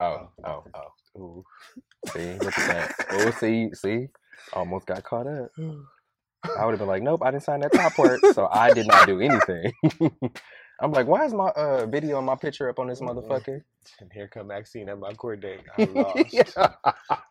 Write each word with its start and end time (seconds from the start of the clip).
Oh, 0.00 0.28
oh, 0.44 0.64
oh. 0.74 1.20
Ooh. 1.20 1.44
See, 2.12 2.38
look 2.40 2.58
at 2.58 2.66
that. 2.66 3.06
Oh, 3.10 3.30
see, 3.32 3.70
see, 3.74 4.08
almost 4.52 4.86
got 4.86 5.04
caught 5.04 5.26
up. 5.26 5.50
I 6.58 6.64
would 6.64 6.72
have 6.72 6.78
been 6.80 6.88
like, 6.88 7.02
nope, 7.02 7.22
I 7.24 7.30
didn't 7.30 7.44
sign 7.44 7.60
that 7.60 7.72
top 7.72 7.94
part, 7.94 8.20
so 8.34 8.48
I 8.50 8.72
did 8.72 8.86
not 8.86 9.06
do 9.06 9.20
anything. 9.20 9.72
I'm 10.80 10.92
like, 10.92 11.06
why 11.06 11.24
is 11.26 11.34
my 11.34 11.48
uh, 11.50 11.86
video 11.86 12.18
and 12.18 12.26
my 12.26 12.36
picture 12.36 12.68
up 12.68 12.78
on 12.78 12.88
this 12.88 13.00
motherfucker? 13.00 13.62
And 14.00 14.10
here 14.12 14.28
come 14.28 14.48
Maxine 14.48 14.88
at 14.88 14.98
my 14.98 15.12
court 15.14 15.40
date. 15.40 15.60
I'm 15.78 15.94
lost. 15.94 16.58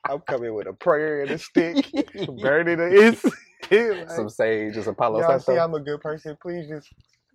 I'm 0.07 0.19
coming 0.27 0.53
with 0.53 0.67
a 0.67 0.73
prayer 0.73 1.21
and 1.23 1.31
a 1.31 1.37
stick, 1.39 1.85
burning 2.41 2.79
it. 2.79 3.23
Like, 3.71 4.09
Some 4.09 4.29
sage, 4.29 4.75
just 4.75 4.87
Apollo 4.87 5.21
y'all 5.21 5.39
see. 5.39 5.57
I'm 5.57 5.73
a 5.73 5.79
good 5.79 6.01
person. 6.01 6.37
Please 6.41 6.67
just 6.69 6.89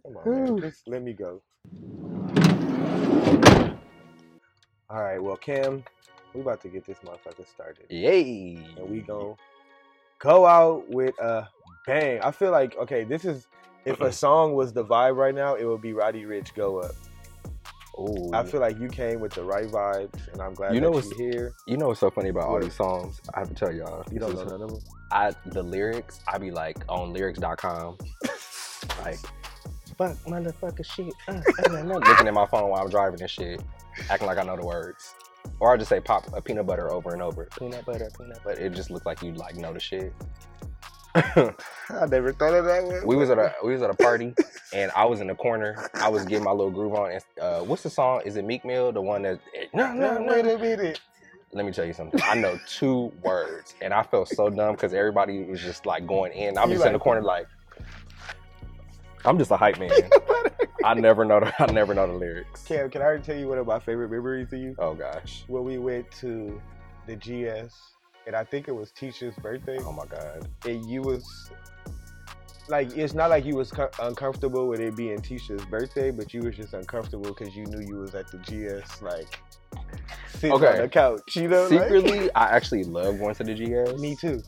come 0.04 0.16
on, 0.16 0.30
man. 0.30 0.56
Just 0.60 0.82
let 0.88 1.02
me 1.02 1.12
go. 1.14 1.42
All 4.94 5.02
right, 5.02 5.20
well, 5.20 5.34
Cam, 5.34 5.82
we 6.34 6.42
about 6.42 6.60
to 6.60 6.68
get 6.68 6.84
this 6.86 6.98
motherfucker 6.98 7.48
started, 7.48 7.86
Yay! 7.90 8.64
and 8.76 8.88
we 8.88 9.00
go 9.00 9.36
go 10.20 10.46
out 10.46 10.88
with 10.88 11.18
a 11.18 11.48
bang. 11.84 12.20
I 12.22 12.30
feel 12.30 12.52
like 12.52 12.76
okay, 12.78 13.02
this 13.02 13.24
is 13.24 13.48
if 13.84 14.00
a 14.00 14.12
song 14.24 14.54
was 14.54 14.72
the 14.72 14.84
vibe 14.84 15.16
right 15.16 15.34
now, 15.34 15.56
it 15.56 15.64
would 15.64 15.82
be 15.82 15.94
Roddy 15.94 16.22
Ricch 16.22 16.54
"Go 16.54 16.78
Up." 16.78 16.92
Ooh. 17.98 18.30
I 18.32 18.44
feel 18.44 18.60
like 18.60 18.78
you 18.78 18.86
came 18.86 19.18
with 19.18 19.32
the 19.32 19.42
right 19.42 19.66
vibes, 19.66 20.32
and 20.32 20.40
I'm 20.40 20.54
glad 20.54 20.72
You 20.76 20.80
know 20.80 20.90
that 20.92 21.06
what's- 21.08 21.18
you're 21.18 21.32
here. 21.32 21.52
You 21.66 21.76
know 21.76 21.88
what's 21.88 21.98
so 21.98 22.10
funny 22.10 22.28
about 22.28 22.44
all 22.44 22.60
these 22.60 22.76
songs? 22.76 23.20
I 23.34 23.40
have 23.40 23.48
to 23.48 23.54
tell 23.54 23.74
y'all. 23.74 24.04
You 24.12 24.20
don't 24.20 24.36
know 24.36 24.44
none 24.44 24.62
of 24.62 24.70
them. 24.70 24.80
I 25.10 25.32
the 25.46 25.64
lyrics, 25.64 26.20
I 26.28 26.38
be 26.38 26.52
like 26.52 26.76
on 26.88 27.12
lyrics.com. 27.12 27.98
like 29.02 29.18
fuck 29.98 30.16
motherfucker 30.18 30.84
shit. 30.84 31.12
Uh, 31.26 31.32
uh, 31.32 31.72
uh, 31.72 31.78
uh, 31.78 31.82
looking 31.82 32.28
at 32.28 32.34
my 32.34 32.46
phone 32.46 32.70
while 32.70 32.82
I'm 32.82 32.90
driving 32.90 33.20
and 33.20 33.30
shit. 33.30 33.60
Acting 34.10 34.26
like 34.26 34.38
I 34.38 34.42
know 34.42 34.56
the 34.56 34.66
words. 34.66 35.14
Or 35.60 35.72
I 35.72 35.76
just 35.76 35.88
say 35.88 36.00
pop 36.00 36.26
a 36.32 36.40
peanut 36.40 36.66
butter 36.66 36.90
over 36.92 37.12
and 37.12 37.22
over. 37.22 37.48
Peanut 37.58 37.84
butter, 37.84 38.10
peanut 38.18 38.42
butter. 38.42 38.60
It 38.60 38.72
just 38.72 38.90
looks 38.90 39.06
like 39.06 39.22
you 39.22 39.32
like 39.34 39.56
know 39.56 39.72
the 39.72 39.80
shit. 39.80 40.12
I 41.14 41.52
never 42.08 42.32
thought 42.32 42.54
of 42.54 42.64
that 42.64 42.82
one. 42.84 43.06
we 43.06 43.14
was 43.14 43.30
at 43.30 43.38
a 43.38 43.54
we 43.62 43.72
was 43.72 43.82
at 43.82 43.90
a 43.90 43.94
party 43.94 44.34
and 44.72 44.90
I 44.96 45.04
was 45.04 45.20
in 45.20 45.28
the 45.28 45.34
corner. 45.34 45.88
I 45.94 46.08
was 46.08 46.24
getting 46.24 46.42
my 46.44 46.50
little 46.50 46.72
groove 46.72 46.94
on. 46.94 47.12
And, 47.12 47.22
uh, 47.40 47.60
what's 47.60 47.82
the 47.84 47.90
song? 47.90 48.22
Is 48.24 48.36
it 48.36 48.44
Meek 48.44 48.64
Mill? 48.64 48.90
The 48.90 49.00
one 49.00 49.22
that 49.22 49.38
no 49.72 49.92
no 49.92 50.18
No, 50.18 50.32
wait 50.32 50.46
a 50.46 50.58
minute. 50.58 51.00
Let 51.52 51.64
me 51.66 51.70
tell 51.70 51.84
you 51.84 51.92
something. 51.92 52.20
I 52.24 52.34
know 52.34 52.58
two 52.66 53.12
words, 53.22 53.76
and 53.80 53.94
I 53.94 54.02
felt 54.02 54.28
so 54.28 54.50
dumb 54.50 54.74
because 54.74 54.92
everybody 54.92 55.44
was 55.44 55.60
just 55.60 55.86
like 55.86 56.04
going 56.04 56.32
in. 56.32 56.58
I'm 56.58 56.68
You 56.68 56.76
just 56.76 56.86
in 56.86 56.92
the 56.94 56.98
corner 56.98 57.22
like, 57.22 57.46
I'm 59.24 59.38
just 59.38 59.52
a 59.52 59.56
hype 59.56 59.78
man. 59.78 59.90
I 60.84 60.94
never 60.94 61.24
know 61.24 61.40
the 61.40 61.52
I 61.62 61.72
never 61.72 61.94
know 61.94 62.06
the 62.06 62.12
lyrics. 62.12 62.62
Cam, 62.64 62.90
can 62.90 63.00
I 63.02 63.06
already 63.06 63.22
tell 63.22 63.36
you 63.36 63.48
one 63.48 63.58
of 63.58 63.66
my 63.66 63.78
favorite 63.78 64.10
memories 64.10 64.52
of 64.52 64.58
you? 64.58 64.74
Oh 64.78 64.94
gosh. 64.94 65.44
When 65.46 65.64
we 65.64 65.78
went 65.78 66.10
to 66.20 66.60
the 67.06 67.16
GS, 67.16 67.74
and 68.26 68.34
I 68.36 68.44
think 68.44 68.68
it 68.68 68.72
was 68.72 68.90
Tisha's 68.92 69.34
birthday, 69.36 69.78
Oh 69.80 69.92
my 69.92 70.06
god. 70.06 70.48
and 70.66 70.84
you 70.88 71.02
was 71.02 71.50
like, 72.68 72.96
it's 72.96 73.12
not 73.12 73.28
like 73.28 73.44
you 73.44 73.56
was 73.56 73.70
co- 73.70 73.90
uncomfortable 74.00 74.68
with 74.68 74.80
it 74.80 74.96
being 74.96 75.18
Tisha's 75.20 75.64
birthday, 75.66 76.10
but 76.10 76.32
you 76.32 76.40
was 76.42 76.56
just 76.56 76.72
uncomfortable 76.72 77.34
because 77.34 77.54
you 77.54 77.66
knew 77.66 77.80
you 77.86 77.96
was 77.96 78.14
at 78.14 78.26
the 78.30 78.38
GS, 78.38 79.02
like 79.02 79.38
sitting 80.30 80.52
on 80.52 80.64
Okay. 80.64 80.80
the 80.80 80.88
couch. 80.88 81.36
You 81.36 81.48
know, 81.48 81.62
like- 81.68 81.82
Secretly, 81.82 82.30
I 82.34 82.44
actually 82.56 82.84
love 82.84 83.18
going 83.18 83.34
to 83.34 83.44
the 83.44 83.54
GS. 83.54 84.00
me 84.00 84.16
too. 84.16 84.42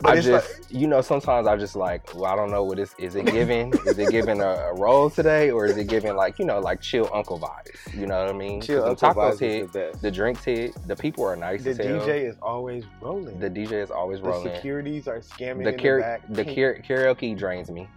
But 0.00 0.18
I 0.18 0.20
just, 0.20 0.28
like, 0.60 0.66
you 0.70 0.86
know, 0.86 1.00
sometimes 1.00 1.46
I 1.46 1.56
just 1.56 1.76
like, 1.76 2.14
well, 2.14 2.26
I 2.26 2.36
don't 2.36 2.50
know 2.50 2.62
what 2.64 2.78
is. 2.78 2.94
Is 2.98 3.14
it 3.14 3.26
giving? 3.26 3.72
is 3.86 3.98
it 3.98 4.10
giving 4.10 4.40
a, 4.40 4.48
a 4.48 4.74
roll 4.74 5.08
today, 5.10 5.50
or 5.50 5.66
is 5.66 5.76
it 5.76 5.88
giving 5.88 6.14
like, 6.16 6.38
you 6.38 6.44
know, 6.44 6.60
like 6.60 6.80
chill 6.80 7.08
uncle 7.14 7.38
vibes? 7.38 7.94
You 7.98 8.06
know 8.06 8.20
what 8.24 8.34
I 8.34 8.36
mean? 8.36 8.60
chill, 8.60 8.84
Uncle 8.84 9.08
tacos 9.14 9.34
Vibes 9.34 9.40
hit, 9.40 9.72
the 9.72 9.98
the 10.02 10.10
drinks 10.10 10.44
hit, 10.44 10.74
the 10.86 10.96
people 10.96 11.24
are 11.24 11.36
nice 11.36 11.64
The. 11.64 11.74
DJ 11.74 12.28
is 12.28 12.36
always 12.42 12.84
rolling. 13.00 13.38
the 13.38 13.48
DJ 13.50 13.72
is 13.82 13.90
always 13.90 14.20
rolling. 14.20 14.48
The 14.48 14.54
securities 14.56 15.08
are 15.08 15.20
scamming 15.20 15.64
the, 15.64 15.72
in 15.72 15.78
kara- 15.78 16.20
the 16.28 16.44
back. 16.44 16.46
the 16.46 16.54
kara- 16.54 16.82
karaoke 16.82 17.36
drains 17.36 17.70
me. 17.70 17.88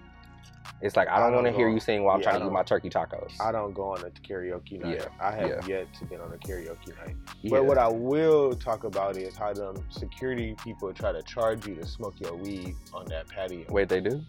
It's 0.82 0.96
like 0.96 1.08
I 1.08 1.20
don't 1.20 1.32
don't 1.32 1.44
want 1.44 1.48
to 1.48 1.60
hear 1.60 1.70
you 1.70 1.80
sing 1.80 2.04
while 2.04 2.16
I'm 2.16 2.22
trying 2.22 2.40
to 2.40 2.46
eat 2.46 2.52
my 2.52 2.64
turkey 2.64 2.90
tacos. 2.90 3.34
I 3.42 3.52
don't 3.52 3.74
go 3.74 3.94
on 3.94 4.02
a 4.02 4.10
karaoke 4.10 4.80
night. 4.80 4.98
Yeah, 4.98 5.08
I 5.20 5.32
have 5.32 5.68
yeah. 5.68 5.78
yet 5.80 5.94
to 5.96 6.06
get 6.06 6.22
on 6.22 6.32
a 6.32 6.38
karaoke 6.38 6.96
night. 7.06 7.16
Yeah. 7.42 7.52
But 7.52 7.66
what 7.66 7.78
I 7.78 7.88
will 7.88 8.54
talk 8.54 8.84
about 8.84 9.18
is 9.18 9.36
how 9.36 9.54
them 9.54 9.76
security 9.90 10.56
people 10.64 10.94
try 10.94 11.12
to 11.12 11.24
charge 11.24 11.66
you 11.66 11.76
to 11.76 11.86
smoke 11.86 12.20
your 12.20 12.36
weed 12.36 12.76
on 12.94 13.06
that 13.08 13.28
patio. 13.28 13.66
Wait, 13.70 13.90
they 13.90 14.02
do? 14.02 14.22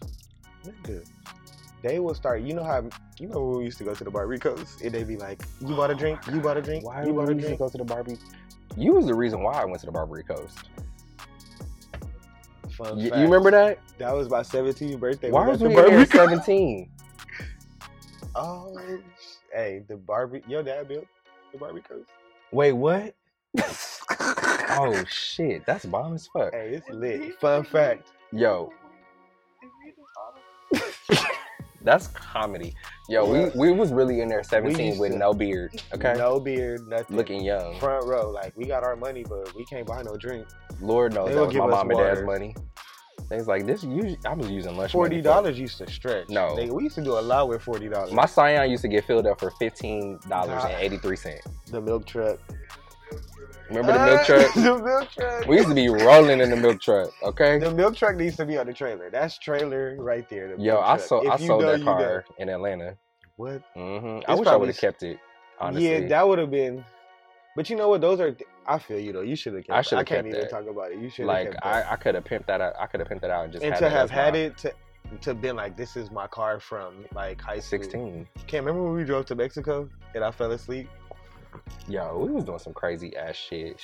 Nigga, 0.64 1.06
They 1.82 1.98
will 1.98 2.14
start. 2.14 2.40
You 2.40 2.54
know 2.54 2.64
how 2.64 2.88
you 3.18 3.28
know 3.28 3.44
when 3.44 3.58
we 3.58 3.64
used 3.64 3.78
to 3.78 3.84
go 3.84 3.94
to 3.94 4.04
the 4.04 4.10
Barbicos 4.10 4.82
and 4.82 4.92
they'd 4.92 5.06
be 5.06 5.16
like, 5.16 5.42
"You 5.60 5.76
bought 5.76 5.90
a 5.90 5.94
drink? 5.94 6.26
You 6.32 6.40
bought 6.40 6.56
a 6.56 6.62
drink? 6.62 6.84
Why 6.84 7.04
you 7.04 7.12
bought 7.12 7.28
a 7.28 7.34
to 7.34 7.40
drink?" 7.40 7.58
go 7.58 7.68
to 7.68 7.78
the 7.78 7.84
Barbie? 7.84 8.16
You 8.76 8.92
was 8.94 9.06
the 9.06 9.14
reason 9.14 9.42
why 9.42 9.60
I 9.60 9.64
went 9.64 9.80
to 9.80 9.86
the 9.86 9.92
Barbary 9.92 10.22
Coast. 10.22 10.58
Fun 12.78 12.96
Y- 12.96 13.04
you 13.04 13.24
remember 13.24 13.50
that? 13.50 13.80
That 13.98 14.14
was 14.14 14.30
my 14.30 14.40
17th 14.40 15.00
birthday. 15.00 15.30
why 15.32 15.44
we 15.44 15.50
was 15.50 15.62
at 15.62 15.68
we 15.68 15.74
the 15.74 15.86
in 15.86 15.94
at 15.94 16.10
17? 16.10 16.88
Oh, 18.36 18.78
hey, 19.52 19.82
the 19.88 19.96
Barbie. 19.96 20.42
Your 20.46 20.62
dad 20.62 20.86
built 20.86 21.06
the 21.52 21.58
Barbie 21.58 21.80
Barbicos. 21.80 22.04
Wait, 22.52 22.72
what? 22.72 23.16
oh 24.20 25.04
shit, 25.08 25.66
that's 25.66 25.84
bomb 25.86 26.14
as 26.14 26.28
fuck. 26.28 26.52
Hey, 26.52 26.74
it's 26.74 26.88
lit. 26.88 27.34
Fun 27.40 27.64
fact. 27.64 28.12
Yo, 28.30 28.72
that's 31.82 32.08
comedy. 32.08 32.74
Yo, 33.08 33.32
Yeah. 33.32 33.50
we, 33.54 33.70
we 33.70 33.72
was 33.72 33.92
really 33.92 34.20
in 34.20 34.28
there 34.28 34.42
17 34.42 34.98
with 34.98 35.12
to- 35.12 35.18
no 35.18 35.32
beard. 35.32 35.80
Okay, 35.94 36.14
No 36.16 36.40
beard, 36.40 36.86
nothing. 36.88 37.16
looking 37.16 37.44
young. 37.44 37.78
front 37.78 38.06
row. 38.06 38.30
Like 38.30 38.52
we 38.56 38.64
got 38.66 38.82
our 38.84 38.96
money, 38.96 39.24
but 39.28 39.54
we 39.54 39.64
can't 39.64 39.86
buy 39.86 40.02
no 40.02 40.16
drink. 40.16 40.46
Lord 40.80 41.14
knows 41.14 41.28
They 41.28 41.34
that 41.34 41.40
was 41.46 41.52
give 41.52 41.62
my 41.62 41.70
mom 41.70 41.90
and 41.90 41.98
dad's 41.98 42.22
money. 42.22 42.54
Things 43.28 43.46
like 43.46 43.66
this. 43.66 43.84
Usually, 43.84 44.18
I 44.24 44.32
was 44.32 44.48
using 44.50 44.74
lunch. 44.76 44.92
Forty 44.92 45.20
dollars 45.20 45.58
used 45.58 45.76
to 45.78 45.90
stretch. 45.90 46.30
No. 46.30 46.56
Nigga, 46.56 46.70
we 46.70 46.84
used 46.84 46.94
to 46.94 47.04
do 47.04 47.18
a 47.18 47.20
lot 47.20 47.48
with 47.48 47.60
forty 47.62 47.86
dollars. 47.88 48.10
My 48.12 48.24
Scion 48.24 48.70
used 48.70 48.80
to 48.82 48.88
get 48.88 49.04
filled 49.04 49.26
up 49.26 49.38
for 49.38 49.50
fifteen 49.50 50.18
dollars 50.30 50.64
and 50.64 50.72
eighty 50.80 50.96
three 50.96 51.16
cents. 51.16 51.46
the 51.70 51.80
milk 51.80 52.06
truck. 52.06 52.38
Remember 53.68 53.92
the 53.92 54.04
milk 54.04 54.24
truck? 54.24 54.54
the 54.54 54.82
milk 54.82 55.10
truck. 55.10 55.46
We 55.46 55.56
used 55.56 55.68
to 55.68 55.74
be 55.74 55.88
rolling 55.88 56.40
in 56.40 56.50
the 56.50 56.56
milk 56.56 56.80
truck. 56.80 57.10
Okay. 57.22 57.58
the 57.58 57.70
milk 57.70 57.96
truck 57.96 58.16
needs 58.16 58.36
to 58.36 58.46
be 58.46 58.56
on 58.56 58.66
the 58.66 58.72
trailer. 58.72 59.10
That's 59.10 59.38
trailer 59.38 59.96
right 59.98 60.28
there. 60.28 60.56
the 60.56 60.62
Yo, 60.62 60.78
I 60.78 60.96
sold 60.96 61.26
I 61.26 61.36
sold 61.36 61.62
know, 61.62 61.72
that 61.72 61.78
you 61.80 61.84
know. 61.84 61.92
car 61.96 62.24
in 62.38 62.48
Atlanta. 62.48 62.96
What? 63.36 63.62
hmm 63.74 64.20
I 64.26 64.34
wish 64.34 64.48
I 64.48 64.56
would 64.56 64.68
have 64.68 64.78
kept 64.78 65.02
it. 65.02 65.18
Honestly, 65.60 66.02
Yeah, 66.02 66.08
that 66.08 66.26
would 66.28 66.38
have 66.38 66.50
been. 66.50 66.84
But 67.56 67.68
you 67.68 67.76
know 67.76 67.88
what? 67.88 68.00
Those 68.00 68.20
are. 68.20 68.36
I 68.66 68.78
feel 68.78 69.00
you 69.00 69.12
though. 69.12 69.22
You 69.22 69.34
should 69.36 69.54
have 69.54 69.64
kept. 69.64 69.76
I 69.76 69.82
shoulda 69.82 70.00
I 70.00 70.04
can't 70.04 70.26
even 70.26 70.40
that. 70.40 70.50
talk 70.50 70.66
about 70.66 70.92
it. 70.92 70.98
You 70.98 71.10
should 71.10 71.26
like 71.26 71.52
kept 71.52 71.66
I. 71.66 71.92
I 71.92 71.96
could 71.96 72.14
have 72.14 72.24
pimped 72.24 72.46
that 72.46 72.60
out. 72.60 72.74
I 72.78 72.86
could 72.86 73.00
have 73.00 73.08
pimped 73.08 73.22
that 73.22 73.30
out 73.30 73.44
and 73.44 73.52
just 73.52 73.64
and 73.64 73.74
had 73.74 73.80
to 73.80 73.90
have 73.90 74.10
had 74.10 74.34
my 74.34 74.40
it 74.40 74.58
to 74.58 74.72
to 75.22 75.34
been 75.34 75.56
like 75.56 75.76
this 75.76 75.96
is 75.96 76.10
my 76.10 76.26
car 76.26 76.60
from 76.60 77.04
like 77.14 77.40
high 77.40 77.58
school. 77.58 77.80
sixteen. 77.80 78.28
Can't 78.46 78.64
remember 78.64 78.84
when 78.84 78.94
we 78.94 79.04
drove 79.04 79.26
to 79.26 79.34
Mexico 79.34 79.88
and 80.14 80.22
I 80.22 80.30
fell 80.30 80.52
asleep. 80.52 80.88
Yo, 81.88 82.18
we 82.18 82.32
was 82.32 82.44
doing 82.44 82.58
some 82.58 82.72
crazy 82.72 83.16
ass 83.16 83.36
shit. 83.36 83.80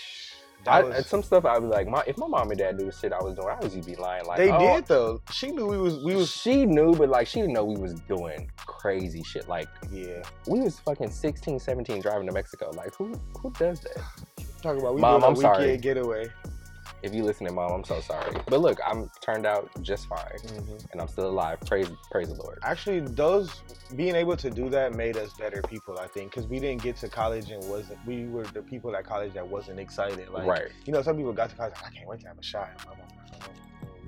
I, 0.66 0.82
was- 0.82 1.06
some 1.06 1.22
stuff 1.22 1.44
I'd 1.44 1.60
be 1.60 1.66
like, 1.66 1.88
my 1.88 2.02
if 2.06 2.16
my 2.16 2.26
mom 2.26 2.50
and 2.50 2.58
dad 2.58 2.76
knew 2.76 2.86
the 2.86 2.92
shit 2.92 3.12
I 3.12 3.22
was 3.22 3.34
doing, 3.34 3.48
I 3.48 3.62
was 3.62 3.75
just 3.75 3.86
be 3.86 3.97
lying. 3.97 4.25
Like 4.26 4.38
they 4.38 4.50
oh, 4.50 4.58
did 4.58 4.86
though. 4.86 5.20
She 5.30 5.50
knew 5.50 5.66
we 5.66 5.78
was 5.78 6.02
we 6.02 6.14
was 6.14 6.30
She 6.30 6.64
knew, 6.64 6.94
but 6.94 7.08
like 7.08 7.26
she 7.26 7.41
didn't 7.41 7.54
know 7.54 7.64
we 7.64 7.76
was 7.76 7.94
doing 8.00 8.50
crazy 8.56 9.22
shit. 9.22 9.48
Like 9.48 9.69
yeah. 9.91 10.22
we 10.47 10.60
was 10.60 10.78
fucking 10.78 11.10
16, 11.10 11.58
17 11.58 12.00
driving 12.00 12.26
to 12.26 12.32
Mexico. 12.32 12.70
Like 12.75 12.94
who 12.94 13.14
who 13.41 13.50
does 13.52 13.81
that? 13.81 13.98
Talking 14.62 14.81
about 14.81 14.94
we 14.94 15.00
Mom, 15.00 15.20
doing 15.20 15.25
a 15.25 15.26
I'm 15.34 15.36
sorry. 15.36 15.64
weekend 15.64 15.82
getaway. 15.82 16.31
If 17.04 17.15
you 17.15 17.22
listen 17.22 17.47
to 17.47 17.53
mom, 17.53 17.70
I'm 17.70 17.84
so 17.84 18.00
sorry. 18.00 18.34
But 18.47 18.60
look, 18.60 18.78
I'm 18.87 19.10
turned 19.20 19.44
out 19.47 19.70
just 19.82 20.06
fine, 20.06 20.19
Mm-hmm. 20.44 20.87
and 20.92 21.00
I'm 21.03 21.09
still 21.09 21.28
alive. 21.28 21.60
Praise 21.66 21.88
praise 22.10 22.28
the 22.28 22.34
Lord. 22.42 22.59
Actually, 22.62 23.00
those 23.00 23.60
being 23.94 24.15
able 24.15 24.37
to 24.38 24.48
do 24.50 24.70
that 24.70 24.94
made 24.94 25.19
us 25.19 25.34
better 25.34 25.60
people. 25.62 25.98
I 25.98 26.06
think 26.06 26.31
because 26.31 26.47
we 26.48 26.59
didn't 26.59 26.82
get 26.82 26.97
to 26.97 27.09
college 27.09 27.50
and 27.50 27.62
wasn't 27.69 27.98
we 28.06 28.25
were 28.26 28.44
the 28.44 28.62
people 28.62 28.97
at 28.97 29.04
college 29.04 29.34
that 29.34 29.47
wasn't 29.47 29.78
excited. 29.81 30.31
Like 30.31 30.46
right. 30.46 30.69
you 30.87 30.93
know, 30.94 31.02
some 31.02 31.17
people 31.19 31.32
got 31.34 31.50
to 31.50 31.56
college. 31.56 31.75
Like, 31.75 31.93
I 31.93 31.94
can't 31.94 32.08
wait 32.08 32.20
to 32.20 32.28
have 32.28 32.38
a 32.38 32.43
shot. 32.43 32.70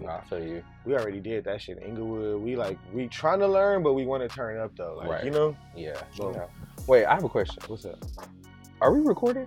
I 0.09 0.21
feel 0.29 0.43
you. 0.43 0.63
We 0.85 0.95
already 0.95 1.21
did 1.21 1.45
that 1.45 1.61
shit 1.61 1.79
in 1.79 1.83
Inglewood. 1.83 2.41
We 2.41 2.57
like 2.57 2.79
we 2.95 3.09
trying 3.09 3.41
to 3.41 3.47
learn, 3.49 3.83
but 3.83 3.93
we 3.95 4.07
want 4.07 4.23
to 4.23 4.29
turn 4.29 4.59
up 4.59 4.73
though. 4.77 4.95
Like 4.97 5.09
Right. 5.09 5.25
you 5.25 5.31
know, 5.31 5.57
Yeah. 5.75 6.01
Yeah. 6.19 6.47
Wait, 6.87 7.05
I 7.05 7.15
have 7.15 7.25
a 7.25 7.29
question. 7.29 7.63
what's 7.67 7.85
up? 7.85 7.99
Are 8.81 8.93
we 8.93 9.01
recording? 9.01 9.47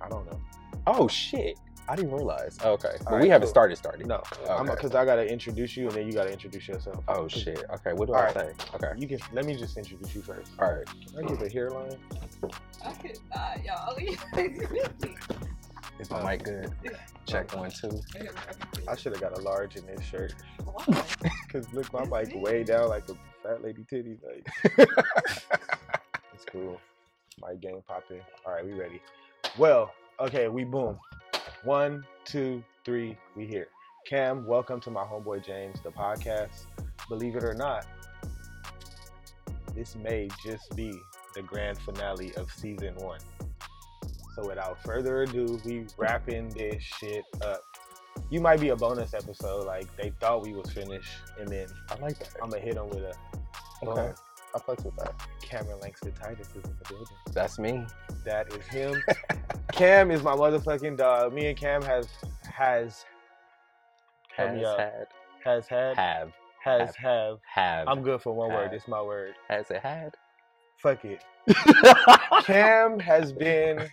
I 0.00 0.08
don't 0.08 0.26
know. 0.26 0.40
Oh 0.86 1.06
shit! 1.08 1.58
I 1.88 1.96
didn't 1.96 2.12
realize. 2.12 2.58
Oh, 2.62 2.72
okay, 2.72 2.96
but 3.04 3.14
All 3.14 3.18
we 3.18 3.28
haven't 3.28 3.46
cool. 3.46 3.50
started. 3.50 3.76
Started. 3.76 4.06
No, 4.06 4.22
Okay. 4.46 4.70
because 4.70 4.94
I 4.94 5.04
gotta 5.04 5.26
introduce 5.26 5.76
you 5.76 5.86
and 5.86 5.96
then 5.96 6.06
you 6.06 6.12
gotta 6.12 6.30
introduce 6.30 6.68
yourself. 6.68 7.02
Oh 7.08 7.26
shit. 7.28 7.64
Okay. 7.74 7.92
What 7.94 8.06
do 8.08 8.14
All 8.14 8.20
I 8.20 8.24
right. 8.26 8.34
say? 8.34 8.52
Okay. 8.74 8.92
You 8.98 9.08
can 9.08 9.18
let 9.32 9.46
me 9.46 9.56
just 9.56 9.76
introduce 9.76 10.14
you 10.14 10.20
first. 10.22 10.52
All 10.58 10.70
right. 10.70 10.86
Can 10.86 11.24
I 11.24 11.28
get 11.28 11.40
the 11.40 11.48
hairline? 11.48 11.96
I 12.84 12.92
could 12.92 13.18
not, 13.34 13.64
y'all. 13.64 13.96
Is 15.98 16.10
my 16.10 16.22
mic 16.30 16.44
good? 16.44 16.70
Check 17.26 17.54
one 17.56 17.70
two. 17.70 17.90
I 18.86 18.94
should 18.94 19.12
have 19.12 19.20
got 19.20 19.36
a 19.36 19.40
large 19.40 19.76
in 19.76 19.84
this 19.86 20.04
shirt. 20.04 20.34
Why? 20.64 21.04
Cause 21.52 21.66
look, 21.72 21.90
my 21.92 22.04
mic 22.04 22.34
way 22.36 22.62
down 22.64 22.88
like 22.88 23.08
a 23.08 23.14
fat 23.42 23.62
lady 23.62 23.84
titty. 23.88 24.18
Like 24.22 24.46
it's 26.34 26.44
cool. 26.52 26.80
My 27.40 27.54
game 27.54 27.80
popping. 27.86 28.20
All 28.46 28.52
right, 28.52 28.64
we 28.64 28.72
ready. 28.74 29.00
Well, 29.56 29.90
Okay, 30.20 30.48
we 30.48 30.64
boom. 30.64 30.98
One, 31.64 32.04
two, 32.24 32.62
three, 32.84 33.16
we 33.34 33.46
here. 33.46 33.68
Cam, 34.06 34.46
welcome 34.46 34.80
to 34.80 34.90
my 34.90 35.02
homeboy 35.02 35.44
James, 35.44 35.80
the 35.82 35.90
podcast. 35.90 36.66
Believe 37.08 37.36
it 37.36 37.44
or 37.44 37.54
not, 37.54 37.86
this 39.74 39.96
may 39.96 40.28
just 40.44 40.74
be 40.76 40.92
the 41.34 41.42
grand 41.42 41.78
finale 41.78 42.34
of 42.36 42.50
season 42.50 42.94
one. 42.96 43.20
So 44.34 44.46
without 44.46 44.82
further 44.82 45.22
ado, 45.22 45.60
we 45.64 45.86
wrapping 45.96 46.50
this 46.50 46.82
shit 46.82 47.24
up. 47.42 47.62
You 48.30 48.40
might 48.40 48.60
be 48.60 48.70
a 48.70 48.76
bonus 48.76 49.14
episode, 49.14 49.66
like 49.66 49.94
they 49.96 50.10
thought 50.20 50.42
we 50.42 50.52
was 50.52 50.70
finished, 50.70 51.10
and 51.38 51.48
then 51.48 51.66
I 51.90 51.96
like 52.00 52.18
that. 52.18 52.36
I'm 52.42 52.50
gonna 52.50 52.62
hit 52.62 52.74
them 52.74 52.88
with 52.88 52.98
a 52.98 53.14
Okay. 53.86 54.12
Boom. 54.52 54.62
I 54.66 54.70
fucks 54.72 54.84
with 54.84 54.96
that. 54.96 55.14
Cameron 55.42 55.80
Langston 55.80 56.12
Titus 56.12 56.48
is 56.48 56.64
in 56.64 56.76
the 56.82 56.88
building. 56.88 57.06
That's 57.32 57.58
me. 57.58 57.84
That 58.24 58.52
is 58.52 58.66
him. 58.66 59.02
Cam 59.72 60.10
is 60.10 60.22
my 60.22 60.32
motherfucking 60.34 60.96
dog. 60.96 61.32
Me 61.32 61.46
and 61.48 61.56
Cam 61.56 61.82
has 61.82 62.08
has 62.44 63.04
Help 64.36 64.50
Has 64.50 64.58
me 64.58 64.64
out. 64.66 64.78
had. 64.80 65.06
has 65.44 65.66
had 65.68 65.96
Have. 65.96 66.32
has 66.62 66.94
have. 66.96 67.38
Have. 67.52 67.88
I'm 67.88 68.02
good 68.02 68.22
for 68.22 68.32
one 68.34 68.50
word. 68.50 68.72
It's 68.72 68.88
my 68.88 69.02
word. 69.02 69.34
Has 69.48 69.70
it 69.70 69.80
had? 69.82 70.14
Fuck 70.82 71.04
it. 71.04 71.24
Cam 72.44 72.98
has 73.00 73.32
been 73.32 73.88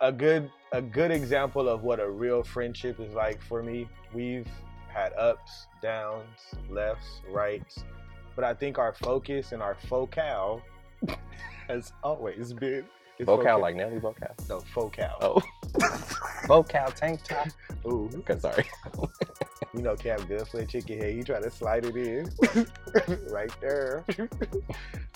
a 0.00 0.12
good 0.12 0.50
a 0.72 0.82
good 0.82 1.10
example 1.10 1.68
of 1.68 1.82
what 1.82 2.00
a 2.00 2.10
real 2.10 2.42
friendship 2.42 3.00
is 3.00 3.14
like 3.14 3.40
for 3.42 3.62
me. 3.62 3.88
We've 4.12 4.48
had 4.92 5.12
ups, 5.14 5.66
downs, 5.82 6.38
lefts, 6.68 7.20
rights, 7.30 7.84
but 8.34 8.44
I 8.44 8.54
think 8.54 8.78
our 8.78 8.92
focus 8.94 9.52
and 9.52 9.62
our 9.62 9.76
focal 9.88 10.62
has 11.68 11.92
always 12.02 12.52
been 12.52 12.84
it's 13.16 13.26
Vocal 13.26 13.60
like 13.60 13.76
Nelly 13.76 13.98
vocal. 13.98 14.26
no 14.48 14.58
focal. 14.60 15.08
Oh. 15.20 15.40
vocal 16.48 16.90
tank 16.96 17.22
top. 17.22 17.46
Ooh, 17.86 18.10
Okay, 18.12 18.38
sorry. 18.40 18.64
you 19.74 19.82
know 19.82 19.96
Cam 19.96 20.24
good 20.26 20.46
for 20.48 20.60
a 20.60 20.66
chicken 20.66 20.98
head. 20.98 21.14
You 21.14 21.22
try 21.22 21.40
to 21.40 21.50
slide 21.50 21.84
it 21.84 21.96
in 21.96 22.30
right 23.30 23.52
there. 23.60 24.04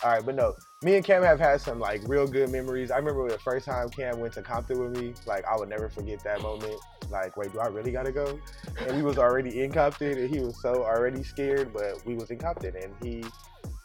All 0.04 0.10
right, 0.10 0.24
but 0.24 0.34
no, 0.34 0.54
me 0.82 0.96
and 0.96 1.04
Cam 1.04 1.22
have 1.22 1.40
had 1.40 1.60
some 1.60 1.78
like 1.78 2.02
real 2.06 2.26
good 2.26 2.50
memories. 2.50 2.90
I 2.90 2.96
remember 2.96 3.28
the 3.28 3.38
first 3.38 3.66
time 3.66 3.88
Cam 3.90 4.20
went 4.20 4.34
to 4.34 4.42
Compton 4.42 4.80
with 4.80 5.00
me. 5.00 5.14
Like 5.26 5.44
I 5.46 5.56
would 5.56 5.68
never 5.68 5.88
forget 5.88 6.22
that 6.24 6.42
moment. 6.42 6.80
Like, 7.10 7.36
wait, 7.36 7.52
do 7.52 7.60
I 7.60 7.68
really 7.68 7.92
gotta 7.92 8.12
go? 8.12 8.38
And 8.86 8.96
we 8.96 9.02
was 9.02 9.18
already 9.18 9.62
in 9.62 9.72
Compton, 9.72 10.18
and 10.18 10.32
he 10.32 10.40
was 10.40 10.60
so 10.60 10.84
already 10.84 11.22
scared, 11.22 11.72
but 11.72 12.04
we 12.04 12.14
was 12.14 12.30
in 12.30 12.38
Compton, 12.38 12.74
and 12.76 12.92
he, 13.02 13.24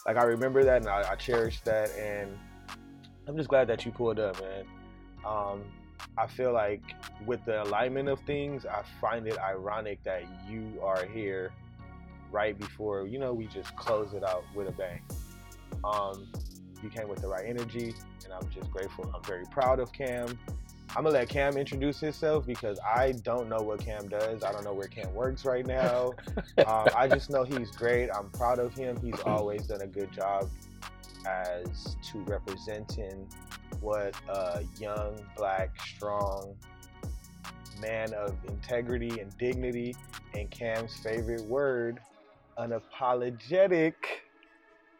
like, 0.05 0.17
I 0.17 0.23
remember 0.23 0.63
that, 0.63 0.81
and 0.81 0.89
I, 0.89 1.11
I 1.11 1.15
cherish 1.15 1.61
that, 1.61 1.89
and 1.97 2.37
I'm 3.27 3.37
just 3.37 3.49
glad 3.49 3.67
that 3.67 3.85
you 3.85 3.91
pulled 3.91 4.19
up, 4.19 4.41
man. 4.41 4.65
Um, 5.25 5.63
I 6.17 6.27
feel 6.27 6.53
like 6.53 6.83
with 7.25 7.43
the 7.45 7.63
alignment 7.63 8.09
of 8.09 8.19
things, 8.21 8.65
I 8.65 8.83
find 9.01 9.27
it 9.27 9.37
ironic 9.39 10.03
that 10.03 10.23
you 10.47 10.79
are 10.83 11.05
here 11.05 11.51
right 12.31 12.57
before 12.57 13.05
you 13.07 13.19
know 13.19 13.31
we 13.31 13.45
just 13.45 13.75
close 13.75 14.13
it 14.13 14.23
out 14.23 14.43
with 14.55 14.67
a 14.67 14.71
bang. 14.71 15.01
Um, 15.83 16.27
you 16.81 16.89
came 16.89 17.07
with 17.07 17.21
the 17.21 17.27
right 17.27 17.45
energy, 17.47 17.93
and 18.25 18.33
I'm 18.33 18.49
just 18.49 18.69
grateful. 18.71 19.09
I'm 19.15 19.23
very 19.23 19.45
proud 19.45 19.79
of 19.79 19.93
Cam. 19.93 20.37
I'm 20.95 21.03
gonna 21.03 21.15
let 21.15 21.29
Cam 21.29 21.57
introduce 21.57 21.99
himself 21.99 22.45
because 22.45 22.79
I 22.85 23.13
don't 23.23 23.49
know 23.49 23.61
what 23.61 23.79
Cam 23.79 24.07
does. 24.07 24.43
I 24.43 24.51
don't 24.51 24.63
know 24.63 24.73
where 24.73 24.87
Cam 24.87 25.13
works 25.13 25.45
right 25.45 25.65
now. 25.65 26.13
um, 26.67 26.87
I 26.95 27.07
just 27.07 27.29
know 27.29 27.43
he's 27.43 27.71
great. 27.71 28.09
I'm 28.11 28.29
proud 28.29 28.59
of 28.59 28.75
him. 28.75 28.99
He's 29.01 29.19
always 29.21 29.65
done 29.67 29.81
a 29.81 29.87
good 29.87 30.11
job 30.11 30.49
as 31.25 31.95
to 32.11 32.19
representing 32.25 33.27
what 33.83 34.15
a 34.29 34.63
young, 34.79 35.19
black, 35.35 35.69
strong 35.81 36.55
man 37.81 38.13
of 38.13 38.33
integrity 38.47 39.19
and 39.19 39.37
dignity, 39.37 39.93
and 40.33 40.49
Cam's 40.49 40.95
favorite 41.03 41.41
word, 41.41 41.99
unapologetic. 42.57 43.93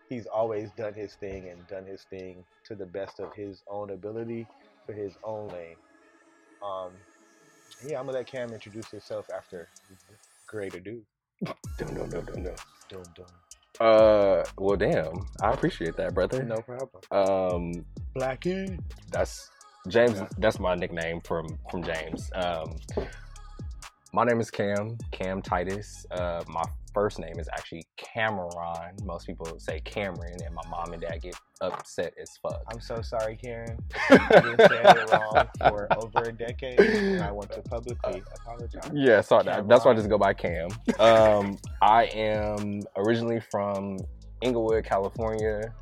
He's 0.10 0.26
always 0.26 0.70
done 0.72 0.94
his 0.94 1.14
thing 1.14 1.48
and 1.48 1.66
done 1.68 1.86
his 1.86 2.02
thing 2.10 2.44
to 2.66 2.76
the 2.76 2.86
best 2.86 3.22
of 3.22 3.34
his 3.34 3.64
own 3.70 3.92
ability 3.92 4.46
for 4.86 4.92
his 4.92 5.14
own 5.24 5.48
lane. 5.48 5.78
Um, 6.62 6.92
yeah, 7.88 8.00
I'm 8.00 8.06
gonna 8.06 8.18
let 8.18 8.28
Cam 8.28 8.52
introduce 8.52 8.90
himself 8.90 9.28
after 9.34 9.70
great 10.46 10.76
ado. 10.76 11.02
Dum, 11.42 11.56
dum, 11.78 12.10
dum, 12.10 12.26
dum, 12.26 12.44
dum. 12.44 12.56
Dum, 12.90 13.04
dum. 13.16 13.26
Uh, 13.80 14.44
well, 14.58 14.78
damn. 14.78 15.26
I 15.42 15.52
appreciate 15.52 15.96
that, 15.98 16.14
brother. 16.14 16.44
No 16.44 16.58
problem. 16.58 17.02
Um, 17.12 17.86
Blackie. 18.16 18.80
that's 19.12 19.50
James. 19.88 20.16
Yeah. 20.20 20.28
That's 20.38 20.60
my 20.60 20.76
nickname 20.76 21.22
from 21.22 21.48
from 21.70 21.84
James. 21.84 22.32
Um, 22.36 22.78
my 24.14 24.24
name 24.24 24.40
is 24.40 24.52
Cam. 24.52 24.98
Cam 25.12 25.42
Titus. 25.42 26.06
Uh, 26.12 26.44
my 26.48 26.64
first 26.94 27.20
name 27.20 27.40
is 27.40 27.50
actually 27.52 27.86
Cameron. 27.98 28.96
Most 29.04 29.28
people 29.28 29.60
say 29.60 29.80
Cameron, 29.82 30.38
and 30.46 30.54
my 30.54 30.62
mom 30.70 30.94
and 30.94 31.02
dad 31.02 31.22
get 31.22 31.36
upset 31.62 32.14
as 32.22 32.38
fuck. 32.38 32.62
I'm 32.72 32.80
so 32.80 33.02
sorry, 33.02 33.38
Karen. 33.38 33.78
I've 34.10 34.30
been 34.44 34.58
saying 34.68 34.86
it 34.86 35.12
wrong 35.12 35.48
for 35.58 35.88
over 35.98 36.30
a 36.30 36.32
decade, 36.32 36.80
and 36.80 37.24
I 37.24 37.32
want 37.32 37.52
to 37.54 37.62
publicly 37.62 38.24
apologize. 38.36 38.92
Yeah, 38.94 39.22
so 39.22 39.42
that, 39.42 39.68
that's 39.68 39.86
why 39.86 39.92
I 39.92 39.96
just 39.96 40.10
go 40.10 40.18
by 40.18 40.34
Cam. 40.34 40.70
Um, 41.00 41.58
I 41.82 42.06
am 42.14 42.82
originally 42.96 43.42
from 43.52 43.98
Inglewood, 44.42 44.86
California. 44.86 45.74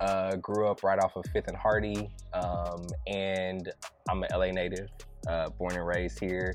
Uh, 0.00 0.36
grew 0.36 0.68
up 0.68 0.84
right 0.84 1.00
off 1.00 1.16
of 1.16 1.24
Fifth 1.32 1.48
and 1.48 1.56
Hardy, 1.56 2.08
um, 2.32 2.86
and 3.08 3.72
I'm 4.08 4.22
an 4.22 4.28
LA 4.32 4.52
native, 4.52 4.88
uh, 5.26 5.48
born 5.50 5.74
and 5.74 5.84
raised 5.84 6.20
here. 6.20 6.54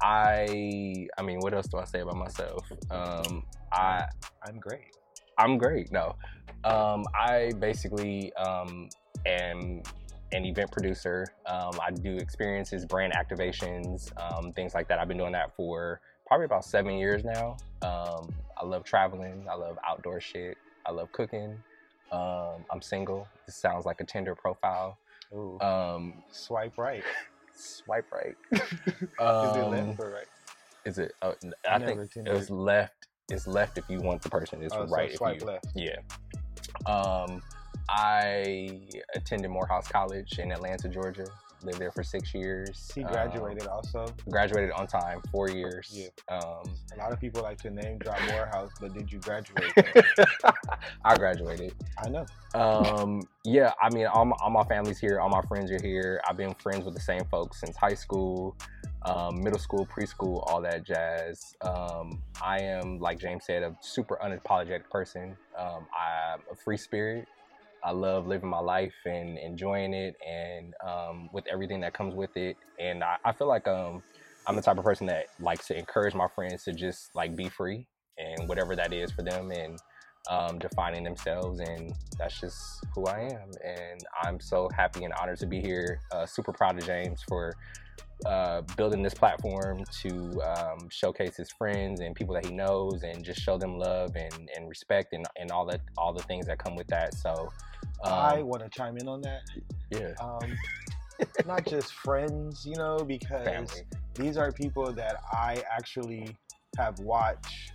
I, 0.00 1.08
I 1.16 1.22
mean, 1.22 1.40
what 1.40 1.54
else 1.54 1.68
do 1.68 1.78
I 1.78 1.84
say 1.84 2.00
about 2.00 2.16
myself? 2.16 2.64
Um, 2.90 3.44
I, 3.72 4.04
I'm 4.46 4.58
great. 4.58 4.94
I'm 5.36 5.58
great. 5.58 5.92
No, 5.92 6.16
um, 6.64 7.04
I 7.14 7.52
basically 7.58 8.32
um, 8.34 8.88
am 9.26 9.82
an 10.32 10.44
event 10.44 10.70
producer. 10.70 11.26
Um, 11.46 11.78
I 11.80 11.90
do 11.90 12.16
experiences, 12.16 12.84
brand 12.84 13.12
activations, 13.14 14.10
um, 14.20 14.52
things 14.52 14.74
like 14.74 14.88
that. 14.88 14.98
I've 14.98 15.08
been 15.08 15.18
doing 15.18 15.32
that 15.32 15.54
for 15.56 16.00
probably 16.26 16.44
about 16.44 16.64
seven 16.64 16.94
years 16.96 17.24
now. 17.24 17.56
Um, 17.82 18.32
I 18.60 18.64
love 18.64 18.84
traveling. 18.84 19.46
I 19.50 19.54
love 19.54 19.78
outdoor 19.88 20.20
shit. 20.20 20.58
I 20.84 20.90
love 20.90 21.10
cooking. 21.12 21.56
Um, 22.10 22.64
I'm 22.70 22.82
single. 22.82 23.28
This 23.46 23.56
sounds 23.56 23.86
like 23.86 24.00
a 24.00 24.04
Tinder 24.04 24.34
profile. 24.34 24.98
Ooh. 25.34 25.60
Um, 25.60 26.22
Swipe 26.30 26.76
right. 26.78 27.04
swipe 27.58 28.06
right. 28.12 28.36
Is 28.52 28.60
it 29.00 29.18
Um, 29.18 29.70
left 29.70 30.00
or 30.00 30.10
right? 30.10 30.26
Is 30.84 30.98
it? 30.98 31.12
Oh, 31.22 31.34
I 31.70 31.78
think 31.78 32.00
it's 32.16 32.50
left. 32.50 33.06
It's 33.30 33.46
left 33.46 33.76
if 33.78 33.84
you 33.90 33.98
want 34.00 34.22
the 34.22 34.30
person. 34.30 34.62
It's 34.62 34.72
Oh, 34.74 34.86
so 34.86 34.92
right 34.94 35.10
if 35.12 35.20
you. 35.20 35.46
left. 35.46 35.66
Yeah. 35.74 35.96
Um, 36.86 37.42
I 37.90 38.80
attended 39.14 39.50
Morehouse 39.50 39.88
College 39.88 40.38
in 40.38 40.52
Atlanta, 40.52 40.88
Georgia. 40.88 41.26
Lived 41.64 41.78
there 41.80 41.90
for 41.90 42.04
six 42.04 42.32
years. 42.34 42.90
He 42.94 43.02
Um, 43.02 43.10
graduated 43.12 43.66
also. 43.66 44.06
graduated 44.30 44.70
on 44.72 44.86
time, 44.86 45.20
four 45.32 45.48
years. 45.50 45.90
Yeah. 45.92 46.08
Um, 46.36 46.62
A 46.94 46.98
lot 46.98 47.12
of 47.12 47.18
people 47.18 47.42
like 47.42 47.58
to 47.58 47.70
name 47.70 47.98
drop 47.98 48.18
Morehouse, 48.30 48.70
but 48.80 48.94
did 48.94 49.10
you 49.10 49.18
graduate? 49.18 49.72
I 51.04 51.16
graduated. 51.16 51.74
I 52.04 52.08
know. 52.10 52.26
Um, 52.54 53.22
yeah, 53.44 53.72
I 53.82 53.92
mean, 53.92 54.06
all 54.06 54.24
my, 54.24 54.36
all 54.40 54.50
my 54.50 54.64
family's 54.64 54.98
here. 54.98 55.20
All 55.20 55.28
my 55.28 55.42
friends 55.42 55.70
are 55.72 55.82
here. 55.82 56.20
I've 56.28 56.36
been 56.36 56.54
friends 56.54 56.84
with 56.84 56.94
the 56.94 57.00
same 57.00 57.24
folks 57.30 57.60
since 57.60 57.76
high 57.76 57.94
school, 57.94 58.56
um, 59.02 59.42
middle 59.42 59.58
school, 59.58 59.86
preschool, 59.86 60.42
all 60.46 60.60
that 60.62 60.84
jazz. 60.84 61.56
Um, 61.62 62.22
I 62.40 62.60
am, 62.60 62.98
like 63.00 63.18
James 63.18 63.44
said, 63.46 63.62
a 63.64 63.76
super 63.80 64.16
unapologetic 64.22 64.88
person. 64.90 65.36
Um, 65.58 65.86
I'm 65.96 66.40
a 66.50 66.54
free 66.54 66.76
spirit. 66.76 67.26
I 67.84 67.92
love 67.92 68.26
living 68.26 68.48
my 68.48 68.60
life 68.60 68.94
and 69.04 69.38
enjoying 69.38 69.94
it, 69.94 70.16
and 70.26 70.74
um, 70.86 71.28
with 71.32 71.46
everything 71.46 71.80
that 71.80 71.94
comes 71.94 72.14
with 72.14 72.36
it. 72.36 72.56
And 72.78 73.02
I, 73.04 73.16
I 73.24 73.32
feel 73.32 73.48
like 73.48 73.68
um, 73.68 74.02
I'm 74.46 74.56
the 74.56 74.62
type 74.62 74.78
of 74.78 74.84
person 74.84 75.06
that 75.06 75.26
likes 75.40 75.66
to 75.68 75.78
encourage 75.78 76.14
my 76.14 76.28
friends 76.28 76.64
to 76.64 76.72
just 76.72 77.14
like 77.14 77.36
be 77.36 77.48
free 77.48 77.86
and 78.18 78.48
whatever 78.48 78.74
that 78.76 78.92
is 78.92 79.12
for 79.12 79.22
them, 79.22 79.50
and 79.50 79.78
um, 80.28 80.58
defining 80.58 81.04
themselves, 81.04 81.60
and 81.60 81.94
that's 82.18 82.40
just 82.40 82.84
who 82.94 83.06
I 83.06 83.20
am. 83.20 83.50
And 83.64 84.00
I'm 84.22 84.40
so 84.40 84.68
happy 84.74 85.04
and 85.04 85.14
honored 85.14 85.38
to 85.38 85.46
be 85.46 85.60
here. 85.60 86.00
Uh, 86.12 86.26
super 86.26 86.52
proud 86.52 86.78
of 86.78 86.84
James 86.84 87.22
for 87.28 87.54
uh, 88.26 88.62
building 88.76 89.02
this 89.02 89.14
platform 89.14 89.84
to 90.02 90.42
um, 90.42 90.88
showcase 90.90 91.36
his 91.36 91.50
friends 91.50 92.00
and 92.00 92.14
people 92.14 92.34
that 92.34 92.44
he 92.44 92.52
knows, 92.52 93.02
and 93.02 93.24
just 93.24 93.40
show 93.40 93.58
them 93.58 93.78
love 93.78 94.16
and, 94.16 94.50
and 94.56 94.68
respect 94.68 95.12
and, 95.12 95.26
and 95.38 95.50
all 95.50 95.66
that 95.66 95.80
all 95.96 96.12
the 96.12 96.22
things 96.24 96.46
that 96.46 96.58
come 96.58 96.74
with 96.74 96.86
that. 96.88 97.14
So, 97.14 97.50
um, 98.04 98.12
I 98.12 98.42
want 98.42 98.62
to 98.62 98.68
chime 98.68 98.96
in 98.96 99.08
on 99.08 99.20
that. 99.22 99.42
yeah, 99.90 100.12
Um, 100.20 100.56
not 101.46 101.66
just 101.66 101.92
friends, 101.92 102.64
you 102.66 102.76
know, 102.76 102.98
because 102.98 103.44
family. 103.46 103.82
these 104.14 104.36
are 104.36 104.52
people 104.52 104.92
that 104.92 105.16
I 105.32 105.62
actually 105.70 106.36
have 106.76 106.98
watched 107.00 107.72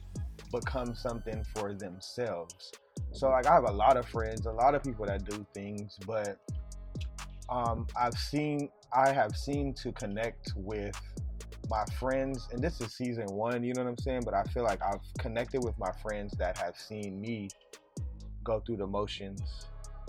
become 0.52 0.94
something 0.96 1.44
for 1.56 1.74
themselves. 1.74 2.72
So 3.12 3.30
like 3.30 3.48
I 3.48 3.54
have 3.54 3.68
a 3.68 3.72
lot 3.72 3.98
of 3.98 4.08
friends, 4.08 4.46
a 4.46 4.52
lot 4.52 4.76
of 4.76 4.84
people 4.84 5.06
that 5.06 5.26
do 5.26 5.46
things, 5.54 5.98
but 6.06 6.38
um, 7.50 7.88
I've 7.96 8.14
seen 8.14 8.70
I 8.96 9.12
have 9.12 9.36
seemed 9.36 9.76
to 9.78 9.92
connect 9.92 10.54
with 10.56 11.00
my 11.70 11.84
friends, 12.00 12.48
and 12.52 12.62
this 12.62 12.80
is 12.82 12.94
season 12.94 13.26
one, 13.28 13.64
you 13.64 13.74
know 13.74 13.84
what 13.84 13.90
I'm 13.90 13.98
saying? 13.98 14.22
But 14.24 14.34
I 14.34 14.44
feel 14.44 14.64
like 14.64 14.82
I've 14.84 15.02
connected 15.18 15.64
with 15.64 15.78
my 15.80 15.92
friends 15.92 16.34
that 16.38 16.58
have 16.58 16.78
seen 16.78 17.20
me 17.20 17.50
go 18.44 18.60
through 18.60 18.78
the 18.78 18.88
motions 18.88 19.68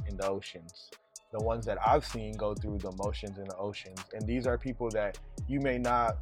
in 0.09 0.17
the 0.17 0.29
oceans. 0.29 0.91
The 1.33 1.43
ones 1.43 1.64
that 1.67 1.79
I've 1.87 2.05
seen 2.05 2.35
go 2.35 2.55
through 2.55 2.79
the 2.79 2.93
motions 3.03 3.38
in 3.38 3.45
the 3.45 3.57
oceans. 3.57 4.00
And 4.12 4.26
these 4.26 4.47
are 4.47 4.59
people 4.59 4.91
that 4.91 5.19
you 5.49 5.61
may 5.61 5.79
not 5.79 6.19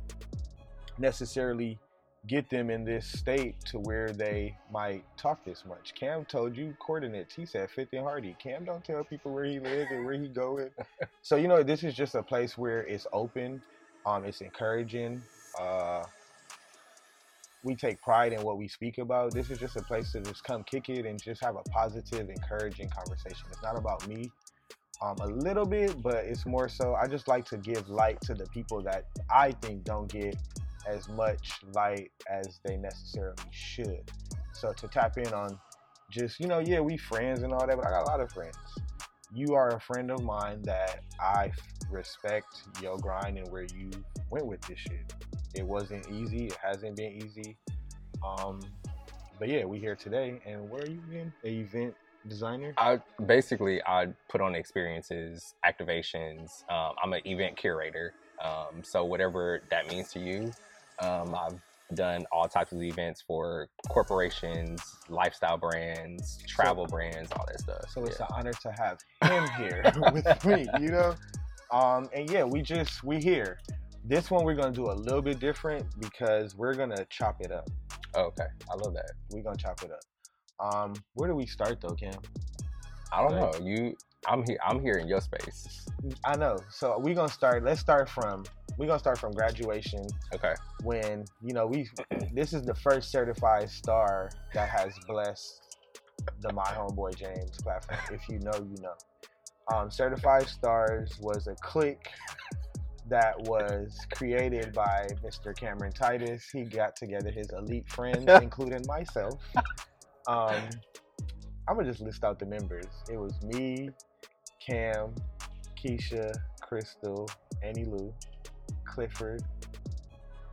necessarily 0.98 1.78
get 2.26 2.48
them 2.50 2.70
in 2.70 2.84
this 2.84 3.06
state 3.06 3.56
to 3.64 3.78
where 3.80 4.12
they 4.12 4.56
might 4.72 5.04
talk 5.16 5.44
this 5.44 5.64
much. 5.66 5.94
Cam 5.94 6.24
told 6.24 6.56
you 6.56 6.74
coordinates. 6.78 7.34
He 7.34 7.44
said 7.44 7.68
50 7.70 7.98
Hardy. 7.98 8.36
Cam 8.40 8.64
don't 8.64 8.84
tell 8.84 9.02
people 9.02 9.32
where 9.32 9.44
he 9.44 9.58
lives 9.58 9.90
and 9.90 10.04
where 10.04 10.14
he 10.14 10.28
going. 10.28 10.70
so 11.22 11.36
you 11.36 11.48
know 11.48 11.62
this 11.62 11.82
is 11.82 11.94
just 11.94 12.14
a 12.14 12.22
place 12.22 12.56
where 12.56 12.82
it's 12.86 13.06
open, 13.12 13.60
um, 14.06 14.24
it's 14.24 14.40
encouraging. 14.40 15.22
Uh, 15.60 16.04
we 17.64 17.74
take 17.76 18.00
pride 18.02 18.32
in 18.32 18.42
what 18.42 18.58
we 18.58 18.66
speak 18.66 18.98
about. 18.98 19.32
This 19.32 19.50
is 19.50 19.58
just 19.58 19.76
a 19.76 19.82
place 19.82 20.12
to 20.12 20.20
just 20.20 20.42
come 20.42 20.64
kick 20.64 20.88
it 20.88 21.06
and 21.06 21.20
just 21.22 21.42
have 21.44 21.56
a 21.56 21.62
positive, 21.70 22.28
encouraging 22.28 22.88
conversation. 22.88 23.46
It's 23.50 23.62
not 23.62 23.76
about 23.76 24.06
me. 24.08 24.30
Um, 25.00 25.16
a 25.20 25.26
little 25.26 25.66
bit, 25.66 26.00
but 26.00 26.24
it's 26.24 26.46
more 26.46 26.68
so 26.68 26.94
I 26.94 27.08
just 27.08 27.26
like 27.26 27.44
to 27.46 27.56
give 27.56 27.88
light 27.88 28.20
to 28.22 28.34
the 28.34 28.46
people 28.46 28.82
that 28.82 29.06
I 29.28 29.50
think 29.50 29.82
don't 29.82 30.08
get 30.08 30.36
as 30.86 31.08
much 31.08 31.60
light 31.74 32.10
as 32.28 32.60
they 32.64 32.76
necessarily 32.76 33.36
should. 33.50 34.10
So 34.52 34.72
to 34.72 34.88
tap 34.88 35.18
in 35.18 35.32
on 35.32 35.58
just, 36.10 36.40
you 36.40 36.46
know, 36.46 36.58
yeah, 36.58 36.80
we 36.80 36.96
friends 36.96 37.42
and 37.42 37.52
all 37.52 37.66
that, 37.66 37.76
but 37.76 37.86
I 37.86 37.90
got 37.90 38.02
a 38.02 38.10
lot 38.10 38.20
of 38.20 38.30
friends. 38.30 38.56
You 39.34 39.54
are 39.54 39.70
a 39.70 39.80
friend 39.80 40.10
of 40.10 40.22
mine 40.22 40.62
that 40.62 41.00
I 41.18 41.50
respect 41.90 42.62
your 42.82 42.98
grind 42.98 43.38
and 43.38 43.48
where 43.48 43.64
you 43.74 43.90
went 44.30 44.46
with 44.46 44.60
this 44.62 44.78
shit. 44.78 45.14
It 45.54 45.64
wasn't 45.64 46.08
easy. 46.10 46.46
It 46.46 46.58
hasn't 46.62 46.96
been 46.96 47.12
easy. 47.12 47.56
Um, 48.24 48.60
but 49.38 49.48
yeah, 49.48 49.64
we 49.64 49.78
here 49.78 49.96
today. 49.96 50.40
And 50.46 50.68
where 50.68 50.82
are 50.82 50.88
you 50.88 51.00
in? 51.12 51.32
A 51.44 51.48
event 51.48 51.94
designer? 52.28 52.74
I 52.76 53.00
basically 53.26 53.82
I 53.84 54.08
put 54.28 54.40
on 54.40 54.54
experiences, 54.54 55.54
activations. 55.64 56.68
Um, 56.70 56.94
I'm 57.02 57.12
an 57.12 57.22
event 57.26 57.56
curator. 57.56 58.12
Um, 58.42 58.82
so 58.82 59.04
whatever 59.04 59.62
that 59.70 59.88
means 59.88 60.12
to 60.12 60.18
you, 60.18 60.52
um, 61.00 61.34
I've 61.34 61.58
done 61.94 62.24
all 62.32 62.48
types 62.48 62.72
of 62.72 62.82
events 62.82 63.22
for 63.26 63.68
corporations, 63.88 64.82
lifestyle 65.08 65.58
brands, 65.58 66.38
travel 66.46 66.86
brands, 66.86 67.30
all 67.32 67.44
that 67.46 67.60
stuff. 67.60 67.90
So 67.90 68.04
it's 68.04 68.18
yeah. 68.18 68.26
an 68.26 68.32
honor 68.38 68.52
to 68.52 68.72
have 68.72 68.98
him 69.30 69.48
here 69.58 69.92
with 70.12 70.44
me, 70.44 70.68
you 70.80 70.90
know? 70.90 71.14
Um, 71.70 72.08
and 72.14 72.30
yeah, 72.30 72.44
we 72.44 72.62
just, 72.62 73.02
we 73.04 73.18
here. 73.18 73.58
This 74.04 74.30
one 74.30 74.44
we're 74.44 74.54
gonna 74.54 74.72
do 74.72 74.90
a 74.90 74.92
little 74.92 75.22
bit 75.22 75.38
different 75.38 75.86
because 76.00 76.56
we're 76.56 76.74
gonna 76.74 77.04
chop 77.08 77.40
it 77.40 77.52
up. 77.52 77.68
Oh, 78.14 78.24
okay, 78.24 78.46
I 78.70 78.74
love 78.74 78.94
that. 78.94 79.12
We're 79.30 79.42
gonna 79.42 79.56
chop 79.56 79.82
it 79.82 79.90
up. 79.92 80.74
Um, 80.74 80.94
where 81.14 81.28
do 81.28 81.34
we 81.36 81.46
start 81.46 81.80
though, 81.80 81.94
Cam? 81.94 82.12
I 83.12 83.22
don't 83.22 83.34
Right. 83.34 83.60
know 83.60 83.66
you. 83.66 83.96
I'm 84.26 84.44
here. 84.44 84.58
I'm 84.64 84.80
here 84.80 84.94
in 84.94 85.08
your 85.08 85.20
space. 85.20 85.86
I 86.24 86.36
know. 86.36 86.56
So 86.70 86.98
we're 86.98 87.14
gonna 87.14 87.28
start. 87.28 87.64
Let's 87.64 87.80
start 87.80 88.08
from. 88.08 88.44
We're 88.78 88.86
gonna 88.86 88.98
start 88.98 89.18
from 89.18 89.32
graduation 89.32 90.06
Okay. 90.34 90.54
when 90.82 91.24
you 91.42 91.52
know 91.54 91.66
we. 91.66 91.88
This 92.34 92.54
is 92.54 92.62
the 92.62 92.74
first 92.74 93.10
certified 93.10 93.68
star 93.68 94.30
that 94.54 94.68
has 94.70 94.94
blessed 95.06 95.76
the 96.40 96.50
My 96.54 96.64
Homeboy 96.64 97.14
James 97.14 97.58
platform. 97.62 97.98
If 98.10 98.26
you 98.28 98.38
know, 98.38 98.52
you 98.54 98.82
know. 98.82 98.94
Um, 99.70 99.90
certified 99.90 100.48
stars 100.48 101.18
was 101.20 101.46
a 101.46 101.54
clique 101.56 102.08
that 103.08 103.38
was 103.42 103.98
created 104.14 104.72
by 104.72 105.06
Mr. 105.22 105.54
Cameron 105.54 105.92
Titus. 105.92 106.48
He 106.50 106.62
got 106.62 106.96
together 106.96 107.30
his 107.30 107.50
elite 107.50 107.86
friends, 107.90 108.24
including 108.42 108.82
myself. 108.88 109.42
Um, 110.26 110.54
I'm 111.68 111.76
gonna 111.76 111.84
just 111.84 112.00
list 112.00 112.24
out 112.24 112.38
the 112.38 112.46
members. 112.46 112.86
It 113.10 113.18
was 113.18 113.34
me, 113.42 113.90
Cam, 114.58 115.14
Keisha, 115.76 116.32
Crystal, 116.62 117.28
Annie 117.62 117.84
Lou, 117.84 118.12
Clifford. 118.84 119.42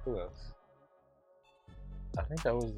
Who 0.05 0.19
else? 0.19 0.51
I 2.17 2.23
think 2.23 2.41
that 2.43 2.55
was 2.55 2.71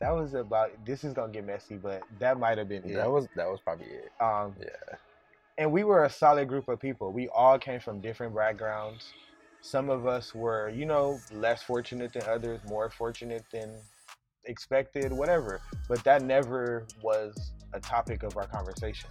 That 0.00 0.14
was 0.14 0.34
about. 0.34 0.70
This 0.86 1.04
is 1.04 1.12
gonna 1.12 1.32
get 1.32 1.44
messy, 1.46 1.76
but 1.76 2.02
that 2.18 2.38
might 2.38 2.58
have 2.58 2.68
been 2.68 2.84
it. 2.84 2.94
that 2.94 3.10
was 3.10 3.28
that 3.36 3.48
was 3.48 3.60
probably 3.60 3.86
it. 3.86 4.10
Um, 4.20 4.54
Yeah. 4.58 4.96
and 5.58 5.72
we 5.72 5.84
were 5.84 6.04
a 6.04 6.10
solid 6.10 6.48
group 6.48 6.68
of 6.68 6.80
people. 6.80 7.12
We 7.12 7.28
all 7.28 7.58
came 7.58 7.80
from 7.80 8.00
different 8.00 8.34
backgrounds. 8.34 9.12
Some 9.62 9.90
of 9.90 10.06
us 10.06 10.34
were, 10.34 10.70
you 10.70 10.86
know, 10.86 11.20
less 11.32 11.62
fortunate 11.62 12.14
than 12.14 12.22
others, 12.22 12.60
more 12.64 12.88
fortunate 12.88 13.44
than 13.52 13.78
expected, 14.44 15.12
whatever. 15.12 15.60
But 15.88 16.02
that 16.04 16.22
never 16.22 16.86
was 17.02 17.52
a 17.74 17.80
topic 17.80 18.22
of 18.22 18.36
our 18.38 18.46
conversation. 18.46 19.10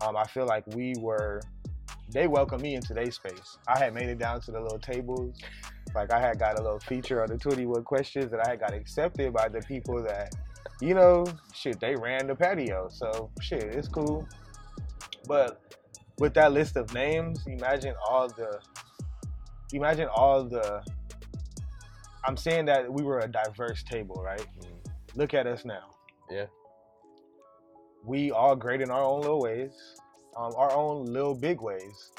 Um, 0.00 0.16
I 0.16 0.24
feel 0.26 0.46
like 0.46 0.64
we 0.68 0.94
were. 0.98 1.40
They 2.12 2.26
welcomed 2.26 2.62
me 2.62 2.74
into 2.74 2.94
their 2.94 3.10
space. 3.10 3.58
I 3.68 3.78
had 3.78 3.94
made 3.94 4.08
it 4.08 4.18
down 4.18 4.40
to 4.42 4.50
the 4.50 4.60
little 4.60 4.78
tables. 4.78 5.36
Like 5.94 6.12
I 6.12 6.20
had 6.20 6.38
got 6.38 6.58
a 6.58 6.62
little 6.62 6.80
feature 6.80 7.22
on 7.22 7.28
the 7.28 7.38
21 7.38 7.84
questions, 7.84 8.30
that 8.30 8.46
I 8.46 8.50
had 8.50 8.60
got 8.60 8.72
accepted 8.72 9.32
by 9.32 9.48
the 9.48 9.60
people 9.60 10.02
that, 10.02 10.34
you 10.80 10.94
know, 10.94 11.24
shit, 11.54 11.80
they 11.80 11.94
ran 11.96 12.26
the 12.26 12.34
patio. 12.34 12.88
So 12.90 13.30
shit, 13.40 13.62
it's 13.62 13.88
cool. 13.88 14.26
But 15.26 15.60
with 16.18 16.34
that 16.34 16.52
list 16.52 16.76
of 16.76 16.92
names, 16.94 17.46
imagine 17.46 17.94
all 18.08 18.28
the 18.28 18.60
imagine 19.72 20.08
all 20.08 20.44
the 20.44 20.82
I'm 22.24 22.36
saying 22.36 22.66
that 22.66 22.92
we 22.92 23.02
were 23.02 23.20
a 23.20 23.28
diverse 23.28 23.82
table, 23.82 24.22
right? 24.22 24.40
Mm-hmm. 24.40 25.18
Look 25.18 25.34
at 25.34 25.46
us 25.46 25.64
now. 25.64 25.90
Yeah. 26.30 26.46
We 28.04 28.30
all 28.30 28.56
great 28.56 28.80
in 28.80 28.90
our 28.90 29.02
own 29.02 29.22
little 29.22 29.40
ways, 29.40 29.72
um, 30.36 30.52
our 30.56 30.72
own 30.72 31.06
little 31.06 31.34
big 31.34 31.60
ways. 31.60 32.12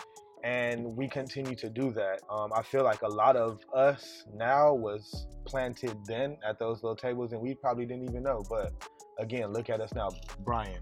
And 0.43 0.97
we 0.97 1.07
continue 1.07 1.55
to 1.55 1.69
do 1.69 1.91
that. 1.91 2.21
Um, 2.29 2.51
I 2.55 2.63
feel 2.63 2.83
like 2.83 3.03
a 3.03 3.07
lot 3.07 3.35
of 3.35 3.59
us 3.75 4.23
now 4.33 4.73
was 4.73 5.27
planted 5.45 5.95
then 6.05 6.37
at 6.47 6.57
those 6.57 6.81
little 6.81 6.95
tables, 6.95 7.31
and 7.31 7.41
we 7.41 7.53
probably 7.53 7.85
didn't 7.85 8.09
even 8.09 8.23
know. 8.23 8.43
But 8.49 8.73
again, 9.19 9.53
look 9.53 9.69
at 9.69 9.81
us 9.81 9.93
now, 9.93 10.09
Brian. 10.39 10.81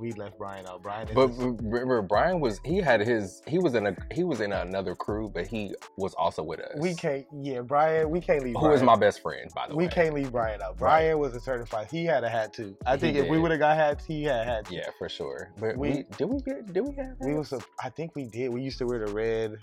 We 0.00 0.12
left 0.12 0.38
Brian 0.38 0.66
out. 0.66 0.82
Brian 0.82 1.08
is 1.08 1.14
But 1.14 1.28
remember, 1.38 2.02
Brian 2.02 2.38
was 2.40 2.60
he 2.64 2.78
had 2.78 3.00
his 3.00 3.42
he 3.46 3.58
was 3.58 3.74
in 3.74 3.86
a 3.88 3.96
he 4.12 4.22
was 4.24 4.40
in 4.40 4.52
another 4.52 4.94
crew, 4.94 5.28
but 5.32 5.46
he 5.46 5.74
was 5.96 6.14
also 6.14 6.42
with 6.42 6.60
us. 6.60 6.78
We 6.78 6.94
can't. 6.94 7.26
Yeah, 7.40 7.62
Brian. 7.62 8.10
We 8.10 8.20
can't 8.20 8.42
leave. 8.44 8.54
Who 8.54 8.60
Brian. 8.60 8.76
is 8.76 8.82
my 8.82 8.96
best 8.96 9.22
friend, 9.22 9.50
by 9.54 9.66
the 9.66 9.74
We 9.74 9.84
way? 9.84 9.88
We 9.88 9.92
can't 9.92 10.14
leave 10.14 10.30
Brian 10.32 10.62
out. 10.62 10.76
Brian 10.78 11.18
was 11.18 11.34
a 11.34 11.40
certified. 11.40 11.88
He 11.90 12.04
had 12.04 12.22
a 12.22 12.28
hat 12.28 12.52
too. 12.52 12.76
I 12.86 12.92
He 12.94 13.00
think 13.00 13.16
if 13.16 13.28
we 13.28 13.38
would 13.38 13.50
have 13.50 13.60
got 13.60 13.76
hats, 13.76 14.04
he 14.04 14.22
had 14.24 14.46
hats. 14.46 14.70
Yeah, 14.70 14.88
for 14.98 15.08
sure. 15.08 15.50
But 15.58 15.76
We- 15.76 15.88
we, 15.90 16.04
did 16.16 16.26
we 16.26 16.40
get 16.42 16.72
did 16.72 16.80
we 16.82 16.94
have 16.96 17.16
We 17.20 17.32
that? 17.32 17.38
was. 17.38 17.52
a- 17.52 17.60
I 17.82 17.88
think 17.90 18.14
we 18.14 18.24
did. 18.24 18.50
We 18.50 18.62
used 18.62 18.78
to 18.78 18.86
wear 18.86 19.04
the 19.04 19.12
red. 19.12 19.56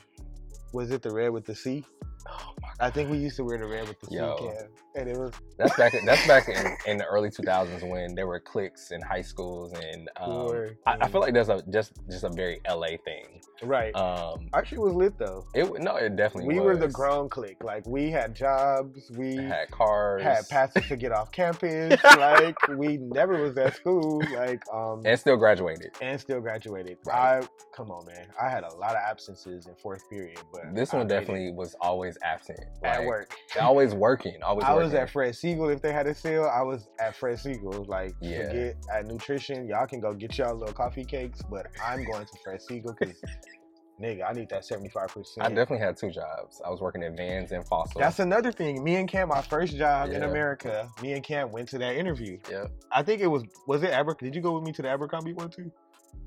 Was 0.73 0.91
it 0.91 1.01
the 1.01 1.11
red 1.11 1.29
with 1.29 1.45
the 1.45 1.55
C? 1.55 1.85
Oh 2.27 2.53
my 2.61 2.69
I 2.79 2.89
think 2.89 3.09
we 3.09 3.17
used 3.17 3.37
to 3.37 3.43
wear 3.45 3.57
the 3.57 3.65
red 3.67 3.87
with 3.87 3.99
the 4.01 4.13
Yo. 4.13 4.35
Can, 4.37 4.67
and 4.95 5.09
it 5.09 5.17
was 5.17 5.31
That's 5.57 5.75
back. 5.77 5.93
That's 6.05 6.27
back 6.27 6.49
in, 6.49 6.75
in 6.91 6.97
the 6.97 7.05
early 7.05 7.29
2000s 7.29 7.89
when 7.89 8.15
there 8.15 8.27
were 8.27 8.39
cliques 8.39 8.91
in 8.91 9.01
high 9.01 9.21
schools, 9.21 9.71
and 9.73 10.09
um, 10.17 10.49
Sure. 10.49 10.69
I, 10.85 10.97
I 11.01 11.07
feel 11.07 11.21
like 11.21 11.33
that's 11.33 11.47
a 11.49 11.63
just 11.69 11.93
just 12.09 12.23
a 12.25 12.29
very 12.29 12.59
LA 12.69 12.97
thing. 13.05 13.39
right. 13.63 13.95
Um, 13.95 14.49
Actually, 14.53 14.77
it 14.79 14.81
was 14.81 14.93
lit 14.93 15.17
though. 15.17 15.45
it 15.53 15.81
no, 15.81 15.95
it 15.95 16.15
definitely 16.17 16.53
We 16.53 16.59
was. 16.59 16.65
were 16.79 16.87
the 16.87 16.91
grown 16.93 17.29
clique. 17.29 17.63
Like 17.63 17.85
we 17.87 18.09
had 18.11 18.35
jobs. 18.35 19.09
We 19.15 19.37
had 19.37 19.71
cars, 19.71 20.21
had 20.23 20.47
passes 20.49 20.85
to 20.87 20.97
get 20.97 21.11
off 21.13 21.31
campus. 21.31 22.01
like 22.17 22.55
we 22.69 22.97
never 22.97 23.41
was 23.41 23.57
at 23.57 23.75
school. 23.75 24.21
Like 24.35 24.61
um. 24.73 25.01
and 25.05 25.17
still 25.17 25.37
graduated. 25.37 25.91
and 26.01 26.19
still 26.19 26.41
graduated. 26.41 26.97
Right. 27.05 27.41
I 27.41 27.47
come 27.73 27.89
on, 27.91 28.05
man. 28.05 28.27
I 28.41 28.49
had 28.49 28.63
a 28.65 28.73
lot 28.75 28.91
of 28.91 28.97
absences 29.09 29.67
in 29.67 29.75
fourth 29.75 30.09
period, 30.09 30.39
but 30.51 30.75
This 30.75 30.93
I 30.93 30.97
one 30.97 31.07
definitely 31.07 31.51
was 31.53 31.75
always 31.79 32.14
absent. 32.23 32.59
at 32.83 33.03
work. 33.03 33.33
always 33.59 33.93
working. 33.93 34.35
Always. 34.43 34.65
I 34.65 34.73
was 34.73 34.93
at 34.93 35.09
Fred 35.09 35.33
Segal 35.33 35.73
if 35.73 35.81
they 35.81 35.91
had 35.91 36.07
a 36.07 36.13
sale. 36.15 36.45
I 36.53 36.61
was 36.61 36.87
at 36.99 37.15
Fred 37.15 37.37
Segal. 37.37 37.87
Like, 37.87 38.13
Yeah. 38.21 38.47
forget 38.47 38.75
at 38.93 39.05
nutrition. 39.07 39.67
Y'all 39.67 39.87
can 39.87 39.99
go 39.99 40.13
get 40.13 40.37
y'all 40.37 40.55
little 40.55 40.73
coffee 40.73 41.03
cakes, 41.05 41.41
but 41.49 41.67
I'm 41.83 42.03
going 42.05 42.25
to 42.25 42.31
Fred 42.43 42.59
Segal 42.59 42.97
because, 42.97 43.15
nigga, 44.01 44.29
I 44.29 44.33
need 44.33 44.49
that 44.49 44.63
75%. 44.63 45.25
I 45.39 45.47
definitely 45.49 45.79
had 45.79 45.95
two 45.97 46.11
jobs. 46.11 46.61
I 46.65 46.69
was 46.69 46.81
working 46.81 47.01
at 47.03 47.15
Vans 47.15 47.51
and 47.51 47.65
Fossil. 47.67 47.99
That's 47.99 48.19
another 48.19 48.51
thing. 48.51 48.83
Me 48.83 48.95
and 48.95 49.07
Cam, 49.09 49.29
my 49.29 49.41
first 49.41 49.75
job 49.77 50.09
in 50.09 50.23
America, 50.23 50.89
me 51.01 51.13
and 51.13 51.23
Cam 51.23 51.51
went 51.51 51.69
to 51.69 51.77
that 51.79 51.95
interview. 51.95 52.37
Yeah. 52.51 52.65
I 52.91 53.03
think 53.03 53.21
it 53.21 53.27
was, 53.27 53.43
was 53.67 53.83
it 53.83 53.91
Abercrombie? 53.91 54.31
Did 54.31 54.35
you 54.35 54.41
go 54.41 54.53
with 54.53 54.63
me 54.63 54.71
to 54.73 54.81
the 54.81 54.89
Abercrombie 54.89 55.33
one 55.33 55.49
too? 55.49 55.71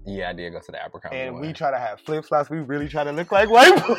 Yeah, 0.06 0.30
I 0.30 0.32
did 0.32 0.52
go 0.52 0.60
to 0.60 0.72
the 0.72 0.82
Abercrombie 0.82 1.16
And 1.18 1.34
one. 1.34 1.42
we 1.42 1.52
try 1.52 1.70
to 1.70 1.78
have 1.78 2.00
flip 2.00 2.24
flops. 2.24 2.48
We 2.48 2.58
really 2.60 2.88
try 2.88 3.04
to 3.04 3.12
look 3.12 3.30
like 3.32 3.50
white 3.50 3.74
people. 3.86 3.96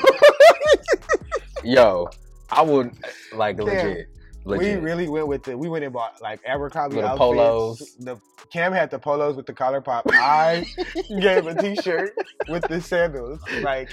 Yo, 1.63 2.09
I 2.51 2.61
would 2.61 2.91
like 3.33 3.57
Damn. 3.57 3.65
legit. 3.67 4.07
Legit. 4.45 4.79
We 4.81 4.81
really 4.85 5.09
went 5.09 5.27
with 5.27 5.43
the. 5.43 5.57
We 5.57 5.67
went 5.69 5.83
and 5.83 5.93
bought 5.93 6.21
like 6.21 6.39
Abercrombie 6.45 6.95
Little 6.95 7.09
outfits. 7.11 7.19
polos. 7.19 7.95
The 7.99 8.17
Cam 8.51 8.71
had 8.71 8.89
the 8.89 8.97
polos 8.99 9.35
with 9.35 9.45
the 9.45 9.53
collar 9.53 9.81
pop. 9.81 10.05
I 10.11 10.65
gave 11.19 11.45
a 11.45 11.55
T-shirt 11.61 12.15
with 12.47 12.63
the 12.67 12.81
sandals. 12.81 13.41
Like 13.61 13.89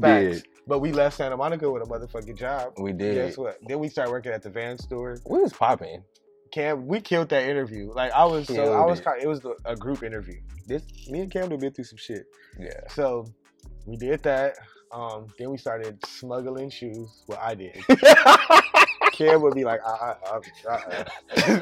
Facts. 0.00 0.36
Did. 0.40 0.48
But 0.66 0.80
we 0.80 0.90
left 0.90 1.16
Santa 1.16 1.36
Monica 1.36 1.70
with 1.70 1.82
a 1.82 1.86
motherfucking 1.86 2.36
job. 2.36 2.72
We 2.78 2.92
did. 2.92 3.14
Guess 3.14 3.38
what? 3.38 3.58
Then 3.68 3.78
we 3.78 3.88
started 3.88 4.10
working 4.10 4.32
at 4.32 4.42
the 4.42 4.50
van 4.50 4.78
store. 4.78 5.16
We 5.28 5.38
was 5.40 5.52
popping. 5.52 6.02
Cam, 6.52 6.86
we 6.86 7.00
killed 7.00 7.28
that 7.28 7.44
interview. 7.48 7.92
Like 7.92 8.10
I 8.12 8.24
was 8.24 8.46
so 8.48 8.72
I 8.72 8.84
was 8.84 8.98
it. 9.00 9.04
kind. 9.04 9.22
It 9.22 9.28
was 9.28 9.42
a 9.64 9.76
group 9.76 10.02
interview. 10.02 10.40
This 10.66 10.82
me 11.08 11.20
and 11.20 11.30
Cam 11.30 11.50
have 11.50 11.60
been 11.60 11.72
through 11.72 11.84
some 11.84 11.98
shit. 11.98 12.24
Yeah. 12.58 12.70
So 12.88 13.26
we 13.86 13.96
did 13.96 14.22
that. 14.24 14.54
Um, 14.92 15.26
then 15.38 15.50
we 15.50 15.58
started 15.58 15.98
smuggling 16.06 16.70
shoes. 16.70 17.24
Well, 17.26 17.38
I 17.42 17.54
did. 17.54 17.76
Cam 19.12 19.40
would 19.42 19.54
be 19.54 19.64
like, 19.64 19.80
uh, 19.84 20.14
uh, 20.30 20.40
uh, 20.68 21.04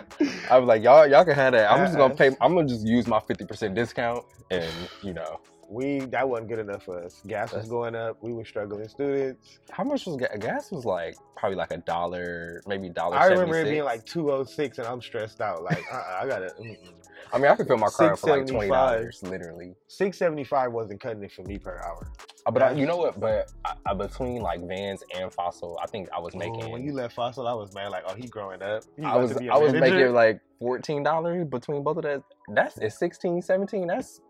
I 0.50 0.58
was 0.58 0.66
like, 0.66 0.82
y'all, 0.82 1.06
y'all 1.06 1.24
can 1.24 1.34
have 1.34 1.52
that. 1.52 1.70
I'm 1.70 1.84
just 1.86 1.96
gonna 1.96 2.12
Uh-uh. 2.12 2.16
pay. 2.16 2.36
I'm 2.40 2.54
gonna 2.54 2.68
just 2.68 2.86
use 2.86 3.06
my 3.06 3.18
50% 3.20 3.74
discount, 3.74 4.24
and 4.50 4.72
you 5.02 5.14
know, 5.14 5.40
we 5.74 6.00
that 6.06 6.28
wasn't 6.28 6.48
good 6.48 6.60
enough 6.60 6.84
for 6.84 7.02
us. 7.02 7.20
Gas 7.26 7.52
was 7.52 7.68
going 7.68 7.96
up. 7.96 8.16
We 8.22 8.32
were 8.32 8.44
struggling 8.44 8.88
students. 8.88 9.58
how 9.70 9.84
much 9.84 10.06
was 10.06 10.16
gas? 10.16 10.38
Gas 10.38 10.70
was 10.70 10.84
like 10.84 11.16
probably 11.36 11.56
like 11.56 11.72
a 11.72 11.78
dollar, 11.78 12.62
maybe 12.66 12.88
dollar. 12.88 13.16
I 13.16 13.26
remember 13.26 13.58
it 13.60 13.64
being 13.64 13.84
like 13.84 14.06
two 14.06 14.30
oh 14.30 14.44
six, 14.44 14.78
and 14.78 14.86
I'm 14.86 15.02
stressed 15.02 15.40
out. 15.40 15.64
Like, 15.64 15.84
uh, 15.92 16.18
I 16.22 16.26
gotta. 16.26 16.54
mm-mm. 16.60 16.76
I 17.32 17.38
mean, 17.38 17.50
I 17.50 17.56
could 17.56 17.66
fill 17.66 17.78
my 17.78 17.88
car 17.88 18.12
up 18.12 18.18
for 18.20 18.30
like 18.30 18.46
twenty 18.46 18.70
$6.75. 18.70 19.28
literally. 19.28 19.74
Six 19.88 20.18
seventy 20.18 20.44
five 20.44 20.72
wasn't 20.72 21.00
cutting 21.00 21.22
it 21.24 21.32
for 21.32 21.42
me 21.42 21.58
per 21.58 21.80
hour. 21.84 22.12
Uh, 22.46 22.50
But 22.52 22.62
I, 22.62 22.72
you 22.72 22.86
know 22.86 22.96
what? 22.96 23.18
But 23.18 23.50
I, 23.64 23.74
I, 23.86 23.94
between 23.94 24.40
like 24.40 24.60
Vans 24.68 25.02
and 25.16 25.32
Fossil, 25.32 25.76
I 25.82 25.86
think 25.86 26.08
I 26.14 26.20
was 26.20 26.36
making. 26.36 26.64
Oh, 26.64 26.68
when 26.68 26.84
you 26.84 26.92
left 26.92 27.14
Fossil, 27.14 27.48
I 27.48 27.54
was 27.54 27.74
mad. 27.74 27.88
Like, 27.90 28.04
oh, 28.06 28.14
he 28.14 28.28
growing 28.28 28.62
up. 28.62 28.84
He 28.96 29.02
I 29.02 29.16
was 29.16 29.32
to 29.32 29.38
be 29.38 29.48
a 29.48 29.54
I 29.54 29.58
was 29.58 29.72
making 29.72 30.12
like 30.12 30.40
fourteen 30.60 31.02
dollars 31.02 31.46
between 31.48 31.82
both 31.82 31.96
of 31.96 32.04
that. 32.04 32.22
That's 32.48 32.78
it's 32.78 32.98
16, 32.98 33.42
17. 33.42 33.86
That's 33.86 34.20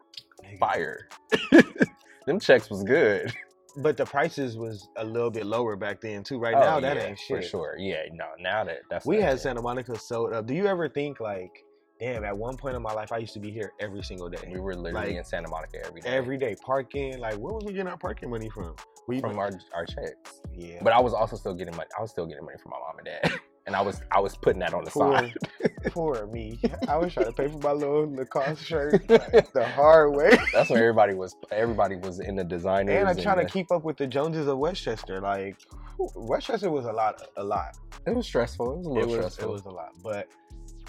fire. 0.58 1.08
Them 2.26 2.40
checks 2.40 2.70
was 2.70 2.82
good. 2.84 3.32
But 3.76 3.96
the 3.96 4.04
prices 4.06 4.56
was 4.56 4.86
a 4.98 5.04
little 5.04 5.32
bit 5.32 5.46
lower 5.46 5.74
back 5.74 6.00
then 6.00 6.22
too. 6.22 6.38
Right 6.38 6.54
Oh, 6.54 6.60
now, 6.60 6.78
that 6.78 6.96
yeah, 6.96 7.06
ain't 7.06 7.18
for 7.26 7.42
sure. 7.42 7.74
Yeah, 7.76 8.02
no, 8.12 8.26
now 8.38 8.62
that 8.62 8.82
that's 8.88 9.04
We 9.04 9.20
had 9.20 9.34
it. 9.34 9.40
Santa 9.40 9.62
Monica 9.62 9.98
sold 9.98 10.32
up. 10.32 10.46
Do 10.46 10.54
you 10.54 10.66
ever 10.68 10.88
think 10.88 11.18
like, 11.18 11.50
damn? 11.98 12.22
At 12.22 12.38
one 12.38 12.56
point 12.56 12.76
in 12.76 12.82
my 12.82 12.92
life, 12.92 13.10
I 13.10 13.16
used 13.18 13.32
to 13.34 13.40
be 13.40 13.50
here 13.50 13.72
every 13.80 14.04
single 14.04 14.28
day, 14.28 14.48
We 14.48 14.60
were 14.60 14.76
literally 14.76 15.08
like, 15.08 15.16
in 15.16 15.24
Santa 15.24 15.48
Monica 15.48 15.84
every 15.84 16.02
day. 16.02 16.08
every 16.08 16.38
day 16.38 16.54
parking. 16.64 17.18
Like, 17.18 17.34
where 17.34 17.52
was 17.52 17.64
we 17.64 17.72
getting 17.72 17.88
our 17.88 17.96
parking 17.98 18.30
money 18.30 18.48
from? 18.48 18.76
We 19.08 19.18
from 19.20 19.40
our 19.40 19.50
our 19.74 19.84
checks. 19.86 20.40
yeah. 20.54 20.78
But 20.80 20.92
I 20.92 21.00
was 21.00 21.12
also 21.12 21.34
still 21.34 21.54
getting 21.54 21.74
money. 21.74 21.88
I 21.98 22.00
was 22.00 22.12
still 22.12 22.26
getting 22.26 22.44
money 22.44 22.58
from 22.62 22.70
my 22.70 22.78
mom 22.78 22.98
and 22.98 23.06
dad, 23.06 23.40
and 23.66 23.74
I 23.74 23.80
was 23.80 24.00
I 24.10 24.20
was 24.20 24.36
putting 24.36 24.60
that 24.60 24.74
on 24.74 24.84
the 24.84 24.90
poor, 24.90 25.16
side. 25.18 25.34
poor 25.86 26.26
me. 26.26 26.60
I 26.88 26.96
was 26.96 27.12
trying 27.14 27.26
to 27.26 27.32
pay 27.32 27.48
for 27.48 27.58
my 27.58 27.72
little 27.72 28.10
Lacoste 28.14 28.62
shirt 28.64 29.08
like, 29.08 29.52
the 29.52 29.66
hard 29.74 30.14
way, 30.14 30.30
That's 30.52 30.70
when 30.70 30.78
everybody 30.78 31.14
was 31.14 31.34
everybody 31.50 31.96
was 31.96 32.20
in 32.20 32.36
the 32.36 32.44
designers. 32.44 32.96
and 32.96 33.08
I'm 33.08 33.16
trying 33.16 33.38
to 33.38 33.44
the- 33.44 33.50
keep 33.50 33.70
up 33.72 33.84
with 33.84 33.96
the 33.96 34.06
Joneses 34.06 34.46
of 34.48 34.58
Westchester. 34.58 35.20
Like, 35.20 35.56
Westchester 35.98 36.70
was 36.70 36.84
a 36.86 36.92
lot, 36.92 37.22
a 37.36 37.44
lot. 37.44 37.76
It 38.06 38.14
was 38.14 38.26
stressful. 38.26 38.72
It 38.72 38.76
was 38.78 38.86
a 38.86 38.90
It 38.90 38.92
little 38.92 39.06
was, 39.08 39.16
stressful. 39.34 39.44
it 39.48 39.52
was 39.52 39.64
a 39.64 39.70
lot. 39.70 39.92
But 40.02 40.28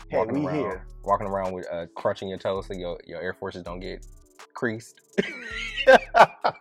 hey, 0.10 0.17
walking 0.17 0.34
we 0.41 0.46
around, 0.48 0.55
here. 0.60 0.86
walking 1.03 1.27
around 1.27 1.53
with 1.53 1.65
uh, 1.72 1.86
crunching 1.96 2.27
your 2.27 2.38
toes 2.39 2.67
so 2.67 2.74
your 2.74 3.00
your 3.08 3.22
Air 3.22 3.34
Forces 3.34 3.63
don't 3.63 3.79
get 3.79 4.05
creased. 4.53 5.01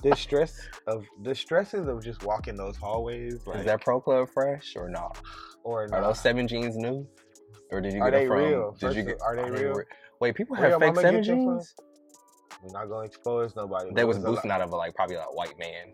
The 0.02 0.14
stress 0.14 0.60
of 0.86 1.06
the 1.22 1.34
stresses 1.34 1.88
of 1.88 2.02
just 2.04 2.24
walking 2.24 2.56
those 2.56 2.76
hallways. 2.76 3.40
Like, 3.46 3.60
Is 3.60 3.64
that 3.64 3.80
Pro 3.80 4.00
Club 4.00 4.28
fresh 4.28 4.74
or 4.76 4.88
not? 4.90 5.18
Or 5.64 5.82
Are 5.92 6.00
those 6.02 6.20
seven 6.20 6.46
jeans 6.46 6.76
new? 6.76 7.06
Or 7.70 7.80
did 7.80 7.92
you 7.94 8.00
get 8.00 8.12
them 8.12 8.28
from? 8.28 8.38
real? 8.38 8.70
Did 8.72 8.80
First 8.80 8.96
you 8.96 9.02
get? 9.04 9.20
Are 9.22 9.34
they 9.36 9.50
real? 9.50 9.74
re- 9.74 9.84
Wait, 10.20 10.34
people 10.36 10.54
have 10.56 10.78
fake 10.80 10.96
seven 10.96 11.22
jeans. 11.22 11.74
We're 12.62 12.72
not 12.72 12.88
going 12.88 13.08
to 13.08 13.14
expose 13.14 13.56
nobody. 13.56 13.90
They 13.92 14.04
was 14.04 14.16
it 14.18 14.20
a 14.20 14.22
lot- 14.22 14.34
boosting 14.36 14.50
out 14.50 14.60
of 14.60 14.72
a 14.72 14.76
like 14.76 14.94
probably 14.94 15.16
a 15.16 15.22
white 15.22 15.58
man. 15.58 15.92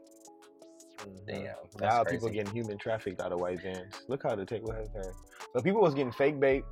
Mhm. 0.99 1.27
Damn, 1.27 1.45
that's 1.45 1.81
Now 1.81 2.03
crazy. 2.05 2.17
people 2.17 2.29
getting 2.29 2.53
human 2.53 2.77
trafficked 2.77 3.21
out 3.23 3.33
of 3.33 3.41
white 3.41 3.62
vans. 3.62 4.03
Look 4.09 4.23
how 4.23 4.35
the 4.37 4.45
table 4.45 4.71
has 4.73 4.89
turned. 4.91 5.15
So 5.55 5.62
people 5.62 5.81
was 5.81 5.95
getting 5.95 6.13
fake 6.13 6.39
bait, 6.39 6.63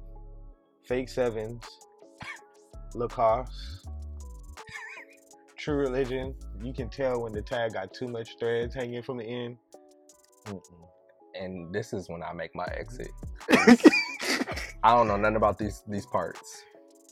fake 0.85 1.09
sevens, 1.09 1.65
Lacoste, 2.95 3.87
True 5.57 5.77
Religion. 5.77 6.35
You 6.63 6.73
can 6.75 6.89
tell 6.91 7.23
when 7.23 7.33
the 7.33 7.43
tag 7.43 7.73
got 7.73 7.93
too 7.95 8.07
much 8.09 8.37
threads 8.39 8.75
hanging 8.75 9.03
from 9.03 9.17
the 9.19 9.25
end. 9.25 9.57
Mm-mm. 10.45 10.88
And 11.39 11.73
this 11.75 11.93
is 11.93 12.09
when 12.09 12.23
I 12.23 12.33
make 12.33 12.55
my 12.55 12.67
exit. 12.77 13.09
I 14.83 14.95
don't 14.95 15.09
know 15.09 15.17
nothing 15.17 15.37
about 15.37 15.59
these 15.59 15.83
these 15.89 16.07
parts. 16.07 16.65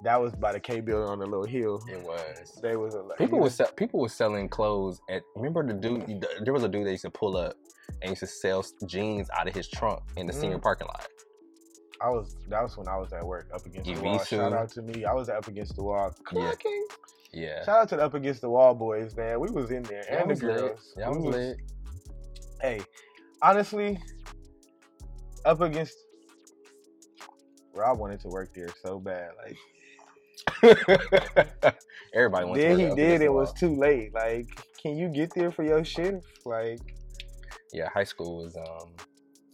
That 0.04 0.20
was 0.20 0.34
by 0.34 0.52
the 0.52 0.60
K 0.60 0.80
building 0.80 1.08
on 1.08 1.18
the 1.18 1.26
little 1.26 1.46
hill. 1.46 1.82
It 1.88 2.02
was. 2.02 2.58
They 2.62 2.76
was 2.76 2.94
a. 2.94 3.02
People 3.16 3.38
was 3.40 3.54
sell, 3.54 3.68
people 3.76 4.00
was 4.00 4.12
selling 4.12 4.48
clothes 4.48 5.00
at. 5.08 5.22
Remember 5.34 5.66
the 5.66 5.72
dude? 5.74 6.26
There 6.42 6.52
was 6.52 6.64
a 6.64 6.68
dude 6.68 6.86
that 6.86 6.90
used 6.90 7.02
to 7.04 7.10
pull 7.10 7.36
up 7.36 7.54
and 8.02 8.10
used 8.10 8.20
to 8.20 8.26
sell 8.26 8.64
jeans 8.86 9.28
out 9.36 9.48
of 9.48 9.54
his 9.54 9.68
trunk 9.68 10.02
in 10.16 10.26
the 10.26 10.32
senior 10.32 10.58
Mm. 10.58 10.62
parking 10.62 10.86
lot. 10.88 11.06
I 12.02 12.10
was 12.10 12.36
that 12.48 12.62
was 12.62 12.76
when 12.76 12.88
I 12.88 12.96
was 12.98 13.12
at 13.14 13.24
work 13.24 13.48
up 13.54 13.64
against 13.64 13.86
the 13.94 14.00
wall. 14.02 14.18
Shout 14.22 14.52
out 14.52 14.68
to 14.72 14.82
me. 14.82 15.04
I 15.06 15.14
was 15.14 15.30
up 15.30 15.48
against 15.48 15.76
the 15.76 15.82
wall. 15.82 16.14
Yeah. 16.32 16.52
Clocking. 16.52 16.82
Yeah, 17.32 17.64
Shout 17.64 17.78
out 17.80 17.88
to 17.90 17.96
the 17.96 18.04
up 18.04 18.14
against 18.14 18.40
the 18.42 18.50
wall 18.50 18.74
boys, 18.74 19.16
man. 19.16 19.40
We 19.40 19.50
was 19.50 19.70
in 19.70 19.82
there 19.84 20.04
and 20.10 20.22
the 20.24 20.26
was 20.26 20.42
lit. 20.42 20.56
girls. 20.58 20.94
Y'all 20.96 21.14
was 21.14 21.24
was- 21.24 21.34
lit. 21.36 21.56
Hey, 22.60 22.80
honestly, 23.42 23.98
up 25.44 25.60
against 25.60 25.94
Rob 27.74 27.98
wanted 27.98 28.20
to 28.20 28.28
work 28.28 28.52
there 28.54 28.68
so 28.82 28.98
bad. 28.98 29.30
Like 29.44 29.56
Everybody 32.14 32.46
went. 32.46 32.62
then 32.62 32.78
to 32.78 32.88
he 32.90 32.94
did, 32.94 33.20
it 33.22 33.32
was 33.32 33.52
too 33.52 33.74
late. 33.76 34.14
Like, 34.14 34.48
can 34.80 34.96
you 34.96 35.08
get 35.08 35.34
there 35.34 35.50
for 35.50 35.62
your 35.64 35.84
shift? 35.84 36.24
Like, 36.44 36.80
Yeah, 37.72 37.88
high 37.90 38.04
school 38.04 38.44
was 38.44 38.56
um, 38.56 38.90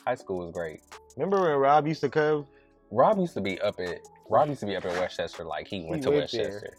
high 0.06 0.14
school 0.14 0.38
was 0.44 0.52
great. 0.52 0.80
remember 1.16 1.40
when 1.42 1.56
Rob 1.58 1.86
used 1.86 2.00
to 2.02 2.08
come? 2.08 2.46
Rob 2.90 3.18
used 3.18 3.34
to 3.34 3.40
be 3.40 3.60
up 3.60 3.80
at 3.80 3.98
Rob 4.30 4.48
used 4.48 4.60
to 4.60 4.66
be 4.66 4.76
up 4.76 4.84
at 4.84 4.92
Westchester 4.98 5.44
like 5.44 5.66
he 5.66 5.80
went 5.80 6.02
He 6.02 6.10
to 6.10 6.10
went 6.16 6.30
there. 6.30 6.44
Westchester. 6.44 6.76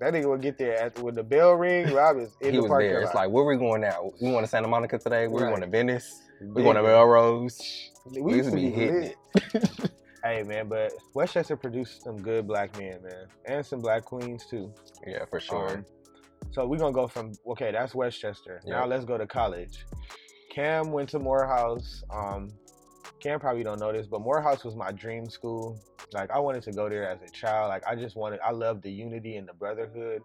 That 0.00 0.14
nigga 0.14 0.28
would 0.30 0.40
get 0.40 0.56
there 0.58 0.76
at 0.78 0.98
when 1.00 1.14
the 1.14 1.22
bell 1.22 1.52
ring. 1.52 1.92
Rob 1.92 2.18
is 2.18 2.30
in 2.40 2.52
he 2.52 2.56
the 2.56 2.62
was 2.62 2.70
parking 2.70 2.88
there. 2.90 3.00
lot. 3.00 3.06
It's 3.06 3.14
like 3.14 3.30
where 3.30 3.44
are 3.44 3.46
we 3.48 3.56
going 3.56 3.82
now? 3.82 4.10
We 4.20 4.30
going 4.30 4.42
to 4.42 4.48
Santa 4.48 4.66
Monica 4.68 4.98
today? 4.98 5.28
We 5.28 5.42
Right. 5.42 5.50
going 5.50 5.60
to 5.60 5.66
Venice? 5.66 6.22
We 6.40 6.62
going 6.62 6.76
to 6.76 6.82
Nigga. 6.82 6.86
Melrose? 6.86 7.90
We, 8.06 8.22
We 8.22 8.34
used 8.36 8.50
to 8.50 8.56
be 8.56 8.70
hitting 8.70 9.00
lit. 9.00 9.90
Hey 10.22 10.42
man, 10.42 10.68
but 10.68 10.92
Westchester 11.14 11.56
produced 11.56 12.02
some 12.02 12.20
good 12.20 12.46
black 12.46 12.76
men, 12.76 13.02
man, 13.02 13.26
and 13.46 13.64
some 13.64 13.80
black 13.80 14.04
queens 14.04 14.44
too. 14.44 14.70
Yeah, 15.06 15.24
for 15.24 15.40
sure. 15.40 15.78
Um, 15.78 15.86
so 16.50 16.66
we're 16.66 16.76
gonna 16.76 16.92
go 16.92 17.08
from 17.08 17.32
okay, 17.46 17.72
that's 17.72 17.94
Westchester. 17.94 18.60
Now 18.66 18.84
let's 18.84 19.06
go 19.06 19.16
to 19.16 19.26
college. 19.26 19.86
Cam 20.50 20.92
went 20.92 21.08
to 21.10 21.18
Morehouse. 21.18 22.02
Um, 22.10 22.52
Cam 23.20 23.40
probably 23.40 23.62
don't 23.62 23.80
know 23.80 23.92
this, 23.92 24.06
but 24.06 24.20
Morehouse 24.20 24.62
was 24.62 24.76
my 24.76 24.92
dream 24.92 25.26
school. 25.26 25.80
Like 26.12 26.30
I 26.30 26.38
wanted 26.38 26.64
to 26.64 26.72
go 26.72 26.88
there 26.90 27.08
as 27.08 27.22
a 27.22 27.30
child. 27.30 27.70
Like 27.70 27.86
I 27.86 27.94
just 27.94 28.14
wanted, 28.14 28.40
I 28.44 28.50
loved 28.50 28.82
the 28.82 28.90
unity 28.90 29.36
and 29.36 29.48
the 29.48 29.54
brotherhood. 29.54 30.22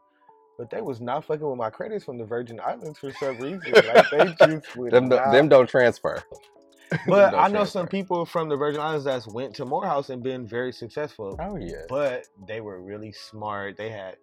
But 0.57 0.69
they 0.69 0.81
was 0.81 1.01
not 1.01 1.25
fucking 1.25 1.47
with 1.47 1.57
my 1.57 1.69
credits 1.69 2.05
from 2.05 2.17
the 2.17 2.25
Virgin 2.25 2.59
Islands 2.63 2.99
for 2.99 3.11
some 3.11 3.37
reason. 3.39 3.61
Like 3.73 4.09
they 4.09 4.35
just 4.47 4.75
would 4.77 4.91
them, 4.91 5.09
not. 5.09 5.31
them 5.31 5.49
don't 5.49 5.67
transfer. 5.67 6.23
but 7.07 7.31
Don't 7.31 7.39
I 7.39 7.47
know 7.47 7.65
some 7.65 7.87
people 7.87 8.25
from 8.25 8.47
the 8.47 8.55
Virgin 8.55 8.79
Islands 8.79 9.05
that's 9.05 9.27
went 9.27 9.55
to 9.55 9.65
Morehouse 9.65 10.09
and 10.11 10.23
been 10.23 10.45
very 10.45 10.71
successful. 10.71 11.37
Oh 11.41 11.57
yeah. 11.57 11.83
But 11.89 12.27
they 12.47 12.61
were 12.61 12.81
really 12.81 13.11
smart. 13.11 13.75
They 13.75 13.89
had 13.89 14.15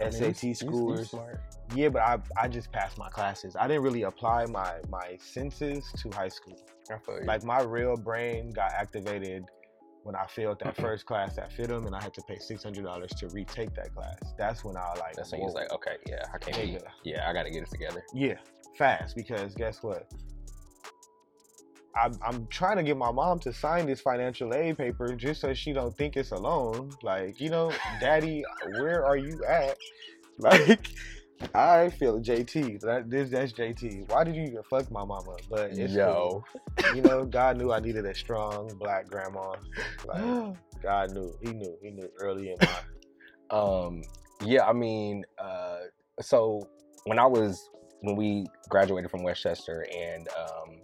I 0.00 0.04
mean, 0.04 0.12
SAT 0.12 0.42
you- 0.42 0.48
you 0.48 0.54
scores. 0.54 1.14
Yeah, 1.74 1.90
but 1.90 2.02
I 2.02 2.18
I 2.40 2.48
just 2.48 2.72
passed 2.72 2.96
my 2.98 3.08
classes. 3.10 3.56
I 3.58 3.68
didn't 3.68 3.82
really 3.82 4.02
apply 4.02 4.46
my 4.46 4.76
my 4.88 5.18
senses 5.20 5.84
to 5.98 6.10
high 6.16 6.28
school. 6.28 6.56
I. 6.90 7.26
Like 7.26 7.44
my 7.44 7.60
real 7.62 7.96
brain 7.96 8.50
got 8.52 8.72
activated 8.72 9.44
when 10.04 10.14
I 10.14 10.26
failed 10.26 10.58
that 10.60 10.74
mm-hmm. 10.74 10.82
first 10.82 11.06
class 11.06 11.38
at 11.38 11.50
FIDM 11.52 11.86
and 11.86 11.94
I 11.94 12.02
had 12.02 12.14
to 12.14 12.22
pay 12.22 12.38
six 12.38 12.62
hundred 12.62 12.84
dollars 12.84 13.10
to 13.18 13.28
retake 13.28 13.74
that 13.74 13.94
class. 13.94 14.18
That's 14.36 14.64
when 14.64 14.76
I 14.76 14.88
like. 14.98 15.14
That's 15.16 15.32
when 15.32 15.42
he's 15.42 15.54
like, 15.54 15.72
okay, 15.72 15.96
yeah, 16.06 16.24
I 16.32 16.38
can't 16.38 16.56
be. 16.56 16.78
Yeah, 17.04 17.28
I 17.28 17.32
got 17.32 17.44
to 17.44 17.50
get 17.50 17.62
it 17.62 17.70
together. 17.70 18.04
Yeah, 18.14 18.36
fast 18.76 19.16
because 19.16 19.54
guess 19.54 19.82
what? 19.82 20.10
I'm, 22.00 22.18
I'm 22.22 22.46
trying 22.46 22.76
to 22.76 22.82
get 22.82 22.96
my 22.96 23.10
mom 23.10 23.38
to 23.40 23.52
sign 23.52 23.86
this 23.86 24.00
financial 24.00 24.54
aid 24.54 24.78
paper 24.78 25.14
just 25.14 25.40
so 25.40 25.52
she 25.52 25.72
don't 25.72 25.96
think 25.96 26.16
it's 26.16 26.30
a 26.30 26.36
loan. 26.36 26.90
Like, 27.02 27.40
you 27.40 27.50
know, 27.50 27.72
daddy, 28.00 28.44
where 28.78 29.04
are 29.04 29.16
you 29.16 29.42
at? 29.44 29.76
Like, 30.40 30.86
I 31.54 31.90
feel 31.90 32.20
JT. 32.20 32.80
That 32.80 33.10
this 33.10 33.30
that's 33.30 33.52
JT. 33.52 34.10
Why 34.10 34.24
did 34.24 34.36
you 34.36 34.42
even 34.42 34.62
fuck 34.68 34.90
my 34.90 35.04
mama? 35.04 35.36
But 35.48 35.70
it's 35.72 35.92
Yo, 35.92 36.44
cool. 36.76 36.96
you 36.96 37.02
know, 37.02 37.24
God 37.24 37.56
knew 37.56 37.72
I 37.72 37.80
needed 37.80 38.04
a 38.04 38.14
strong 38.14 38.70
black 38.78 39.08
grandma. 39.08 39.54
Like, 40.06 40.56
God 40.82 41.12
knew. 41.12 41.34
He 41.40 41.52
knew. 41.52 41.76
He 41.82 41.90
knew 41.90 42.08
early 42.20 42.50
in 42.50 42.56
my. 42.60 43.56
um, 43.56 44.02
yeah, 44.42 44.66
I 44.66 44.72
mean, 44.72 45.24
uh, 45.38 45.78
so 46.20 46.68
when 47.04 47.18
I 47.18 47.26
was 47.26 47.70
when 48.00 48.16
we 48.16 48.46
graduated 48.68 49.10
from 49.10 49.22
Westchester 49.22 49.86
and 49.94 50.28
um, 50.28 50.76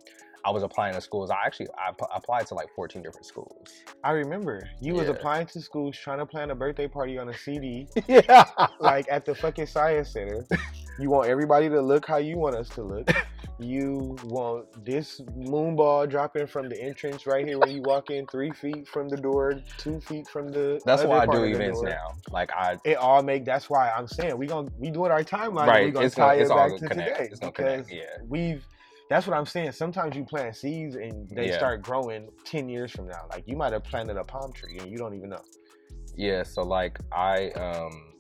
I 0.44 0.50
was 0.50 0.62
applying 0.62 0.94
to 0.94 1.00
schools, 1.00 1.30
I 1.30 1.36
actually 1.46 1.68
I 1.78 1.92
p- 1.92 2.06
applied 2.14 2.46
to 2.48 2.54
like 2.54 2.68
14 2.74 3.02
different 3.02 3.26
schools. 3.26 3.84
I 4.04 4.12
remember 4.12 4.68
you 4.80 4.94
was 4.94 5.08
applying 5.08 5.46
to 5.48 5.60
schools 5.62 5.96
trying 5.98 6.18
to 6.18 6.26
plan 6.26 6.50
a 6.50 6.54
birthday 6.54 6.88
party 6.88 7.18
on 7.18 7.28
a 7.30 7.34
CD. 7.34 7.88
yeah, 8.08 8.44
like 8.80 9.06
at 9.10 9.24
the 9.24 9.34
fucking 9.34 9.66
science 9.66 10.12
center. 10.12 10.46
You 10.98 11.10
want 11.10 11.28
everybody 11.28 11.68
to 11.70 11.80
look 11.80 12.06
how 12.06 12.18
you 12.18 12.38
want 12.38 12.56
us 12.56 12.68
to 12.70 12.82
look. 12.82 13.10
You 13.60 14.16
want 14.24 14.66
this 14.84 15.20
moon 15.36 15.76
ball 15.76 16.08
dropping 16.08 16.48
from 16.48 16.68
the 16.68 16.80
entrance 16.82 17.24
right 17.24 17.46
here 17.46 17.58
when 17.58 17.70
you 17.70 17.82
walk 17.82 18.10
in, 18.10 18.26
three 18.26 18.52
feet 18.52 18.88
from 18.88 19.08
the 19.08 19.16
door, 19.16 19.62
two 19.78 20.00
feet 20.00 20.28
from 20.28 20.48
the. 20.48 20.80
That's 20.84 21.04
why 21.04 21.20
I 21.20 21.26
do 21.26 21.44
events 21.44 21.80
door. 21.80 21.88
now. 21.90 22.16
Like 22.32 22.50
I 22.52 22.78
It 22.84 22.96
all 22.96 23.22
make. 23.22 23.44
That's 23.44 23.70
why 23.70 23.90
I'm 23.90 24.08
saying 24.08 24.36
we 24.38 24.46
gonna 24.48 24.68
we 24.78 24.90
doing 24.90 25.12
our 25.12 25.22
timeline. 25.22 25.66
right, 25.68 25.84
We 25.84 25.92
gonna 25.92 26.06
it's 26.06 26.16
tie 26.16 26.34
gonna, 26.34 26.42
it's 26.42 26.50
it 26.50 26.52
all 26.52 26.70
back 26.70 26.76
to 26.78 26.88
connect. 26.88 27.16
today 27.16 27.28
It's 27.30 27.40
gonna 27.40 27.52
because 27.52 27.86
connect. 27.86 27.92
Yeah. 27.92 28.02
we've. 28.28 28.66
That's 29.10 29.26
what 29.26 29.36
I'm 29.36 29.46
saying. 29.46 29.72
Sometimes 29.72 30.16
you 30.16 30.24
plant 30.24 30.56
seeds 30.56 30.96
and 30.96 31.28
they 31.30 31.48
Yeah. 31.48 31.56
start 31.58 31.82
growing 31.82 32.28
ten 32.44 32.68
years 32.68 32.90
from 32.90 33.06
now. 33.08 33.26
Like 33.30 33.44
you 33.46 33.56
might 33.56 33.72
have 33.72 33.84
planted 33.84 34.16
a 34.16 34.24
palm 34.24 34.52
tree 34.52 34.78
and 34.78 34.90
you 34.90 34.98
don't 34.98 35.14
even 35.14 35.30
know. 35.30 35.42
Yeah, 36.16 36.42
so 36.42 36.62
like 36.62 36.98
I 37.12 37.50
um 37.50 38.14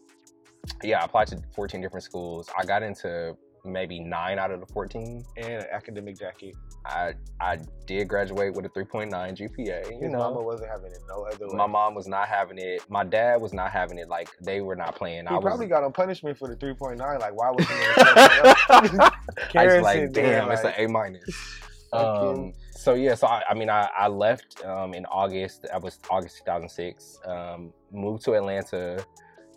yeah, 0.82 1.00
I 1.00 1.04
applied 1.04 1.28
to 1.28 1.40
14 1.54 1.80
different 1.80 2.04
schools. 2.04 2.48
I 2.58 2.64
got 2.64 2.82
into 2.82 3.36
maybe 3.64 4.00
9 4.00 4.38
out 4.38 4.50
of 4.50 4.60
the 4.60 4.66
14. 4.66 5.24
And 5.36 5.46
an 5.46 5.64
academic 5.70 6.18
jacket. 6.18 6.54
I 6.86 7.14
I 7.40 7.58
did 7.86 8.08
graduate 8.08 8.54
with 8.54 8.66
a 8.66 8.68
3.9 8.68 9.10
GPA, 9.10 9.90
you 9.90 10.00
His 10.02 10.12
know. 10.12 10.18
mama 10.18 10.42
wasn't 10.42 10.70
having 10.70 10.92
it 10.92 10.98
no 11.08 11.22
other 11.24 11.48
way. 11.48 11.56
my 11.56 11.66
mom 11.66 11.94
was 11.94 12.06
not 12.06 12.28
having 12.28 12.58
it. 12.58 12.82
My 12.90 13.04
dad 13.04 13.40
was 13.40 13.52
not 13.52 13.70
having 13.70 13.98
it. 13.98 14.08
Like 14.08 14.28
they 14.40 14.60
were 14.60 14.76
not 14.76 14.94
playing. 14.94 15.26
He 15.26 15.34
I 15.34 15.40
probably 15.40 15.66
was 15.66 15.70
got 15.70 15.84
on 15.84 15.92
punishment 15.92 16.36
for 16.38 16.48
the 16.48 16.56
3.9. 16.56 16.98
Like, 17.20 17.34
why 17.34 17.50
was 17.50 17.66
he 17.66 17.74
I 19.58 19.66
was 19.66 19.82
like, 19.82 20.12
damn, 20.12 20.50
it's 20.50 20.64
like, 20.64 20.78
an 20.78 20.84
A 20.84 20.88
minus. 20.88 21.60
Um, 21.94 22.54
so 22.72 22.94
yeah, 22.94 23.14
so 23.14 23.28
I, 23.28 23.42
I 23.48 23.54
mean, 23.54 23.70
I, 23.70 23.88
I 23.96 24.08
left 24.08 24.64
um, 24.64 24.94
in 24.94 25.06
August. 25.06 25.62
That 25.62 25.80
was 25.80 26.00
August 26.10 26.38
2006. 26.38 27.20
Um, 27.24 27.72
moved 27.92 28.24
to 28.24 28.34
Atlanta, 28.34 29.04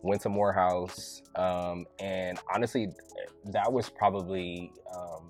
went 0.08 0.22
to 0.22 0.30
Morehouse, 0.30 1.22
um, 1.36 1.86
and 2.00 2.40
honestly, 2.54 2.88
that 3.52 3.72
was 3.72 3.90
probably 3.90 4.72
um, 4.96 5.28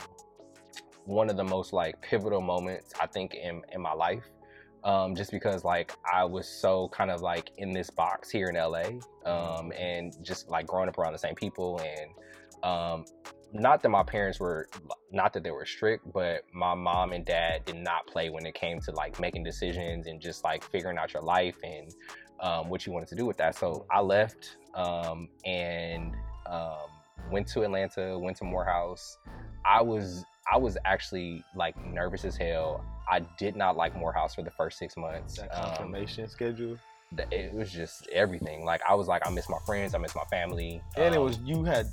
one 1.06 1.30
of 1.30 1.38
the 1.38 1.44
most 1.44 1.74
like 1.74 2.00
pivotal 2.02 2.42
moments 2.42 2.94
I 3.02 3.08
think 3.08 3.34
in 3.34 3.62
in 3.74 3.82
my 3.82 3.94
life. 3.94 4.24
Um, 4.84 5.16
just 5.16 5.32
because 5.32 5.66
like 5.66 5.92
I 6.12 6.24
was 6.24 6.48
so 6.48 6.90
kind 6.90 7.12
of 7.12 7.22
like 7.22 7.52
in 7.58 7.74
this 7.74 7.90
box 7.90 8.30
here 8.30 8.48
in 8.48 8.56
LA, 8.56 9.00
um, 9.26 9.74
and 9.74 10.14
just 10.24 10.48
like 10.50 10.68
growing 10.68 10.88
up 10.88 10.98
around 10.98 11.14
the 11.14 11.20
same 11.20 11.36
people 11.36 11.82
and 11.82 12.12
um, 12.64 13.06
not 13.54 13.82
that 13.82 13.90
my 13.90 14.04
parents 14.04 14.40
were 14.40 14.68
not 15.12 15.34
that 15.34 15.44
they 15.44 15.52
were 15.52 15.66
strict 15.66 16.12
but 16.14 16.42
my 16.54 16.74
mom 16.74 17.14
and 17.14 17.26
dad 17.26 17.64
did 17.66 17.78
not 17.78 18.06
play 18.08 18.30
when 18.30 18.46
it 18.46 18.54
came 18.54 18.80
to 18.82 18.92
like 18.92 19.20
making 19.20 19.44
decisions 19.44 20.08
and 20.08 20.22
just 20.22 20.44
like 20.44 20.64
figuring 20.64 20.98
out 20.98 21.14
your 21.14 21.24
life 21.24 21.56
and 21.64 21.94
um, 22.40 22.70
what 22.70 22.86
you 22.86 22.92
wanted 22.92 23.10
to 23.10 23.16
do 23.16 23.26
with 23.26 23.38
that. 23.38 23.56
So 23.56 23.86
i 23.92 24.00
left 24.00 24.58
um, 24.76 25.28
and 25.46 26.14
um, 26.46 26.90
went 27.32 27.48
to 27.48 27.64
atlanta 27.64 28.18
went 28.18 28.38
to 28.38 28.44
morehouse. 28.44 29.18
I 29.66 29.82
was 29.82 30.24
i 30.52 30.58
was 30.58 30.78
actually 30.86 31.44
like 31.56 31.76
nervous 31.86 32.26
as 32.26 32.38
hell. 32.38 32.84
I 33.10 33.20
did 33.38 33.56
not 33.56 33.78
like 33.78 33.96
morehouse 33.96 34.36
for 34.36 34.44
the 34.44 34.52
first 34.52 34.78
six 34.78 34.98
months. 34.98 35.38
That 35.38 35.50
Um, 35.56 35.64
confirmation 35.76 36.28
schedule. 36.28 36.78
The- 37.14 37.26
it 37.32 37.54
was 37.54 37.72
just 37.72 38.08
everything 38.10 38.66
like 38.66 38.82
i 38.88 38.94
was 38.94 39.08
like 39.08 39.26
i 39.26 39.30
miss 39.30 39.48
my 39.50 39.58
friends 39.66 39.96
i 39.96 39.98
miss 39.98 40.14
my 40.16 40.26
family 40.26 40.82
And 40.98 41.14
it 41.16 41.18
Um, 41.18 41.24
was, 41.26 41.40
you 41.40 41.64
had, 41.64 41.88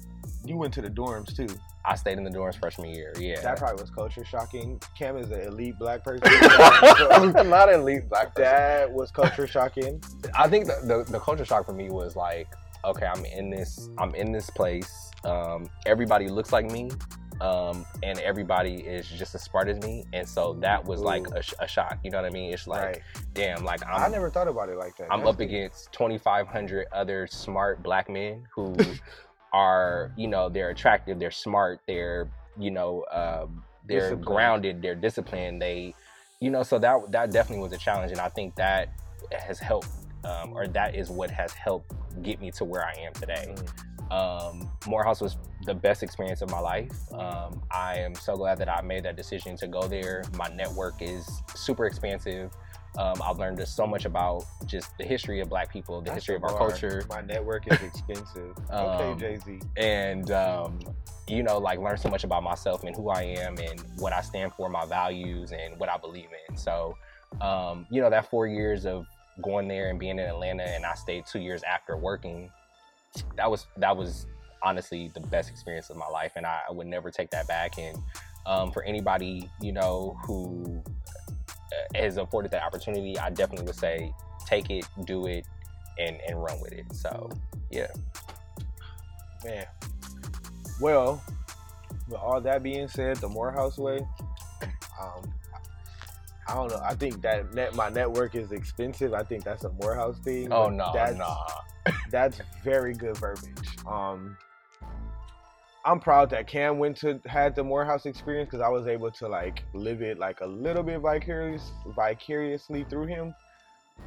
you 0.45 0.57
went 0.57 0.75
to 0.75 0.83
the 0.83 0.91
dorms 0.91 1.35
too. 1.37 1.47
i 1.85 1.95
stayed 1.95 2.19
in 2.19 2.25
the 2.25 2.31
dorms 2.31 2.59
freshman 2.59 2.91
year 2.91 3.13
yeah 3.19 3.41
That 3.41 3.59
probably 3.59 3.81
was 3.81 3.91
culture 3.91 4.25
shocking. 4.25 4.81
Cam 4.99 5.17
is 5.17 5.31
an 5.31 5.41
elite 5.43 5.79
black 5.79 6.03
person. 6.05 6.23
not 7.49 7.69
at 7.69 7.85
least 7.85 8.09
black 8.09 8.35
person. 8.35 8.51
that 8.51 8.93
was 8.93 9.11
culture 9.11 9.47
shocking. 9.47 10.03
I 10.37 10.49
think 10.49 10.67
the, 10.67 10.77
the 10.85 11.13
the 11.13 11.21
culture 11.21 11.45
shock 11.45 11.67
for 11.67 11.73
me 11.75 11.91
was 11.91 12.17
like, 12.17 12.49
okay, 12.85 13.07
I'm 13.07 13.25
in 13.25 13.51
this, 13.51 13.89
I'm 13.99 14.15
in 14.15 14.33
this 14.33 14.51
place. 14.51 15.11
Um, 15.25 15.69
everybody 15.87 16.29
looks 16.29 16.53
like 16.53 16.67
me, 16.71 16.91
um, 17.41 17.85
and 18.03 18.19
everybody 18.21 18.77
is 18.77 19.09
just 19.09 19.35
as 19.35 19.43
smart 19.43 19.69
as 19.69 19.79
me, 19.83 20.05
and 20.13 20.29
so 20.29 20.55
that 20.61 20.85
was 20.85 21.01
like 21.01 21.27
a, 21.29 21.43
sh- 21.43 21.55
a 21.59 21.67
shock. 21.67 21.99
You 22.05 22.11
know 22.11 22.23
what 22.23 22.31
I 22.31 22.31
mean? 22.31 22.53
It's 22.53 22.67
like, 22.67 22.83
right. 22.83 23.03
damn, 23.35 23.65
like 23.65 23.85
i 23.85 24.05
I'm 24.05 24.13
never 24.13 24.31
thought 24.31 24.49
about 24.49 24.69
it 24.69 24.77
like 24.77 24.97
that. 24.99 25.09
I'm 25.11 25.21
That's 25.21 25.31
up 25.31 25.41
against 25.41 25.93
2,500 25.93 26.87
other 26.93 27.27
smart 27.27 27.83
black 27.83 28.09
men 28.09 28.47
who 28.55 28.77
are, 29.53 30.13
you 30.17 30.29
know, 30.29 30.49
they're 30.49 30.71
attractive, 30.71 31.19
they're 31.19 31.31
smart, 31.31 31.81
they're, 31.87 32.29
you 32.59 32.71
know, 32.71 33.05
um, 33.13 33.63
they're 33.87 34.01
Disciplined. 34.01 34.25
grounded, 34.27 34.83
they're 34.83 34.95
disciplined, 34.95 35.61
they, 35.61 35.95
you 36.41 36.51
know, 36.51 36.63
so 36.63 36.79
that 36.79 37.11
that 37.13 37.31
definitely 37.31 37.63
was 37.63 37.73
a 37.73 37.79
challenge, 37.79 38.13
and 38.13 38.21
I 38.21 38.29
think 38.29 38.55
that 38.57 38.91
has 39.33 39.59
helped, 39.59 39.89
um, 40.25 40.53
or 40.53 40.67
that 40.69 40.95
is 40.95 41.11
what 41.11 41.31
has 41.31 41.53
helped 41.53 41.93
get 42.23 42.41
me 42.41 42.51
to 42.53 42.65
where 42.65 42.85
I 42.85 42.93
am 43.01 43.13
today. 43.13 43.55
Mm. 43.57 43.94
Um, 44.15 44.71
Morehouse 44.87 45.21
was 45.21 45.37
the 45.65 45.75
best 45.75 46.03
experience 46.03 46.41
of 46.43 46.51
my 46.51 46.61
life. 46.61 46.93
Um, 47.13 47.63
I 47.71 47.97
am 47.97 48.15
so 48.15 48.37
glad 48.37 48.59
that 48.59 48.69
I 48.69 48.81
made 48.83 49.05
that 49.05 49.17
decision 49.17 49.57
to 49.57 49.67
go 49.67 49.89
there. 49.89 50.23
My 50.37 50.49
network 50.49 51.01
is 51.01 51.27
super 51.55 51.87
expansive. 51.87 52.53
Um, 52.97 53.21
I've 53.25 53.39
learned 53.39 53.67
so 53.67 53.87
much 53.89 54.05
about 54.05 54.45
just 54.67 54.97
the 54.99 55.05
history 55.05 55.41
of 55.41 55.49
Black 55.49 55.73
people, 55.73 56.01
the 56.01 56.07
That's 56.07 56.19
history 56.19 56.37
of 56.37 56.45
our 56.45 56.51
bar. 56.51 56.59
culture, 56.59 57.05
My 57.09 57.23
network 57.23 57.67
is 57.73 57.81
expensive. 57.83 58.57
Um, 58.71 58.87
okay, 58.87 59.15
Jay 59.19 59.37
Z. 59.45 59.61
and 59.77 60.31
um, 60.31 60.79
you 61.27 61.43
know, 61.43 61.59
like 61.59 61.81
learn 61.81 61.97
so 61.97 62.09
much 62.09 62.23
about 62.23 62.45
myself 62.45 62.85
and 62.85 62.95
who 62.95 63.09
I 63.09 63.23
am 63.23 63.59
and 63.59 63.83
what 63.99 64.13
I 64.13 64.21
stand 64.21 64.53
for, 64.53 64.69
my 64.69 64.85
values 64.87 65.51
and 65.51 65.79
what 65.81 65.89
I 65.89 65.97
believe 65.97 66.29
in. 66.49 66.57
So, 66.57 66.97
um, 67.41 67.87
you 67.91 68.01
know, 68.01 68.11
that 68.11 68.31
four 68.31 68.47
years 68.47 68.87
of 68.87 69.07
going 69.43 69.67
there 69.67 69.91
and 69.91 69.99
being 69.99 70.19
in 70.19 70.27
Atlanta, 70.27 70.63
and 70.63 70.85
I 70.87 70.95
stayed 70.95 71.25
two 71.27 71.41
years 71.41 71.63
after 71.65 71.97
working. 71.97 72.51
That 73.37 73.51
was 73.51 73.67
that 73.77 73.97
was 73.97 74.27
honestly 74.63 75.11
the 75.15 75.21
best 75.21 75.51
experience 75.51 75.91
of 75.91 75.97
my 75.97 76.09
life, 76.09 76.33
and 76.37 76.47
I, 76.47 76.61
I 76.69 76.73
would 76.73 76.87
never 76.87 77.11
take 77.11 77.31
that 77.31 77.47
back. 77.47 77.79
And 77.79 77.99
um, 78.47 78.73
for 78.73 78.83
anybody 78.85 79.51
you 79.61 79.73
know 79.73 80.19
who 80.27 80.83
uh, 81.49 81.99
has 81.99 82.17
afforded 82.17 82.51
that 82.53 82.63
opportunity, 82.63 83.19
I 83.19 83.31
definitely 83.31 83.67
would 83.67 83.77
say 83.77 84.13
take 84.47 84.71
it, 84.71 84.87
do 85.05 85.27
it, 85.27 85.47
and 85.99 86.19
and 86.27 86.43
run 86.43 86.61
with 86.61 86.73
it. 86.73 86.87
So 86.93 87.31
yeah. 87.71 87.89
Man. 89.45 89.67
Well, 90.81 91.23
with 92.09 92.19
all 92.19 92.41
that 92.41 92.63
being 92.63 92.89
said, 92.89 93.17
the 93.17 93.29
Morehouse 93.29 93.79
way, 93.79 93.99
um, 95.01 95.33
I 96.49 96.55
don't 96.55 96.71
know. 96.71 96.81
I 96.83 96.95
think 96.95 97.23
that 97.23 97.55
net, 97.55 97.75
my 97.75 97.89
network 97.89 98.35
is 98.35 98.53
expensive. 98.53 99.15
I 99.15 99.23
think 99.23 99.45
that's 99.45 99.65
a 99.65 99.71
Morehouse 99.71 100.19
thing. 100.19 100.53
Oh 100.53 100.69
no, 100.69 100.91
that's, 100.93 101.17
nah. 101.17 101.47
That's 102.15 102.41
very 102.63 102.95
good 102.95 103.17
verbiage. 103.17 103.77
Um, 103.89 104.37
I'm 105.85 105.99
proud 105.99 106.31
that 106.31 106.47
Cam 106.47 106.79
went 106.79 106.97
to 106.99 107.21
had 107.27 107.57
the 107.57 107.65
Morehouse 107.65 108.07
experience 108.07 108.47
because 108.47 108.61
I 108.61 108.69
was 108.69 108.87
able 108.87 109.11
to 109.11 109.27
like 109.27 109.65
live 109.73 110.01
it 110.01 110.17
like 110.17 110.41
a 110.41 110.47
little 110.47 110.85
bit 110.85 111.01
vicarious 111.01 111.73
vicariously 111.89 112.85
through 112.89 113.07
him. 113.07 113.35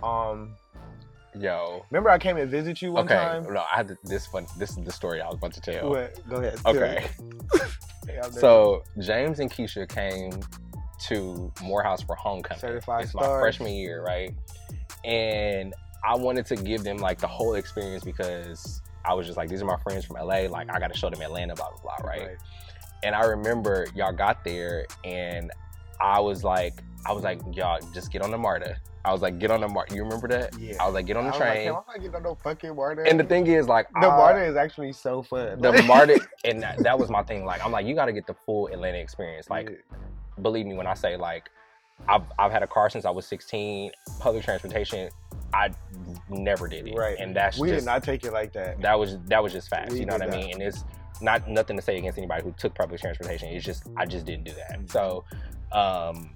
Um, 0.01 0.55
Yo. 1.37 1.83
remember 1.91 2.09
I 2.09 2.17
came 2.17 2.37
and 2.37 2.49
visit 2.49 2.81
you 2.81 2.93
one 2.93 3.03
okay. 3.03 3.15
time. 3.15 3.43
No, 3.43 3.65
I 3.69 3.75
had 3.75 3.89
to, 3.89 3.97
this 4.05 4.25
fun. 4.25 4.45
This 4.57 4.77
is 4.77 4.85
the 4.85 4.91
story 4.93 5.19
I 5.19 5.27
was 5.27 5.35
about 5.35 5.51
to 5.51 5.59
tell. 5.59 5.89
What? 5.89 6.29
Go 6.29 6.37
ahead. 6.37 6.59
Okay. 6.65 7.09
So 8.31 8.83
James 9.01 9.41
and 9.41 9.51
Keisha 9.51 9.87
came 9.87 10.31
to 11.07 11.51
Morehouse 11.61 12.01
for 12.01 12.15
homecoming. 12.15 12.61
Certified 12.61 13.03
it's 13.03 13.13
my 13.13 13.23
stars. 13.23 13.41
freshman 13.41 13.73
year, 13.73 14.01
right? 14.01 14.33
And 15.03 15.73
I 16.03 16.15
wanted 16.15 16.45
to 16.47 16.55
give 16.55 16.83
them 16.83 16.97
like 16.97 17.19
the 17.19 17.27
whole 17.27 17.55
experience 17.55 18.03
because 18.03 18.81
I 19.05 19.13
was 19.13 19.25
just 19.25 19.37
like, 19.37 19.49
these 19.49 19.61
are 19.61 19.65
my 19.65 19.77
friends 19.77 20.05
from 20.05 20.17
LA. 20.17 20.47
Like 20.49 20.69
I 20.71 20.79
got 20.79 20.91
to 20.91 20.97
show 20.97 21.09
them 21.09 21.21
Atlanta, 21.21 21.55
blah 21.55 21.69
blah 21.69 21.95
blah, 21.97 22.07
right? 22.09 22.37
And 23.03 23.13
I 23.15 23.21
remember 23.25 23.87
y'all 23.95 24.11
got 24.11 24.43
there, 24.43 24.85
and 25.03 25.51
I 26.01 26.19
was 26.19 26.43
like, 26.43 26.81
I 27.05 27.13
was 27.13 27.23
like, 27.23 27.39
y'all 27.53 27.79
just 27.93 28.11
get 28.11 28.21
on 28.21 28.31
the 28.31 28.37
MARTA. 28.37 28.77
I 29.05 29.13
was 29.13 29.21
like, 29.21 29.39
get 29.39 29.51
on 29.51 29.61
the 29.61 29.67
MARTA. 29.69 29.95
You 29.95 30.03
remember 30.03 30.27
that? 30.29 30.57
Yeah. 30.59 30.75
I 30.81 30.85
was 30.85 30.93
like, 30.95 31.05
get 31.05 31.15
on 31.15 31.23
the 31.23 31.29
I 31.29 31.31
was 31.31 31.39
like, 31.39 31.53
train. 31.53 31.65
"Damn, 31.67 31.75
I'm 31.77 31.83
not 31.87 31.95
getting 32.01 32.15
on 32.15 32.23
no 32.23 32.35
fucking 32.35 32.75
MARTA. 32.75 33.03
and 33.07 33.17
the 33.19 33.23
thing 33.23 33.47
is, 33.47 33.67
like, 33.67 33.87
the 33.93 34.07
I- 34.07 34.17
MARTA 34.17 34.43
is 34.45 34.55
actually 34.57 34.91
so 34.91 35.21
fun. 35.23 35.61
the 35.61 35.81
MARTA, 35.87 36.19
and 36.43 36.61
that, 36.61 36.79
that 36.79 36.99
was 36.99 37.09
my 37.09 37.23
thing. 37.23 37.45
Like, 37.45 37.63
I'm 37.63 37.71
like, 37.71 37.85
you 37.85 37.95
got 37.95 38.07
to 38.07 38.11
get 38.11 38.27
the 38.27 38.33
full 38.33 38.67
Atlanta 38.67 38.97
experience. 38.97 39.49
Like, 39.49 39.69
Yeah. 39.69 39.97
believe 40.41 40.65
me 40.65 40.73
when 40.75 40.87
I 40.87 40.93
say, 40.95 41.15
like, 41.15 41.49
I've 42.07 42.23
I've 42.37 42.51
had 42.51 42.63
a 42.63 42.67
car 42.67 42.89
since 42.89 43.05
I 43.05 43.09
was 43.09 43.25
16. 43.27 43.91
Public 44.19 44.43
transportation, 44.43 45.09
I 45.53 45.69
never 46.29 46.67
did 46.67 46.87
it. 46.87 46.95
right, 46.95 47.17
and 47.19 47.35
that's 47.35 47.57
we 47.59 47.69
just 47.69 47.81
did 47.81 47.85
not 47.85 48.03
take 48.03 48.23
it 48.23 48.33
like 48.33 48.53
that. 48.53 48.81
that 48.81 48.97
was 48.97 49.17
that 49.27 49.41
was 49.43 49.51
just 49.53 49.69
facts. 49.69 49.93
We 49.93 49.99
you 50.01 50.05
know 50.05 50.13
what 50.13 50.21
I 50.23 50.27
mean? 50.35 50.53
And 50.53 50.61
it's 50.61 50.83
not 51.21 51.49
nothing 51.49 51.75
to 51.75 51.81
say 51.81 51.97
against 51.97 52.17
anybody 52.17 52.43
who 52.43 52.51
took 52.53 52.75
public 52.75 53.01
transportation. 53.01 53.49
It's 53.49 53.65
just 53.65 53.83
I 53.97 54.05
just 54.05 54.25
didn't 54.25 54.45
do 54.45 54.53
that. 54.53 54.89
So, 54.89 55.25
um, 55.71 56.29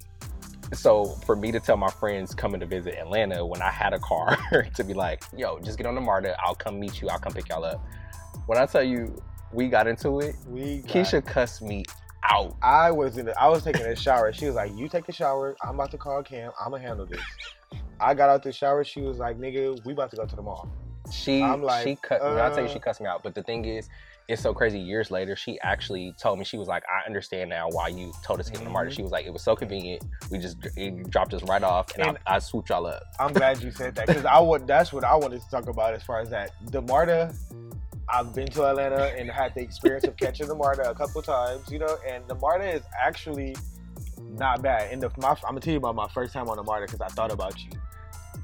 so 0.72 1.04
for 1.26 1.36
me 1.36 1.52
to 1.52 1.60
tell 1.60 1.76
my 1.76 1.90
friends 1.90 2.34
coming 2.34 2.60
to 2.60 2.66
visit 2.66 2.94
Atlanta 2.94 3.44
when 3.46 3.62
I 3.62 3.70
had 3.70 3.92
a 3.92 3.98
car 3.98 4.36
to 4.74 4.84
be 4.84 4.94
like, 4.94 5.22
yo, 5.36 5.58
just 5.60 5.78
get 5.78 5.86
on 5.86 5.94
the 5.94 6.00
MARTA. 6.00 6.36
I'll 6.42 6.54
come 6.54 6.80
meet 6.80 7.00
you. 7.00 7.08
I'll 7.08 7.18
come 7.18 7.32
pick 7.32 7.48
y'all 7.48 7.64
up. 7.64 7.84
When 8.46 8.58
I 8.58 8.66
tell 8.66 8.82
you 8.82 9.14
we 9.52 9.68
got 9.68 9.86
into 9.86 10.20
it, 10.20 10.34
We 10.46 10.78
got- 10.78 10.90
Keisha 10.90 11.24
cussed 11.24 11.62
me 11.62 11.84
out. 12.24 12.56
I 12.62 12.90
was 12.90 13.18
in. 13.18 13.26
The, 13.26 13.40
I 13.40 13.48
was 13.48 13.62
taking 13.62 13.82
a 13.82 13.96
shower. 13.96 14.32
She 14.32 14.46
was 14.46 14.54
like, 14.54 14.74
"You 14.76 14.88
take 14.88 15.08
a 15.08 15.12
shower. 15.12 15.56
I'm 15.62 15.74
about 15.74 15.90
to 15.92 15.98
call 15.98 16.22
Cam. 16.22 16.52
I'm 16.60 16.70
gonna 16.70 16.82
handle 16.82 17.06
this." 17.06 17.20
I 18.00 18.14
got 18.14 18.28
out 18.30 18.42
the 18.42 18.52
shower. 18.52 18.84
She 18.84 19.00
was 19.00 19.18
like, 19.18 19.38
"Nigga, 19.38 19.84
we 19.84 19.92
about 19.92 20.10
to 20.10 20.16
go 20.16 20.26
to 20.26 20.36
the 20.36 20.42
mall." 20.42 20.68
She 21.10 21.42
I'm 21.42 21.62
like, 21.62 21.84
she 21.84 21.96
cut. 21.96 22.22
when 22.22 22.38
I 22.38 22.48
tell 22.50 22.60
you 22.60 22.68
uh, 22.68 22.72
she 22.72 22.78
cussed 22.78 23.00
me 23.00 23.06
out, 23.06 23.22
but 23.22 23.34
the 23.34 23.42
thing 23.42 23.64
is, 23.64 23.88
it's 24.28 24.40
so 24.40 24.54
crazy. 24.54 24.78
Years 24.78 25.10
later, 25.10 25.34
she 25.36 25.58
actually 25.60 26.14
told 26.18 26.38
me 26.38 26.44
she 26.44 26.56
was 26.56 26.68
like, 26.68 26.84
"I 26.88 27.04
understand 27.06 27.50
now 27.50 27.68
why 27.70 27.88
you 27.88 28.12
told 28.24 28.40
us 28.40 28.46
to 28.46 28.52
get 28.52 28.60
in 28.60 28.66
the 28.66 28.70
MARTA." 28.70 28.90
Mhm. 28.90 28.94
She 28.94 29.02
was 29.02 29.10
like, 29.12 29.26
"It 29.26 29.32
was 29.32 29.42
so 29.42 29.54
convenient. 29.56 30.04
We 30.30 30.38
just 30.38 30.56
it 30.76 31.10
dropped 31.10 31.34
us 31.34 31.42
right 31.42 31.62
off, 31.62 31.92
and, 31.96 32.06
And- 32.06 32.18
I, 32.26 32.36
I 32.36 32.38
swooped 32.38 32.68
y'all 32.70 32.86
up." 32.86 33.02
I'm 33.18 33.32
glad 33.32 33.62
you 33.62 33.70
said 33.72 33.94
that 33.96 34.06
because 34.06 34.24
I 34.24 34.38
would. 34.38 34.66
That's 34.66 34.92
what 34.92 35.04
I 35.04 35.14
wanted 35.16 35.40
to 35.42 35.50
talk 35.50 35.68
about 35.68 35.92
as 35.94 36.02
far 36.02 36.20
as 36.20 36.30
that. 36.30 36.52
The 36.70 36.80
MARTA. 36.82 37.34
I've 38.08 38.34
been 38.34 38.48
to 38.48 38.64
Atlanta 38.64 39.14
and 39.18 39.30
had 39.30 39.54
the 39.54 39.60
experience 39.60 40.04
of 40.04 40.16
catching 40.16 40.46
the 40.46 40.54
MARTA 40.54 40.90
a 40.90 40.94
couple 40.94 41.22
times, 41.22 41.70
you 41.70 41.78
know, 41.78 41.96
and 42.08 42.26
the 42.28 42.34
MARTA 42.34 42.68
is 42.68 42.82
actually 42.98 43.56
not 44.20 44.62
bad. 44.62 44.92
And 44.92 45.02
the, 45.02 45.10
my, 45.18 45.30
I'm 45.30 45.36
gonna 45.42 45.60
tell 45.60 45.72
you 45.72 45.78
about 45.78 45.94
my 45.94 46.08
first 46.08 46.32
time 46.32 46.48
on 46.48 46.56
the 46.56 46.62
MARTA 46.62 46.86
because 46.86 47.00
I 47.00 47.08
thought 47.08 47.32
about 47.32 47.62
you. 47.62 47.70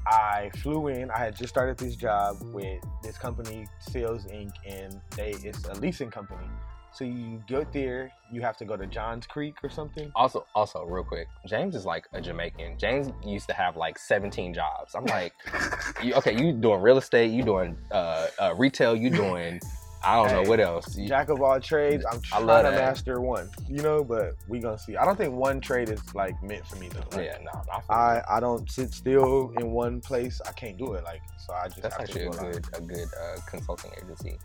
I 0.07 0.49
flew 0.57 0.87
in. 0.87 1.11
I 1.11 1.19
had 1.19 1.35
just 1.35 1.49
started 1.49 1.77
this 1.77 1.95
job 1.95 2.37
with 2.53 2.83
this 3.03 3.17
company, 3.17 3.67
Sales 3.79 4.25
Inc., 4.25 4.51
and 4.67 4.99
they 5.15 5.31
it's 5.43 5.65
a 5.67 5.73
leasing 5.75 6.09
company. 6.09 6.47
So 6.91 7.05
you 7.05 7.41
get 7.47 7.71
there, 7.71 8.11
you 8.31 8.41
have 8.41 8.57
to 8.57 8.65
go 8.65 8.75
to 8.75 8.87
Johns 8.87 9.27
Creek 9.27 9.57
or 9.63 9.69
something. 9.69 10.11
Also, 10.15 10.45
also, 10.55 10.83
real 10.85 11.03
quick, 11.03 11.27
James 11.47 11.75
is 11.75 11.85
like 11.85 12.07
a 12.13 12.21
Jamaican. 12.21 12.77
James 12.77 13.11
used 13.23 13.47
to 13.47 13.53
have 13.53 13.77
like 13.77 13.97
17 13.99 14.53
jobs. 14.53 14.95
I'm 14.95 15.05
like, 15.05 15.33
you, 16.03 16.13
okay, 16.15 16.33
you 16.35 16.51
doing 16.53 16.81
real 16.81 16.97
estate, 16.97 17.31
you 17.31 17.43
doing 17.43 17.77
uh, 17.91 18.27
uh, 18.39 18.55
retail, 18.57 18.95
you 18.95 19.11
doing, 19.11 19.59
I 20.03 20.15
don't 20.15 20.43
know 20.43 20.49
what 20.49 20.59
else. 20.59 20.95
You- 20.95 21.07
Jack 21.07 21.29
of 21.29 21.41
all 21.41 21.59
trades. 21.59 22.05
I'm 22.09 22.17
I 22.17 22.37
trying 22.37 22.45
love 22.47 22.65
to 22.65 22.71
master 22.71 23.21
one, 23.21 23.49
you 23.67 23.81
know, 23.81 24.03
but 24.03 24.35
we 24.47 24.59
gonna 24.59 24.77
see. 24.77 24.95
I 24.95 25.05
don't 25.05 25.17
think 25.17 25.33
one 25.33 25.59
trade 25.59 25.89
is 25.89 26.01
like 26.15 26.41
meant 26.41 26.65
for 26.67 26.77
me 26.77 26.89
though. 26.89 27.17
Like, 27.17 27.25
yeah, 27.25 27.37
no, 27.43 27.61
I 27.89 27.93
I 27.93 28.37
I 28.37 28.39
don't 28.39 28.69
sit 28.71 28.93
still 28.93 29.51
in 29.57 29.71
one 29.71 29.99
place. 29.99 30.39
I 30.47 30.53
can't 30.53 30.77
do 30.77 30.93
it. 30.93 31.03
Like 31.03 31.21
so, 31.37 31.53
I 31.53 31.67
just 31.67 31.81
That's 31.81 31.95
have 31.95 32.03
actually 32.03 32.29
to 32.29 32.43
a 32.43 32.47
a 32.47 32.51
good 32.51 32.65
a 32.75 32.81
good 32.81 33.07
uh, 33.21 33.39
consulting 33.47 33.91
agency, 34.01 34.37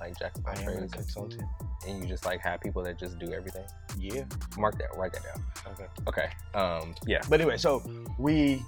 like 0.00 0.18
Jack 0.18 0.36
of 0.36 0.46
all 0.46 0.54
trades, 0.54 0.92
consultant. 0.92 1.42
and 1.86 2.02
you 2.02 2.08
just 2.08 2.24
like 2.24 2.40
have 2.40 2.60
people 2.60 2.82
that 2.82 2.98
just 2.98 3.18
do 3.18 3.32
everything. 3.32 3.64
Yeah. 3.98 4.24
Mark 4.58 4.78
that, 4.78 4.96
write 4.96 5.12
that 5.12 5.22
down. 5.22 5.42
Okay. 5.72 5.86
Okay. 6.08 6.30
Um. 6.54 6.94
Yeah. 7.06 7.20
But 7.28 7.40
anyway, 7.40 7.56
so 7.56 7.82
we. 8.18 8.62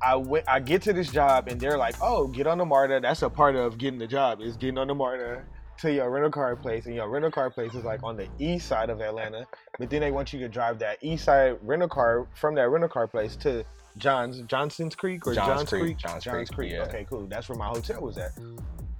I 0.00 0.16
went. 0.16 0.48
I 0.48 0.60
get 0.60 0.82
to 0.82 0.92
this 0.92 1.10
job 1.10 1.48
and 1.48 1.60
they're 1.60 1.78
like, 1.78 1.94
"Oh, 2.00 2.26
get 2.26 2.46
on 2.46 2.58
the 2.58 2.64
MARTA. 2.64 3.00
That's 3.00 3.22
a 3.22 3.30
part 3.30 3.56
of 3.56 3.78
getting 3.78 3.98
the 3.98 4.06
job 4.06 4.40
is 4.40 4.56
getting 4.56 4.78
on 4.78 4.88
the 4.88 4.94
MARTA 4.94 5.42
to 5.78 5.92
your 5.92 6.10
rental 6.10 6.30
car 6.30 6.54
place, 6.56 6.86
and 6.86 6.94
your 6.94 7.08
rental 7.08 7.30
car 7.30 7.50
place 7.50 7.74
is 7.74 7.84
like 7.84 8.02
on 8.02 8.16
the 8.16 8.28
east 8.38 8.68
side 8.68 8.90
of 8.90 9.00
Atlanta. 9.00 9.46
But 9.78 9.90
then 9.90 10.00
they 10.00 10.10
want 10.10 10.32
you 10.32 10.38
to 10.40 10.48
drive 10.48 10.78
that 10.80 10.98
east 11.02 11.24
side 11.24 11.58
rental 11.62 11.88
car 11.88 12.26
from 12.34 12.54
that 12.56 12.68
rental 12.68 12.88
car 12.88 13.06
place 13.06 13.36
to 13.36 13.64
Johns 13.98 14.40
Johnson's 14.42 14.94
Creek 14.94 15.26
or 15.26 15.34
Johns 15.34 15.60
Johns, 15.60 15.68
Creek, 15.68 15.82
Creek. 15.82 15.98
Johns 15.98 16.50
Creek, 16.50 16.72
yeah. 16.72 16.84
Okay, 16.84 17.06
cool. 17.08 17.26
That's 17.26 17.48
where 17.48 17.58
my 17.58 17.66
hotel 17.66 18.00
was 18.00 18.18
at. 18.18 18.32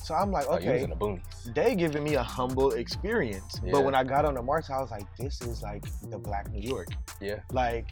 So 0.02 0.14
I'm 0.14 0.30
like, 0.30 0.46
Oh, 0.48 0.56
okay, 0.56 0.82
in 0.82 0.90
the 0.90 1.20
they 1.54 1.74
giving 1.74 2.04
me 2.04 2.14
a 2.14 2.22
humble 2.22 2.72
experience. 2.72 3.60
Yeah. 3.64 3.72
But 3.72 3.84
when 3.84 3.94
I 3.94 4.04
got 4.04 4.24
on 4.24 4.34
the 4.34 4.42
March, 4.42 4.70
I 4.70 4.80
was 4.80 4.90
like, 4.90 5.06
this 5.16 5.40
is 5.42 5.62
like 5.62 5.84
the 6.10 6.18
Black 6.18 6.50
New 6.50 6.60
York. 6.60 6.88
Yeah. 7.20 7.40
Like, 7.52 7.88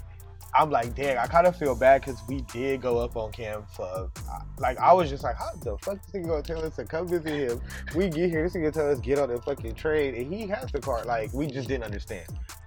I'm 0.55 0.71
like, 0.71 0.95
dang, 0.97 1.17
I 1.17 1.27
kind 1.27 1.47
of 1.47 1.57
feel 1.57 1.77
bad 1.77 2.01
because 2.01 2.21
we 2.27 2.41
did 2.53 2.83
go 2.83 2.99
up 2.99 3.17
on 3.17 3.31
Cam 3.31 3.65
for, 3.77 3.87
uh, 3.87 4.41
like, 4.59 4.79
I 4.79 4.93
was 4.93 5.09
just 5.09 5.23
like, 5.23 5.37
how 5.37 5.51
the 5.63 5.79
fuck 5.79 5.99
is 6.05 6.13
he 6.13 6.21
gonna 6.21 6.43
tell 6.43 6.65
us 6.65 6.75
to 6.77 6.85
come 6.85 7.07
visit 7.07 7.51
him? 7.51 7.61
We 7.95 8.09
get 8.09 8.31
here, 8.31 8.43
this 8.43 8.55
nigga 8.55 8.73
tell 8.73 8.91
us 8.91 8.99
get 8.99 9.19
on 9.19 9.29
the 9.29 9.41
fucking 9.41 9.77
trade, 9.77 10.15
and 10.15 10.33
he 10.33 10.49
has 10.49 10.73
the 10.73 10.81
car. 10.81 11.05
Like, 11.05 11.33
we 11.33 11.47
just 11.47 11.69
didn't 11.69 11.85
understand. 11.85 12.27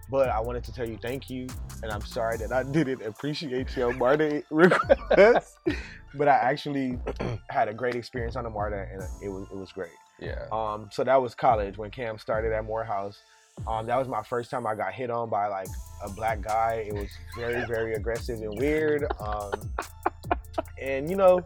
But 0.10 0.30
I 0.30 0.40
wanted 0.40 0.64
to 0.66 0.74
tell 0.74 0.88
you 0.88 0.98
thank 1.02 1.30
you, 1.30 1.48
and 1.82 1.92
I'm 1.92 2.02
sorry 2.02 2.38
that 2.38 2.54
I 2.54 2.64
didn't 2.72 3.02
appreciate 3.02 3.76
your 3.76 3.94
MARTA 3.94 4.44
request. 4.50 5.58
But 6.16 6.28
I 6.28 6.36
actually 6.36 7.00
had 7.50 7.68
a 7.68 7.74
great 7.74 7.96
experience 7.96 8.36
on 8.36 8.44
the 8.44 8.50
MARTA, 8.50 8.88
and 8.92 9.02
it 9.22 9.30
was 9.30 9.48
it 9.52 9.58
was 9.58 9.72
great. 9.72 9.92
Yeah. 10.20 10.46
Um, 10.52 10.90
so 10.92 11.04
that 11.04 11.22
was 11.22 11.36
college 11.36 11.78
when 11.78 11.92
Cam 11.92 12.18
started 12.18 12.54
at 12.54 12.66
Morehouse. 12.66 13.20
Um, 13.68 13.86
that 13.86 13.98
was 13.98 14.08
my 14.08 14.24
first 14.24 14.50
time 14.50 14.66
I 14.66 14.76
got 14.76 14.94
hit 14.94 15.10
on 15.10 15.30
by 15.30 15.48
like 15.48 15.68
a 16.04 16.10
black 16.10 16.42
guy. 16.42 16.86
It 16.88 16.94
was 16.94 17.10
very, 17.36 17.66
very 17.66 17.94
aggressive 17.94 18.40
and 18.42 18.58
weird. 18.58 19.06
Um, 19.20 19.52
and 20.82 21.10
you 21.10 21.16
know, 21.16 21.46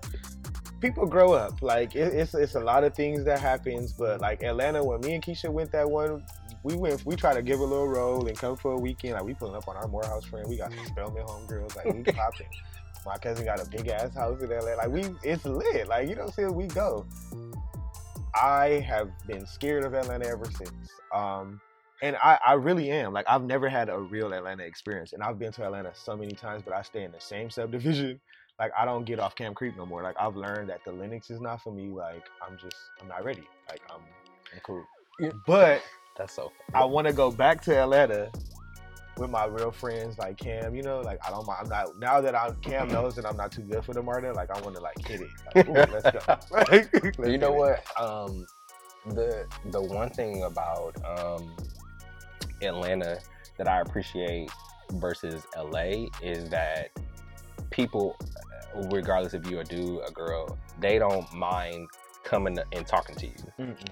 people 0.80 1.06
grow 1.06 1.34
up. 1.34 1.62
Like 1.62 1.96
it, 1.96 2.14
it's 2.14 2.34
it's 2.34 2.56
a 2.56 2.60
lot 2.60 2.84
of 2.84 2.96
things 2.96 3.24
that 3.26 3.40
happens. 3.40 3.94
But 3.94 4.22
like 4.22 4.44
Atlanta, 4.44 4.84
when 4.84 5.02
me 5.02 5.14
and 5.14 5.24
Keisha 5.24 5.50
went 5.50 5.72
that 5.72 5.90
one, 5.90 6.24
we 6.64 6.76
went. 6.76 7.06
We 7.06 7.16
try 7.16 7.34
to 7.34 7.42
give 7.42 7.60
a 7.60 7.66
little 7.66 7.88
roll 7.88 8.26
and 8.26 8.38
come 8.38 8.56
for 8.56 8.74
a 8.74 8.78
weekend. 8.78 9.16
Like 9.16 9.24
we 9.24 9.34
pulling 9.34 9.56
up 9.56 9.68
on 9.68 9.76
our 9.76 9.88
Morehouse 9.88 10.26
friend. 10.26 10.48
We 10.50 10.58
got 10.58 10.74
some 10.74 10.86
Spelman 10.86 11.24
homegirls. 11.26 11.76
Like 11.76 11.94
we 11.94 12.04
popping. 12.04 12.48
My 13.08 13.18
cousin 13.18 13.46
got 13.46 13.66
a 13.66 13.70
big 13.70 13.88
ass 13.88 14.14
house 14.14 14.42
in 14.42 14.50
LA. 14.50 14.76
Like 14.76 14.90
we, 14.90 15.06
it's 15.24 15.46
lit. 15.46 15.88
Like 15.88 16.10
you 16.10 16.16
know, 16.16 16.30
see, 16.30 16.46
we 16.46 16.68
go. 16.68 17.06
I 18.36 18.86
have 18.86 19.10
been 19.26 19.48
scared 19.48 19.86
of 19.86 19.94
Atlanta 19.94 20.28
ever 20.28 20.46
since. 20.46 20.92
Um, 21.14 21.60
and 22.02 22.18
I, 22.18 22.38
I 22.46 22.54
really 22.54 22.92
am. 22.92 23.14
Like 23.14 23.26
I've 23.28 23.44
never 23.44 23.70
had 23.70 23.90
a 23.90 23.98
real 23.98 24.34
Atlanta 24.34 24.64
experience, 24.64 25.14
and 25.14 25.24
I've 25.24 25.40
been 25.40 25.54
to 25.54 25.66
Atlanta 25.66 25.92
so 25.96 26.18
many 26.18 26.36
times, 26.36 26.64
but 26.64 26.74
I 26.74 26.82
stay 26.82 27.04
in 27.04 27.12
the 27.12 27.22
same 27.22 27.50
subdivision. 27.50 28.20
Like 28.60 28.72
I 28.76 28.86
don't 28.86 29.06
get 29.06 29.20
off 29.20 29.36
Camp 29.36 29.56
Creek 29.56 29.78
no 29.78 29.86
more. 29.86 30.02
Like 30.02 30.16
I've 30.20 30.36
learned 30.36 30.70
that 30.70 30.84
the 30.84 30.92
Lenox 30.92 31.30
is 31.30 31.40
not 31.40 31.62
for 31.62 31.72
me. 31.72 31.90
Like 31.90 32.24
I'm 32.42 32.58
just 32.58 32.76
I'm 33.00 33.08
not 33.08 33.24
ready. 33.24 33.44
Like 33.70 33.82
I'm 33.88 34.02
I'm 34.52 34.60
cool. 34.64 34.84
But 35.46 35.84
That's 36.18 36.34
so. 36.34 36.52
I 36.74 36.84
want 36.84 37.06
to 37.06 37.14
go 37.14 37.30
back 37.30 37.62
to 37.66 37.78
Atlanta 37.78 38.32
with 39.18 39.30
my 39.30 39.46
real 39.46 39.72
friends 39.72 40.18
like 40.18 40.38
Cam. 40.38 40.76
You 40.76 40.84
know, 40.84 41.00
like 41.02 41.20
I 41.26 41.30
don't 41.30 41.46
mind. 41.48 41.60
I'm 41.64 41.70
not 41.70 42.00
now 42.00 42.22
that 42.22 42.36
I'm 42.36 42.56
Cam 42.62 42.88
knows 42.88 43.16
that 43.16 43.26
I'm 43.26 43.38
not 43.38 43.52
too 43.52 43.64
good 43.64 43.84
for 43.84 43.94
the 43.94 44.02
Marta. 44.04 44.32
Like 44.34 44.50
I 44.52 44.60
want 44.62 44.76
to 44.76 44.82
like 44.82 44.98
hit 45.08 45.22
it. 45.22 45.30
Like, 45.56 45.70
ooh, 45.70 45.94
let's 45.94 46.26
go. 46.26 46.38
Like, 46.52 47.18
let's 47.18 47.30
you 47.30 47.38
know 47.38 47.52
what? 47.54 47.84
Um, 48.00 48.46
the 49.08 49.46
the 49.72 49.82
one 49.82 50.10
thing 50.10 50.44
about 50.44 50.96
um, 51.06 51.56
Atlanta 52.62 53.20
that 53.58 53.68
I 53.68 53.82
appreciate 53.82 54.50
versus 54.94 55.46
LA 55.58 56.08
is 56.22 56.50
that 56.50 56.90
people, 57.70 58.16
regardless 58.92 59.34
if 59.34 59.46
you're 59.48 59.62
a 59.62 59.66
dude, 59.66 60.02
a 60.08 60.12
girl, 60.12 60.58
they 60.80 61.00
don't 61.00 61.32
mind 61.34 61.88
coming 62.24 62.58
and 62.74 62.86
talking 62.86 63.16
to 63.16 63.26
you. 63.28 63.34
Mm-mm. 63.60 63.88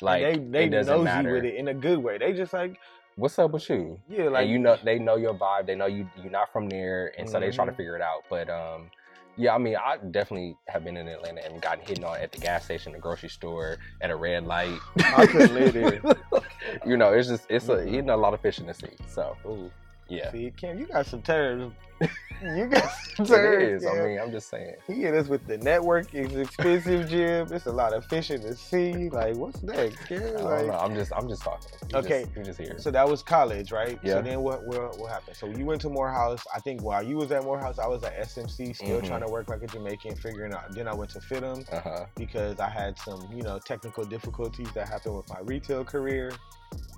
Like 0.00 0.22
And 0.22 0.52
they 0.54 0.60
they 0.60 0.64
it 0.66 0.70
doesn't 0.70 0.92
nosy 0.94 1.04
matter. 1.04 1.32
with 1.34 1.44
it 1.44 1.54
in 1.56 1.68
a 1.68 1.74
good 1.74 1.98
way. 1.98 2.18
They 2.18 2.32
just 2.32 2.52
like 2.52 2.78
What's 3.16 3.38
up 3.38 3.50
with 3.50 3.68
you? 3.68 4.00
yeah, 4.08 4.24
like 4.24 4.42
and 4.44 4.50
you 4.50 4.58
know 4.58 4.78
they 4.82 4.98
know 4.98 5.16
your 5.16 5.34
vibe. 5.34 5.66
They 5.66 5.74
know 5.74 5.86
you 5.86 6.08
you're 6.16 6.30
not 6.30 6.52
from 6.52 6.68
there, 6.68 7.12
and 7.18 7.28
so 7.28 7.38
they 7.38 7.50
try 7.50 7.66
to 7.66 7.72
Mhm. 7.72 7.76
figure 7.76 7.96
it 7.96 8.02
out. 8.02 8.24
But 8.30 8.48
um, 8.48 8.90
yeah, 9.36 9.54
I 9.54 9.58
mean, 9.58 9.76
I 9.76 9.98
definitely 9.98 10.56
have 10.68 10.84
been 10.84 10.96
in 10.96 11.08
Atlanta 11.08 11.42
and 11.44 11.60
gotten 11.60 11.84
hit 11.84 12.02
on 12.02 12.16
at 12.18 12.32
the 12.32 12.38
gas 12.38 12.64
station, 12.64 12.92
the 12.92 12.98
grocery 12.98 13.28
store, 13.28 13.78
at 14.00 14.10
a 14.10 14.16
red 14.16 14.44
light. 14.44 14.78
I 14.96 15.26
couldn't 15.26 15.54
live 15.54 15.74
you 16.86 16.96
know, 16.96 17.12
it's 17.12 17.28
just 17.28 17.46
it's 17.50 17.68
a 17.68 17.88
you 17.88 18.00
know 18.02 18.14
a 18.14 18.16
lot 18.16 18.32
of 18.34 18.40
fish 18.40 18.58
in 18.60 18.66
the 18.66 18.74
sea. 18.74 18.96
So 19.08 19.36
Ooh, 19.46 19.70
yeah, 20.12 20.30
see, 20.30 20.52
Cam, 20.56 20.78
you 20.78 20.86
got 20.86 21.06
some 21.06 21.22
terms. 21.22 21.72
you 22.42 22.66
got 22.66 22.90
some 23.16 23.24
it 23.26 23.28
terms. 23.28 23.86
I 23.86 23.94
mean, 24.06 24.18
I'm 24.18 24.32
just 24.32 24.48
saying. 24.48 24.74
He 24.88 24.94
hit 25.02 25.14
us 25.14 25.28
with 25.28 25.46
the 25.46 25.58
network 25.58 26.12
is 26.14 26.34
expensive, 26.36 27.08
Jim. 27.08 27.52
It's 27.52 27.66
a 27.66 27.72
lot 27.72 27.92
of 27.92 28.04
fish 28.06 28.30
in 28.32 28.42
the 28.42 28.56
sea. 28.56 29.08
Like, 29.10 29.36
what's 29.36 29.62
next? 29.62 29.98
Cam? 30.08 30.20
I 30.20 30.32
don't 30.32 30.44
Like, 30.44 30.66
know. 30.66 30.72
I'm 30.74 30.94
just 30.94 31.12
I'm 31.14 31.28
just 31.28 31.42
talking. 31.42 31.68
You 31.90 31.98
Okay. 31.98 32.26
just, 32.34 32.46
just 32.46 32.58
here. 32.60 32.74
So 32.78 32.90
that 32.90 33.08
was 33.08 33.22
college, 33.22 33.70
right? 33.70 33.98
Yeah. 34.02 34.14
So 34.14 34.22
then 34.22 34.40
what, 34.40 34.64
what 34.64 34.98
what 34.98 35.10
happened? 35.12 35.36
So 35.36 35.46
you 35.46 35.64
went 35.64 35.80
to 35.82 35.88
Morehouse. 35.90 36.42
I 36.54 36.58
think 36.58 36.82
while 36.82 37.02
you 37.02 37.16
was 37.16 37.30
at 37.30 37.44
Morehouse, 37.44 37.78
I 37.78 37.86
was 37.86 38.02
at 38.02 38.18
SMC, 38.18 38.74
still 38.74 39.00
Mhm. 39.00 39.06
trying 39.06 39.20
to 39.22 39.28
work 39.30 39.48
like 39.48 39.62
a 39.62 39.66
Jamaican, 39.68 40.16
figuring 40.16 40.52
out. 40.52 40.72
Then 40.74 40.88
I 40.88 40.94
went 40.94 41.10
to 41.12 41.20
FIDM 41.20 41.64
Uh 41.72 41.80
huh. 41.80 42.06
because 42.16 42.58
I 42.58 42.68
had 42.68 42.98
some, 42.98 43.28
you 43.32 43.42
know, 43.42 43.58
technical 43.60 44.04
difficulties 44.04 44.68
that 44.74 44.88
happened 44.88 45.16
with 45.16 45.28
my 45.28 45.40
retail 45.42 45.84
career 45.84 46.32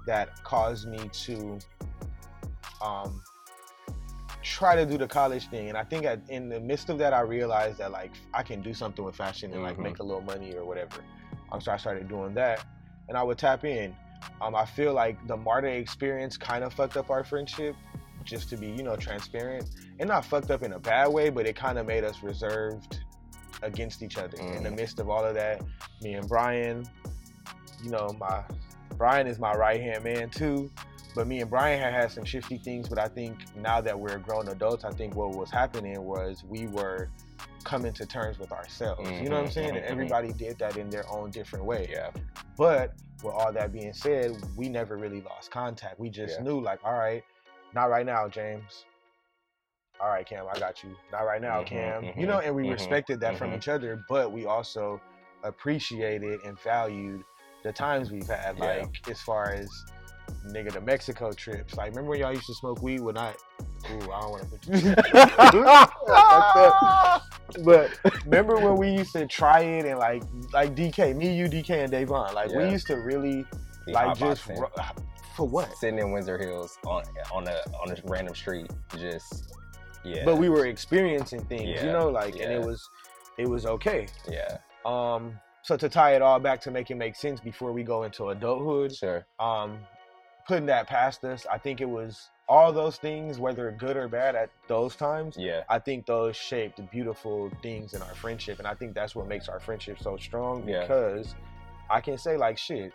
that 0.07 0.42
caused 0.44 0.88
me 0.88 1.11
to 1.12 1.59
um 2.82 3.22
try 4.42 4.76
to 4.76 4.84
do 4.84 4.98
the 4.98 5.08
college 5.08 5.48
thing. 5.48 5.68
And 5.70 5.78
I 5.78 5.84
think 5.84 6.04
at, 6.04 6.20
in 6.28 6.50
the 6.50 6.60
midst 6.60 6.90
of 6.90 6.98
that, 6.98 7.14
I 7.14 7.20
realized 7.20 7.78
that 7.78 7.92
like 7.92 8.12
I 8.34 8.42
can 8.42 8.60
do 8.60 8.74
something 8.74 9.02
with 9.04 9.16
fashion 9.16 9.52
and 9.54 9.62
like 9.62 9.76
Mhm. 9.78 9.82
make 9.84 9.98
a 10.00 10.02
little 10.02 10.20
money 10.22 10.54
or 10.54 10.64
whatever. 10.66 11.02
Um, 11.50 11.60
so 11.60 11.72
I 11.72 11.76
started 11.78 12.08
doing 12.08 12.34
that, 12.34 12.64
and 13.08 13.16
I 13.16 13.22
would 13.22 13.38
tap 13.38 13.64
in. 13.64 13.96
Um, 14.40 14.54
I 14.54 14.64
feel 14.66 14.92
like 14.92 15.24
the 15.26 15.37
Marta 15.37 15.68
experience 15.68 16.37
kind 16.37 16.62
of 16.64 16.72
fucked 16.74 16.96
up 16.96 17.10
our 17.10 17.24
friendship, 17.24 17.74
just 18.24 18.48
to 18.50 18.56
be 18.56 18.68
you 18.68 18.82
know 18.82 18.96
transparent, 18.96 19.68
and 19.98 20.08
not 20.08 20.24
fucked 20.26 20.50
up 20.50 20.62
in 20.62 20.72
a 20.72 20.78
bad 20.78 21.08
way, 21.08 21.30
but 21.30 21.46
it 21.46 21.56
kind 21.56 21.78
of 21.78 21.87
made 21.87 22.04
us 22.04 22.22
reserved 22.22 23.00
against 23.62 24.02
each 24.02 24.18
other. 24.18 24.37
In 24.38 24.62
the 24.62 24.68
Mhm. 24.70 24.76
midst 24.76 24.98
of 25.00 25.08
all 25.08 25.24
of 25.24 25.34
that, 25.34 25.62
me 26.02 26.14
and 26.14 26.28
Brian, 26.28 26.84
you 27.82 27.90
know, 27.90 28.08
my 28.18 28.42
Brian 28.96 29.26
is 29.26 29.38
my 29.38 29.52
right 29.52 29.80
hand 29.80 30.04
man 30.04 30.28
too. 30.30 30.70
But 31.14 31.27
me 31.27 31.40
and 31.40 31.48
Brian 31.50 31.81
had 31.81 31.92
had 31.94 32.11
some 32.11 32.24
shifty 32.24 32.59
things. 32.59 32.88
But 32.88 32.98
I 32.98 33.09
think 33.09 33.38
now 33.57 33.81
that 33.81 33.98
we're 33.98 34.18
grown 34.18 34.48
adults, 34.48 34.85
I 34.85 34.90
think 34.92 35.14
what 35.14 35.31
was 35.31 35.50
happening 35.50 36.03
was 36.03 36.42
we 36.44 36.66
were 36.66 37.09
coming 37.62 37.92
to 37.94 38.05
terms 38.07 38.38
with 38.38 38.53
ourselves. 38.53 39.09
You 39.20 39.29
know 39.29 39.37
what 39.37 39.42
I'm 39.44 39.48
Mhm, 39.48 39.53
saying? 39.53 39.68
mhm, 39.74 39.77
And 39.77 39.85
everybody 39.87 40.33
did 40.33 40.59
that 40.59 40.77
in 40.77 40.90
their 40.90 41.09
own 41.11 41.31
different 41.31 41.64
way. 41.64 41.88
Yeah. 41.90 42.11
But 42.59 42.94
with 43.22 43.33
all 43.33 43.53
that 43.53 43.72
being 43.72 43.92
said, 43.92 44.33
we 44.57 44.68
never 44.68 44.96
really 44.96 45.22
lost 45.22 45.50
contact. 45.50 45.98
We 45.98 46.11
just 46.11 46.38
Yeah. 46.38 46.44
knew, 46.44 46.61
like, 46.61 46.81
all 46.85 46.92
right, 46.98 47.24
not 47.72 47.87
right 47.87 48.05
now, 48.05 48.29
James. 48.29 48.85
All 50.00 50.09
right, 50.09 50.27
Cam, 50.27 50.46
I 50.53 50.59
got 50.59 50.83
you. 50.83 50.94
Not 51.12 51.22
right 51.22 51.40
now, 51.40 51.62
Mhm, 51.62 51.66
Cam. 51.66 52.05
You 52.05 52.11
mhm, 52.12 52.27
know, 52.27 52.40
and 52.40 52.55
we 52.55 52.68
respected 52.68 53.20
that 53.20 53.37
from 53.37 53.55
each 53.55 53.68
other, 53.68 54.05
but 54.09 54.33
we 54.33 54.44
also 54.44 55.00
appreciated 55.44 56.40
and 56.44 56.59
valued 56.61 57.24
the 57.62 57.72
times 57.72 58.11
we've 58.11 58.27
had, 58.27 58.59
Yeah. 58.59 58.64
like 58.64 59.09
as 59.09 59.20
far 59.22 59.53
as 59.53 59.70
nigga 60.46 60.72
the 60.72 60.80
Mexico 60.80 61.32
trips. 61.32 61.76
Like 61.76 61.90
remember 61.90 62.10
when 62.10 62.20
y'all 62.20 62.32
used 62.32 62.46
to 62.46 62.54
smoke 62.54 62.82
weed 62.82 63.00
when 63.00 63.16
I 63.16 63.34
Ooh, 63.90 64.10
I 64.12 64.20
don't 64.20 64.30
want 64.30 64.42
to 64.42 64.48
put 64.48 64.66
you. 64.68 64.94
but 67.64 67.90
remember 68.24 68.56
when 68.56 68.76
we 68.76 68.90
used 68.90 69.12
to 69.12 69.26
try 69.26 69.60
it 69.60 69.84
and 69.84 69.98
like 69.98 70.22
like 70.52 70.74
DK, 70.74 71.14
me, 71.14 71.37
you, 71.37 71.48
DK, 71.48 71.70
and 71.84 71.90
Davon. 71.90 72.34
Like 72.34 72.50
we 72.50 72.68
used 72.70 72.87
to 72.88 72.94
really 72.96 73.44
Be 73.87 73.92
like 73.92 74.16
just 74.16 74.46
ru- 74.48 74.66
for 75.37 75.46
what? 75.46 75.76
sitting 75.76 75.98
in 75.98 76.12
Windsor 76.12 76.38
Hills 76.38 76.78
on 76.87 77.04
on 77.32 77.46
a 77.48 77.60
on 77.80 77.90
a 77.90 77.96
random 78.04 78.34
street, 78.34 78.70
just 78.98 79.54
yeah. 80.04 80.24
But 80.24 80.37
we 80.37 80.48
were 80.48 80.66
experiencing 80.66 81.44
things, 81.44 81.82
you 81.82 81.92
know, 81.92 82.08
like 82.08 82.34
and 82.34 82.52
it 82.52 82.60
was 82.60 82.88
it 83.38 83.48
was 83.48 83.66
okay. 83.66 84.06
yeah, 84.28 84.58
Um 84.84 85.38
so 85.62 85.76
to 85.76 85.88
tie 85.88 86.14
it 86.14 86.22
all 86.22 86.38
back 86.38 86.60
to 86.62 86.70
make 86.70 86.90
it 86.90 86.96
make 86.96 87.16
sense 87.16 87.40
before 87.40 87.72
we 87.72 87.82
go 87.82 88.04
into 88.04 88.28
adulthood, 88.28 88.94
sure, 88.94 89.26
um 89.38 89.78
putting 90.46 90.66
that 90.66 90.87
past 90.87 91.24
us, 91.24 91.46
I 91.50 91.59
think 91.59 91.80
it 91.80 91.88
was 91.88 92.30
all 92.48 92.72
those 92.72 92.96
things, 92.98 93.38
whether 93.38 93.70
good 93.78 93.96
or 93.96 94.07
bad 94.09 94.35
at 94.35 94.50
those 94.68 94.96
times, 94.96 95.37
yeah, 95.38 95.62
I 95.68 95.78
think 95.78 96.04
those 96.07 96.37
shaped 96.37 96.80
beautiful 96.90 97.50
things 97.62 97.94
in 97.94 98.02
our 98.02 98.14
friendship, 98.14 98.59
and 98.59 98.68
I 98.68 98.74
think 98.74 98.94
that's 98.94 99.14
what 99.14 99.26
makes 99.26 99.48
our 99.48 99.59
friendship 99.61 99.98
so 100.00 100.16
strong. 100.16 100.68
Yeah. 100.68 100.83
Because 100.83 101.35
I 101.90 102.00
can 102.00 102.18
say 102.18 102.37
like 102.37 102.59
shit, 102.59 102.92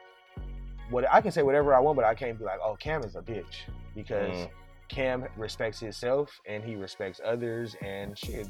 what 0.91 1.05
I 1.11 1.21
can 1.21 1.31
say 1.31 1.41
whatever 1.41 1.73
I 1.73 1.79
want, 1.79 1.95
but 1.95 2.05
I 2.05 2.13
can't 2.13 2.37
be 2.37 2.45
like, 2.45 2.59
oh, 2.63 2.75
Cam 2.75 3.03
is 3.03 3.15
a 3.15 3.21
bitch 3.21 3.63
because 3.95 4.35
Mm. 4.35 4.49
Cam 4.87 5.25
respects 5.37 5.79
himself 5.79 6.31
and 6.47 6.63
he 6.63 6.75
respects 6.75 7.21
others, 7.23 7.75
and 7.81 8.17
shit. 8.17 8.47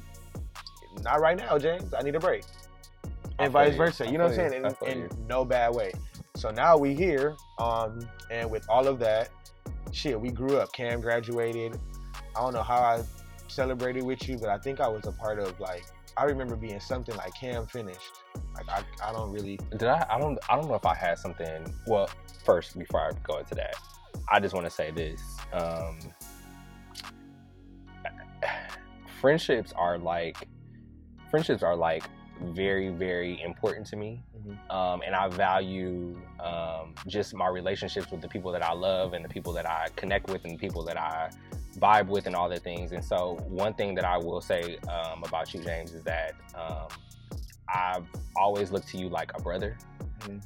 Not 1.01 1.19
right 1.19 1.37
now, 1.37 1.57
James. 1.57 1.93
I 1.93 2.01
need 2.01 2.15
a 2.15 2.19
break, 2.19 2.43
and 3.39 3.51
vice 3.51 3.73
you. 3.73 3.77
versa. 3.77 4.05
You 4.05 4.17
know 4.17 4.25
what 4.25 4.39
I'm 4.39 4.49
saying? 4.49 4.65
In, 4.81 4.87
in 5.03 5.09
no 5.27 5.43
bad 5.45 5.75
way. 5.75 5.91
So 6.39 6.51
now 6.51 6.77
we 6.77 6.95
here, 6.95 7.35
um, 7.57 7.99
and 8.31 8.49
with 8.49 8.65
all 8.69 8.87
of 8.87 8.97
that, 8.99 9.27
shit, 9.91 10.17
we 10.19 10.31
grew 10.31 10.55
up. 10.55 10.71
Cam 10.71 11.01
graduated. 11.01 11.77
I 12.33 12.39
don't 12.39 12.53
know 12.53 12.63
how 12.63 12.79
I 12.79 13.03
celebrated 13.49 14.03
with 14.03 14.25
you, 14.29 14.37
but 14.37 14.47
I 14.47 14.57
think 14.57 14.79
I 14.79 14.87
was 14.87 15.05
a 15.05 15.11
part 15.11 15.39
of 15.39 15.59
like 15.59 15.83
I 16.15 16.23
remember 16.23 16.55
being 16.55 16.79
something 16.79 17.13
like 17.17 17.33
Cam 17.33 17.67
finished. 17.67 18.21
Like 18.55 18.69
I, 18.69 18.83
I 19.05 19.11
don't 19.11 19.33
really 19.33 19.59
Did 19.71 19.83
I? 19.83 20.07
I 20.09 20.17
don't. 20.17 20.39
I 20.49 20.55
don't 20.55 20.69
know 20.69 20.75
if 20.75 20.85
I 20.85 20.95
had 20.95 21.19
something. 21.19 21.75
Well, 21.85 22.09
first 22.45 22.79
before 22.79 23.01
I 23.01 23.11
go 23.21 23.39
into 23.39 23.55
that, 23.55 23.75
I 24.31 24.39
just 24.39 24.53
want 24.53 24.65
to 24.65 24.71
say 24.71 24.91
this. 24.91 25.21
Um, 25.51 25.99
friendships 29.19 29.73
are 29.75 29.97
like 29.97 30.47
friendships 31.29 31.63
are 31.63 31.75
like 31.75 32.05
very 32.41 32.89
very 32.89 33.41
important 33.41 33.85
to 33.87 33.95
me. 33.95 34.21
Um, 34.69 35.01
and 35.05 35.13
i 35.15 35.27
value 35.27 36.15
um, 36.39 36.95
just 37.07 37.33
my 37.33 37.47
relationships 37.47 38.09
with 38.11 38.21
the 38.21 38.27
people 38.27 38.51
that 38.51 38.63
i 38.63 38.73
love 38.73 39.13
and 39.13 39.23
the 39.23 39.29
people 39.29 39.53
that 39.53 39.67
i 39.69 39.87
connect 39.95 40.29
with 40.29 40.43
and 40.45 40.53
the 40.53 40.57
people 40.57 40.83
that 40.83 40.97
i 40.97 41.29
vibe 41.77 42.07
with 42.07 42.25
and 42.25 42.35
all 42.35 42.49
the 42.49 42.59
things. 42.59 42.91
And 42.91 43.03
so 43.03 43.37
one 43.47 43.73
thing 43.73 43.95
that 43.95 44.05
i 44.05 44.17
will 44.17 44.41
say 44.41 44.77
um, 44.87 45.23
about 45.23 45.53
you 45.53 45.61
james 45.61 45.93
is 45.93 46.03
that 46.03 46.33
um, 46.55 46.87
i've 47.73 48.05
always 48.35 48.71
looked 48.71 48.87
to 48.89 48.97
you 48.97 49.09
like 49.09 49.31
a 49.35 49.41
brother. 49.41 49.77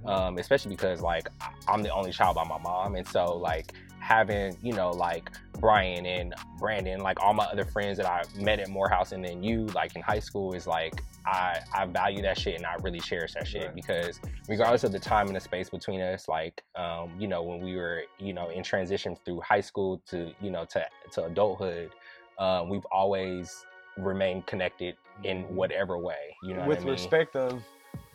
Um, 0.05 0.37
especially 0.37 0.69
because 0.69 1.01
like 1.01 1.27
I'm 1.67 1.81
the 1.81 1.89
only 1.89 2.11
child 2.11 2.35
by 2.35 2.43
my 2.43 2.59
mom, 2.59 2.95
and 2.95 3.07
so 3.07 3.35
like 3.35 3.73
having 4.03 4.57
you 4.61 4.73
know 4.73 4.91
like 4.91 5.31
Brian 5.59 6.05
and 6.05 6.33
Brandon, 6.59 6.99
like 6.99 7.21
all 7.21 7.33
my 7.33 7.45
other 7.45 7.63
friends 7.65 7.97
that 7.97 8.05
I 8.05 8.23
met 8.39 8.59
at 8.59 8.69
Morehouse, 8.69 9.13
and 9.13 9.23
then 9.23 9.41
you 9.41 9.65
like 9.67 9.95
in 9.95 10.01
high 10.01 10.19
school 10.19 10.53
is 10.53 10.67
like 10.67 11.01
I 11.25 11.59
I 11.73 11.85
value 11.85 12.21
that 12.23 12.37
shit 12.37 12.55
and 12.55 12.65
I 12.65 12.75
really 12.81 12.99
cherish 12.99 13.33
that 13.35 13.47
shit 13.47 13.67
Right. 13.67 13.75
because 13.75 14.19
regardless 14.49 14.83
of 14.83 14.91
the 14.91 14.99
time 14.99 15.27
and 15.27 15.35
the 15.35 15.39
space 15.39 15.69
between 15.69 16.01
us, 16.01 16.27
like 16.27 16.63
um, 16.75 17.11
you 17.17 17.27
know 17.27 17.41
when 17.43 17.61
we 17.61 17.75
were 17.77 18.03
you 18.19 18.33
know 18.33 18.49
in 18.49 18.61
transition 18.63 19.15
through 19.23 19.39
high 19.41 19.61
school 19.61 20.01
to 20.09 20.33
you 20.41 20.51
know 20.51 20.65
to 20.65 20.85
to 21.13 21.23
adulthood, 21.25 21.91
um, 22.39 22.67
we've 22.69 22.85
always 22.91 23.65
remained 23.97 24.45
connected 24.47 24.95
in 25.23 25.43
whatever 25.55 25.97
way. 25.97 26.35
You 26.43 26.55
know 26.55 26.67
with 26.67 26.79
I 26.79 26.81
mean? 26.81 26.91
respect 26.91 27.35
of 27.37 27.63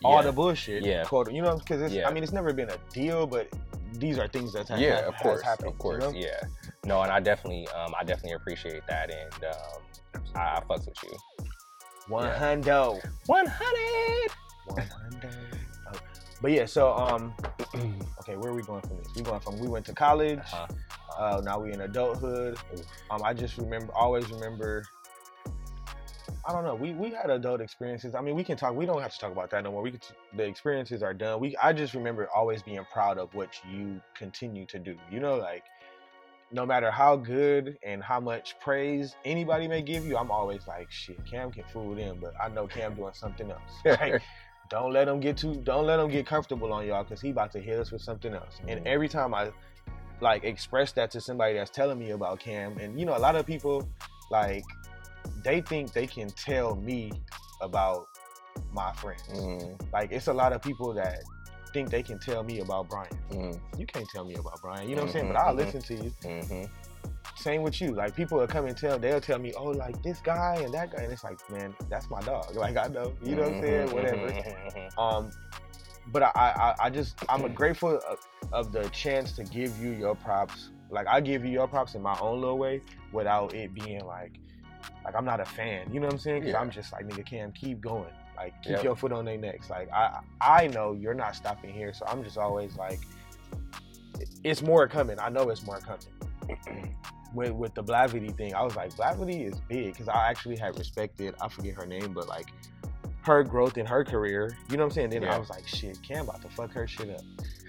all 0.03 0.17
Yeah. 0.17 0.21
the 0.23 0.31
bullshit. 0.33 0.83
Yeah. 0.83 1.03
quote, 1.03 1.31
you 1.31 1.41
know, 1.41 1.57
because 1.57 1.91
Yeah. 1.91 2.07
I 2.07 2.13
mean, 2.13 2.21
it's 2.21 2.31
never 2.33 2.53
been 2.53 2.69
a 2.69 2.77
deal, 2.93 3.25
but 3.25 3.47
these 3.93 4.17
are 4.17 4.27
things 4.27 4.53
that 4.53 4.67
have, 4.67 4.79
yeah, 4.79 5.07
of 5.07 5.15
course, 5.17 5.41
happened, 5.41 5.69
of 5.69 5.73
you 5.73 5.79
course, 5.79 6.03
know? 6.03 6.11
yeah. 6.11 6.41
No, 6.85 7.01
and 7.01 7.11
I 7.11 7.19
definitely, 7.19 7.67
um, 7.69 7.93
I 7.99 8.03
definitely 8.03 8.33
appreciate 8.33 8.83
that, 8.87 9.09
and 9.11 9.45
um, 9.45 10.23
I, 10.35 10.57
I 10.57 10.61
fucks 10.69 10.87
with 10.87 10.97
you. 11.03 11.45
One 12.07 12.29
hundo. 12.31 12.99
One 13.27 13.45
hundred. 13.45 14.31
One 14.65 14.87
hundo. 14.87 15.31
Oh. 15.87 15.99
But 16.41 16.51
yeah, 16.51 16.65
so 16.65 16.93
um, 16.93 17.33
okay, 18.19 18.35
where 18.37 18.51
are 18.51 18.55
we 18.55 18.63
going 18.63 18.81
from 18.81 18.97
this? 18.97 19.07
We 19.15 19.21
going 19.21 19.39
from 19.39 19.59
we 19.59 19.67
went 19.67 19.85
to 19.87 19.93
college. 19.93 20.39
Uh-huh. 20.39 20.67
Uh, 21.17 21.41
now 21.43 21.59
we 21.59 21.73
in 21.73 21.81
adulthood. 21.81 22.57
Um, 23.11 23.21
I 23.23 23.33
just 23.33 23.57
remember, 23.57 23.93
always 23.93 24.29
remember. 24.31 24.85
I 26.45 26.53
don't 26.53 26.63
know. 26.63 26.75
We 26.75 26.93
we 26.93 27.11
had 27.11 27.29
adult 27.29 27.61
experiences. 27.61 28.15
I 28.15 28.21
mean, 28.21 28.35
we 28.35 28.43
can 28.43 28.57
talk. 28.57 28.73
We 28.75 28.85
don't 28.85 29.01
have 29.01 29.13
to 29.13 29.19
talk 29.19 29.31
about 29.31 29.49
that 29.51 29.63
no 29.63 29.71
more. 29.71 29.81
We 29.81 29.91
could, 29.91 30.03
the 30.35 30.43
experiences 30.43 31.03
are 31.03 31.13
done. 31.13 31.39
We 31.39 31.55
I 31.57 31.73
just 31.73 31.93
remember 31.93 32.27
always 32.33 32.63
being 32.63 32.83
proud 32.91 33.17
of 33.17 33.33
what 33.33 33.49
you 33.69 34.01
continue 34.15 34.65
to 34.67 34.79
do. 34.79 34.95
You 35.11 35.19
know, 35.19 35.35
like 35.35 35.63
no 36.51 36.65
matter 36.65 36.89
how 36.89 37.15
good 37.15 37.77
and 37.83 38.01
how 38.03 38.19
much 38.19 38.55
praise 38.59 39.15
anybody 39.25 39.67
may 39.67 39.81
give 39.81 40.05
you, 40.05 40.17
I'm 40.17 40.31
always 40.31 40.65
like, 40.67 40.89
shit, 40.89 41.23
Cam 41.25 41.51
can 41.51 41.63
fool 41.71 41.93
them, 41.93 42.17
but 42.19 42.33
I 42.43 42.49
know 42.49 42.65
Cam 42.67 42.95
doing 42.95 43.13
something 43.13 43.51
else. 43.51 43.61
Like, 43.85 44.21
don't 44.69 44.91
let 44.93 45.07
him 45.07 45.19
get 45.19 45.37
too. 45.37 45.55
Don't 45.63 45.85
let 45.85 45.99
him 45.99 46.09
get 46.09 46.25
comfortable 46.25 46.71
on 46.73 46.87
y'all 46.87 47.03
because 47.03 47.21
he 47.21 47.29
about 47.31 47.51
to 47.51 47.59
hit 47.59 47.79
us 47.79 47.91
with 47.91 48.01
something 48.01 48.33
else. 48.33 48.59
And 48.67 48.79
Mhm. 48.79 48.87
every 48.87 49.09
time 49.09 49.33
I 49.33 49.51
like 50.21 50.43
express 50.43 50.91
that 50.93 51.11
to 51.11 51.21
somebody 51.21 51.53
that's 51.55 51.69
telling 51.71 51.99
me 51.99 52.11
about 52.11 52.39
Cam, 52.39 52.77
and 52.77 52.99
you 52.99 53.05
know, 53.05 53.15
a 53.15 53.19
lot 53.19 53.35
of 53.35 53.45
people 53.45 53.87
like 54.31 54.63
they 55.43 55.61
think 55.61 55.93
they 55.93 56.07
can 56.07 56.29
tell 56.29 56.75
me 56.75 57.11
about 57.61 58.07
my 58.71 58.91
friends. 58.93 59.23
Mm, 59.33 59.81
Like 59.93 60.11
it's 60.11 60.27
a 60.27 60.33
lot 60.33 60.53
of 60.53 60.61
people 60.61 60.93
that 60.93 61.19
think 61.73 61.89
they 61.89 62.01
can 62.03 62.19
tell 62.19 62.43
me 62.43 62.59
about 62.59 62.89
Brian. 62.89 63.09
mm, 63.31 63.59
You 63.77 63.85
can't 63.85 64.07
tell 64.09 64.25
me 64.25 64.35
about 64.35 64.61
Brian. 64.61 64.89
You 64.89 64.95
know 64.95 65.03
what 65.03 65.09
I'm 65.09 65.13
saying? 65.13 65.27
But 65.27 65.37
I'll 65.37 65.53
mhm. 65.53 65.57
listen 65.57 65.81
to 65.81 65.95
you. 65.95 66.11
hmm 66.23 66.63
Same 67.35 67.61
with 67.63 67.79
you. 67.79 67.93
Like 67.93 68.15
people 68.15 68.37
will 68.39 68.47
come 68.47 68.65
and 68.65 68.75
tell, 68.75 68.99
they'll 68.99 69.21
tell 69.21 69.39
me, 69.39 69.53
oh, 69.55 69.65
like 69.69 70.01
this 70.03 70.19
guy 70.19 70.55
and 70.61 70.73
that 70.73 70.91
guy, 70.91 71.03
and 71.03 71.13
it's 71.13 71.23
like, 71.23 71.39
man, 71.49 71.73
that's 71.89 72.09
my 72.09 72.19
dog. 72.21 72.53
Like 72.55 72.75
I 72.75 72.87
know, 72.87 73.13
you 73.23 73.35
know 73.35 73.43
what 73.43 73.53
I'm 73.55 73.61
saying? 73.61 73.91
Whatever. 73.91 74.33
Um, 74.97 75.29
but 76.11 76.23
I, 76.23 76.31
I, 76.35 76.75
I 76.85 76.89
just, 76.89 77.17
I'm 77.29 77.53
grateful 77.53 77.99
of, 78.09 78.19
of 78.51 78.71
the 78.71 78.89
chance 78.89 79.33
to 79.33 79.43
give 79.43 79.77
you 79.79 79.91
your 79.91 80.15
props. 80.15 80.71
Like 80.89 81.07
I 81.07 81.21
give 81.21 81.45
you 81.45 81.51
your 81.51 81.67
props 81.67 81.93
in 81.95 82.01
my 82.01 82.17
own 82.19 82.41
little 82.41 82.57
way, 82.57 82.81
without 83.13 83.53
it 83.53 83.73
being 83.75 84.03
like, 84.05 84.39
like 85.05 85.15
I'm 85.15 85.25
not 85.25 85.39
a 85.39 85.45
fan. 85.45 85.91
You 85.91 85.99
know 85.99 86.07
what 86.07 86.13
I'm 86.13 86.19
saying? 86.19 86.41
Because 86.41 86.53
Yeah. 86.53 86.59
I'm 86.61 86.69
just 86.69 86.91
like, 86.93 87.05
nigga, 87.07 87.25
Cam, 87.25 87.51
keep 87.51 87.81
going. 87.81 88.11
Like 88.37 88.53
keep 88.63 88.73
Yep. 88.73 88.83
your 88.83 88.95
foot 88.95 89.11
on 89.11 89.25
their 89.25 89.37
necks. 89.37 89.69
Like 89.69 89.91
I, 89.91 90.19
I 90.41 90.67
know 90.67 90.93
you're 90.93 91.13
not 91.13 91.35
stopping 91.35 91.73
here, 91.73 91.93
so 91.93 92.05
I'm 92.07 92.23
just 92.23 92.37
always 92.37 92.75
like, 92.77 92.99
it's 94.43 94.61
more 94.61 94.87
coming. 94.87 95.19
I 95.19 95.29
know 95.29 95.49
it's 95.49 95.65
more 95.65 95.79
coming. 95.79 96.95
with 97.33 97.51
with 97.51 97.73
the 97.75 97.83
Blavity 97.83 98.35
thing, 98.35 98.55
I 98.55 98.63
was 98.63 98.75
like, 98.75 98.93
Blavity 98.95 99.45
is 99.47 99.59
big 99.67 99.93
because 99.93 100.07
I 100.07 100.29
actually 100.29 100.55
had 100.57 100.77
respected. 100.77 101.35
I 101.41 101.47
forget 101.49 101.75
her 101.75 101.85
name, 101.85 102.13
but 102.13 102.27
like 102.27 102.47
her 103.23 103.43
growth 103.43 103.77
in 103.77 103.85
her 103.85 104.03
career. 104.03 104.55
You 104.69 104.77
know 104.77 104.83
what 104.83 104.91
I'm 104.91 104.95
saying? 104.95 105.09
Then 105.11 105.25
I 105.25 105.37
was 105.37 105.49
like, 105.49 105.67
shit, 105.67 106.01
Cam 106.01 106.23
about 106.27 106.41
to 106.41 106.49
fuck 106.49 106.71
her 106.71 106.87
shit 106.87 107.09
up 107.09 107.21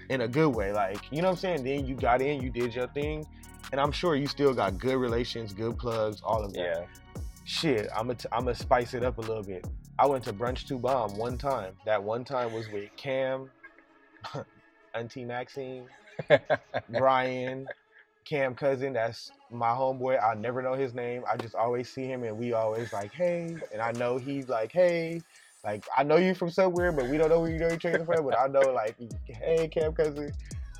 in 0.09 0.21
a 0.21 0.27
good 0.27 0.49
way. 0.55 0.71
Like, 0.71 0.99
you 1.11 1.21
know 1.21 1.27
what 1.29 1.33
I'm 1.33 1.37
saying? 1.37 1.63
Then 1.63 1.85
you 1.85 1.95
got 1.95 2.21
in, 2.21 2.41
you 2.41 2.49
did 2.49 2.73
your 2.73 2.87
thing, 2.87 3.27
and 3.71 3.79
I'm 3.79 3.91
sure 3.91 4.15
you 4.15 4.27
still 4.27 4.53
got 4.53 4.77
good 4.77 4.97
relations, 4.97 5.53
good 5.53 5.77
plugs, 5.77 6.21
all 6.23 6.43
of 6.43 6.53
that. 6.53 6.59
Yeah. 6.59 7.21
Shit, 7.45 7.89
I'm 7.95 8.07
gonna 8.07 8.19
I'm 8.31 8.43
gonna 8.43 8.55
spice 8.55 8.93
it 8.93 9.03
up 9.03 9.17
a 9.17 9.21
little 9.21 9.43
bit. 9.43 9.65
I 9.97 10.05
went 10.05 10.23
to 10.25 10.33
brunch 10.33 10.67
to 10.67 10.77
bomb 10.77 11.17
one 11.17 11.37
time. 11.37 11.73
That 11.85 12.01
one 12.01 12.23
time 12.23 12.53
was 12.53 12.69
with 12.69 12.89
Cam, 12.97 13.49
Auntie 14.93 15.25
Maxine, 15.25 15.85
Brian, 16.89 17.67
Cam 18.25 18.55
cousin. 18.55 18.93
That's 18.93 19.31
my 19.51 19.69
homeboy. 19.69 20.23
I 20.23 20.35
never 20.35 20.61
know 20.61 20.73
his 20.73 20.93
name. 20.93 21.23
I 21.31 21.37
just 21.37 21.55
always 21.55 21.89
see 21.89 22.05
him, 22.05 22.23
and 22.23 22.37
we 22.37 22.53
always 22.53 22.93
like, 22.93 23.11
hey, 23.11 23.55
and 23.73 23.81
I 23.81 23.91
know 23.93 24.17
he's 24.17 24.49
like, 24.49 24.71
hey. 24.71 25.21
Like 25.63 25.83
I 25.95 26.01
know 26.01 26.15
you 26.15 26.33
from 26.33 26.49
somewhere, 26.49 26.91
but 26.91 27.07
we 27.07 27.17
don't 27.17 27.29
know 27.29 27.41
where 27.41 27.51
you 27.51 27.59
know 27.59 27.71
each 27.71 27.85
other 27.85 28.03
from. 28.03 28.25
But 28.25 28.39
I 28.39 28.47
know, 28.47 28.61
like, 28.73 28.95
hey, 29.27 29.67
Cam 29.67 29.93
cousin, 29.93 30.31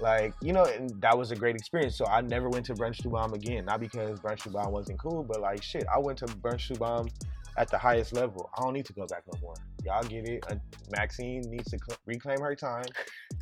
like 0.01 0.33
you 0.41 0.53
know, 0.53 0.65
and 0.65 0.89
that 1.01 1.17
was 1.17 1.31
a 1.31 1.35
great 1.35 1.55
experience. 1.55 1.95
So 1.95 2.05
I 2.07 2.21
never 2.21 2.49
went 2.49 2.65
to 2.67 2.73
brunch 2.73 2.97
to 3.03 3.09
bomb 3.09 3.33
again. 3.33 3.65
Not 3.65 3.79
because 3.79 4.19
brunch 4.19 4.43
to 4.43 4.49
bomb 4.49 4.71
wasn't 4.71 4.99
cool, 4.99 5.23
but 5.23 5.39
like 5.41 5.61
shit, 5.63 5.85
I 5.93 5.99
went 5.99 6.17
to 6.19 6.25
brunch 6.25 6.67
to 6.67 6.79
bomb 6.79 7.07
at 7.57 7.69
the 7.69 7.77
highest 7.77 8.13
level. 8.13 8.49
I 8.57 8.61
don't 8.61 8.73
need 8.73 8.85
to 8.85 8.93
go 8.93 9.05
back 9.07 9.23
no 9.31 9.39
more. 9.41 9.55
Y'all 9.83 10.03
get 10.03 10.27
it. 10.27 10.45
Uh, 10.49 10.55
Maxine 10.95 11.41
needs 11.49 11.69
to 11.71 11.77
cl- 11.77 11.99
reclaim 12.05 12.39
her 12.39 12.55
time. 12.55 12.85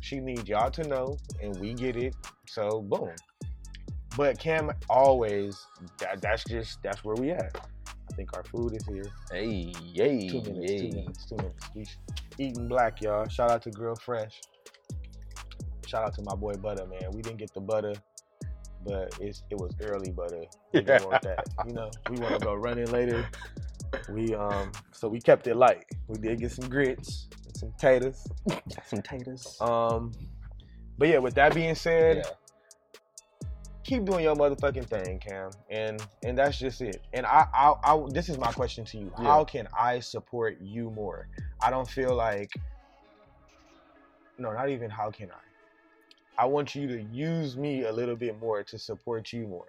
She 0.00 0.20
needs 0.20 0.48
y'all 0.48 0.70
to 0.70 0.82
know, 0.84 1.16
and 1.42 1.58
we 1.60 1.74
get 1.74 1.96
it. 1.96 2.14
So 2.46 2.82
boom. 2.82 3.10
But 4.16 4.38
Cam 4.38 4.72
always 4.88 5.66
that, 5.98 6.20
that's 6.20 6.44
just 6.44 6.82
that's 6.82 7.04
where 7.04 7.14
we 7.14 7.30
at. 7.30 7.56
I 7.86 8.14
think 8.16 8.36
our 8.36 8.42
food 8.42 8.74
is 8.74 8.84
here. 8.86 9.04
Hey, 9.30 9.72
yay, 9.84 10.28
Two 10.28 10.42
minutes, 10.42 10.72
yay. 10.72 10.90
two 10.90 10.96
minutes, 10.96 11.24
two 11.26 11.36
minutes. 11.36 11.70
We 11.74 11.86
eating 12.44 12.66
black, 12.66 13.00
y'all. 13.00 13.28
Shout 13.28 13.50
out 13.52 13.62
to 13.62 13.70
Grill 13.70 13.94
Fresh. 13.94 14.40
Shout 15.90 16.04
out 16.04 16.14
to 16.14 16.22
my 16.22 16.34
boy 16.34 16.54
Butter, 16.54 16.86
man. 16.86 17.10
We 17.12 17.20
didn't 17.20 17.38
get 17.38 17.52
the 17.52 17.60
butter, 17.60 17.94
but 18.86 19.12
it's 19.20 19.42
it 19.50 19.58
was 19.58 19.74
early 19.82 20.10
butter. 20.10 20.44
We 20.72 20.82
didn't 20.82 21.10
want 21.10 21.22
that. 21.22 21.48
You 21.66 21.72
know, 21.74 21.90
we 22.08 22.18
want 22.18 22.38
to 22.38 22.44
go 22.44 22.54
running 22.54 22.86
later. 22.86 23.26
We 24.08 24.34
um, 24.34 24.70
so 24.92 25.08
we 25.08 25.20
kept 25.20 25.48
it 25.48 25.56
light. 25.56 25.84
We 26.06 26.18
did 26.18 26.38
get 26.38 26.52
some 26.52 26.68
grits 26.68 27.26
and 27.44 27.56
some 27.56 27.72
taters. 27.72 28.24
Some 28.86 29.02
taters. 29.02 29.56
Um, 29.60 30.12
but 30.96 31.08
yeah, 31.08 31.18
with 31.18 31.34
that 31.34 31.54
being 31.54 31.74
said, 31.74 32.18
yeah. 32.18 33.48
keep 33.82 34.04
doing 34.04 34.22
your 34.22 34.36
motherfucking 34.36 34.86
thing, 34.86 35.18
Cam, 35.18 35.50
and 35.70 36.00
and 36.22 36.38
that's 36.38 36.56
just 36.56 36.80
it. 36.80 37.02
And 37.12 37.26
I, 37.26 37.46
I, 37.52 37.74
I 37.82 38.00
this 38.10 38.28
is 38.28 38.38
my 38.38 38.52
question 38.52 38.84
to 38.86 38.98
you: 38.98 39.12
Yeah. 39.18 39.24
How 39.24 39.44
can 39.44 39.66
I 39.76 39.98
support 39.98 40.58
you 40.60 40.90
more? 40.90 41.26
I 41.60 41.70
don't 41.70 41.88
feel 41.88 42.14
like, 42.14 42.52
no, 44.38 44.52
not 44.52 44.68
even 44.68 44.88
how 44.88 45.10
can 45.10 45.32
I. 45.32 45.49
I 46.40 46.46
want 46.46 46.74
you 46.74 46.86
to 46.88 47.02
use 47.12 47.56
me 47.58 47.82
a 47.84 47.92
little 47.92 48.16
bit 48.16 48.40
more 48.40 48.62
to 48.62 48.78
support 48.78 49.30
you 49.32 49.46
more, 49.46 49.68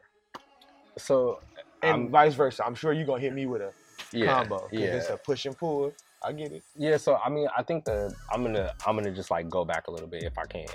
So 0.97 1.41
and 1.84 1.91
I'm- 1.91 2.09
vice 2.09 2.34
versa. 2.34 2.65
I'm 2.65 2.76
sure 2.76 2.93
you're 2.93 3.05
gonna 3.05 3.19
hit 3.22 3.34
me 3.34 3.45
with 3.45 3.61
a 3.61 3.74
yeah, 4.13 4.28
combo 4.34 4.67
because 4.72 4.86
yeah. 4.86 4.95
it's 4.95 5.09
a 5.09 5.17
push 5.17 5.45
and 5.45 5.57
pull. 5.57 5.91
I 6.24 6.32
get 6.32 6.51
it. 6.53 6.63
Yeah, 6.78 6.95
so 6.97 7.17
I 7.17 7.30
mean, 7.30 7.47
I 7.57 7.61
think 7.63 7.84
the 7.84 8.15
I'm 8.32 8.41
gonna 8.43 8.74
I'm 8.88 8.95
gonna 8.95 9.11
just 9.11 9.32
like 9.32 9.49
go 9.49 9.65
back 9.65 9.88
a 9.88 9.91
little 9.91 10.07
bit 10.07 10.24
if 10.24 10.38
I 10.38 10.45
can. 10.45 10.65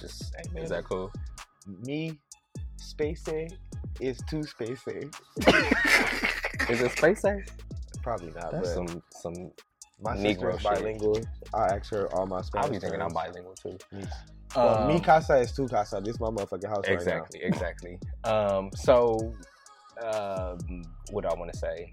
Just 0.00 0.34
Hey, 0.34 0.42
man. 0.52 0.64
is 0.64 0.70
that 0.70 0.84
cool? 0.84 1.12
Me, 1.86 2.18
space 2.76 3.22
A 3.28 3.48
is 4.00 4.18
too 4.28 4.42
space 4.42 4.80
A. 4.88 4.98
Is 6.72 6.80
it 6.80 6.92
space 6.92 7.24
age? 7.26 7.46
Probably 8.02 8.30
not, 8.32 8.50
That's 8.52 8.74
but 8.74 8.88
some 8.88 9.02
some. 9.10 9.50
My 10.00 10.14
Negro 10.14 10.52
sister's 10.54 10.62
bilingual. 10.62 11.20
I 11.52 11.74
ask 11.76 11.90
her 11.90 12.12
all 12.14 12.26
my 12.26 12.40
Spanish. 12.42 12.66
I'll 12.66 12.72
be 12.72 12.78
thinking 12.78 13.00
I'm 13.00 13.12
bilingual 13.12 13.54
too. 13.54 13.78
Me. 13.92 14.04
Well, 14.56 14.78
Um, 14.88 15.00
casa 15.00 15.36
is 15.38 15.52
tu 15.52 15.66
casa. 15.68 16.00
This 16.04 16.20
my 16.20 16.28
motherfucking 16.28 16.68
house 16.68 16.84
exactly, 16.86 17.42
exactly. 17.42 17.98
Um, 18.24 18.70
so 18.74 19.32
um, 20.02 20.58
what 21.10 21.22
do 21.22 21.28
I 21.28 21.34
want 21.34 21.52
to 21.52 21.58
say? 21.58 21.92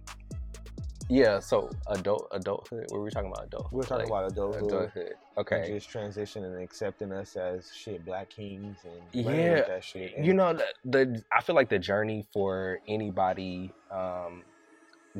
Yeah, 1.09 1.39
so 1.39 1.69
adult 1.87 2.29
adulthood. 2.31 2.85
What 2.89 2.99
were 2.99 3.03
we 3.03 3.11
talking 3.11 3.31
about? 3.31 3.47
Adulthood. 3.47 3.73
We're 3.73 3.83
talking 3.83 4.09
Like, 4.09 4.21
about 4.21 4.31
adulthood. 4.31 4.63
adulthood. 4.65 5.07
and 5.07 5.37
Okay. 5.39 5.65
Just 5.67 5.89
transitioning 5.89 6.45
and 6.53 6.61
accepting 6.63 7.11
us 7.11 7.35
as 7.35 7.69
shit 7.73 8.05
black 8.05 8.29
kings 8.29 8.77
and 8.85 9.25
Yeah, 9.25 9.63
that 9.67 9.83
shit. 9.83 10.13
And 10.15 10.25
you 10.25 10.33
know 10.33 10.53
the, 10.53 10.65
the 10.85 11.23
i 11.31 11.41
feel 11.41 11.55
like 11.55 11.67
the 11.69 11.79
journey 11.79 12.25
for 12.31 12.79
anybody 12.87 13.73
um 13.91 14.43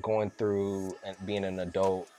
going 0.01 0.32
through 0.38 0.95
and 1.03 1.17
being 1.25 1.43
an 1.43 1.59
adult 1.59 2.09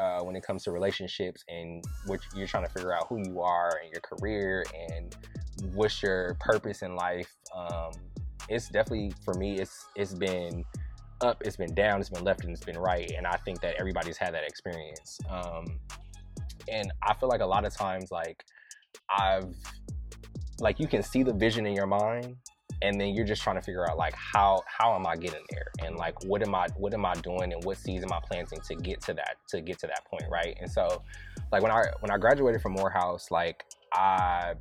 uh 0.00 0.20
when 0.22 0.34
it 0.34 0.42
comes 0.42 0.64
to 0.64 0.72
relationships 0.72 1.44
and 1.48 1.84
what 2.06 2.20
you're 2.34 2.46
trying 2.46 2.64
to 2.64 2.70
figure 2.70 2.92
out 2.92 3.06
who 3.08 3.18
you 3.28 3.40
are 3.40 3.78
and 3.82 3.92
your 3.92 4.00
career 4.00 4.64
and 4.90 5.16
what's 5.74 6.02
your 6.02 6.36
purpose 6.40 6.82
in 6.82 6.96
life 6.96 7.36
um 7.54 7.92
it's 8.48 8.68
definitely 8.68 9.12
for 9.24 9.34
me 9.34 9.58
it's 9.58 9.86
it's 9.94 10.14
been 10.14 10.64
up 11.20 11.42
it's 11.44 11.56
been 11.56 11.74
down 11.74 12.00
it's 12.00 12.08
been 12.08 12.24
left 12.24 12.44
and 12.44 12.52
it's 12.52 12.64
been 12.64 12.78
right 12.78 13.12
and 13.16 13.26
i 13.26 13.36
think 13.44 13.60
that 13.60 13.74
everybody's 13.78 14.16
had 14.16 14.32
that 14.34 14.44
experience. 14.44 15.18
Um 15.28 15.78
and 16.68 16.92
i 17.02 17.14
feel 17.14 17.28
like 17.28 17.40
a 17.40 17.46
lot 17.46 17.64
of 17.64 17.74
times 17.74 18.10
like 18.10 18.44
i've 19.18 19.54
like 20.60 20.78
you 20.78 20.86
can 20.86 21.02
see 21.02 21.22
the 21.22 21.32
vision 21.32 21.66
in 21.66 21.74
your 21.74 21.86
mind 21.86 22.36
and 22.82 23.00
then 23.00 23.14
you're 23.14 23.26
just 23.26 23.42
trying 23.42 23.56
to 23.56 23.62
figure 23.62 23.88
out 23.88 23.96
like 23.98 24.14
how 24.14 24.62
how 24.66 24.94
am 24.94 25.06
i 25.06 25.16
getting 25.16 25.42
there? 25.50 25.66
And 25.84 25.96
like 25.96 26.22
what 26.24 26.46
am 26.46 26.54
i 26.54 26.66
what 26.76 26.94
am 26.94 27.04
i 27.04 27.14
doing 27.14 27.52
and 27.52 27.62
what 27.64 27.76
seeds 27.76 28.04
am 28.04 28.12
i 28.12 28.20
planting 28.20 28.60
to 28.60 28.74
get 28.74 29.00
to 29.02 29.14
that 29.14 29.36
to 29.48 29.60
get 29.60 29.78
to 29.80 29.86
that 29.86 30.04
point 30.06 30.24
right? 30.30 30.56
And 30.60 30.70
so 30.70 31.02
like 31.52 31.62
when 31.62 31.72
i 31.72 31.84
when 32.00 32.10
i 32.10 32.18
graduated 32.18 32.60
from 32.60 32.72
morehouse 32.72 33.30
like 33.30 33.64
i 33.92 34.54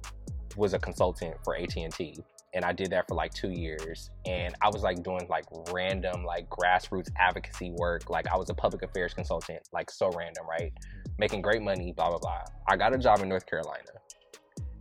was 0.57 0.73
a 0.73 0.79
consultant 0.79 1.35
for 1.43 1.55
at&t 1.55 2.17
and 2.55 2.65
i 2.65 2.73
did 2.73 2.89
that 2.89 3.07
for 3.07 3.13
like 3.13 3.31
two 3.33 3.51
years 3.51 4.09
and 4.25 4.55
i 4.61 4.67
was 4.67 4.81
like 4.81 5.03
doing 5.03 5.27
like 5.29 5.45
random 5.71 6.23
like 6.25 6.49
grassroots 6.49 7.09
advocacy 7.17 7.71
work. 7.77 8.09
Like 8.09 8.27
i 8.27 8.35
was 8.35 8.49
a 8.49 8.53
public 8.53 8.81
affairs 8.81 9.13
consultant 9.13 9.59
like 9.71 9.91
so 9.91 10.09
random 10.17 10.45
right? 10.49 10.73
Making 11.17 11.41
great 11.41 11.61
money 11.61 11.93
blah 11.95 12.09
blah 12.09 12.19
blah. 12.19 12.43
I 12.67 12.75
got 12.75 12.93
a 12.93 12.97
job 12.97 13.21
in 13.21 13.29
north 13.29 13.45
carolina. 13.45 13.83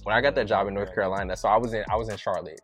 When 0.04 0.16
I 0.16 0.22
got 0.22 0.34
that 0.36 0.46
job 0.46 0.68
in 0.68 0.72
North 0.74 0.94
Carolina, 0.94 1.36
so 1.36 1.50
I 1.50 1.58
was 1.58 1.74
in 1.74 1.84
I 1.90 1.96
was 1.96 2.08
in 2.08 2.16
Charlotte. 2.16 2.60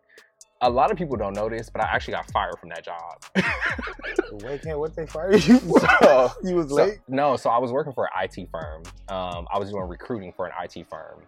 A 0.65 0.69
lot 0.69 0.89
of 0.91 0.97
people 0.97 1.15
don't 1.15 1.33
know 1.33 1.47
this, 1.47 1.69
but 1.69 1.81
I 1.83 1.85
actually 1.85 2.13
got 2.13 2.29
fired 2.31 2.57
from 2.59 2.69
that 2.69 2.83
job. 2.83 3.21
Wait, 4.43 4.63
can't 4.63 4.79
what 4.79 4.95
they 4.95 5.05
fired 5.05 5.45
you 5.45 5.59
for? 5.59 5.79
So- 5.79 6.31
you 6.43 6.55
was 6.55 6.69
So- 6.69 6.75
late. 6.75 6.99
no, 7.07 7.37
so 7.37 7.49
I 7.49 7.57
was 7.59 7.71
working 7.71 7.93
for 7.93 8.05
an 8.05 8.11
IT 8.23 8.49
firm. 8.51 8.83
Um, 9.09 9.47
I 9.53 9.59
was 9.59 9.69
doing 9.69 9.87
recruiting 9.87 10.33
for 10.35 10.47
an 10.47 10.53
IT 10.63 10.87
firm, 10.89 11.21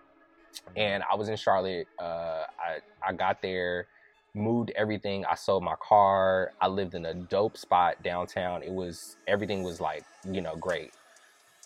and 0.75 1.03
I 1.11 1.15
was 1.15 1.29
in 1.29 1.35
Charlotte. 1.35 1.87
Uh, 1.99 2.45
I 2.59 2.79
I 3.07 3.13
got 3.13 3.41
there, 3.43 3.87
moved 4.33 4.71
everything. 4.75 5.23
I 5.25 5.35
sold 5.35 5.63
my 5.63 5.75
car. 5.87 6.51
I 6.59 6.67
lived 6.67 6.95
in 6.95 7.05
a 7.05 7.13
dope 7.13 7.57
spot 7.57 8.01
downtown. 8.03 8.63
It 8.63 8.71
was 8.71 9.17
everything 9.27 9.61
was 9.61 9.79
like 9.79 10.03
you 10.29 10.41
know 10.41 10.55
great. 10.55 10.93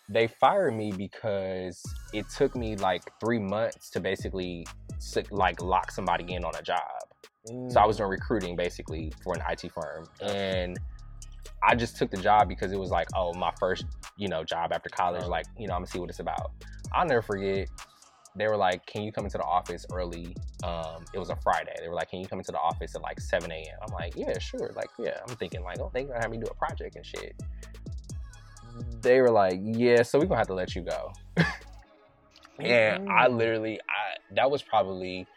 They 0.09 0.27
fired 0.27 0.73
me 0.75 0.91
because 0.91 1.81
it 2.11 2.25
took 2.29 2.53
me 2.53 2.75
like 2.75 3.03
three 3.21 3.39
months 3.39 3.89
to 3.91 4.01
basically 4.01 4.67
like 5.29 5.61
lock 5.61 5.89
somebody 5.91 6.33
in 6.33 6.43
on 6.43 6.53
a 6.55 6.61
job. 6.61 6.81
So 7.47 7.79
I 7.79 7.85
was 7.85 7.97
doing 7.97 8.09
recruiting 8.09 8.55
basically 8.55 9.11
for 9.23 9.33
an 9.33 9.41
IT 9.49 9.71
firm, 9.71 10.05
and 10.21 10.79
I 11.63 11.75
just 11.75 11.97
took 11.97 12.11
the 12.11 12.17
job 12.17 12.47
because 12.47 12.71
it 12.71 12.79
was 12.79 12.91
like, 12.91 13.07
oh, 13.15 13.33
my 13.33 13.51
first, 13.59 13.85
you 14.17 14.27
know, 14.27 14.43
job 14.43 14.71
after 14.71 14.89
college. 14.89 15.25
Like, 15.25 15.45
you 15.57 15.67
know, 15.67 15.73
I'm 15.73 15.81
gonna 15.81 15.87
see 15.87 15.99
what 15.99 16.09
it's 16.09 16.19
about. 16.19 16.51
I'll 16.91 17.05
never 17.05 17.21
forget. 17.21 17.69
They 18.35 18.47
were 18.47 18.57
like, 18.57 18.85
"Can 18.85 19.03
you 19.03 19.11
come 19.11 19.25
into 19.25 19.37
the 19.37 19.43
office 19.43 19.85
early?" 19.91 20.35
Um, 20.63 21.03
it 21.13 21.19
was 21.19 21.29
a 21.29 21.35
Friday. 21.35 21.75
They 21.79 21.89
were 21.89 21.95
like, 21.95 22.09
"Can 22.09 22.19
you 22.19 22.27
come 22.27 22.39
into 22.39 22.51
the 22.51 22.59
office 22.59 22.95
at 22.95 23.01
like 23.01 23.19
7 23.19 23.51
a.m.?" 23.51 23.77
I'm 23.81 23.93
like, 23.93 24.15
"Yeah, 24.15 24.37
sure." 24.39 24.71
Like, 24.75 24.89
yeah. 24.97 25.17
I'm 25.27 25.35
thinking 25.35 25.63
like, 25.63 25.79
"Oh, 25.79 25.91
they 25.93 26.03
gonna 26.03 26.19
have 26.19 26.31
me 26.31 26.37
do 26.37 26.45
a 26.45 26.53
project 26.53 26.95
and 26.95 27.05
shit." 27.05 27.35
They 29.01 29.19
were 29.19 29.31
like, 29.31 29.59
"Yeah, 29.61 30.03
so 30.03 30.17
we're 30.19 30.25
gonna 30.25 30.37
have 30.37 30.47
to 30.47 30.53
let 30.53 30.75
you 30.75 30.81
go." 30.83 31.11
and 32.59 33.09
I 33.09 33.27
literally, 33.27 33.79
I 33.81 34.15
that 34.35 34.49
was 34.49 34.61
probably, 34.61 35.27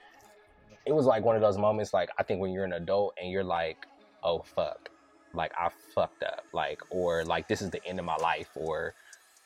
it 0.87 0.93
was 0.93 1.07
like 1.07 1.25
one 1.25 1.37
of 1.37 1.43
those 1.43 1.59
moments. 1.59 1.93
Like 1.95 2.11
I 2.19 2.23
think 2.23 2.41
when 2.41 2.53
you're 2.53 2.65
an 2.65 2.75
adult 2.75 3.15
and 3.21 3.31
you're 3.31 3.45
like, 3.45 3.87
"Oh 4.23 4.41
fuck," 4.41 4.89
like 5.33 5.53
I 5.59 5.71
fucked 5.95 6.23
up, 6.23 6.45
like 6.53 6.81
or 6.91 7.25
like 7.25 7.49
this 7.49 7.63
is 7.63 7.71
the 7.71 7.85
end 7.87 7.99
of 7.99 8.05
my 8.05 8.17
life 8.17 8.51
or 8.55 8.95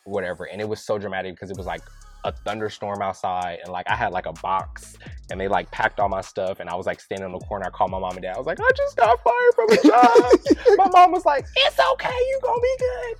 whatever. 0.05 0.45
And 0.45 0.61
it 0.61 0.69
was 0.69 0.81
so 0.81 0.99
dramatic 0.99 1.35
because 1.35 1.51
it 1.51 1.57
was 1.57 1.67
like 1.67 1.83
a 2.25 2.33
thunderstorm 2.33 3.01
outside 3.01 3.59
and 3.63 3.73
like 3.73 3.89
I 3.89 3.95
had 3.95 4.13
like 4.13 4.27
a 4.27 4.33
box 4.33 4.97
and 5.31 5.41
they 5.41 5.47
like 5.47 5.71
packed 5.71 6.01
all 6.01 6.09
my 6.09 6.21
stuff 6.21 6.59
and 6.59 6.69
I 6.69 6.75
was 6.75 6.85
like 6.85 7.01
standing 7.01 7.27
in 7.27 7.33
the 7.33 7.39
corner. 7.39 7.67
I 7.67 7.71
called 7.71 7.91
my 7.93 7.99
mom 7.99 8.13
and 8.13 8.23
dad. 8.23 8.35
I 8.35 8.39
was 8.39 8.47
like, 8.47 8.59
I 8.61 8.71
just 8.77 8.97
got 8.97 9.19
fired 9.23 9.55
from 9.55 9.71
a 9.71 9.77
job. 9.87 10.77
my 10.77 10.89
mom 10.93 11.13
was 11.13 11.25
like, 11.25 11.47
It's 11.57 11.79
okay, 11.93 12.09
you 12.09 12.41
gonna 12.43 12.61
be 12.61 12.77
good. 12.79 13.17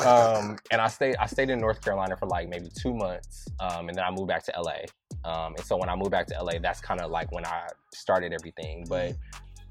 Um, 0.00 0.56
and 0.70 0.80
I 0.80 0.88
stayed 0.88 1.16
I 1.16 1.26
stayed 1.26 1.50
in 1.50 1.58
North 1.58 1.82
Carolina 1.82 2.16
for 2.16 2.26
like 2.26 2.48
maybe 2.48 2.70
two 2.74 2.94
months. 2.94 3.46
Um, 3.60 3.88
and 3.88 3.96
then 3.98 4.04
I 4.04 4.10
moved 4.10 4.28
back 4.28 4.44
to 4.44 4.52
LA. 4.58 4.86
Um, 5.24 5.54
and 5.56 5.64
so 5.64 5.76
when 5.76 5.88
I 5.88 5.96
moved 5.96 6.10
back 6.10 6.26
to 6.28 6.42
LA, 6.42 6.54
that's 6.62 6.80
kind 6.80 7.00
of 7.00 7.10
like 7.10 7.30
when 7.32 7.44
I 7.46 7.68
started 7.92 8.32
everything. 8.32 8.84
But 8.88 9.14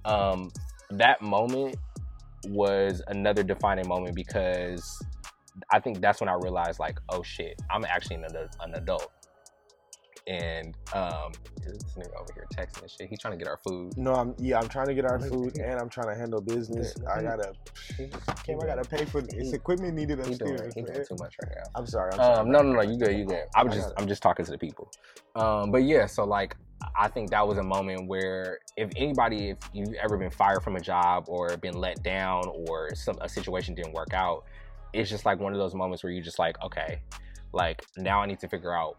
um, 0.05 0.51
that 0.91 1.21
moment 1.21 1.75
was 2.47 3.01
another 3.07 3.43
defining 3.43 3.87
moment 3.87 4.15
because 4.15 5.03
I 5.71 5.79
think 5.79 5.99
that's 6.01 6.21
when 6.21 6.29
I 6.29 6.35
realized 6.35 6.79
like, 6.79 6.99
oh 7.09 7.23
shit, 7.23 7.61
I'm 7.69 7.83
actually 7.85 8.17
an, 8.17 8.25
an 8.61 8.75
adult. 8.75 9.11
And 10.29 10.77
um, 10.93 11.31
this 11.57 11.83
nigga 11.97 12.13
over 12.21 12.31
here 12.35 12.45
texting 12.55 12.83
and 12.83 12.91
shit. 12.91 13.09
He's 13.09 13.19
trying 13.19 13.33
to 13.33 13.43
get 13.43 13.47
our 13.47 13.57
food. 13.57 13.97
No, 13.97 14.13
I'm 14.13 14.35
yeah, 14.37 14.59
I'm 14.59 14.69
trying 14.69 14.85
to 14.85 14.93
get 14.93 15.05
our 15.05 15.19
food 15.19 15.57
and 15.57 15.79
I'm 15.79 15.89
trying 15.89 16.13
to 16.13 16.15
handle 16.15 16.39
business. 16.39 16.93
I 17.11 17.23
gotta 17.23 17.53
Cam, 18.45 18.59
I 18.61 18.67
gotta 18.67 18.87
pay 18.87 19.05
for 19.05 19.21
this 19.21 19.53
equipment 19.53 19.95
needed 19.95 20.19
He 20.19 20.35
doing, 20.35 20.53
upstairs. 20.53 20.73
he 20.75 20.81
doing 20.83 21.05
too 21.07 21.15
much 21.19 21.35
right 21.43 21.51
now. 21.55 21.63
I'm 21.75 21.87
sorry. 21.87 22.11
I'm 22.13 22.19
sorry. 22.19 22.37
Um, 22.37 22.51
no, 22.51 22.61
no, 22.61 22.73
no, 22.73 22.81
you 22.81 22.99
good, 22.99 23.17
you 23.17 23.25
good. 23.25 23.45
I'm 23.55 23.71
just, 23.71 23.89
got. 23.89 24.01
I'm 24.01 24.07
just 24.07 24.21
talking 24.21 24.45
to 24.45 24.51
the 24.51 24.57
people. 24.59 24.91
Um, 25.35 25.71
but 25.71 25.81
yeah, 25.83 26.05
so 26.05 26.25
like, 26.25 26.55
I 26.95 27.07
think 27.07 27.31
that 27.31 27.47
was 27.47 27.57
a 27.57 27.63
moment 27.63 28.07
where 28.07 28.59
if 28.77 28.91
anybody, 28.95 29.49
if 29.49 29.57
you've 29.73 29.95
ever 29.95 30.15
been 30.15 30.29
fired 30.29 30.61
from 30.61 30.75
a 30.75 30.79
job 30.79 31.25
or 31.27 31.57
been 31.57 31.73
let 31.75 32.03
down 32.03 32.43
or 32.47 32.93
some 32.93 33.17
a 33.21 33.27
situation 33.27 33.73
didn't 33.73 33.93
work 33.93 34.13
out, 34.13 34.45
it's 34.93 35.09
just 35.09 35.25
like 35.25 35.39
one 35.39 35.53
of 35.53 35.59
those 35.59 35.73
moments 35.73 36.03
where 36.03 36.11
you're 36.13 36.23
just 36.23 36.39
like, 36.39 36.61
okay, 36.63 37.01
like 37.51 37.83
now 37.97 38.21
I 38.21 38.27
need 38.27 38.39
to 38.41 38.47
figure 38.47 38.73
out 38.73 38.97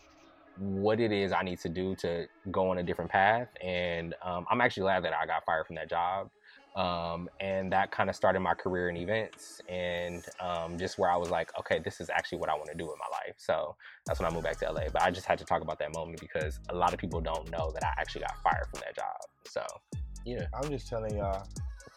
what 0.60 1.00
it 1.00 1.10
is 1.10 1.32
I 1.32 1.42
need 1.42 1.58
to 1.60 1.68
do 1.68 1.94
to 1.96 2.26
go 2.50 2.70
on 2.70 2.78
a 2.78 2.82
different 2.82 3.10
path. 3.10 3.48
And 3.62 4.14
um, 4.22 4.46
I'm 4.50 4.60
actually 4.60 4.82
glad 4.82 5.04
that 5.04 5.14
I 5.14 5.26
got 5.26 5.44
fired 5.44 5.66
from 5.66 5.76
that 5.76 5.88
job. 5.88 6.30
Um, 6.76 7.28
and 7.40 7.72
that 7.72 7.90
kind 7.90 8.08
of 8.08 8.14
started 8.14 8.40
my 8.40 8.54
career 8.54 8.90
in 8.90 8.96
events 8.96 9.60
and 9.68 10.24
um, 10.38 10.78
just 10.78 10.98
where 10.98 11.10
I 11.10 11.16
was 11.16 11.28
like, 11.28 11.50
okay, 11.58 11.80
this 11.80 12.00
is 12.00 12.10
actually 12.10 12.38
what 12.38 12.48
I 12.48 12.54
want 12.54 12.68
to 12.70 12.76
do 12.76 12.86
with 12.86 12.96
my 12.98 13.08
life. 13.10 13.34
So 13.38 13.74
that's 14.06 14.20
when 14.20 14.30
I 14.30 14.32
moved 14.32 14.44
back 14.44 14.58
to 14.58 14.70
LA. 14.70 14.82
But 14.92 15.02
I 15.02 15.10
just 15.10 15.26
had 15.26 15.38
to 15.38 15.44
talk 15.44 15.62
about 15.62 15.80
that 15.80 15.92
moment 15.94 16.20
because 16.20 16.60
a 16.68 16.74
lot 16.74 16.92
of 16.92 17.00
people 17.00 17.20
don't 17.20 17.50
know 17.50 17.72
that 17.72 17.82
I 17.82 17.92
actually 17.98 18.20
got 18.20 18.40
fired 18.42 18.66
from 18.70 18.80
that 18.84 18.94
job. 18.94 19.16
So 19.46 19.66
yeah, 20.24 20.46
I'm 20.54 20.70
just 20.70 20.86
telling 20.86 21.16
y'all, 21.16 21.44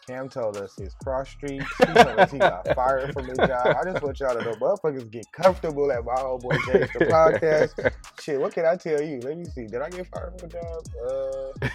Cam 0.06 0.28
told 0.28 0.56
us 0.56 0.74
his 0.76 0.94
cross 0.94 1.30
streets. 1.30 1.64
He 1.78 1.84
told 1.86 2.18
us 2.18 2.30
he 2.30 2.38
got 2.38 2.66
fired 2.74 3.12
from 3.12 3.26
his 3.26 3.38
job. 3.38 3.66
I 3.66 3.84
just 3.84 4.02
want 4.02 4.20
y'all 4.20 4.36
to 4.36 4.44
know, 4.44 4.54
motherfuckers 4.54 5.10
get 5.10 5.30
comfortable 5.32 5.90
at 5.90 6.04
my 6.04 6.20
old 6.20 6.42
boy 6.42 6.56
James 6.66 6.90
the 6.92 7.06
podcast. 7.06 7.92
Shit, 8.20 8.40
what 8.40 8.52
can 8.52 8.66
I 8.66 8.76
tell 8.76 9.00
you? 9.00 9.20
Let 9.20 9.38
me 9.38 9.44
see. 9.44 9.66
Did 9.66 9.80
I 9.80 9.88
get 9.90 10.06
fired 10.08 10.38
from 10.38 10.48
a 10.48 10.52
job? 10.52 10.86
Uh, 11.02 11.68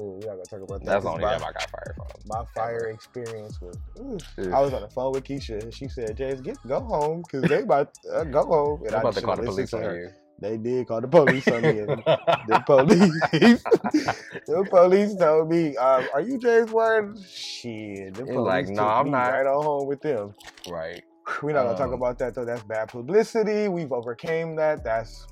oh, 0.00 0.20
we're 0.20 0.26
not 0.26 0.26
gonna 0.26 0.42
talk 0.44 0.60
about 0.62 0.80
that. 0.80 0.86
That's 0.86 1.04
the 1.04 1.10
only 1.10 1.24
my, 1.24 1.38
job 1.38 1.42
I 1.48 1.52
got 1.52 1.70
fired 1.70 1.96
from. 1.96 2.06
my 2.26 2.44
fire 2.54 2.86
experience 2.88 3.60
was. 3.60 3.76
ooh. 4.00 4.52
I 4.52 4.60
was 4.60 4.72
on 4.72 4.82
the 4.82 4.88
phone 4.88 5.12
with 5.12 5.24
Keisha, 5.24 5.62
and 5.62 5.74
she 5.74 5.88
said, 5.88 6.16
"James, 6.16 6.40
get 6.40 6.56
go 6.66 6.80
home, 6.80 7.22
cause 7.30 7.42
they 7.42 7.62
about 7.62 7.92
uh, 8.12 8.24
go 8.24 8.44
home." 8.44 8.82
And 8.86 8.94
I'm 8.94 8.98
I 8.98 9.00
about 9.00 9.14
to 9.14 9.20
call 9.22 9.36
the 9.36 9.42
police 9.42 9.74
on 9.74 9.82
you. 9.82 10.10
They 10.38 10.58
did 10.58 10.86
call 10.86 11.00
the 11.00 11.08
police 11.08 11.48
on 11.48 11.62
me. 11.62 11.72
The 11.80 12.62
police, 12.66 13.62
the 14.46 14.66
police 14.68 15.14
told 15.16 15.48
me, 15.50 15.76
um, 15.78 16.04
"Are 16.12 16.20
you 16.20 16.38
James 16.38 16.70
Warren?" 16.70 17.16
Shit, 17.26 18.14
the 18.14 18.24
police 18.24 18.36
like, 18.36 18.68
"No, 18.68 18.84
I'm 18.86 19.10
not." 19.10 19.30
Right 19.32 19.46
on 19.46 19.64
home 19.64 19.86
with 19.88 20.02
them. 20.02 20.34
right. 20.70 21.02
We're 21.42 21.52
not 21.54 21.64
gonna 21.64 21.76
talk 21.78 21.88
Um, 21.88 21.94
about 21.94 22.18
that 22.20 22.34
though. 22.34 22.44
That's 22.44 22.62
bad 22.62 22.88
publicity. 22.88 23.66
We've 23.68 23.90
overcame 23.92 24.54
that. 24.56 24.84
That's 24.84 25.26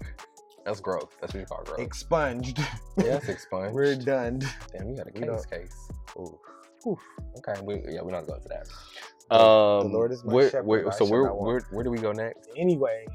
That's 0.64 0.80
growth. 0.80 1.16
That's 1.20 1.34
what 1.34 1.40
you 1.40 1.46
call 1.46 1.62
growth. 1.64 1.78
expunged. 1.80 2.58
Yes, 2.98 3.28
expunged. 3.28 3.74
We're 3.74 3.94
done. 3.94 4.40
Damn, 4.72 4.88
we 4.88 4.96
got 4.96 5.06
a 5.06 5.12
case 5.12 5.46
case. 5.46 5.88
Ooh. 6.16 6.38
Okay, 7.38 7.60
we, 7.62 7.74
yeah, 7.88 8.02
we're 8.02 8.10
not 8.10 8.26
going 8.26 8.42
to 8.42 8.48
that. 8.48 8.66
The- 9.30 9.36
Um, 9.36 9.88
the 9.90 9.96
Lord 9.96 10.12
is 10.12 10.22
my 10.24 10.32
where, 10.34 10.50
shepherd, 10.50 10.66
where- 10.66 10.92
so 10.92 11.04
where, 11.06 11.32
where 11.32 11.60
where 11.70 11.84
do 11.84 11.90
we 11.90 11.98
go 11.98 12.12
next? 12.12 12.48
Anyway, 12.56 13.06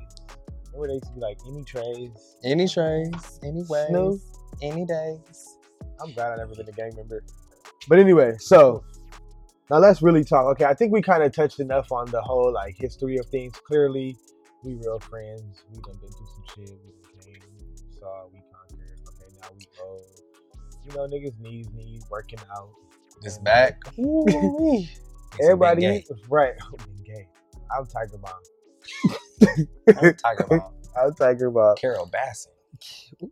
remember 0.79 0.87
they 0.87 0.95
used 0.95 1.07
to 1.07 1.13
be 1.13 1.21
like 1.21 1.37
any 1.47 1.63
trays. 1.63 2.37
Any 2.43 2.67
trays, 2.67 3.39
any 3.43 3.63
Snoop. 3.63 4.21
any 4.61 4.85
days. 4.85 5.57
I'm 6.01 6.13
glad 6.13 6.33
I 6.33 6.37
never 6.37 6.55
been 6.55 6.67
a 6.67 6.71
gang 6.71 6.95
member. 6.95 7.23
But 7.87 7.99
anyway, 7.99 8.35
so 8.39 8.83
now 9.69 9.77
let's 9.77 10.01
really 10.01 10.23
talk. 10.23 10.45
Okay, 10.51 10.65
I 10.65 10.73
think 10.73 10.93
we 10.93 11.01
kind 11.01 11.23
of 11.23 11.33
touched 11.33 11.59
enough 11.59 11.91
on 11.91 12.09
the 12.11 12.21
whole 12.21 12.53
like 12.53 12.75
history 12.77 13.17
of 13.17 13.25
things. 13.27 13.53
Clearly, 13.65 14.17
we 14.63 14.75
real 14.75 14.99
friends. 14.99 15.63
We 15.71 15.81
done 15.81 15.97
been 16.01 16.11
through 16.11 16.27
some 16.27 16.43
shit. 16.55 16.79
We 16.85 17.21
came, 17.23 17.41
we 17.57 17.99
saw, 17.99 18.27
we 18.31 18.41
conquered. 18.51 18.99
Okay, 19.07 19.35
now 19.41 19.47
we 19.57 19.65
old. 19.83 20.05
You 20.85 20.95
know, 20.95 21.07
niggas 21.07 21.39
knees 21.39 21.67
knees 21.75 22.03
working 22.09 22.39
out. 22.55 22.69
This 23.21 23.35
And, 23.35 23.45
back. 23.45 23.81
Ooh-wee. 23.99 24.89
It's 25.37 25.47
a 25.47 25.55
big 25.55 25.83
Everybody, 25.83 26.05
right? 26.27 26.53
I'm 27.77 27.85
Tiger 27.85 28.17
Mom. 28.17 29.13
I'm 29.87 30.15
Tiger 30.15 30.47
Mom. 30.49 30.73
I'm 30.99 31.13
Tiger 31.13 31.51
Mom. 31.51 31.75
Carole 31.77 32.09
Baskin. 32.09 32.47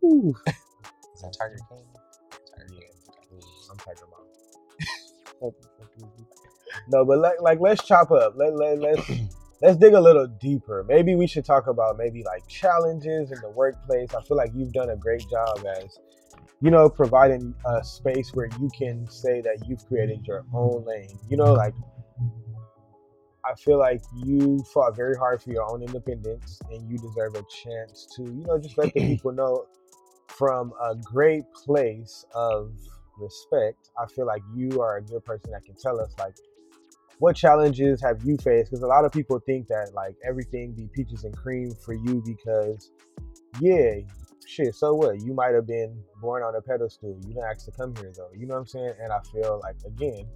Ooh. 0.04 0.34
Is 0.46 1.22
that 1.22 1.34
Tiger 1.38 1.58
King? 1.68 1.84
Tiger 2.30 2.68
King. 2.68 3.40
I'm 3.70 3.76
Tiger 3.78 4.06
Mom. 5.40 5.52
no, 6.88 7.04
but 7.04 7.18
like, 7.18 7.40
like 7.40 7.60
let's 7.60 7.84
chop 7.84 8.10
up. 8.10 8.34
Let, 8.36 8.54
let, 8.56 8.78
let's 8.78 9.10
let's 9.62 9.76
dig 9.76 9.94
a 9.94 10.00
little 10.00 10.26
deeper. 10.26 10.84
Maybe 10.88 11.14
we 11.14 11.26
should 11.26 11.44
talk 11.44 11.66
about 11.66 11.98
maybe 11.98 12.22
like 12.24 12.46
challenges 12.48 13.30
in 13.30 13.40
the 13.40 13.50
workplace. 13.50 14.14
I 14.14 14.22
feel 14.22 14.36
like 14.36 14.50
you've 14.54 14.72
done 14.72 14.90
a 14.90 14.96
great 14.96 15.24
job 15.30 15.64
as 15.78 15.98
you 16.60 16.70
know 16.70 16.88
providing 16.88 17.54
a 17.66 17.84
space 17.84 18.30
where 18.34 18.48
you 18.60 18.70
can 18.76 19.08
say 19.10 19.40
that 19.42 19.64
you've 19.66 19.84
created 19.86 20.26
your 20.26 20.44
own 20.54 20.84
lane. 20.86 21.18
You 21.28 21.36
know, 21.36 21.52
like 21.52 21.74
I 23.48 23.54
feel 23.54 23.78
like 23.78 24.02
you 24.14 24.62
fought 24.74 24.94
very 24.94 25.16
hard 25.16 25.42
for 25.42 25.50
your 25.50 25.70
own 25.72 25.82
independence, 25.82 26.60
and 26.70 26.90
you 26.90 26.98
deserve 26.98 27.34
a 27.34 27.44
chance 27.64 28.06
to 28.16 28.22
you 28.22 28.44
know 28.46 28.58
just 28.58 28.76
let 28.76 28.92
the 28.92 29.00
people 29.16 29.32
know 29.32 29.66
from 30.28 30.72
a 30.82 30.94
great 30.94 31.44
place 31.52 32.24
of 32.34 32.72
respect, 33.18 33.90
I 33.98 34.06
feel 34.06 34.26
like 34.26 34.42
you 34.54 34.80
are 34.80 34.98
a 34.98 35.02
good 35.02 35.24
person 35.24 35.50
that 35.52 35.64
can 35.64 35.74
tell 35.74 36.00
us 36.00 36.12
like 36.18 36.34
what 37.18 37.34
challenges 37.34 38.00
have 38.00 38.22
you 38.22 38.36
faced? 38.36 38.70
Because 38.70 38.82
a 38.82 38.86
lot 38.86 39.04
of 39.04 39.10
people 39.10 39.40
think 39.40 39.66
that 39.68 39.90
like 39.94 40.14
everything 40.24 40.72
be 40.72 40.88
peaches 40.94 41.24
and 41.24 41.36
cream 41.36 41.72
for 41.84 41.92
you 41.94 42.22
because 42.24 42.92
yeah, 43.60 43.94
shit, 44.46 44.74
so 44.74 44.94
what? 44.94 45.20
You 45.20 45.34
might 45.34 45.54
have 45.54 45.66
been 45.66 46.00
born 46.20 46.42
on 46.42 46.54
a 46.54 46.60
pedestal. 46.60 47.18
You 47.22 47.34
didn't 47.34 47.44
ask 47.44 47.64
to 47.64 47.72
come 47.72 47.94
here 47.96 48.12
though. 48.16 48.30
You 48.36 48.46
know 48.46 48.54
what 48.54 48.60
I'm 48.60 48.66
saying? 48.66 48.92
And 49.02 49.12
I 49.12 49.18
feel 49.32 49.60
like 49.62 49.76
again, 49.84 50.28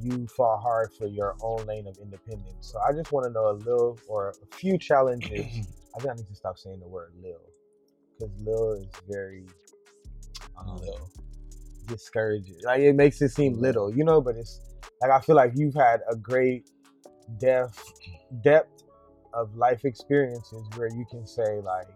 you 0.00 0.26
fought 0.36 0.60
hard 0.60 0.90
for 0.98 1.06
your 1.06 1.36
own 1.42 1.64
lane 1.66 1.86
of 1.86 1.96
independence. 1.98 2.72
So 2.72 2.78
I 2.80 2.92
just 2.92 3.12
want 3.12 3.26
to 3.26 3.32
know 3.32 3.50
a 3.50 3.56
little 3.56 3.98
or 4.08 4.30
a 4.30 4.56
few 4.56 4.78
challenges. 4.78 5.30
I 5.96 6.00
think 6.00 6.12
I 6.12 6.14
need 6.14 6.28
to 6.28 6.34
stop 6.34 6.58
saying 6.58 6.80
the 6.80 6.88
word 6.88 7.12
lil. 7.20 7.40
Because 8.18 8.34
lil 8.40 8.72
is 8.74 8.88
very 9.08 9.46
um, 10.58 10.78
Lil. 10.80 11.10
discouraging. 11.86 12.58
Like 12.64 12.80
it 12.80 12.94
makes 12.94 13.20
it 13.22 13.30
seem 13.30 13.60
little, 13.60 13.94
you 13.94 14.04
know, 14.04 14.20
but 14.20 14.36
it's 14.36 14.60
like 15.00 15.10
I 15.10 15.20
feel 15.20 15.36
like 15.36 15.52
you've 15.54 15.74
had 15.74 16.00
a 16.10 16.16
great 16.16 16.68
depth 17.38 17.82
depth 18.42 18.84
of 19.34 19.54
life 19.54 19.84
experiences 19.84 20.66
where 20.76 20.88
you 20.88 21.04
can 21.10 21.26
say 21.26 21.60
like, 21.62 21.88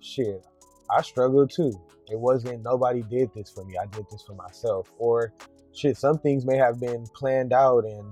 shit, 0.00 0.44
I 0.90 1.02
struggled 1.02 1.50
too. 1.50 1.72
It 2.10 2.18
wasn't 2.18 2.62
nobody 2.62 3.02
did 3.02 3.30
this 3.34 3.50
for 3.50 3.64
me. 3.64 3.76
I 3.78 3.86
did 3.86 4.06
this 4.10 4.22
for 4.26 4.34
myself. 4.34 4.90
Or 4.98 5.32
shit, 5.74 5.96
some 5.96 6.18
things 6.18 6.44
may 6.44 6.56
have 6.56 6.80
been 6.80 7.06
planned 7.14 7.52
out 7.52 7.84
and 7.84 8.04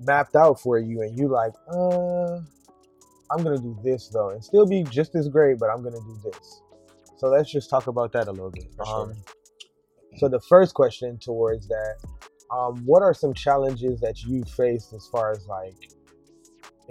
mapped 0.00 0.36
out 0.36 0.60
for 0.60 0.78
you 0.78 1.02
and 1.02 1.18
you 1.18 1.28
like, 1.28 1.52
uh, 1.72 2.36
I'm 3.30 3.42
gonna 3.42 3.58
do 3.58 3.76
this 3.82 4.08
though 4.08 4.30
and 4.30 4.44
still 4.44 4.66
be 4.66 4.82
just 4.84 5.14
as 5.14 5.28
great, 5.28 5.58
but 5.58 5.70
I'm 5.70 5.82
gonna 5.82 6.00
do 6.00 6.20
this. 6.24 6.62
So 7.16 7.28
let's 7.28 7.50
just 7.50 7.70
talk 7.70 7.86
about 7.86 8.12
that 8.12 8.28
a 8.28 8.32
little 8.32 8.50
bit. 8.50 8.66
Sure. 8.74 9.02
Um, 9.02 9.14
so 10.18 10.28
the 10.28 10.40
first 10.40 10.74
question 10.74 11.18
towards 11.18 11.68
that, 11.68 11.96
um, 12.50 12.82
what 12.84 13.02
are 13.02 13.14
some 13.14 13.32
challenges 13.32 14.00
that 14.00 14.22
you 14.22 14.44
faced 14.44 14.92
as 14.92 15.06
far 15.10 15.30
as 15.32 15.46
like 15.46 15.90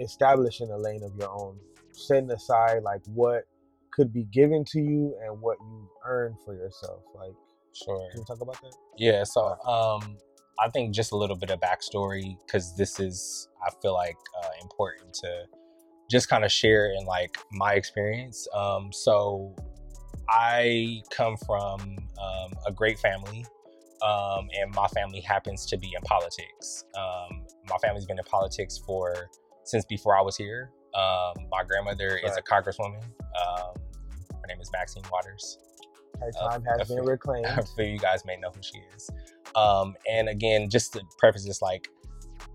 establishing 0.00 0.70
a 0.70 0.76
lane 0.76 1.02
of 1.04 1.14
your 1.16 1.30
own, 1.30 1.58
setting 1.92 2.30
aside 2.30 2.82
like 2.82 3.02
what 3.06 3.44
could 3.92 4.12
be 4.12 4.24
given 4.24 4.64
to 4.64 4.80
you 4.80 5.14
and 5.24 5.40
what 5.40 5.58
you 5.60 5.88
earned 6.04 6.36
for 6.44 6.54
yourself? 6.54 7.02
Like, 7.14 7.34
Sure. 7.74 8.08
can 8.10 8.20
you 8.20 8.24
talk 8.26 8.40
about 8.40 8.60
that? 8.62 8.72
Yeah, 8.98 9.24
so 9.24 9.58
um, 9.66 10.16
I 10.58 10.68
think 10.70 10.94
just 10.94 11.12
a 11.12 11.16
little 11.16 11.36
bit 11.36 11.50
of 11.50 11.60
backstory 11.60 12.36
because 12.46 12.76
this 12.76 13.00
is, 13.00 13.48
I 13.66 13.70
feel 13.80 13.94
like, 13.94 14.16
uh, 14.42 14.48
important 14.60 15.14
to 15.14 15.44
just 16.10 16.28
kind 16.28 16.44
of 16.44 16.52
share 16.52 16.92
in 16.92 17.06
like 17.06 17.38
my 17.50 17.74
experience. 17.74 18.46
Um, 18.54 18.90
so 18.92 19.56
I 20.28 21.02
come 21.10 21.36
from 21.46 21.80
um, 21.80 22.52
a 22.66 22.72
great 22.72 22.98
family, 22.98 23.44
um, 24.02 24.48
and 24.60 24.74
my 24.74 24.86
family 24.88 25.20
happens 25.20 25.66
to 25.66 25.78
be 25.78 25.92
in 25.96 26.02
politics. 26.02 26.84
Um, 26.96 27.44
my 27.68 27.76
family's 27.78 28.06
been 28.06 28.18
in 28.18 28.24
politics 28.24 28.78
for 28.86 29.30
since 29.64 29.84
before 29.86 30.16
I 30.16 30.20
was 30.20 30.36
here. 30.36 30.70
Um, 30.94 31.46
my 31.50 31.62
grandmother 31.66 32.20
is 32.22 32.36
a 32.36 32.42
congresswoman. 32.42 33.02
Um, 33.02 33.74
her 34.30 34.46
name 34.48 34.60
is 34.60 34.70
Maxine 34.72 35.04
Waters. 35.10 35.58
Her 36.22 36.30
Uh, 36.40 36.50
time 36.50 36.64
has 36.78 36.88
been 36.88 37.04
reclaimed. 37.04 37.46
a 37.46 37.62
few 37.64 37.84
you 37.84 37.98
guys 37.98 38.24
may 38.24 38.36
know 38.36 38.50
who 38.50 38.62
she 38.62 38.78
is. 38.96 39.10
Um, 39.54 39.94
and 40.10 40.28
again, 40.28 40.70
just 40.70 40.92
to 40.94 41.02
preface 41.18 41.44
this, 41.46 41.60
like 41.62 41.88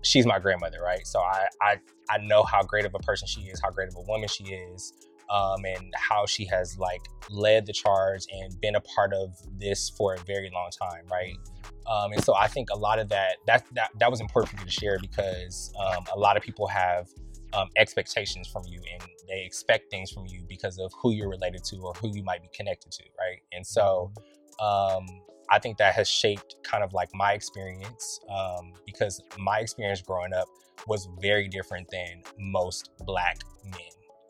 she's 0.02 0.26
my 0.26 0.38
grandmother, 0.38 0.80
right? 0.82 1.06
So 1.06 1.20
I, 1.20 1.46
I 1.62 1.76
I 2.10 2.18
know 2.18 2.42
how 2.42 2.62
great 2.62 2.84
of 2.86 2.94
a 2.94 2.98
person 3.00 3.28
she 3.28 3.42
is, 3.42 3.60
how 3.60 3.70
great 3.70 3.88
of 3.88 3.94
a 3.96 4.02
woman 4.02 4.28
she 4.28 4.44
is, 4.44 4.92
um, 5.30 5.64
and 5.64 5.92
how 5.94 6.24
she 6.26 6.44
has 6.46 6.78
like 6.78 7.02
led 7.30 7.66
the 7.66 7.72
charge 7.72 8.24
and 8.32 8.58
been 8.60 8.74
a 8.76 8.80
part 8.80 9.12
of 9.12 9.36
this 9.58 9.90
for 9.90 10.14
a 10.14 10.18
very 10.20 10.50
long 10.52 10.70
time, 10.70 11.04
right? 11.10 11.36
Um, 11.86 12.12
and 12.12 12.22
so 12.24 12.34
I 12.34 12.48
think 12.48 12.70
a 12.70 12.76
lot 12.76 12.98
of 12.98 13.08
that 13.10 13.36
that 13.46 13.64
that 13.72 13.90
that 14.00 14.10
was 14.10 14.20
important 14.20 14.50
for 14.50 14.56
me 14.58 14.64
to 14.64 14.70
share 14.70 14.98
because 15.00 15.72
um, 15.78 16.04
a 16.14 16.18
lot 16.18 16.36
of 16.36 16.42
people 16.42 16.66
have 16.66 17.08
um, 17.52 17.68
expectations 17.76 18.48
from 18.48 18.62
you 18.66 18.80
and 18.92 19.02
they 19.28 19.44
expect 19.44 19.90
things 19.90 20.10
from 20.10 20.26
you 20.26 20.42
because 20.48 20.78
of 20.78 20.92
who 21.00 21.12
you're 21.12 21.28
related 21.28 21.64
to 21.64 21.76
or 21.78 21.92
who 21.94 22.08
you 22.14 22.22
might 22.22 22.42
be 22.42 22.48
connected 22.54 22.92
to, 22.92 23.02
right? 23.18 23.40
And 23.52 23.66
so 23.66 24.12
um, 24.60 25.06
I 25.50 25.58
think 25.58 25.78
that 25.78 25.94
has 25.94 26.08
shaped 26.08 26.56
kind 26.62 26.84
of 26.84 26.92
like 26.92 27.08
my 27.14 27.32
experience 27.32 28.20
um, 28.28 28.72
because 28.86 29.22
my 29.38 29.60
experience 29.60 30.02
growing 30.02 30.32
up 30.32 30.48
was 30.86 31.08
very 31.20 31.48
different 31.48 31.88
than 31.90 32.22
most 32.38 32.90
black 33.04 33.38
men. 33.64 33.80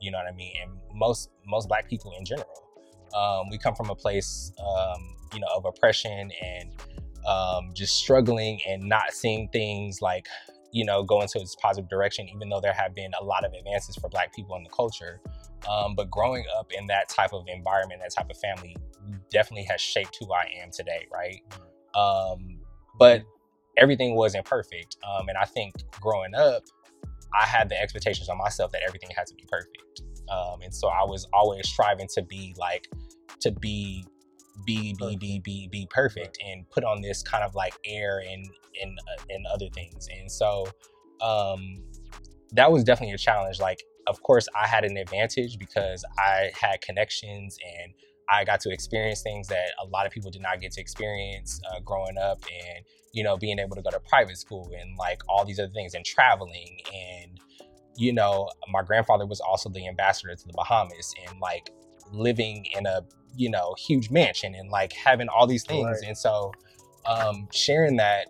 You 0.00 0.12
know 0.12 0.18
what 0.18 0.32
I 0.32 0.36
mean? 0.36 0.54
And 0.62 0.72
most 0.94 1.30
most 1.46 1.68
black 1.68 1.88
people 1.88 2.12
in 2.18 2.24
general. 2.24 2.64
Um, 3.16 3.48
we 3.50 3.58
come 3.58 3.74
from 3.74 3.90
a 3.90 3.94
place, 3.94 4.52
um, 4.60 5.16
you 5.34 5.40
know, 5.40 5.48
of 5.56 5.64
oppression 5.64 6.30
and 6.42 6.70
um, 7.26 7.70
just 7.74 7.96
struggling 7.96 8.60
and 8.68 8.82
not 8.82 9.12
seeing 9.12 9.48
things 9.48 10.00
like, 10.02 10.26
you 10.72 10.84
know, 10.84 11.02
go 11.02 11.20
into 11.20 11.38
its 11.38 11.56
positive 11.56 11.88
direction. 11.88 12.28
Even 12.28 12.48
though 12.48 12.60
there 12.60 12.72
have 12.72 12.94
been 12.94 13.10
a 13.20 13.24
lot 13.24 13.44
of 13.44 13.52
advances 13.52 13.96
for 13.96 14.08
Black 14.08 14.34
people 14.34 14.56
in 14.56 14.62
the 14.62 14.70
culture, 14.70 15.20
um, 15.68 15.94
but 15.94 16.10
growing 16.10 16.44
up 16.58 16.70
in 16.76 16.86
that 16.88 17.08
type 17.08 17.32
of 17.32 17.44
environment, 17.48 18.00
that 18.02 18.14
type 18.14 18.30
of 18.30 18.36
family, 18.38 18.76
definitely 19.30 19.64
has 19.64 19.80
shaped 19.80 20.16
who 20.20 20.32
I 20.32 20.50
am 20.62 20.70
today, 20.70 21.06
right? 21.12 21.42
Um, 21.94 22.60
but 22.98 23.22
everything 23.76 24.14
wasn't 24.14 24.44
perfect. 24.44 24.96
Um, 25.06 25.28
and 25.28 25.38
I 25.38 25.44
think 25.44 25.74
growing 26.00 26.34
up, 26.34 26.64
I 27.38 27.46
had 27.46 27.68
the 27.68 27.80
expectations 27.80 28.28
on 28.28 28.38
myself 28.38 28.72
that 28.72 28.82
everything 28.86 29.10
had 29.14 29.26
to 29.26 29.34
be 29.34 29.44
perfect. 29.48 30.02
Um, 30.30 30.62
and 30.62 30.74
so 30.74 30.88
I 30.88 31.04
was 31.04 31.26
always 31.32 31.68
striving 31.68 32.08
to 32.14 32.22
be 32.22 32.54
like, 32.58 32.88
to 33.40 33.50
be 33.50 34.04
be 34.64 34.94
be 34.98 35.16
be 35.16 35.38
be 35.40 35.68
be 35.68 35.86
perfect 35.90 36.38
and 36.44 36.68
put 36.70 36.84
on 36.84 37.00
this 37.00 37.22
kind 37.22 37.44
of 37.44 37.54
like 37.54 37.74
air 37.84 38.22
and 38.28 38.46
and 38.80 38.98
uh, 38.98 39.22
and 39.30 39.46
other 39.46 39.68
things. 39.70 40.08
And 40.18 40.30
so 40.30 40.66
um 41.20 41.82
that 42.52 42.70
was 42.72 42.84
definitely 42.84 43.14
a 43.14 43.18
challenge. 43.18 43.60
Like 43.60 43.82
of 44.08 44.22
course 44.22 44.48
i 44.56 44.66
had 44.66 44.84
an 44.84 44.96
advantage 44.96 45.58
because 45.58 46.02
i 46.18 46.50
had 46.58 46.80
connections 46.80 47.58
and 47.78 47.92
i 48.30 48.42
got 48.42 48.58
to 48.58 48.70
experience 48.70 49.20
things 49.20 49.46
that 49.48 49.68
a 49.82 49.86
lot 49.86 50.06
of 50.06 50.12
people 50.12 50.30
did 50.30 50.40
not 50.40 50.60
get 50.60 50.72
to 50.72 50.80
experience 50.80 51.60
uh, 51.70 51.78
growing 51.80 52.16
up 52.16 52.42
and 52.50 52.84
you 53.12 53.22
know 53.22 53.36
being 53.36 53.58
able 53.58 53.76
to 53.76 53.82
go 53.82 53.90
to 53.90 54.00
private 54.00 54.36
school 54.36 54.70
and 54.80 54.96
like 54.96 55.20
all 55.28 55.44
these 55.44 55.58
other 55.58 55.72
things 55.72 55.94
and 55.94 56.04
traveling. 56.04 56.78
And 56.94 57.38
you 57.96 58.12
know 58.12 58.48
my 58.70 58.82
grandfather 58.82 59.26
was 59.26 59.40
also 59.40 59.68
the 59.68 59.86
ambassador 59.86 60.34
to 60.34 60.46
the 60.46 60.52
bahamas 60.54 61.14
and 61.26 61.38
like 61.40 61.70
living 62.12 62.66
in 62.76 62.86
a 62.86 63.00
you 63.36 63.50
know 63.50 63.74
huge 63.78 64.10
mansion 64.10 64.54
and 64.54 64.70
like 64.70 64.92
having 64.92 65.28
all 65.28 65.46
these 65.46 65.64
things 65.64 65.84
Right. 65.84 66.08
and 66.08 66.16
so 66.16 66.52
um 67.06 67.48
sharing 67.52 67.96
that 67.96 68.26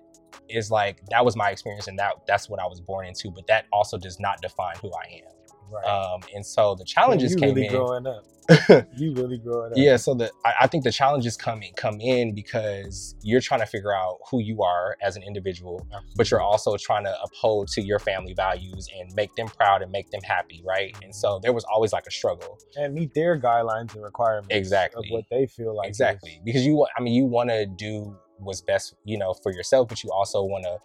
is 0.49 0.70
like 0.70 1.01
that 1.11 1.24
was 1.24 1.37
my 1.37 1.51
experience 1.51 1.89
and 1.89 1.99
that 1.99 2.14
that's 2.26 2.49
what 2.49 2.61
i 2.61 2.66
was 2.66 2.81
born 2.81 3.07
into 3.07 3.31
but 3.31 3.47
that 3.47 3.66
also 3.72 3.97
does 3.97 4.18
not 4.20 4.41
define 4.43 4.76
who 4.83 4.91
i 4.93 5.07
am 5.16 5.33
Right. 5.71 5.85
um 5.87 6.21
and 6.35 6.45
so 6.45 6.75
the 6.75 6.85
challenges 6.85 7.33
you 7.33 7.39
came 7.39 7.55
really 7.55 7.66
in 7.66 7.73
growing 7.73 8.07
up. 8.07 8.25
you 8.97 9.12
really 9.12 9.37
growing 9.37 9.73
up. 9.73 9.77
yeah 9.77 9.97
so 9.97 10.14
the 10.14 10.31
I, 10.45 10.53
I 10.62 10.66
think 10.69 10.83
the 10.85 10.91
challenges 10.91 11.37
come 11.37 11.62
in 11.62 11.73
come 11.75 12.01
in 12.01 12.35
because 12.35 13.14
you're 13.23 13.43
trying 13.43 13.61
to 13.61 13.66
figure 13.66 13.95
out 13.95 14.16
who 14.31 14.41
you 14.41 14.62
are 14.62 14.97
as 15.03 15.16
an 15.16 15.23
individual 15.23 15.87
but 16.16 16.31
you're 16.31 16.41
also 16.41 16.75
trying 16.79 17.05
to 17.05 17.14
uphold 17.23 17.69
to 17.69 17.83
your 17.83 17.99
family 17.99 18.33
values 18.33 18.89
and 18.99 19.14
make 19.14 19.35
them 19.37 19.49
proud 19.49 19.83
and 19.83 19.93
make 19.93 20.11
them 20.11 20.23
happy 20.25 20.62
right 20.66 20.97
and 21.03 21.14
so 21.14 21.39
there 21.43 21.53
was 21.53 21.64
always 21.64 21.93
like 21.93 22.07
a 22.07 22.11
struggle 22.11 22.59
and 22.77 22.95
meet 22.95 23.12
their 23.12 23.39
guidelines 23.39 23.95
and 23.95 24.03
requirements 24.03 24.49
Exactly. 24.55 25.07
of 25.07 25.12
what 25.12 25.25
they 25.31 25.47
feel 25.47 25.77
like. 25.77 25.89
exactly 25.89 26.31
is- 26.31 26.41
because 26.45 26.64
you 26.64 26.87
i 26.97 27.03
mean 27.03 27.12
you 27.12 27.27
want 27.27 27.51
to 27.51 27.66
do 27.66 28.16
what's 28.39 28.62
best 28.62 28.95
you 29.05 29.19
know 29.19 29.35
for 29.43 29.53
yourself 29.53 29.89
but 29.89 30.03
you 30.03 30.11
also 30.11 30.43
want 30.43 30.64
to 30.64 30.79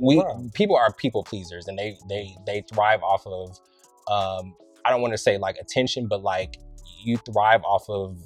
we 0.00 0.22
people 0.54 0.76
are 0.76 0.92
people 0.94 1.22
pleasers 1.22 1.68
and 1.68 1.78
they 1.78 1.96
they 2.08 2.34
they 2.46 2.62
thrive 2.72 3.02
off 3.02 3.26
of 3.26 3.56
um 4.08 4.54
i 4.84 4.90
don't 4.90 5.00
want 5.00 5.12
to 5.12 5.18
say 5.18 5.38
like 5.38 5.56
attention 5.60 6.06
but 6.06 6.22
like 6.22 6.58
you 7.02 7.16
thrive 7.18 7.62
off 7.64 7.88
of 7.88 8.18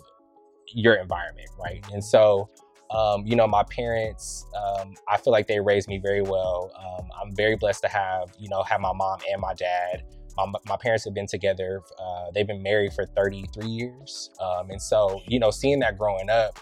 your 0.75 0.95
environment 0.95 1.49
right 1.63 1.85
and 1.93 2.03
so 2.03 2.49
um 2.91 3.25
you 3.27 3.37
know 3.37 3.47
my 3.47 3.63
parents 3.65 4.47
um 4.57 4.95
i 5.09 5.17
feel 5.17 5.33
like 5.33 5.47
they 5.47 5.61
raised 5.61 5.89
me 5.89 5.99
very 5.99 6.23
well 6.23 6.71
um 6.79 7.09
i'm 7.21 7.35
very 7.37 7.57
blessed 7.57 7.83
to 7.83 7.89
have 7.89 8.31
you 8.39 8.49
know 8.49 8.63
have 8.63 8.81
my 8.81 8.93
mom 8.93 9.19
and 9.31 9.41
my 9.41 9.55
dad 9.55 10.03
my, 10.37 10.47
my 10.67 10.77
parents 10.77 11.05
have 11.05 11.15
been 11.15 11.29
together 11.29 11.81
uh, 12.01 12.25
they've 12.35 12.49
been 12.49 12.63
married 12.63 12.93
for 12.93 13.07
33 13.07 13.69
years 13.69 14.31
um, 14.41 14.69
and 14.71 14.83
so 14.83 15.21
you 15.29 15.39
know 15.39 15.51
seeing 15.51 15.79
that 15.79 15.97
growing 15.97 16.29
up 16.29 16.59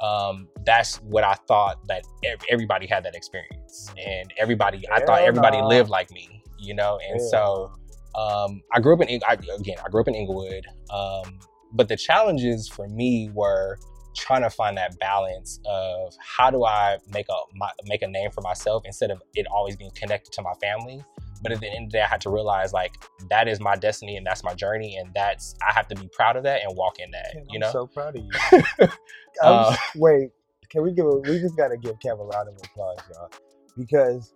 um, 0.00 0.48
that's 0.64 0.96
what 0.96 1.24
I 1.24 1.34
thought 1.46 1.86
that 1.88 2.02
ev- 2.24 2.42
everybody 2.50 2.86
had 2.86 3.04
that 3.04 3.14
experience, 3.14 3.92
and 4.04 4.32
everybody 4.38 4.82
I 4.92 5.00
thought 5.00 5.22
everybody 5.22 5.60
nah. 5.60 5.68
lived 5.68 5.88
like 5.88 6.10
me, 6.10 6.42
you 6.58 6.74
know. 6.74 6.98
And 7.08 7.20
Yeah. 7.20 7.28
so 7.30 7.72
um, 8.16 8.62
I 8.72 8.80
grew 8.80 8.94
up 8.94 9.02
in 9.02 9.20
I, 9.26 9.34
again 9.34 9.76
I 9.84 9.88
grew 9.88 10.00
up 10.00 10.08
in 10.08 10.14
Inglewood, 10.14 10.66
um, 10.90 11.38
but 11.72 11.88
the 11.88 11.96
challenges 11.96 12.68
for 12.68 12.88
me 12.88 13.30
were 13.34 13.78
trying 14.16 14.42
to 14.42 14.50
find 14.50 14.76
that 14.78 14.98
balance 15.00 15.60
of 15.66 16.14
how 16.20 16.50
do 16.50 16.64
I 16.64 16.98
make 17.12 17.26
a 17.28 17.56
my, 17.56 17.68
make 17.86 18.02
a 18.02 18.06
name 18.06 18.30
for 18.30 18.40
myself 18.42 18.82
instead 18.86 19.10
of 19.10 19.20
it 19.34 19.46
always 19.48 19.76
being 19.76 19.90
connected 19.94 20.32
to 20.34 20.42
my 20.42 20.54
family. 20.54 21.04
But 21.42 21.52
at 21.52 21.60
the 21.60 21.68
end 21.68 21.86
of 21.86 21.92
the 21.92 21.98
day, 21.98 22.02
I 22.02 22.06
had 22.06 22.20
to 22.22 22.30
realize 22.30 22.72
like 22.72 22.94
that 23.28 23.48
is 23.48 23.60
my 23.60 23.76
destiny 23.76 24.16
and 24.16 24.26
that's 24.26 24.42
my 24.42 24.54
journey, 24.54 24.96
and 24.96 25.12
that's 25.14 25.54
I 25.68 25.72
have 25.74 25.88
to 25.88 25.94
be 25.94 26.08
proud 26.12 26.36
of 26.36 26.44
that 26.44 26.62
and 26.62 26.76
walk 26.76 26.98
in 27.00 27.10
that. 27.10 27.32
Damn, 27.34 27.42
you 27.50 27.56
I'm 27.56 27.60
know, 27.60 27.72
so 27.72 27.86
proud 27.86 28.16
of 28.16 28.24
you. 28.24 28.88
Uh, 29.42 29.76
wait, 29.96 30.30
can 30.70 30.82
we 30.82 30.92
give? 30.92 31.06
A, 31.06 31.16
we 31.16 31.40
just 31.40 31.56
got 31.56 31.68
to 31.68 31.76
give 31.76 31.98
Kev 31.98 32.20
a 32.20 32.24
round 32.24 32.48
of 32.48 32.54
applause, 32.64 32.98
y'all, 33.10 33.30
because 33.76 34.32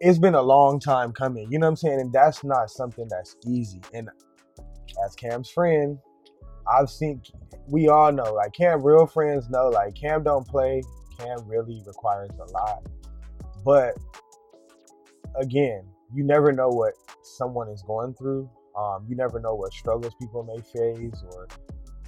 it's 0.00 0.18
been 0.18 0.34
a 0.34 0.42
long 0.42 0.78
time 0.78 1.12
coming. 1.12 1.50
You 1.50 1.58
know 1.58 1.66
what 1.66 1.70
I'm 1.70 1.76
saying? 1.76 2.00
And 2.00 2.12
that's 2.12 2.44
not 2.44 2.70
something 2.70 3.06
that's 3.08 3.36
easy. 3.46 3.80
And 3.94 4.08
as 5.04 5.14
Cam's 5.14 5.50
friend, 5.50 5.98
I've 6.68 6.90
seen. 6.90 7.22
We 7.68 7.88
all 7.88 8.12
know, 8.12 8.32
like 8.34 8.52
Cam, 8.52 8.82
real 8.82 9.06
friends 9.06 9.48
know, 9.50 9.68
like 9.68 9.94
Cam 9.94 10.22
don't 10.22 10.46
play. 10.46 10.82
Cam 11.18 11.38
really 11.46 11.82
requires 11.86 12.30
a 12.30 12.52
lot, 12.52 12.86
but 13.64 13.94
again, 15.40 15.82
you 16.14 16.22
never 16.22 16.52
know 16.52 16.68
what 16.68 16.92
someone 17.22 17.68
is 17.68 17.82
going 17.82 18.14
through. 18.14 18.48
Um, 18.78 19.06
you 19.08 19.16
never 19.16 19.40
know 19.40 19.54
what 19.54 19.72
struggles 19.72 20.14
people 20.20 20.44
may 20.44 20.60
face, 20.60 21.24
or 21.32 21.48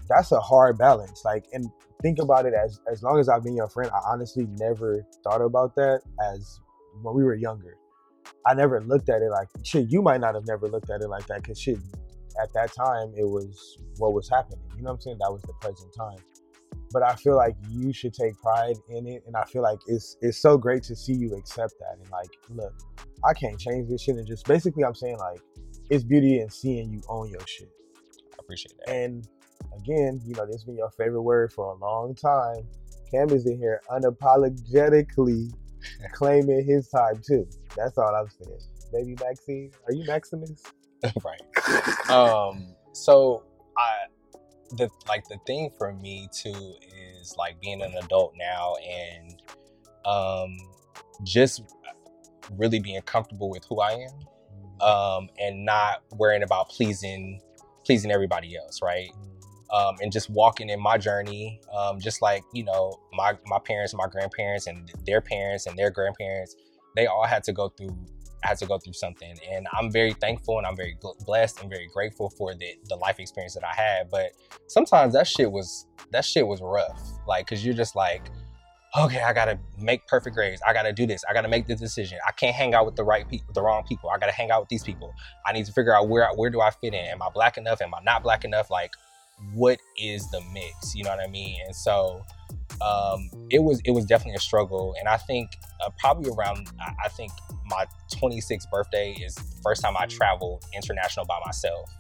that's 0.09 0.31
a 0.33 0.41
hard 0.41 0.79
balance. 0.79 1.25
Like, 1.25 1.47
and 1.53 1.67
think 2.03 2.19
about 2.21 2.47
it 2.47 2.55
as 2.55 2.81
as 2.91 3.03
long 3.03 3.19
as 3.19 3.29
I've 3.29 3.43
been 3.43 3.57
your 3.57 3.69
friend, 3.69 3.91
I 3.93 4.01
honestly 4.07 4.47
never 4.59 5.05
thought 5.25 5.41
about 5.41 5.75
that 5.77 6.03
as 6.35 6.61
when 7.03 7.15
we 7.15 7.25
were 7.25 7.35
younger. 7.35 7.77
I 8.47 8.55
never 8.55 8.81
looked 8.81 9.09
at 9.09 9.23
it 9.23 9.31
like 9.31 9.49
shit. 9.63 9.91
You 9.91 10.03
might 10.03 10.21
not 10.21 10.35
have 10.35 10.47
never 10.47 10.69
looked 10.69 10.91
at 10.91 11.01
it 11.03 11.09
like 11.09 11.27
that 11.27 11.43
because 11.43 11.61
shit, 11.61 11.79
at 12.41 12.53
that 12.55 12.73
time 12.73 13.13
it 13.17 13.25
was 13.25 13.79
what 13.99 14.13
was 14.13 14.29
happening. 14.29 14.65
You 14.77 14.83
know 14.83 14.91
what 14.91 14.95
I'm 14.95 15.01
saying? 15.01 15.19
That 15.21 15.33
was 15.33 15.43
the 15.43 15.53
present 15.61 15.93
time. 15.95 16.19
But 16.91 17.03
I 17.03 17.15
feel 17.17 17.37
like 17.37 17.55
you 17.69 17.93
should 17.93 18.15
take 18.15 18.41
pride 18.41 18.77
in 18.89 19.07
it, 19.07 19.23
and 19.27 19.37
I 19.37 19.45
feel 19.45 19.63
like 19.63 19.79
it's 19.87 20.17
it's 20.23 20.39
so 20.39 20.57
great 20.57 20.83
to 20.85 20.97
see 20.97 21.13
you 21.13 21.35
accept 21.35 21.75
that 21.81 21.99
and 21.99 22.11
like, 22.11 22.31
look, 22.51 22.73
I 23.25 23.35
can't 23.35 23.59
change 23.59 23.91
this 23.91 24.03
shit, 24.03 24.17
and 24.17 24.27
just 24.27 24.47
basically 24.47 24.85
I'm 24.85 24.95
saying 24.95 25.19
like, 25.19 25.41
it's 25.91 26.05
beauty 26.05 26.41
in 26.41 26.49
seeing 26.49 26.91
you 26.91 27.03
own 27.09 27.29
your 27.29 27.47
shit. 27.47 27.71
I 28.33 28.37
appreciate 28.41 28.75
that. 28.87 28.95
And 28.95 29.29
again, 29.77 30.21
you 30.25 30.35
know, 30.35 30.47
this 30.47 30.57
has 30.57 30.65
been 30.65 30.77
your 30.77 30.91
favorite 30.91 31.23
word 31.23 31.53
for 31.53 31.73
a 31.73 31.77
long 31.77 32.15
time. 32.15 32.67
Cam 33.11 33.31
is 33.31 33.47
in 33.47 33.59
here 33.59 33.81
unapologetically 33.91 35.53
claiming 36.13 36.65
his 36.65 36.89
time 36.89 37.21
too. 37.27 37.47
That's 37.77 37.99
all 37.99 38.15
I'm 38.15 38.29
saying. 38.29 38.61
Baby 38.93 39.17
Maxine, 39.23 39.71
are 39.87 39.93
you 39.93 40.05
Maximus? 40.07 40.63
right. 41.25 42.11
Um. 42.11 42.75
So 42.93 43.45
I, 43.77 44.07
the 44.77 44.89
like 45.07 45.27
the 45.29 45.39
thing 45.47 45.71
for 45.79 45.93
me 45.95 46.29
too 46.33 46.75
is 47.19 47.35
like 47.39 47.61
being 47.61 47.83
an 47.83 47.95
adult 48.03 48.35
now 48.37 48.75
and 48.77 49.43
um 50.05 50.57
just 51.23 51.63
really 52.57 52.79
being 52.79 53.01
comfortable 53.03 53.51
with 53.51 53.65
who 53.69 53.81
I 53.81 53.93
am 53.93 54.81
um 54.81 55.29
and 55.39 55.65
not 55.65 56.03
worrying 56.13 56.43
about 56.43 56.69
pleasing 56.69 57.41
pleasing 57.85 58.11
everybody 58.11 58.57
else 58.57 58.81
right 58.83 59.11
um, 59.71 59.97
and 60.01 60.11
just 60.11 60.31
walking 60.31 60.71
in 60.71 60.81
my 60.81 60.97
journey, 60.99 61.61
um, 61.77 62.01
just 62.01 62.23
like 62.23 62.43
you 62.53 62.65
know 62.65 62.99
my 63.13 63.35
my 63.47 63.59
parents, 63.59 63.95
my 63.95 64.07
grandparents, 64.07 64.67
and 64.67 64.91
their 65.07 65.21
parents 65.21 65.67
and 65.67 65.79
their 65.79 65.91
grandparents, 65.91 66.57
they 66.97 67.07
all 67.07 67.27
had 67.27 67.45
to 67.45 67.53
go 67.53 67.69
through 67.69 67.97
had 68.43 68.57
to 68.59 68.67
go 68.67 68.79
through 68.79 68.93
something, 68.93 69.37
and 69.51 69.67
I'm 69.77 69.91
very 69.91 70.13
thankful 70.13 70.59
and 70.59 70.67
I'm 70.67 70.77
very 70.77 70.97
blessed 71.25 71.61
and 71.61 71.71
very 71.71 71.89
grateful 71.93 72.31
for 72.31 72.55
the 72.55 72.77
the 72.89 72.97
life 72.97 73.19
experience 73.19 73.55
that 73.55 73.65
I 73.65 73.75
had. 73.75 74.11
But 74.11 74.33
sometimes 74.69 75.13
that 75.15 75.27
shit 75.27 75.51
was 75.51 75.87
that 76.13 76.25
shit 76.25 76.47
was 76.47 76.61
rough, 76.63 77.01
like 77.27 77.47
because 77.47 77.65
you're 77.65 77.75
just 77.75 77.97
like. 77.97 78.23
Okay, 78.99 79.21
I 79.21 79.35
gotta 79.35 79.59
make 79.79 80.07
perfect 80.07 80.35
grades. 80.35 80.63
I 80.67 80.73
gotta 80.73 80.95
do 80.95 81.07
this. 81.07 81.23
I 81.29 81.35
gotta 81.35 81.47
make 81.47 81.67
this 81.67 81.79
decision. 81.79 82.19
I 82.27 82.33
can't 82.33 82.57
hang 82.57 82.73
out 82.73 82.87
with 82.87 82.97
the 82.97 83.05
right 83.05 83.29
people, 83.29 83.53
the 83.53 83.61
wrong 83.61 83.85
people. 83.87 84.09
I 84.09 84.17
gotta 84.17 84.33
hang 84.33 84.51
out 84.51 84.63
with 84.63 84.71
these 84.71 84.83
people. 84.83 85.13
I 85.45 85.53
need 85.53 85.67
to 85.67 85.73
figure 85.73 85.95
out 85.95 86.09
where 86.09 86.27
where 86.37 86.49
do 86.49 86.63
I 86.63 86.71
fit 86.71 86.95
in. 86.95 87.05
Am 87.05 87.21
I 87.21 87.29
black 87.29 87.59
enough? 87.59 87.83
Am 87.83 87.93
I 87.93 88.01
not 88.03 88.23
black 88.23 88.47
enough? 88.47 88.71
Like, 88.71 88.95
what 89.55 89.81
is 89.97 90.29
the 90.31 90.41
mix 90.53 90.95
you 90.95 91.05
know 91.05 91.11
what 91.11 91.21
i 91.21 91.27
mean? 91.29 91.57
And 91.67 91.75
so 91.75 92.23
um 92.81 93.31
it 93.51 93.63
was 93.63 93.81
it 93.85 93.91
was 93.93 94.05
definitely 94.05 94.37
a 94.37 94.41
struggle. 94.41 94.95
And 94.99 95.09
i 95.09 95.17
think 95.17 95.51
uh, 95.85 95.91
probably 95.99 96.31
around 96.31 96.69
I- 97.05 97.09
think 97.09 97.33
my 97.67 97.85
26th 98.15 98.71
birthday 98.71 99.13
is 99.13 99.35
the 99.35 99.63
first 99.63 99.83
time 99.83 99.95
i 99.99 100.07
traveled 100.07 100.65
international 100.75 101.27
by 101.27 101.39
myself. 101.45 101.91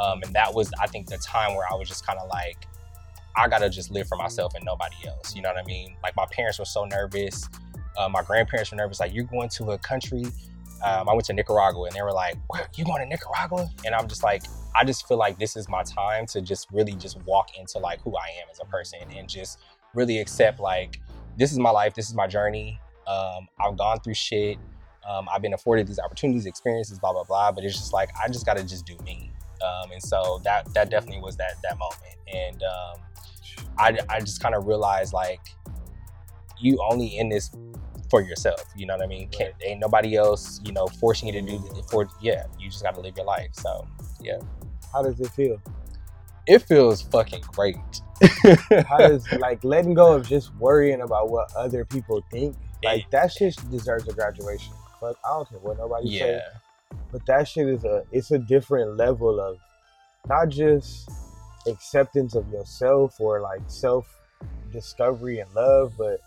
Um 0.00 0.22
and 0.22 0.34
that 0.34 0.52
was 0.54 0.70
i 0.80 0.86
think 0.86 1.08
the 1.08 1.18
time 1.18 1.54
where 1.54 1.66
i 1.70 1.74
was 1.74 1.88
just 1.88 2.06
kind 2.06 2.18
of 2.18 2.28
like 2.28 2.66
i 3.36 3.48
gotta 3.48 3.68
just 3.70 3.90
live 3.90 4.08
for 4.08 4.16
myself 4.16 4.54
and 4.54 4.64
nobody 4.64 4.96
else 5.06 5.34
you 5.34 5.42
know 5.42 5.48
what 5.50 5.58
i 5.58 5.66
mean? 5.66 5.96
Like 6.02 6.16
my 6.16 6.26
parents 6.32 6.58
were 6.58 6.64
so 6.64 6.84
nervous. 6.84 7.48
Uh, 7.98 8.08
my 8.08 8.22
grandparents 8.22 8.70
were 8.70 8.76
nervous 8.78 9.00
like 9.00 9.12
you're 9.14 9.24
going 9.24 9.48
to 9.50 9.72
a 9.72 9.78
country 9.78 10.24
um, 10.82 11.08
I 11.08 11.12
went 11.12 11.24
to 11.26 11.32
Nicaragua 11.32 11.84
and 11.84 11.94
they 11.94 12.02
were 12.02 12.12
like, 12.12 12.36
"What? 12.48 12.68
You 12.76 12.84
going 12.84 13.02
to 13.02 13.08
Nicaragua?" 13.08 13.68
And 13.84 13.94
I'm 13.94 14.08
just 14.08 14.22
like, 14.22 14.42
I 14.74 14.84
just 14.84 15.06
feel 15.06 15.16
like 15.16 15.38
this 15.38 15.56
is 15.56 15.68
my 15.68 15.82
time 15.82 16.26
to 16.26 16.40
just 16.40 16.68
really 16.72 16.92
just 16.92 17.22
walk 17.24 17.56
into 17.58 17.78
like 17.78 18.00
who 18.00 18.16
I 18.16 18.26
am 18.42 18.48
as 18.50 18.58
a 18.60 18.66
person 18.66 19.00
and 19.14 19.28
just 19.28 19.60
really 19.94 20.18
accept 20.18 20.60
like 20.60 21.00
this 21.36 21.52
is 21.52 21.58
my 21.58 21.70
life, 21.70 21.94
this 21.94 22.08
is 22.08 22.14
my 22.14 22.26
journey. 22.26 22.80
Um, 23.06 23.48
I've 23.60 23.76
gone 23.76 24.00
through 24.00 24.14
shit. 24.14 24.58
Um, 25.08 25.28
I've 25.32 25.42
been 25.42 25.54
afforded 25.54 25.86
these 25.86 25.98
opportunities, 25.98 26.46
experiences, 26.46 26.98
blah 26.98 27.12
blah 27.12 27.24
blah. 27.24 27.52
But 27.52 27.64
it's 27.64 27.76
just 27.76 27.92
like 27.92 28.10
I 28.22 28.28
just 28.28 28.46
gotta 28.46 28.64
just 28.64 28.86
do 28.86 28.96
me. 29.04 29.30
Um, 29.62 29.92
and 29.92 30.02
so 30.02 30.40
that 30.44 30.72
that 30.74 30.90
definitely 30.90 31.22
was 31.22 31.36
that 31.36 31.54
that 31.62 31.78
moment. 31.78 32.16
And 32.32 32.62
um, 32.62 33.00
I 33.78 33.98
I 34.08 34.20
just 34.20 34.40
kind 34.40 34.54
of 34.54 34.66
realized 34.66 35.12
like 35.12 35.40
you 36.58 36.78
only 36.90 37.18
in 37.18 37.28
this 37.28 37.50
for 38.12 38.20
yourself. 38.20 38.62
You 38.76 38.84
know 38.84 38.94
what 38.94 39.04
I 39.04 39.06
mean? 39.06 39.30
Can't, 39.30 39.54
ain't 39.64 39.80
nobody 39.80 40.16
else, 40.16 40.60
you 40.64 40.72
know, 40.72 40.86
forcing 40.86 41.28
you 41.28 41.32
to 41.32 41.40
do 41.40 41.64
it 41.74 41.84
for. 41.90 42.06
Yeah, 42.20 42.44
you 42.58 42.68
just 42.68 42.82
got 42.82 42.94
to 42.94 43.00
live 43.00 43.16
your 43.16 43.24
life. 43.24 43.48
So 43.52 43.88
yeah, 44.20 44.38
How 44.92 45.02
does 45.02 45.18
it 45.18 45.30
feel? 45.30 45.58
it 46.46 46.58
feels 46.60 47.00
fucking 47.02 47.42
great. 47.52 47.76
How 48.86 48.98
does 48.98 49.30
like 49.38 49.64
letting 49.64 49.94
go 49.94 50.12
of 50.12 50.28
just 50.28 50.54
worrying 50.56 51.00
about 51.00 51.30
what 51.30 51.54
other 51.56 51.86
people 51.86 52.22
think? 52.30 52.54
Like 52.84 53.10
that 53.12 53.32
shit 53.32 53.56
deserves 53.70 54.06
a 54.08 54.12
graduation. 54.12 54.74
But 55.00 55.16
I 55.24 55.30
don't 55.30 55.48
care 55.48 55.58
what 55.58 55.78
nobody 55.78 56.10
yeah. 56.10 56.20
says. 56.20 56.42
But 57.10 57.26
that 57.26 57.48
shit 57.48 57.68
is 57.68 57.84
a 57.84 58.04
it's 58.12 58.30
a 58.30 58.38
different 58.38 58.96
level 58.96 59.40
of 59.40 59.56
not 60.28 60.50
just 60.50 61.10
acceptance 61.66 62.34
of 62.34 62.46
yourself 62.50 63.18
or 63.20 63.40
like 63.40 63.62
self 63.68 64.06
discovery 64.70 65.38
and 65.38 65.52
love, 65.54 65.94
but 65.96 66.20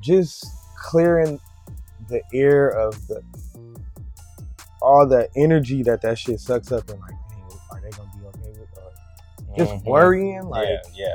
just 0.00 0.46
clearing 0.80 1.38
the 2.08 2.20
air 2.32 2.68
of 2.70 3.06
the 3.06 3.22
all 4.82 5.06
the 5.06 5.28
energy 5.36 5.82
that 5.82 6.00
that 6.02 6.18
shit 6.18 6.40
sucks 6.40 6.72
up 6.72 6.88
and 6.88 6.98
like, 7.00 7.10
dang, 7.28 7.58
are 7.70 7.80
they 7.80 7.90
gonna 7.90 8.10
be 8.18 8.24
okay 8.26 8.58
with 8.58 8.68
or 8.78 9.56
just 9.56 9.74
Mhm. 9.74 9.84
worrying 9.84 10.44
like, 10.48 10.68
yeah, 10.94 11.14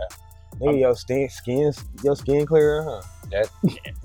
yeah. 0.60 0.68
nigga, 0.68 0.80
your 0.82 0.96
skin, 0.96 1.30
skin, 1.30 1.74
your 2.04 2.16
skin 2.16 2.46
clearer, 2.46 2.84
huh? 2.84 3.02
That 3.32 3.50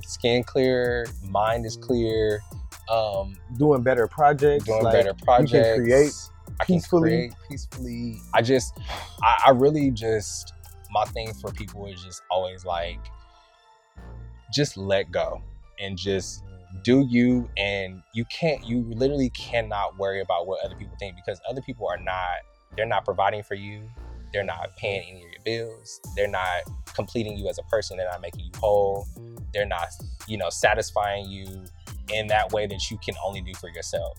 skin 0.06 0.42
clear, 0.44 1.06
mind 1.22 1.66
is 1.66 1.76
clear. 1.76 2.42
Um, 2.88 3.36
Doing 3.58 3.82
better 3.82 4.08
projects, 4.08 4.64
doing 4.64 4.82
like, 4.82 4.92
better 4.94 5.14
projects. 5.24 5.78
create 5.78 6.12
I 6.58 6.64
can 6.64 6.76
peacefully. 6.76 7.10
create 7.10 7.32
peacefully. 7.48 8.20
I 8.34 8.42
just, 8.42 8.76
I, 9.22 9.42
I 9.48 9.50
really 9.50 9.90
just, 9.90 10.54
my 10.90 11.04
thing 11.04 11.32
for 11.34 11.52
people 11.52 11.86
is 11.86 12.02
just 12.02 12.22
always 12.30 12.64
like, 12.64 12.98
just 14.52 14.76
let 14.76 15.10
go 15.12 15.40
and 15.80 15.96
just 15.96 16.42
do 16.82 17.06
you. 17.08 17.48
And 17.56 18.02
you 18.14 18.24
can't, 18.26 18.64
you 18.64 18.82
literally 18.94 19.30
cannot 19.30 19.98
worry 19.98 20.20
about 20.20 20.46
what 20.46 20.64
other 20.64 20.74
people 20.76 20.96
think 20.98 21.16
because 21.16 21.40
other 21.48 21.62
people 21.62 21.88
are 21.88 21.98
not, 21.98 22.38
they're 22.76 22.86
not 22.86 23.04
providing 23.04 23.42
for 23.42 23.54
you. 23.54 23.88
They're 24.32 24.44
not 24.44 24.76
paying 24.76 25.02
any 25.10 25.24
of 25.24 25.30
your 25.30 25.42
bills. 25.44 26.00
They're 26.14 26.28
not 26.28 26.62
completing 26.94 27.36
you 27.36 27.48
as 27.48 27.58
a 27.58 27.64
person. 27.64 27.96
They're 27.96 28.08
not 28.08 28.20
making 28.20 28.44
you 28.44 28.52
whole. 28.58 29.08
They're 29.52 29.66
not, 29.66 29.88
you 30.28 30.36
know, 30.38 30.50
satisfying 30.50 31.28
you 31.28 31.64
in 32.12 32.28
that 32.28 32.52
way 32.52 32.66
that 32.66 32.90
you 32.90 32.98
can 33.04 33.16
only 33.24 33.40
do 33.40 33.52
for 33.54 33.68
yourself. 33.70 34.16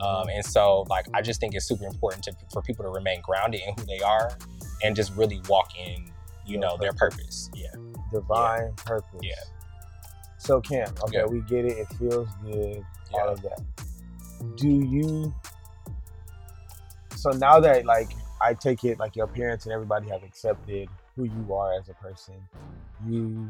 Um, 0.00 0.28
and 0.28 0.44
so, 0.44 0.84
like, 0.88 1.06
I 1.14 1.22
just 1.22 1.38
think 1.38 1.54
it's 1.54 1.66
super 1.68 1.86
important 1.86 2.24
to, 2.24 2.32
for 2.52 2.62
people 2.62 2.84
to 2.84 2.90
remain 2.90 3.20
grounded 3.20 3.60
in 3.64 3.74
who 3.78 3.86
they 3.86 4.00
are 4.00 4.36
and 4.82 4.96
just 4.96 5.14
really 5.14 5.40
walk 5.48 5.70
in, 5.78 6.06
you 6.44 6.54
Your 6.54 6.60
know, 6.60 6.76
their 6.76 6.92
purpose. 6.92 7.48
Yeah. 7.54 7.68
divine 8.12 8.72
purpose. 8.84 9.20
Yeah. 9.22 9.34
So 10.44 10.60
Cam, 10.60 10.92
okay, 11.04 11.18
Yeah. 11.20 11.24
we 11.24 11.40
get 11.40 11.64
it. 11.64 11.78
It 11.78 11.88
feels 11.98 12.28
good. 12.42 12.84
Yeah. 13.10 13.18
All 13.18 13.30
of 13.30 13.40
that. 13.42 13.62
Do 14.56 14.68
you? 14.68 15.34
So 17.16 17.30
now 17.30 17.60
that 17.60 17.86
like 17.86 18.10
I 18.42 18.52
take 18.52 18.84
it, 18.84 18.98
like 18.98 19.16
your 19.16 19.26
parents 19.26 19.64
and 19.64 19.72
everybody 19.72 20.10
have 20.10 20.22
accepted 20.22 20.90
who 21.16 21.24
you 21.24 21.54
are 21.54 21.72
as 21.72 21.88
a 21.88 21.94
person, 21.94 22.34
you 23.06 23.48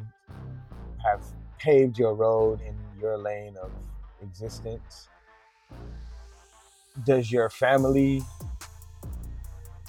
have 1.04 1.24
paved 1.58 1.98
your 1.98 2.14
road 2.14 2.60
in 2.60 2.76
your 3.00 3.18
lane 3.18 3.56
of 3.60 3.72
existence. 4.22 5.08
Does 7.04 7.32
your 7.32 7.50
family 7.50 8.22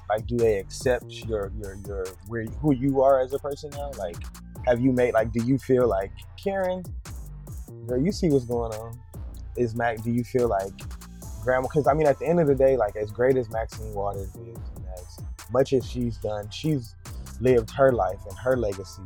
like 0.09 0.25
do 0.25 0.37
they 0.37 0.57
accept 0.57 1.11
your 1.11 1.51
your 1.55 1.77
your 1.85 2.07
where 2.27 2.45
who 2.61 2.73
you 2.73 3.03
are 3.03 3.19
as 3.19 3.31
a 3.33 3.39
person 3.39 3.69
now? 3.75 3.91
Like 3.95 4.17
have 4.65 4.79
you 4.79 4.91
made 4.91 5.13
like 5.13 5.31
do 5.31 5.43
you 5.43 5.57
feel 5.57 5.87
like 5.87 6.11
Karen, 6.41 6.83
girl, 7.87 8.01
you 8.01 8.11
see 8.11 8.29
what's 8.29 8.45
going 8.45 8.73
on? 8.73 8.99
Is 9.55 9.75
Mac 9.75 10.01
do 10.01 10.11
you 10.11 10.23
feel 10.23 10.47
like 10.47 10.73
grandma 11.43 11.67
because 11.67 11.87
I 11.87 11.93
mean 11.93 12.07
at 12.07 12.19
the 12.19 12.27
end 12.27 12.39
of 12.39 12.47
the 12.47 12.55
day, 12.55 12.75
like 12.77 12.95
as 12.95 13.11
great 13.11 13.37
as 13.37 13.49
Maxine 13.49 13.93
Waters 13.93 14.29
is 14.35 14.57
and 14.75 14.85
as 14.95 15.19
much 15.51 15.73
as 15.73 15.85
she's 15.85 16.17
done, 16.17 16.49
she's 16.49 16.95
lived 17.39 17.69
her 17.71 17.91
life 17.91 18.19
and 18.27 18.37
her 18.39 18.57
legacy. 18.57 19.03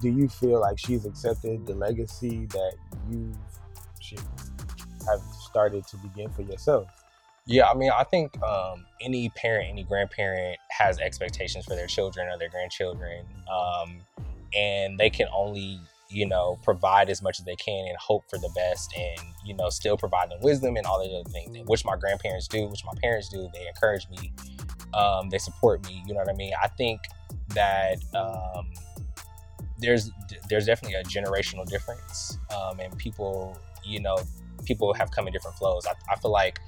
Do 0.00 0.08
you 0.08 0.28
feel 0.28 0.60
like 0.60 0.78
she's 0.78 1.04
accepted 1.04 1.66
the 1.66 1.74
legacy 1.74 2.46
that 2.46 2.72
you 3.10 3.32
have 5.06 5.20
started 5.40 5.86
to 5.88 5.96
begin 5.98 6.30
for 6.30 6.42
yourself? 6.42 6.88
Yeah, 7.46 7.68
I 7.68 7.74
mean, 7.74 7.90
I 7.90 8.04
think 8.04 8.40
um, 8.42 8.86
any 9.00 9.28
parent, 9.30 9.70
any 9.70 9.82
grandparent 9.82 10.58
has 10.70 10.98
expectations 10.98 11.64
for 11.64 11.74
their 11.74 11.86
children 11.86 12.28
or 12.28 12.38
their 12.38 12.48
grandchildren, 12.48 13.24
um, 13.50 13.98
and 14.54 14.98
they 14.98 15.10
can 15.10 15.26
only, 15.34 15.80
you 16.08 16.26
know, 16.26 16.58
provide 16.62 17.08
as 17.08 17.22
much 17.22 17.38
as 17.38 17.44
they 17.44 17.56
can 17.56 17.86
and 17.88 17.96
hope 17.96 18.28
for 18.28 18.38
the 18.38 18.50
best, 18.54 18.92
and 18.96 19.20
you 19.44 19.54
know, 19.54 19.68
still 19.68 19.96
provide 19.96 20.30
them 20.30 20.38
wisdom 20.42 20.76
and 20.76 20.86
all 20.86 21.02
the 21.02 21.14
other 21.14 21.30
things, 21.30 21.56
which 21.66 21.84
my 21.84 21.96
grandparents 21.96 22.48
do, 22.48 22.66
which 22.68 22.84
my 22.84 22.92
parents 23.02 23.28
do. 23.28 23.48
They 23.54 23.66
encourage 23.66 24.08
me, 24.08 24.32
um, 24.94 25.30
they 25.30 25.38
support 25.38 25.86
me. 25.86 26.02
You 26.06 26.14
know 26.14 26.20
what 26.20 26.28
I 26.28 26.34
mean? 26.34 26.52
I 26.62 26.68
think 26.68 27.00
that 27.54 27.98
um, 28.14 28.70
there's 29.78 30.10
there's 30.48 30.66
definitely 30.66 30.96
a 30.96 31.04
generational 31.04 31.66
difference, 31.66 32.38
um, 32.54 32.80
and 32.80 32.96
people, 32.98 33.58
you 33.84 34.00
know, 34.00 34.18
people 34.64 34.92
have 34.94 35.10
come 35.10 35.26
in 35.26 35.32
different 35.32 35.56
flows. 35.56 35.86
I, 35.86 35.94
I 36.12 36.16
feel 36.16 36.32
like 36.32 36.60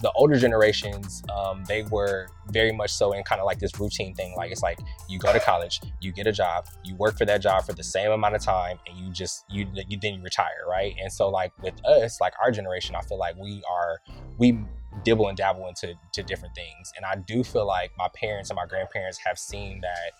the 0.00 0.10
older 0.12 0.38
generations, 0.38 1.22
um, 1.34 1.64
they 1.66 1.82
were 1.82 2.28
very 2.50 2.72
much 2.72 2.90
so 2.90 3.12
in 3.12 3.22
kind 3.22 3.40
of 3.40 3.46
like 3.46 3.58
this 3.58 3.78
routine 3.78 4.14
thing. 4.14 4.34
Like 4.36 4.50
it's 4.50 4.62
like 4.62 4.78
you 5.08 5.18
go 5.18 5.32
to 5.32 5.40
college, 5.40 5.80
you 6.00 6.12
get 6.12 6.26
a 6.26 6.32
job, 6.32 6.66
you 6.84 6.94
work 6.96 7.18
for 7.18 7.26
that 7.26 7.42
job 7.42 7.64
for 7.64 7.74
the 7.74 7.84
same 7.84 8.10
amount 8.10 8.34
of 8.34 8.42
time, 8.42 8.78
and 8.86 8.98
you 8.98 9.12
just 9.12 9.44
you, 9.50 9.66
you 9.88 9.98
then 10.00 10.14
you 10.14 10.22
retire, 10.22 10.64
right? 10.68 10.94
And 11.00 11.12
so 11.12 11.28
like 11.28 11.52
with 11.62 11.74
us, 11.84 12.20
like 12.20 12.32
our 12.42 12.50
generation, 12.50 12.94
I 12.94 13.02
feel 13.02 13.18
like 13.18 13.36
we 13.36 13.62
are 13.70 14.00
we 14.38 14.58
dibble 15.04 15.28
and 15.28 15.36
dabble 15.36 15.68
into 15.68 15.94
to 16.14 16.22
different 16.22 16.54
things, 16.54 16.92
and 16.96 17.04
I 17.04 17.16
do 17.16 17.44
feel 17.44 17.66
like 17.66 17.92
my 17.98 18.08
parents 18.14 18.50
and 18.50 18.56
my 18.56 18.66
grandparents 18.66 19.18
have 19.24 19.38
seen 19.38 19.80
that. 19.82 20.12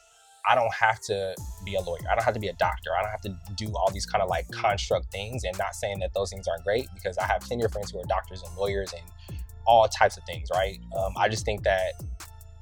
I 0.49 0.55
don't 0.55 0.73
have 0.73 1.01
to 1.01 1.35
be 1.67 1.75
a 1.75 1.83
lawyer. 1.83 2.01
I 2.11 2.15
don't 2.15 2.25
have 2.25 2.33
to 2.33 2.41
be 2.41 2.49
a 2.49 2.55
doctor. 2.55 2.91
I 2.99 3.03
don't 3.03 3.11
have 3.11 3.21
to 3.21 3.37
do 3.57 3.75
all 3.77 3.91
these 3.93 4.07
kind 4.07 4.23
of 4.23 4.31
like 4.31 4.51
construct 4.51 5.13
things. 5.13 5.45
And 5.45 5.57
not 5.59 5.75
saying 5.75 5.99
that 5.99 6.15
those 6.15 6.31
things 6.31 6.49
aren't 6.49 6.65
great 6.65 6.89
because 6.95 7.19
I 7.19 7.27
have 7.27 7.43
plenty 7.43 7.63
of 7.63 7.71
friends 7.71 7.91
who 7.91 8.01
are 8.01 8.05
doctors 8.09 8.43
and 8.43 8.57
lawyers 8.57 8.91
and 8.95 9.03
all 9.67 9.87
types 9.89 10.17
of 10.17 10.25
things, 10.25 10.49
right? 10.53 10.79
Um, 10.97 11.13
I 11.17 11.29
just 11.29 11.45
think 11.45 11.63
that 11.65 11.93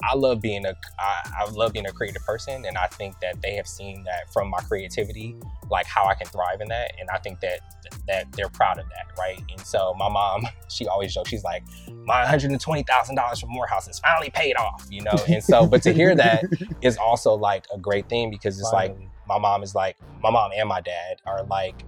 I 0.03 0.15
love 0.15 0.41
being 0.41 0.65
a 0.65 0.75
I, 0.99 1.45
I 1.45 1.51
love 1.51 1.73
being 1.73 1.87
a 1.87 1.93
creative 1.93 2.23
person, 2.25 2.65
and 2.65 2.79
I 2.79 2.87
think 2.87 3.19
that 3.21 3.43
they 3.43 3.55
have 3.55 3.67
seen 3.67 4.05
that 4.05 4.33
from 4.33 4.49
my 4.49 4.59
creativity, 4.59 5.37
like 5.71 5.87
how 5.87 6.07
I 6.07 6.15
can 6.15 6.27
thrive 6.29 6.61
in 6.61 6.69
that, 6.69 6.93
and 7.01 7.09
I 7.11 7.19
think 7.19 7.41
that 7.41 7.61
that 8.07 8.31
they're 8.33 8.49
proud 8.49 8.79
of 8.79 8.89
that, 8.91 9.07
right? 9.19 9.43
And 9.51 9.61
so 9.67 9.95
my 9.99 10.09
mom, 10.09 10.47
she 10.69 10.87
always 10.87 11.13
jokes, 11.13 11.31
she's 11.31 11.43
like, 11.43 11.65
my 12.05 12.21
one 12.21 12.29
hundred 12.29 12.53
and 12.53 12.61
twenty 12.61 12.85
thousand 12.85 13.17
dollars 13.17 13.41
from 13.41 13.51
Morehouse 13.51 13.89
is 13.89 13.99
finally 13.99 14.31
paid 14.31 14.57
off, 14.57 14.87
you 14.89 15.03
know. 15.03 15.17
And 15.29 15.43
so, 15.43 15.67
but 15.67 15.83
to 15.83 15.93
hear 15.93 16.15
that 16.15 16.45
is 16.83 16.97
also 16.97 17.35
like 17.35 17.67
a 17.75 17.79
great 17.79 18.09
thing 18.09 18.31
because 18.31 18.59
it's 18.59 18.73
like 18.73 18.97
my 19.27 19.39
mom 19.39 19.63
is 19.63 19.75
like 19.75 19.97
my 20.23 20.31
mom 20.31 20.53
and 20.57 20.69
my 20.69 20.81
dad 20.81 21.21
are 21.27 21.43
like 21.45 21.85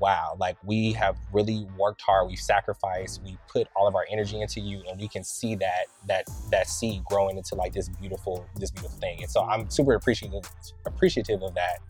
wow 0.00 0.36
like 0.40 0.56
we 0.64 0.92
have 0.92 1.16
really 1.32 1.66
worked 1.78 2.02
hard 2.02 2.28
we've 2.28 2.38
sacrificed 2.40 3.22
we 3.24 3.36
put 3.48 3.68
all 3.76 3.88
of 3.88 3.94
our 3.94 4.06
energy 4.10 4.40
into 4.40 4.60
you 4.60 4.82
and 4.90 5.00
we 5.00 5.08
can 5.08 5.24
see 5.24 5.54
that 5.56 5.86
that 6.08 6.26
that 6.50 6.68
seed 6.68 7.02
growing 7.06 7.36
into 7.38 7.54
like 7.54 7.72
this 7.72 7.88
beautiful 7.88 8.46
this 8.56 8.70
beautiful 8.70 8.98
thing 8.98 9.22
and 9.22 9.30
so 9.30 9.42
i'm 9.42 9.70
super 9.70 9.94
appreciative 9.94 10.42
appreciative 10.86 11.42
of 11.42 11.54
that 11.54 11.80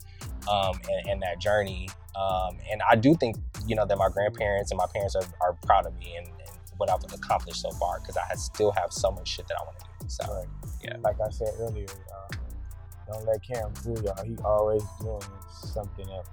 um 0.49 0.79
and, 0.91 1.09
and 1.09 1.23
that 1.23 1.39
journey 1.39 1.89
um 2.15 2.57
and 2.71 2.81
i 2.89 2.95
do 2.95 3.15
think 3.15 3.37
you 3.67 3.75
know 3.75 3.85
that 3.85 3.97
my 3.97 4.09
grandparents 4.09 4.71
and 4.71 4.77
my 4.77 4.87
parents 4.93 5.15
are, 5.15 5.25
are 5.41 5.53
proud 5.65 5.85
of 5.87 5.97
me 5.97 6.15
and, 6.17 6.27
and 6.27 6.57
what 6.77 6.89
i've 6.91 7.03
accomplished 7.13 7.61
so 7.61 7.71
far 7.71 7.99
because 8.01 8.17
i 8.17 8.35
still 8.35 8.71
have 8.71 8.93
so 8.93 9.11
much 9.11 9.27
shit 9.29 9.47
that 9.47 9.57
i 9.59 9.63
want 9.63 9.77
to 9.79 9.85
do 10.01 10.09
so 10.09 10.25
Right. 10.27 10.47
Yeah. 10.83 10.97
Like 11.03 11.17
I 11.25 11.29
said 11.31 11.49
earlier, 11.59 11.87
uh, 12.13 12.35
don't 13.07 13.25
let 13.25 13.43
Cam 13.43 13.73
fool 13.75 14.01
y'all. 14.03 14.23
He 14.25 14.37
always 14.43 14.83
doing 15.01 15.21
something 15.49 16.09
else. 16.09 16.27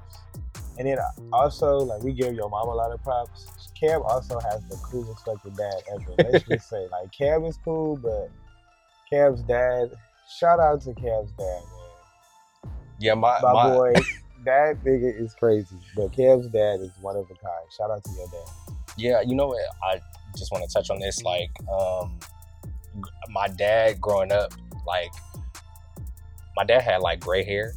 And 0.78 0.86
then 0.86 0.98
also, 1.32 1.78
like 1.78 2.02
we 2.02 2.12
give 2.12 2.34
your 2.34 2.48
mom 2.48 2.68
a 2.68 2.74
lot 2.74 2.92
of 2.92 3.02
props. 3.02 3.46
Cam 3.78 4.02
also 4.02 4.38
has 4.40 4.62
the 4.68 4.76
coolest 4.76 5.24
fucking 5.24 5.54
dad 5.54 5.82
ever. 5.92 6.30
Let's 6.30 6.44
just 6.46 6.68
say, 6.70 6.86
like 6.90 7.10
Cam 7.12 7.44
is 7.44 7.58
cool, 7.64 7.96
but 7.96 8.30
Cam's 9.10 9.42
dad. 9.42 9.90
Shout 10.38 10.60
out 10.60 10.82
to 10.82 10.94
Cam's 10.94 11.32
dad, 11.32 11.60
man. 12.64 12.72
yeah 13.00 13.14
my, 13.14 13.38
My, 13.40 13.52
my 13.52 13.70
boy, 13.70 13.92
that 14.44 14.84
nigga 14.84 15.20
is 15.20 15.34
crazy. 15.34 15.76
But 15.96 16.12
Cam's 16.12 16.46
dad 16.48 16.80
is 16.80 16.90
one 17.00 17.16
of 17.16 17.24
a 17.24 17.34
kind. 17.34 17.72
Shout 17.76 17.90
out 17.90 18.04
to 18.04 18.10
your 18.12 18.26
dad. 18.28 18.74
Yeah, 18.96 19.20
you 19.20 19.34
know 19.34 19.46
what? 19.48 19.62
I 19.82 20.00
just 20.36 20.52
want 20.52 20.68
to 20.68 20.72
touch 20.72 20.90
on 20.90 20.98
this. 20.98 21.22
Like, 21.22 21.50
um, 21.72 22.18
my 23.30 23.48
dad 23.48 24.00
growing 24.00 24.32
up, 24.32 24.52
like, 24.86 25.10
my 26.56 26.64
dad 26.64 26.82
had 26.82 27.00
like 27.00 27.20
gray 27.20 27.44
hair, 27.44 27.72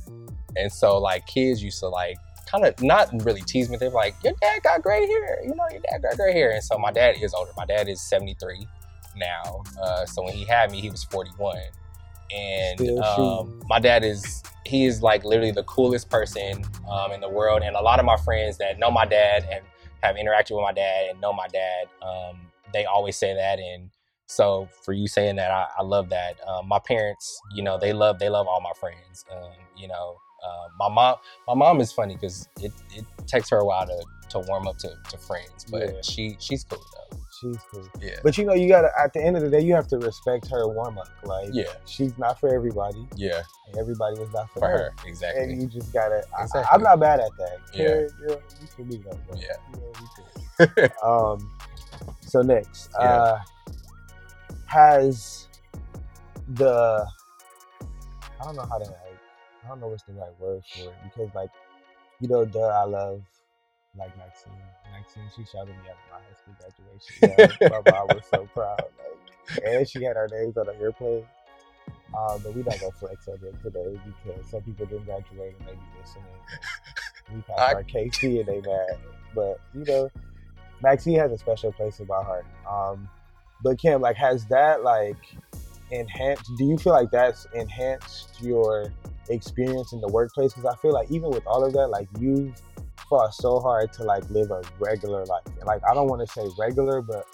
and 0.56 0.72
so 0.72 0.98
like 0.98 1.26
kids 1.28 1.62
used 1.64 1.80
to 1.80 1.88
like 1.88 2.18
kind 2.52 2.66
of 2.66 2.82
not 2.82 3.10
really 3.24 3.42
tease 3.42 3.70
me. 3.70 3.78
They're 3.78 3.90
like, 3.90 4.16
"Your 4.24 4.34
dad 4.42 4.64
got 4.64 4.82
gray 4.82 5.06
hair," 5.08 5.40
you 5.44 5.56
know, 5.56 5.66
"Your 5.72 5.82
dad 5.90 6.02
got 6.02 6.18
gray 6.18 6.34
hair," 6.34 6.52
and 6.52 6.64
so 6.64 6.78
my 6.78 6.92
dad 6.92 7.16
is 7.22 7.34
older. 7.34 7.52
My 7.56 7.66
dad 7.66 7.88
is 7.88 8.02
seventy 8.02 8.36
three 8.40 8.68
now. 9.16 9.64
Uh, 9.82 10.06
so 10.06 10.24
when 10.24 10.34
he 10.34 10.46
had 10.46 10.72
me, 10.72 10.82
he 10.82 10.90
was 10.90 11.04
forty 11.06 11.32
one, 11.38 11.58
and 12.32 13.00
um, 13.00 13.62
my 13.68 13.80
dad 13.80 14.04
is 14.04 14.44
he 14.66 14.86
is 14.86 15.02
like 15.02 15.24
literally 15.24 15.52
the 15.52 15.64
coolest 15.64 16.10
person 16.10 16.64
um, 16.90 17.12
in 17.12 17.22
the 17.22 17.30
world. 17.30 17.62
And 17.64 17.76
a 17.76 17.82
lot 17.82 18.00
of 18.00 18.06
my 18.06 18.18
friends 18.18 18.58
that 18.60 18.80
know 18.80 18.92
my 18.92 19.06
dad 19.06 19.48
and 19.52 19.64
have 20.04 20.16
interacted 20.16 20.56
with 20.56 20.64
my 20.64 20.74
dad 20.74 21.10
and 21.10 21.22
know 21.22 21.34
my 21.34 21.48
dad, 21.48 21.88
um, 22.02 22.40
they 22.74 22.86
always 22.86 23.18
say 23.18 23.34
that. 23.34 23.60
And 23.60 23.90
so 24.28 24.70
for 24.84 24.94
you 24.94 25.08
saying 25.08 25.36
that, 25.38 25.52
I, 25.52 25.68
I 25.80 25.84
love 25.84 26.10
that. 26.10 26.36
Um, 26.48 26.68
my 26.68 26.80
parents, 26.80 27.40
you 27.54 27.64
know, 27.64 27.78
they 27.78 27.94
love 27.94 28.20
they 28.20 28.30
love 28.30 28.48
all 28.48 28.62
my 28.62 28.74
friends. 28.80 29.26
Um, 29.32 29.52
you 29.76 29.88
know, 29.88 30.18
uh, 30.44 30.68
my 30.80 30.90
mom 30.90 31.16
my 31.48 31.54
mom 31.54 31.80
is 31.82 31.92
funny 31.92 32.16
because 32.16 32.48
it, 32.62 32.72
it 32.96 33.06
takes 33.28 33.50
her 33.50 33.58
a 33.58 33.66
while 33.66 33.86
to, 33.86 34.06
to 34.30 34.40
warm 34.48 34.68
up 34.68 34.78
to, 34.80 34.90
to 35.10 35.18
friends, 35.18 35.66
but 35.70 35.82
Yeah. 35.94 36.02
she 36.02 36.36
she's 36.40 36.64
cool 36.64 36.84
though. 37.12 37.18
She's 37.40 37.58
cool. 37.72 37.88
Yeah. 38.00 38.18
But 38.24 38.38
you 38.38 38.46
know, 38.46 38.54
you 38.54 38.68
gotta 38.68 38.90
at 39.00 39.14
the 39.14 39.22
end 39.24 39.36
of 39.36 39.42
the 39.44 39.50
day, 39.50 39.62
you 39.62 39.74
have 39.74 39.88
to 39.88 39.98
respect 39.98 40.48
her 40.50 40.68
warm 40.68 40.98
up. 41.00 41.08
Like, 41.24 41.50
Yeah. 41.52 41.64
she's 41.86 42.16
not 42.18 42.40
for 42.40 42.54
everybody, 42.54 43.08
Yeah, 43.16 43.42
everybody 43.80 44.20
is 44.22 44.32
not 44.32 44.50
for, 44.52 44.60
for 44.60 44.68
her. 44.68 44.78
her 44.78 44.94
exactly. 45.08 45.44
And 45.44 45.62
you 45.62 45.68
just 45.68 45.92
gotta. 45.92 46.24
I, 46.38 46.44
Exactly. 46.44 46.70
I'm 46.72 46.84
not 46.84 47.00
bad 47.00 47.20
at 47.20 47.32
that. 47.38 47.58
Yeah. 47.74 47.84
Yeah, 47.84 48.08
yeah 48.30 48.36
you 48.62 48.68
can 48.76 48.86
be 48.86 48.98
that. 48.98 49.28
bro. 49.28 49.38
Yeah. 49.38 49.48
Yeah, 50.60 50.68
we 50.68 50.68
could. 50.76 50.92
um. 51.04 51.50
So 52.22 52.42
next, 52.42 52.90
Yeah. 53.00 53.06
uh, 53.22 53.40
has 54.68 55.48
the 56.54 57.06
I 58.40 58.44
don't 58.46 58.56
know 58.56 58.66
how 58.70 58.78
to 58.78 58.86
I 59.64 59.68
don't 59.70 59.80
know 59.80 59.88
what's 59.88 60.04
the 60.04 60.14
right 60.14 60.38
word 60.40 60.64
for 60.74 60.90
it 60.90 60.96
because 61.04 61.34
like 61.36 61.50
you 62.20 62.28
know 62.28 62.46
duh 62.46 62.60
I 62.62 62.84
love 62.86 63.22
like 63.98 64.16
Maxine. 64.18 64.54
Maxine 64.92 65.30
she 65.36 65.44
shouted 65.46 65.70
me 65.70 65.90
out 65.90 65.98
at 65.98 66.12
my 66.12 66.18
high 66.20 66.36
school 66.38 66.56
graduation 66.60 67.16
yeah, 67.22 67.70
my 67.70 67.82
mom 67.82 68.10
was 68.12 68.26
so 68.30 68.48
proud 68.54 68.86
like, 69.00 69.66
and 69.66 69.88
she 69.90 70.04
had 70.04 70.18
our 70.18 70.28
names 70.30 70.58
on 70.58 70.66
the 70.68 70.76
airplane. 70.82 71.26
Um, 72.18 72.42
but 72.44 72.54
we 72.56 72.64
not 72.64 72.80
gonna 72.80 72.92
flex 73.00 73.28
on 73.28 73.40
them 73.42 73.58
today 73.64 74.00
because 74.06 74.50
some 74.50 74.62
people 74.62 74.86
didn't 74.86 75.06
graduate 75.06 75.56
and 75.60 75.68
they 75.68 75.74
be 75.74 75.88
listening 76.00 76.26
we 77.34 77.42
passed 77.48 77.72
I- 77.72 77.74
our 77.74 77.84
KC 77.84 78.40
and 78.40 78.48
they 78.48 78.62
mad. 78.62 78.98
But 79.36 79.58
you 79.74 79.86
know 79.86 80.10
Maxine 80.82 81.20
has 81.20 81.32
a 81.32 81.38
special 81.38 81.72
place 81.72 82.00
in 82.00 82.08
my 82.08 82.24
heart. 82.24 82.46
Um, 82.70 83.10
but 83.64 83.78
Kim, 83.80 84.02
like, 84.02 84.16
has 84.18 84.46
that 84.48 84.84
like 84.84 85.18
enhanced? 85.92 86.50
Do 86.58 86.66
you 86.66 86.78
feel 86.78 86.94
like 86.94 87.12
that's 87.12 87.46
enhanced 87.54 88.42
your 88.42 88.94
experience 89.30 89.94
in 89.94 90.02
the 90.02 90.08
workplace? 90.08 90.54
Because 90.54 90.66
I 90.66 90.76
feel 90.82 90.94
like 90.94 91.10
even 91.12 91.30
with 91.30 91.46
all 91.46 91.64
of 91.64 91.74
that, 91.74 91.88
like 91.88 92.08
you've 92.20 92.62
fought 93.10 93.34
so 93.34 93.60
hard 93.60 93.92
to 93.94 94.04
like 94.04 94.30
live 94.30 94.52
a 94.52 94.62
regular 94.80 95.26
life. 95.26 95.44
Like 95.66 95.82
I 95.90 95.94
don't 95.94 96.08
want 96.08 96.28
to 96.28 96.34
say 96.34 96.48
regular, 96.58 97.02
but 97.02 97.28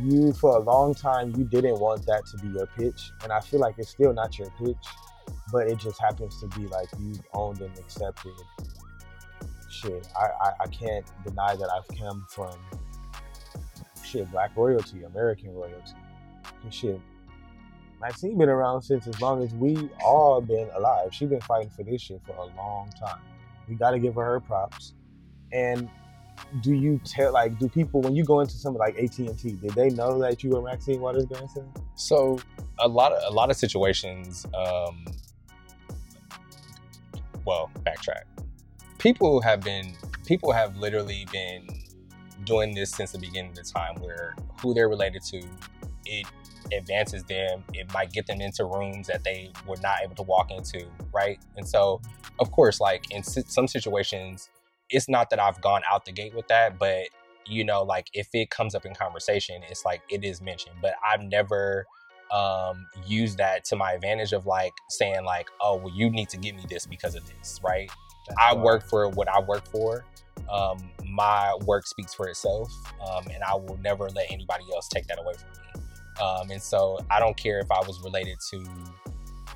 you 0.00 0.32
for 0.32 0.56
a 0.56 0.60
long 0.60 0.94
time 0.94 1.32
you 1.36 1.44
didn't 1.44 1.78
want 1.78 2.04
that 2.06 2.26
to 2.26 2.38
be 2.38 2.48
your 2.48 2.66
pitch, 2.66 3.12
and 3.22 3.32
I 3.32 3.40
feel 3.40 3.60
like 3.60 3.76
it's 3.78 3.90
still 3.90 4.12
not 4.12 4.38
your 4.38 4.50
pitch, 4.58 4.76
but 5.52 5.68
it 5.68 5.78
just 5.78 6.00
happens 6.00 6.40
to 6.40 6.48
be 6.58 6.66
like 6.66 6.88
you've 6.98 7.22
owned 7.34 7.60
and 7.60 7.76
accepted. 7.78 8.32
Shit, 9.70 10.08
I, 10.18 10.26
I, 10.40 10.52
I 10.60 10.66
can't 10.68 11.04
deny 11.24 11.54
that 11.54 11.68
I've 11.70 11.98
come 11.98 12.26
from 12.28 12.56
shit, 14.04 14.30
black 14.30 14.56
royalty, 14.56 15.02
American 15.02 15.54
royalty. 15.54 15.92
And 16.62 16.72
shit, 16.72 17.00
Maxine 18.06 18.38
been 18.38 18.48
around 18.48 18.82
since 18.82 19.08
as 19.08 19.20
long 19.20 19.42
as 19.42 19.52
we 19.54 19.90
all 20.04 20.40
been 20.40 20.70
alive. 20.76 21.12
She's 21.12 21.28
been 21.28 21.40
fighting 21.40 21.70
for 21.70 21.82
this 21.82 22.00
shit 22.00 22.20
for 22.24 22.36
a 22.36 22.44
long 22.56 22.88
time. 22.90 23.18
We 23.68 23.74
got 23.74 23.90
to 23.90 23.98
give 23.98 24.14
her 24.14 24.24
her 24.24 24.38
props. 24.38 24.94
And 25.52 25.90
do 26.60 26.72
you 26.72 27.00
tell 27.04 27.32
like 27.32 27.58
do 27.58 27.68
people 27.68 28.00
when 28.02 28.14
you 28.14 28.22
go 28.22 28.38
into 28.38 28.52
something 28.52 28.78
like 28.78 28.96
AT 28.96 29.18
and 29.18 29.36
T, 29.36 29.52
did 29.60 29.72
they 29.72 29.90
know 29.90 30.20
that 30.20 30.44
you 30.44 30.50
were 30.50 30.62
Maxine 30.62 31.00
Waters' 31.00 31.24
grandson? 31.24 31.68
So 31.96 32.38
a 32.78 32.86
lot 32.86 33.10
of 33.10 33.20
a 33.32 33.34
lot 33.34 33.50
of 33.50 33.56
situations. 33.56 34.46
Um, 34.54 35.04
well, 37.44 37.72
backtrack. 37.84 38.22
People 38.98 39.40
have 39.40 39.62
been 39.62 39.96
people 40.26 40.52
have 40.52 40.76
literally 40.76 41.26
been 41.32 41.66
doing 42.44 42.72
this 42.72 42.92
since 42.92 43.10
the 43.10 43.18
beginning 43.18 43.50
of 43.50 43.56
the 43.56 43.64
time, 43.64 43.96
where 43.96 44.36
who 44.62 44.74
they're 44.74 44.88
related 44.88 45.22
to, 45.24 45.42
it 46.04 46.26
advances 46.72 47.24
them. 47.24 47.64
It 47.72 47.92
might 47.92 48.12
get 48.12 48.26
them 48.26 48.40
into 48.40 48.64
rooms 48.64 49.06
that 49.08 49.24
they 49.24 49.52
were 49.66 49.76
not 49.82 49.98
able 50.02 50.14
to 50.16 50.22
walk 50.22 50.50
into, 50.50 50.86
right? 51.12 51.38
And 51.56 51.66
so, 51.66 52.00
of 52.38 52.50
course, 52.50 52.80
like 52.80 53.10
in 53.10 53.22
some 53.22 53.68
situations, 53.68 54.50
it's 54.90 55.08
not 55.08 55.30
that 55.30 55.40
I've 55.40 55.60
gone 55.60 55.82
out 55.90 56.04
the 56.04 56.12
gate 56.12 56.34
with 56.34 56.48
that, 56.48 56.78
but 56.78 57.08
you 57.46 57.64
know, 57.64 57.82
like 57.82 58.08
if 58.12 58.28
it 58.32 58.50
comes 58.50 58.74
up 58.74 58.84
in 58.84 58.94
conversation, 58.94 59.62
it's 59.68 59.84
like 59.84 60.02
it 60.10 60.24
is 60.24 60.40
mentioned. 60.40 60.76
But 60.82 60.94
I've 61.04 61.22
never 61.22 61.86
um 62.32 62.86
used 63.06 63.38
that 63.38 63.64
to 63.64 63.76
my 63.76 63.92
advantage 63.92 64.32
of 64.32 64.46
like 64.46 64.72
saying 64.90 65.24
like, 65.24 65.48
oh, 65.60 65.76
well, 65.76 65.94
you 65.94 66.10
need 66.10 66.28
to 66.30 66.36
give 66.36 66.56
me 66.56 66.64
this 66.68 66.86
because 66.86 67.14
of 67.14 67.24
this, 67.26 67.60
right? 67.64 67.90
I 68.40 68.54
work 68.54 68.82
for 68.88 69.08
what 69.08 69.28
I 69.28 69.40
work 69.40 69.66
for. 69.68 70.04
Um, 70.52 70.90
my 71.04 71.56
work 71.64 71.86
speaks 71.86 72.14
for 72.14 72.28
itself, 72.28 72.72
um, 73.08 73.24
and 73.32 73.42
I 73.42 73.54
will 73.54 73.78
never 73.82 74.08
let 74.10 74.30
anybody 74.30 74.64
else 74.74 74.88
take 74.88 75.06
that 75.06 75.18
away 75.18 75.34
from 75.34 75.50
me. 75.50 75.65
Um, 76.20 76.50
and 76.50 76.62
so 76.62 76.98
I 77.10 77.20
don't 77.20 77.36
care 77.36 77.58
if 77.58 77.70
I 77.70 77.80
was 77.80 78.00
related 78.02 78.38
to 78.50 78.64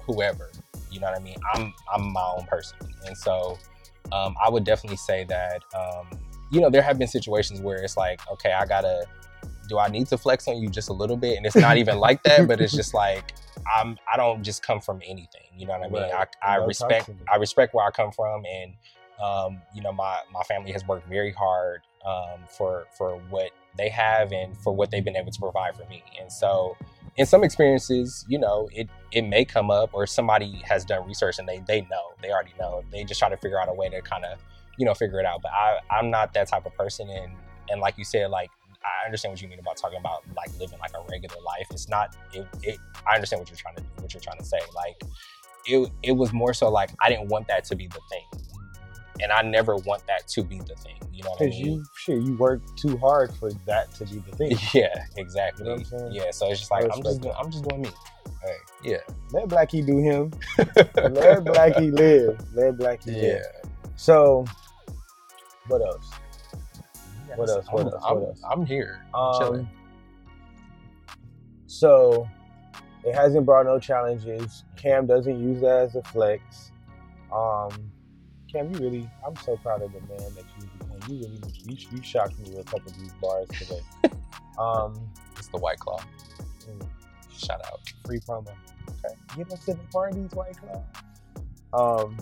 whoever. 0.06 0.50
You 0.90 1.00
know 1.00 1.06
what 1.06 1.20
I 1.20 1.22
mean? 1.22 1.36
I'm 1.54 1.72
I'm 1.92 2.12
my 2.12 2.34
own 2.36 2.46
person, 2.46 2.78
and 3.06 3.16
so 3.16 3.58
um, 4.12 4.34
I 4.42 4.48
would 4.50 4.64
definitely 4.64 4.96
say 4.96 5.24
that 5.24 5.62
um, 5.74 6.08
you 6.50 6.60
know 6.60 6.70
there 6.70 6.82
have 6.82 6.98
been 6.98 7.08
situations 7.08 7.60
where 7.60 7.76
it's 7.76 7.96
like, 7.96 8.20
okay, 8.32 8.52
I 8.52 8.66
gotta. 8.66 9.06
Do 9.68 9.78
I 9.78 9.86
need 9.86 10.08
to 10.08 10.18
flex 10.18 10.48
on 10.48 10.56
you 10.56 10.68
just 10.68 10.88
a 10.88 10.92
little 10.92 11.16
bit? 11.16 11.36
And 11.36 11.46
it's 11.46 11.54
not 11.54 11.76
even 11.76 11.98
like 11.98 12.24
that, 12.24 12.48
but 12.48 12.60
it's 12.60 12.72
just 12.72 12.92
like 12.92 13.34
I'm. 13.78 13.96
I 14.12 14.16
don't 14.16 14.42
just 14.42 14.64
come 14.64 14.80
from 14.80 15.00
anything. 15.04 15.46
You 15.56 15.66
know 15.66 15.74
what 15.78 15.82
I 15.82 15.88
mean? 15.88 16.02
Right. 16.10 16.26
I, 16.42 16.54
I 16.54 16.58
No 16.58 16.66
respect. 16.66 17.10
I 17.32 17.36
respect 17.36 17.72
where 17.72 17.86
I 17.86 17.90
come 17.90 18.10
from, 18.10 18.42
and 18.44 18.72
um, 19.22 19.62
you 19.72 19.80
know 19.80 19.92
my 19.92 20.18
my 20.32 20.42
family 20.42 20.72
has 20.72 20.84
worked 20.88 21.08
very 21.08 21.32
hard 21.32 21.82
um, 22.04 22.40
for 22.48 22.86
for 22.98 23.16
what 23.30 23.52
they 23.76 23.88
have 23.88 24.32
and 24.32 24.56
for 24.58 24.74
what 24.74 24.90
they've 24.90 25.04
been 25.04 25.16
able 25.16 25.32
to 25.32 25.40
provide 25.40 25.76
for 25.76 25.86
me. 25.86 26.02
And 26.20 26.30
so, 26.30 26.76
in 27.16 27.26
some 27.26 27.44
experiences, 27.44 28.24
you 28.28 28.38
know, 28.38 28.68
it 28.72 28.88
it 29.12 29.22
may 29.22 29.44
come 29.44 29.70
up, 29.70 29.90
or 29.92 30.06
somebody 30.06 30.60
has 30.64 30.84
done 30.84 31.06
research 31.06 31.38
and 31.38 31.48
they 31.48 31.62
they 31.66 31.82
know, 31.82 32.12
they 32.22 32.30
already 32.30 32.54
know. 32.58 32.82
They 32.90 33.04
just 33.04 33.20
try 33.20 33.28
to 33.28 33.36
figure 33.36 33.60
out 33.60 33.68
a 33.68 33.74
way 33.74 33.88
to 33.88 34.00
kind 34.02 34.24
of 34.24 34.38
you 34.78 34.84
know 34.84 34.94
figure 34.94 35.20
it 35.20 35.26
out. 35.26 35.42
But 35.42 35.52
I 35.52 35.78
I'm 35.90 36.10
not 36.10 36.32
that 36.34 36.48
type 36.48 36.66
of 36.66 36.74
person, 36.74 37.08
and 37.10 37.32
and 37.68 37.80
like 37.80 37.98
you 37.98 38.04
said, 38.04 38.30
like. 38.30 38.50
I 38.82 39.04
understand 39.04 39.32
what 39.32 39.42
you 39.42 39.48
mean 39.48 39.58
about 39.58 39.76
talking 39.76 39.98
about 39.98 40.24
like 40.34 40.48
living 40.58 40.78
like 40.78 40.92
a 40.94 41.04
regular 41.10 41.36
life. 41.42 41.66
It's 41.70 41.86
not. 41.90 42.16
It, 42.32 42.46
it. 42.62 42.78
I 43.06 43.14
understand 43.14 43.40
what 43.40 43.50
you're 43.50 43.58
trying 43.58 43.76
to 43.76 43.82
what 44.00 44.14
you're 44.14 44.22
trying 44.22 44.38
to 44.38 44.44
say. 44.44 44.58
Like, 44.74 45.02
it. 45.66 45.92
It 46.02 46.12
was 46.12 46.32
more 46.32 46.54
so 46.54 46.70
like 46.70 46.88
I 47.02 47.10
didn't 47.10 47.28
want 47.28 47.46
that 47.48 47.64
to 47.64 47.76
be 47.76 47.88
the 47.88 48.00
thing 48.08 48.49
and 49.22 49.30
I 49.32 49.42
never 49.42 49.76
want 49.76 50.06
that 50.06 50.26
to 50.28 50.42
be 50.42 50.58
the 50.58 50.74
thing. 50.76 50.96
You 51.12 51.22
know 51.24 51.30
what 51.30 51.42
I 51.42 51.44
Because 51.46 51.60
mean? 51.60 51.72
you 51.78 51.84
shit, 51.96 52.22
you 52.22 52.36
work 52.36 52.60
too 52.76 52.96
hard 52.98 53.34
for 53.34 53.50
that 53.66 53.92
to 53.94 54.04
be 54.06 54.18
the 54.20 54.36
thing. 54.36 54.56
Yeah, 54.74 55.04
exactly. 55.16 55.66
You 55.68 55.76
know 55.76 55.82
what 55.90 56.02
I'm? 56.06 56.12
Yeah, 56.12 56.30
so 56.30 56.50
it's 56.50 56.60
just 56.60 56.70
like 56.70 56.84
I'm 56.92 57.02
just 57.02 57.20
doing. 57.20 57.34
I'm 57.38 57.50
just 57.50 57.64
doing 57.68 57.82
me. 57.82 57.90
Hey, 58.42 58.56
Yeah, 58.82 58.96
let 59.32 59.48
Blackie 59.48 59.84
do 59.86 59.98
him. 59.98 60.30
let 60.58 61.44
Blackie 61.44 61.92
live. 61.92 62.40
Let 62.54 62.74
Blackie 62.78 63.06
live. 63.06 63.16
yeah. 63.16 63.32
live. 63.32 63.70
So, 63.96 64.44
what 65.68 65.82
else? 65.82 66.10
What 67.36 67.48
else? 67.50 67.66
What 67.70 67.80
I'm, 67.82 67.92
else? 67.92 68.04
I'm, 68.08 68.16
What 68.20 68.28
else? 68.28 68.42
I'm 68.50 68.66
here. 68.66 69.04
Um, 69.14 69.34
chilling. 69.38 69.68
So 71.66 72.28
it 73.04 73.14
hasn't 73.14 73.46
brought 73.46 73.66
no 73.66 73.78
challenges. 73.78 74.64
Cam 74.76 75.06
doesn't 75.06 75.38
use 75.38 75.60
that 75.60 75.82
as 75.88 75.96
a 75.96 76.02
flex. 76.02 76.72
Um, 77.32 77.89
Cam, 78.52 78.72
you 78.72 78.78
really, 78.80 79.10
I'm 79.26 79.36
so 79.36 79.56
proud 79.58 79.82
of 79.82 79.92
the 79.92 80.00
man 80.00 80.34
that 80.34 80.44
you 80.58 80.68
became. 80.78 81.00
You 81.08 81.26
really, 81.26 81.40
you, 81.64 81.76
you 81.92 82.02
shocked 82.02 82.38
me 82.40 82.50
with 82.50 82.60
a 82.60 82.64
couple 82.64 82.90
of 82.90 82.98
these 82.98 83.12
bars 83.20 83.48
today. 83.48 83.80
um, 84.58 84.94
It's 85.36 85.48
the 85.48 85.58
White 85.58 85.78
Claw. 85.78 86.00
mm, 86.68 86.88
Shout 87.36 87.60
out. 87.66 87.80
free 88.04 88.18
promo. 88.20 88.48
Okay, 89.04 89.14
get 89.36 89.52
us 89.52 89.64
to 89.66 89.74
the 89.74 89.80
parties, 89.92 90.30
White 90.32 90.56
Claw. 90.60 90.82
Um, 92.02 92.16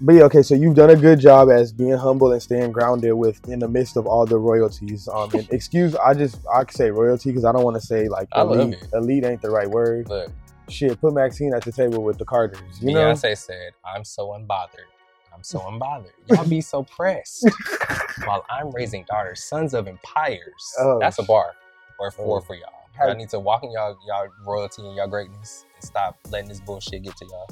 but 0.00 0.14
yeah, 0.14 0.22
okay. 0.22 0.42
So 0.42 0.54
you've 0.54 0.74
done 0.74 0.90
a 0.90 0.96
good 0.96 1.20
job 1.20 1.50
as 1.50 1.72
being 1.72 1.96
humble 1.96 2.32
and 2.32 2.42
staying 2.42 2.72
grounded 2.72 3.12
with 3.12 3.46
in 3.48 3.58
the 3.58 3.68
midst 3.68 3.96
of 3.98 4.06
all 4.06 4.24
the 4.24 4.38
royalties. 4.38 5.06
Um, 5.12 5.30
and 5.34 5.46
excuse, 5.52 5.94
I 5.96 6.14
just 6.14 6.38
I 6.52 6.64
say 6.70 6.90
royalty 6.90 7.30
because 7.30 7.44
I 7.44 7.52
don't 7.52 7.62
want 7.62 7.76
to 7.78 7.86
say 7.86 8.08
like 8.08 8.28
elite. 8.34 8.74
it. 8.74 8.88
Elite 8.94 9.24
ain't 9.24 9.42
the 9.42 9.50
right 9.50 9.68
word. 9.68 10.08
Look, 10.08 10.32
Shit, 10.70 11.00
put 11.00 11.12
Maxine 11.14 11.52
at 11.52 11.64
the 11.64 11.72
table 11.72 12.02
with 12.04 12.16
the 12.16 12.24
Carters. 12.24 12.60
You 12.80 12.94
know, 12.94 13.00
Beyonce 13.12 13.36
said, 13.36 13.72
"I'm 13.84 14.04
so 14.04 14.28
unbothered. 14.28 14.86
I'm 15.40 15.44
so 15.44 15.60
unbothered. 15.60 16.10
Y'all 16.26 16.46
be 16.46 16.60
so 16.60 16.82
pressed 16.82 17.48
while 18.26 18.44
I'm 18.50 18.70
raising 18.72 19.06
daughters, 19.08 19.42
sons 19.42 19.72
of 19.72 19.88
empires." 19.88 20.74
Oh, 20.78 20.98
That's 21.00 21.18
a 21.18 21.22
bar 21.22 21.54
or 21.98 22.10
four 22.10 22.38
oh. 22.38 22.40
for 22.42 22.54
y'all. 22.54 22.68
Y'all 22.98 23.16
need 23.16 23.30
to 23.30 23.40
walk 23.40 23.64
in 23.64 23.72
y'all 23.72 23.96
y'all 24.06 24.28
royalty 24.44 24.82
and 24.82 24.94
y'all 24.94 25.08
greatness 25.08 25.64
and 25.74 25.82
stop 25.82 26.18
letting 26.30 26.50
this 26.50 26.60
bullshit 26.60 27.04
get 27.04 27.16
to 27.16 27.24
y'all. 27.24 27.48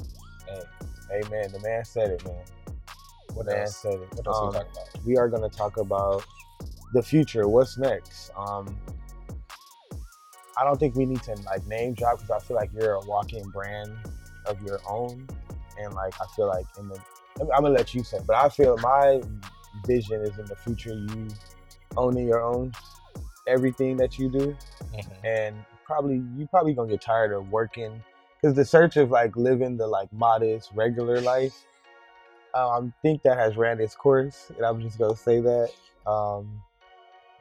hey 1.09 1.27
man, 1.31 1.51
the 1.51 1.59
man 1.61 1.83
said 1.83 2.11
it, 2.11 2.23
man. 2.23 2.35
What 3.33 3.47
the 3.47 3.53
man 3.53 3.61
else? 3.61 3.77
said 3.77 3.93
it. 3.93 4.07
What 4.13 4.27
else 4.27 4.37
Um, 4.37 4.47
we 4.49 4.53
talking 4.53 4.71
about? 4.71 5.05
we 5.05 5.17
are 5.17 5.27
going 5.27 5.49
to 5.49 5.57
talk 5.57 5.77
about 5.77 6.23
the 6.93 7.01
future. 7.01 7.47
What's 7.47 7.79
next? 7.79 8.29
Um, 8.37 8.77
I 10.55 10.63
don't 10.63 10.79
think 10.79 10.93
we 10.93 11.07
need 11.07 11.23
to 11.23 11.33
like 11.47 11.65
name 11.65 11.95
drop 11.95 12.17
because 12.19 12.29
I 12.29 12.37
feel 12.45 12.55
like 12.55 12.69
you're 12.71 12.93
a 12.93 13.01
walking 13.07 13.49
brand 13.49 13.97
of 14.45 14.61
your 14.61 14.79
own, 14.87 15.25
and 15.79 15.91
like 15.95 16.13
I 16.21 16.27
feel 16.35 16.45
like 16.45 16.67
in 16.77 16.87
the 16.87 16.99
I'm 17.41 17.63
gonna 17.63 17.69
let 17.69 17.93
you 17.93 18.03
say, 18.03 18.19
but 18.25 18.35
I 18.35 18.49
feel 18.49 18.77
my 18.77 19.21
vision 19.85 20.21
is 20.21 20.37
in 20.37 20.45
the 20.45 20.55
future 20.55 20.93
you 20.93 21.27
owning 21.97 22.27
your 22.27 22.41
own 22.43 22.71
everything 23.47 23.97
that 23.97 24.19
you 24.19 24.29
do 24.29 24.55
Mhm. 24.93 25.23
and 25.23 25.65
probably 25.85 26.23
you 26.35 26.47
probably 26.47 26.73
gonna 26.73 26.89
get 26.89 27.01
tired 27.01 27.31
of 27.31 27.51
working 27.51 28.03
because 28.35 28.55
the 28.55 28.65
search 28.65 28.95
of 28.97 29.09
like 29.11 29.35
living 29.35 29.77
the 29.77 29.87
like 29.87 30.11
modest 30.13 30.71
regular 30.73 31.19
life. 31.21 31.65
Um, 32.53 32.93
I 32.97 33.01
think 33.01 33.21
that 33.23 33.37
has 33.37 33.57
ran 33.57 33.79
its 33.79 33.95
course, 33.95 34.51
and 34.55 34.65
I'm 34.65 34.81
just 34.81 34.97
gonna 34.97 35.15
say 35.15 35.39
that. 35.39 35.71
Um, 36.07 36.61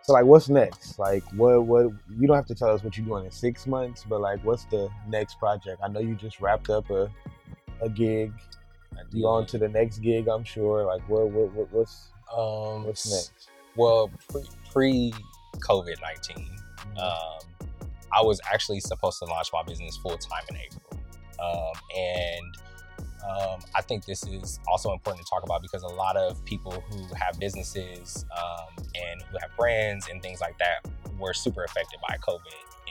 so 0.02 0.12
like, 0.12 0.24
what's 0.24 0.48
next? 0.48 0.98
Like, 0.98 1.24
what 1.32 1.64
what 1.64 1.90
you 2.18 2.26
don't 2.26 2.36
have 2.36 2.46
to 2.46 2.54
tell 2.54 2.70
us 2.70 2.82
what 2.82 2.96
you're 2.96 3.06
doing 3.06 3.24
in 3.24 3.30
six 3.30 3.66
months, 3.66 4.04
but 4.08 4.20
like, 4.20 4.42
what's 4.44 4.64
the 4.66 4.90
next 5.08 5.38
project? 5.38 5.80
I 5.82 5.88
know 5.88 6.00
you 6.00 6.14
just 6.14 6.40
wrapped 6.40 6.70
up 6.70 6.88
a 6.90 7.10
a 7.80 7.88
gig. 7.88 8.32
You 9.12 9.26
on 9.26 9.46
to 9.46 9.58
the 9.58 9.68
next 9.68 9.98
gig, 9.98 10.28
I'm 10.28 10.44
sure. 10.44 10.84
Like, 10.84 11.08
what 11.08 11.30
what, 11.30 11.52
what 11.52 11.72
what's 11.72 12.08
Um, 12.36 12.84
what's 12.84 13.10
next? 13.10 13.50
Well, 13.76 14.10
pre 14.72 15.14
COVID 15.60 15.96
nineteen, 16.02 16.50
um, 17.00 17.38
I 18.12 18.22
was 18.22 18.40
actually 18.52 18.80
supposed 18.80 19.18
to 19.20 19.24
launch 19.24 19.48
my 19.52 19.62
business 19.62 19.96
full 19.96 20.18
time 20.18 20.42
in 20.50 20.56
April, 20.56 21.00
um, 21.40 21.72
and 21.96 22.56
um, 23.28 23.60
I 23.74 23.82
think 23.82 24.04
this 24.04 24.24
is 24.24 24.60
also 24.66 24.92
important 24.92 25.24
to 25.24 25.30
talk 25.30 25.42
about 25.42 25.62
because 25.62 25.82
a 25.82 25.88
lot 25.88 26.16
of 26.16 26.42
people 26.44 26.84
who 26.90 27.06
have 27.14 27.38
businesses 27.38 28.24
um, 28.36 28.84
and 28.94 29.22
who 29.22 29.36
have 29.40 29.50
brands 29.56 30.08
and 30.10 30.22
things 30.22 30.40
like 30.40 30.56
that 30.58 30.86
were 31.18 31.34
super 31.34 31.64
affected 31.64 31.98
by 32.08 32.16
COVID, 32.18 32.40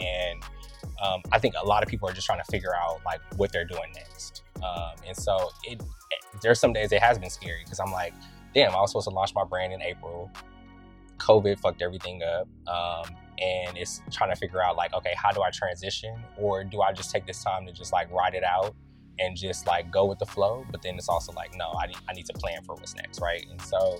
and 0.02 0.44
um, 1.04 1.22
I 1.32 1.40
think 1.40 1.56
a 1.62 1.66
lot 1.66 1.84
of 1.84 1.90
people 1.90 2.10
are 2.10 2.14
just 2.14 2.26
trying 2.26 2.40
to 2.40 2.52
figure 2.52 2.76
out 2.76 3.02
like 3.06 3.22
what 3.36 3.52
they're 3.52 3.66
doing 3.66 3.92
next. 3.94 4.44
Um, 4.58 4.96
and 5.06 5.16
so 5.16 5.52
it, 5.64 5.82
there's 6.42 6.60
some 6.60 6.74
days 6.74 6.92
it 6.92 7.02
has 7.02 7.20
been 7.20 7.30
scary 7.30 7.62
because 7.64 7.80
I'm 7.80 7.92
like, 7.92 8.14
damn, 8.54 8.72
I 8.72 8.82
was 8.82 8.92
supposed 8.92 9.08
to 9.08 9.14
launch 9.14 9.34
my 9.36 9.44
brand 9.44 9.74
in 9.74 9.82
April. 9.82 10.32
COVID 11.20 11.60
fucked 11.60 11.82
everything 11.82 12.22
up. 12.24 12.48
Um, 12.68 13.16
and 13.40 13.78
it's 13.78 14.02
trying 14.12 14.32
to 14.32 14.36
figure 14.36 14.64
out 14.64 14.76
like, 14.76 14.94
okay, 14.94 15.14
how 15.16 15.32
do 15.32 15.42
I 15.42 15.52
transition? 15.52 16.16
Or 16.38 16.64
do 16.64 16.82
I 16.82 16.92
just 16.94 17.12
take 17.12 17.28
this 17.28 17.44
time 17.44 17.66
to 17.68 17.72
just 17.72 17.94
like 17.94 18.12
ride 18.12 18.34
it 18.34 18.44
out 18.44 18.76
and 19.20 19.38
just 19.38 19.68
like 19.68 19.92
go 19.92 20.06
with 20.06 20.20
the 20.20 20.26
flow? 20.26 20.66
But 20.72 20.82
then 20.82 20.96
it's 20.96 21.10
also 21.10 21.32
like, 21.34 21.56
no, 21.56 21.66
I 21.66 21.92
I 22.10 22.14
need 22.14 22.26
to 22.28 22.34
plan 22.34 22.64
for 22.64 22.76
what's 22.76 22.96
next, 22.96 23.22
right? 23.22 23.46
And 23.52 23.62
so 23.62 24.00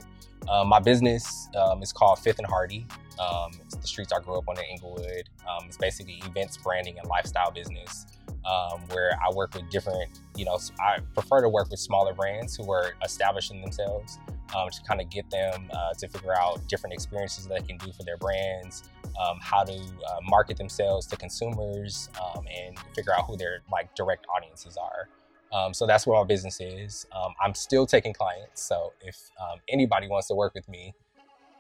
um, 0.50 0.68
my 0.68 0.80
business 0.80 1.50
um, 1.56 1.82
is 1.84 1.92
called 1.92 2.20
Fifth 2.20 2.40
and 2.40 2.48
Hardy. 2.48 2.86
Um, 3.20 3.52
it's 3.66 3.76
the 3.76 3.88
streets 3.88 4.14
I 4.14 4.20
grew 4.20 4.38
up 4.38 4.48
on 4.48 4.58
in 4.58 4.64
Inglewood. 4.66 5.30
Um, 5.48 5.66
it's 5.68 5.78
basically 5.78 6.22
events, 6.26 6.58
branding, 6.58 6.98
and 7.00 7.08
lifestyle 7.08 7.52
business 7.52 8.06
um, 8.46 8.82
where 8.90 9.12
I 9.24 9.34
work 9.34 9.56
with 9.56 9.70
different, 9.70 10.22
you 10.36 10.46
know, 10.46 10.58
I 10.80 11.00
prefer 11.14 11.42
to 11.42 11.50
work 11.50 11.70
with 11.70 11.80
smaller 11.80 12.14
brands 12.14 12.56
who 12.56 12.72
are 12.72 12.94
establishing 13.04 13.62
themselves 13.62 14.20
um, 14.56 14.70
to 14.70 14.82
kind 14.84 15.02
of 15.02 15.10
get 15.10 15.30
them 15.30 15.70
uh, 15.74 15.94
to 15.96 16.08
figure 16.08 16.34
out 16.34 16.66
different 16.68 16.94
experiences 16.94 17.48
that 17.48 17.60
they 17.60 17.68
can 17.68 17.78
do 17.78 17.92
for 17.92 18.04
their 18.04 18.18
brands, 18.18 18.84
um, 19.22 19.38
how 19.42 19.64
to 19.64 19.74
uh, 19.74 20.20
market 20.24 20.58
themselves 20.58 21.06
to 21.08 21.18
consumers, 21.18 22.10
um, 22.22 22.46
and 22.48 22.78
figure 22.96 23.14
out 23.14 23.26
who 23.26 23.36
their 23.36 23.62
like 23.72 23.94
direct 23.96 24.26
audiences 24.36 24.78
are. 24.78 25.10
Um, 25.52 25.74
so 25.74 25.88
that's 25.88 26.06
what 26.06 26.18
our 26.18 26.26
business 26.26 26.60
is. 26.60 27.06
Um, 27.12 27.34
I'm 27.42 27.54
still 27.56 27.86
taking 27.86 28.14
clients, 28.14 28.62
so 28.62 28.94
if 29.02 29.18
um, 29.42 29.60
anybody 29.70 30.08
wants 30.08 30.28
to 30.28 30.36
work 30.36 30.54
with 30.54 30.68
me, 30.68 30.94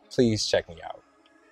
please 0.09 0.45
check 0.45 0.67
me 0.67 0.77
out. 0.83 1.03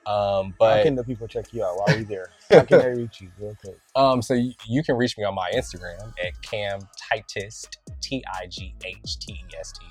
Um, 0.07 0.53
How 0.61 0.83
can 0.83 0.95
the 0.95 1.03
people 1.03 1.27
check 1.27 1.51
you 1.51 1.63
out 1.63 1.77
while 1.77 1.97
we 1.97 2.03
there? 2.03 2.29
How 2.49 2.61
can 2.61 2.79
they 2.79 2.91
reach 2.91 3.21
you? 3.21 3.29
Real 3.39 3.55
quick. 3.59 3.77
um, 3.95 4.21
so 4.21 4.35
you, 4.35 4.53
you 4.67 4.83
can 4.83 4.97
reach 4.97 5.17
me 5.17 5.23
on 5.23 5.33
my 5.33 5.49
Instagram 5.55 6.13
at 6.23 6.39
Cam 6.43 6.79
Tightest, 7.09 7.79
T 8.01 8.23
I 8.31 8.45
G 8.47 8.75
H 8.85 9.17
T 9.19 9.33
E 9.33 9.57
S 9.59 9.71
T. 9.71 9.85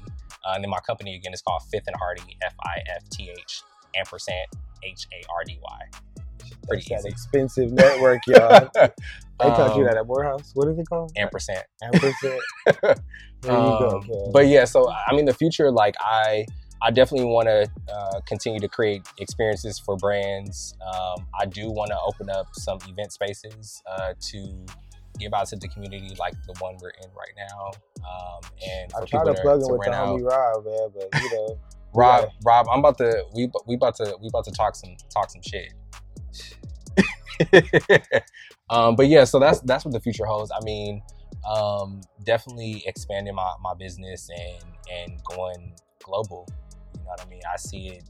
Uh, 0.46 0.52
and 0.54 0.62
then 0.62 0.70
my 0.70 0.78
company 0.86 1.16
again 1.16 1.32
is 1.32 1.42
called 1.42 1.62
Fifth 1.72 1.88
and 1.88 1.96
Hardy, 1.96 2.36
F 2.42 2.54
I 2.62 2.78
F 2.94 3.08
T 3.08 3.30
H 3.30 3.62
ampersand 3.96 4.46
H 4.84 5.06
A 5.12 5.24
R 5.32 5.44
D 5.44 5.58
Y. 5.60 5.80
Pretty 6.68 6.84
That's 6.88 7.04
that 7.04 7.10
expensive 7.10 7.72
network, 7.72 8.20
y'all. 8.26 8.68
They 9.40 9.46
taught 9.48 9.74
you 9.76 9.82
Um, 9.82 9.88
that 9.88 9.96
at 9.96 10.06
Morehouse. 10.06 10.52
What 10.54 10.68
is 10.68 10.78
it 10.78 10.88
called? 10.88 11.10
Ampersand. 11.16 11.64
Ampersand. 11.82 12.40
There 13.42 13.52
you 13.52 13.58
go. 13.78 14.00
Um, 14.02 14.30
But 14.32 14.46
yeah, 14.46 14.64
so 14.64 14.90
I 14.90 15.12
mean, 15.14 15.24
the 15.26 15.34
future, 15.34 15.70
like 15.72 15.94
I, 16.00 16.46
I 16.80 16.90
definitely 16.92 17.26
want 17.26 17.48
to 17.48 17.68
uh, 17.92 18.20
continue 18.26 18.60
to 18.60 18.68
create 18.68 19.02
experiences 19.18 19.78
for 19.78 19.96
brands. 19.96 20.74
Um, 20.80 21.26
I 21.38 21.46
do 21.46 21.70
want 21.70 21.90
to 21.90 21.98
open 22.06 22.30
up 22.30 22.46
some 22.54 22.78
event 22.88 23.12
spaces 23.12 23.82
uh, 23.90 24.14
to 24.30 24.64
give 25.18 25.34
out 25.34 25.46
to 25.48 25.56
the 25.56 25.68
community, 25.68 26.14
like 26.18 26.34
the 26.46 26.54
one 26.60 26.76
we're 26.80 26.90
in 26.90 27.10
right 27.10 27.34
now. 27.36 27.70
Um, 28.08 28.40
and 28.66 28.92
I 28.94 29.04
try 29.04 29.24
to 29.24 29.34
plug 29.34 29.60
in 29.62 29.68
with 29.72 29.82
the 29.84 29.92
out. 29.92 30.08
homie 30.20 30.24
Rob, 30.30 30.64
man, 30.64 30.88
but 30.94 31.20
you 31.22 31.30
know, 31.34 31.58
Rob, 31.92 32.20
gotta- 32.22 32.32
Rob, 32.46 32.66
I'm 32.72 32.78
about 32.78 32.98
to 32.98 33.24
we 33.34 33.50
we 33.66 33.74
about 33.74 33.96
to 33.96 34.16
we 34.22 34.28
about 34.28 34.44
to 34.44 34.52
talk 34.52 34.74
some 34.76 34.96
talk 35.12 35.28
some 35.30 35.42
shit. 35.42 35.72
um, 38.70 38.96
but 38.96 39.08
yeah, 39.08 39.24
so 39.24 39.38
that's 39.38 39.60
that's 39.60 39.84
what 39.84 39.92
the 39.92 40.00
future 40.00 40.24
holds. 40.24 40.50
I 40.50 40.64
mean, 40.64 41.02
um, 41.48 42.00
definitely 42.24 42.82
expanding 42.86 43.34
my, 43.34 43.52
my 43.62 43.74
business 43.74 44.30
and 44.30 44.64
and 44.92 45.24
going 45.24 45.74
global. 46.02 46.46
You 46.94 47.00
know 47.04 47.10
what 47.10 47.26
I 47.26 47.28
mean? 47.28 47.42
I 47.52 47.56
see 47.56 47.88
it 47.88 48.04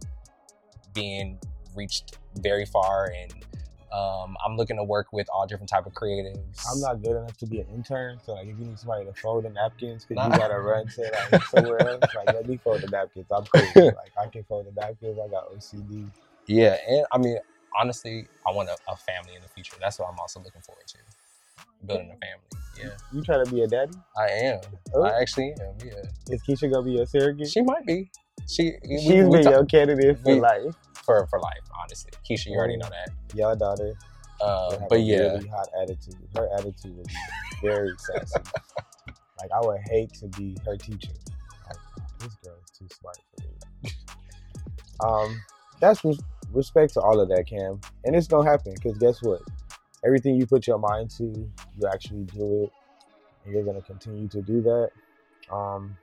being 0.92 1.38
reached 1.74 2.18
very 2.36 2.66
far, 2.66 3.10
and 3.16 3.32
um, 3.92 4.36
I'm 4.44 4.56
looking 4.56 4.76
to 4.76 4.84
work 4.84 5.12
with 5.12 5.28
all 5.32 5.46
different 5.46 5.68
type 5.68 5.86
of 5.86 5.92
creatives. 5.92 6.64
I'm 6.70 6.80
not 6.80 7.02
good 7.02 7.16
enough 7.16 7.36
to 7.38 7.46
be 7.46 7.60
an 7.60 7.66
intern. 7.74 8.18
So 8.24 8.34
like, 8.34 8.46
if 8.48 8.58
you 8.58 8.64
need 8.66 8.78
somebody 8.78 9.04
to 9.04 9.12
fold 9.14 9.44
the 9.44 9.50
napkins, 9.50 10.04
because 10.04 10.26
Nah. 10.28 10.32
you 10.34 10.38
gotta 10.40 10.58
run 10.60 10.86
to 10.88 11.28
like 11.32 11.42
somewhere 11.44 11.80
else, 11.80 12.02
like 12.14 12.32
let 12.34 12.48
me 12.48 12.56
fold 12.62 12.80
the 12.82 12.88
napkins. 12.88 13.26
I'm 13.30 13.44
cool. 13.44 13.86
like 13.96 14.12
I 14.20 14.26
can 14.28 14.44
fold 14.44 14.66
the 14.66 14.80
napkins. 14.80 15.18
I 15.18 15.28
got 15.28 15.50
OCD. 15.52 16.10
Yeah, 16.46 16.76
and 16.88 17.06
I 17.10 17.18
mean, 17.18 17.38
honestly, 17.78 18.26
I 18.46 18.52
want 18.52 18.68
a, 18.68 18.76
a 18.88 18.96
family 18.96 19.34
in 19.36 19.42
the 19.42 19.48
future. 19.48 19.76
That's 19.80 19.98
what 19.98 20.08
I'm 20.10 20.18
also 20.18 20.40
looking 20.40 20.60
forward 20.62 20.86
to. 20.88 20.98
Building 21.86 22.06
a 22.10 22.16
family. 22.26 22.44
Yeah, 22.78 22.90
You 23.12 23.22
trying 23.22 23.44
to 23.44 23.50
be 23.50 23.62
a 23.62 23.66
daddy? 23.68 23.92
I 24.18 24.26
am. 24.28 24.60
Oh. 24.94 25.02
I 25.04 25.20
actually 25.20 25.52
am. 25.60 25.74
Yeah, 25.84 25.92
Is 26.30 26.42
Keisha 26.42 26.70
gonna 26.70 26.82
be 26.84 26.92
your 26.92 27.06
surrogate? 27.06 27.48
she 27.48 27.62
might 27.62 27.84
be. 27.86 28.10
She 28.48 28.72
we- 28.88 28.98
She's 29.00 29.24
we 29.24 29.30
been 29.30 29.44
talk- 29.44 29.52
your 29.52 29.64
candidate 29.66 30.18
for 30.18 30.34
we- 30.34 30.40
life. 30.40 30.74
for 31.04 31.26
for 31.28 31.38
life. 31.40 31.62
Honestly, 31.80 32.10
Keisha, 32.28 32.46
you 32.46 32.56
already 32.56 32.76
know 32.78 32.88
that. 32.88 33.10
Your 33.36 33.54
daughter. 33.54 33.92
Uh, 34.40 34.76
but 34.88 35.00
yeah, 35.02 35.18
really 35.34 35.46
hot 35.48 35.68
attitude. 35.80 36.16
Her 36.34 36.48
attitude 36.58 36.96
would 36.96 37.06
be 37.06 37.14
very 37.62 37.92
sassy. 37.98 38.40
like 39.40 39.50
I 39.54 39.60
would 39.64 39.80
hate 39.90 40.12
to 40.14 40.26
be 40.28 40.56
her 40.66 40.76
teacher. 40.76 41.12
Like, 41.68 41.76
this 42.18 42.34
girl 42.44 42.56
is 42.64 42.70
too 42.78 42.88
smart 42.98 43.18
for 43.36 43.46
me. 43.46 43.90
um, 45.04 45.40
that's 45.80 46.02
respect 46.54 46.94
to 46.94 47.00
all 47.00 47.20
of 47.20 47.28
that, 47.28 47.46
Cam, 47.46 47.80
and 48.04 48.16
it's 48.16 48.26
gonna 48.28 48.48
happen 48.48 48.74
because 48.74 48.98
guess 48.98 49.22
what? 49.22 49.42
Everything 50.04 50.36
you 50.36 50.46
put 50.46 50.66
your 50.66 50.78
mind 50.78 51.10
to, 51.18 51.24
you 51.24 51.88
actually 51.92 52.24
do 52.24 52.64
it, 52.64 52.70
and 53.44 53.54
you're 53.54 53.64
gonna 53.64 53.82
continue 53.82 54.28
to 54.28 54.42
do 54.42 54.62
that. 54.62 54.90
Um, 55.52 55.96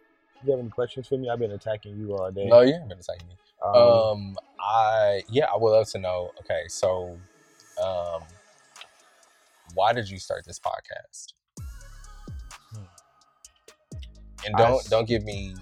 you 0.43 0.52
have 0.52 0.60
any 0.60 0.70
questions 0.70 1.08
for 1.08 1.18
me? 1.18 1.30
I've 1.30 1.39
been 1.39 1.52
attacking 1.52 1.97
you 1.97 2.16
all 2.16 2.32
day. 2.32 2.47
no, 2.47 2.62
you 2.62 2.74
haven't 2.74 2.89
been 2.89 2.99
attacking 2.99 3.28
me. 3.28 3.36
Um, 3.64 4.08
Um, 4.12 4.38
I 4.60 5.24
yeah, 5.30 5.45
I 5.54 5.58
would 5.58 5.72
love 5.72 5.89
to 5.91 5.99
know. 5.99 6.32
Okay, 6.41 6.64
so, 6.68 7.18
um, 7.82 8.24
why 9.74 9.93
did 9.93 10.10
you 10.10 10.18
start 10.20 10.45
this 10.45 10.60
podcast? 10.60 11.34
Hmm. 12.74 12.84
And 14.45 14.58
don't 14.58 14.72
s- 14.72 14.89
don't 14.89 15.08
give 15.08 15.24
me 15.24 15.56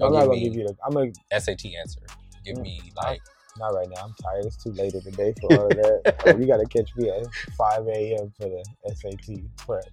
don't 0.00 0.12
give 0.14 0.26
gonna 0.26 0.28
me 0.28 0.40
give 0.40 0.54
you 0.54 0.64
the. 0.64 0.76
I'm 0.86 0.92
gonna 0.94 1.12
SAT 1.38 1.76
answer. 1.76 2.00
Give 2.44 2.56
Mm, 2.56 2.62
me 2.62 2.92
like 2.96 3.22
Not 3.58 3.74
right 3.74 3.88
now. 3.88 4.04
I'm 4.04 4.14
tired. 4.22 4.44
It's 4.44 4.56
too 4.56 4.72
late 4.72 4.94
in 4.94 5.02
the 5.04 5.12
day 5.12 5.34
for 5.40 5.56
all 5.56 5.66
of 5.66 5.76
that. 5.76 6.26
Uh, 6.26 6.36
you 6.38 6.46
got 6.46 6.58
to 6.58 6.66
catch 6.66 6.94
me 6.96 7.10
at 7.10 7.26
5 7.56 7.86
a.m. 7.88 8.32
for 8.38 8.48
the 8.48 8.64
SAT 8.94 9.38
prep. 9.56 9.84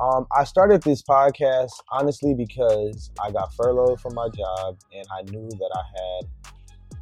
Um, 0.00 0.26
I 0.36 0.44
started 0.44 0.82
this 0.82 1.02
podcast 1.02 1.72
honestly 1.90 2.34
because 2.34 3.10
I 3.22 3.30
got 3.30 3.54
furloughed 3.54 4.00
from 4.00 4.14
my 4.14 4.28
job 4.30 4.78
and 4.92 5.06
I 5.12 5.22
knew 5.30 5.48
that 5.48 5.70
I 5.74 5.82
had 6.00 6.52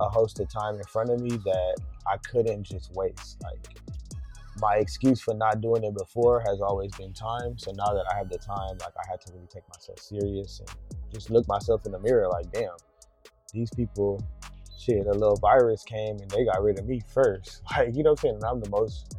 a 0.01 0.09
host 0.09 0.41
of 0.41 0.51
time 0.51 0.77
in 0.77 0.85
front 0.85 1.11
of 1.11 1.21
me 1.21 1.31
that 1.31 1.77
I 2.07 2.17
couldn't 2.19 2.65
just 2.65 2.93
waste. 2.93 3.39
Like 3.43 3.79
my 4.61 4.77
excuse 4.77 5.21
for 5.21 5.35
not 5.35 5.61
doing 5.61 5.85
it 5.85 5.97
before 5.97 6.41
has 6.41 6.61
always 6.61 6.95
been 6.97 7.13
time. 7.13 7.59
So 7.59 7.73
now 7.73 7.95
that 7.95 8.05
I 8.13 8.19
have 8.19 8.29
the 8.29 8.39
time, 8.39 8.77
like 8.81 8.95
I 8.99 9.11
had 9.11 9.21
to 9.23 9.33
really 9.33 9.47
take 9.47 9.65
myself 9.69 9.99
serious 9.99 10.61
and 10.61 10.69
just 11.13 11.31
look 11.31 11.47
myself 11.49 11.87
in 11.87 11.93
the 11.93 12.01
mirror 12.01 12.29
like, 12.29 12.53
damn, 12.53 12.77
these 13.53 13.71
people 13.71 14.23
shit, 14.81 15.07
a 15.07 15.13
little 15.13 15.37
virus 15.37 15.83
came 15.85 16.19
and 16.21 16.31
they 16.31 16.45
got 16.45 16.63
rid 16.63 16.79
of 16.79 16.87
me 16.87 17.01
first. 17.13 17.63
Like, 17.77 17.95
you 17.95 18.03
know 18.03 18.13
what 18.13 18.25
I'm 18.25 18.41
saying? 18.41 18.45
I'm 18.45 18.61
the 18.61 18.71
most, 18.71 19.15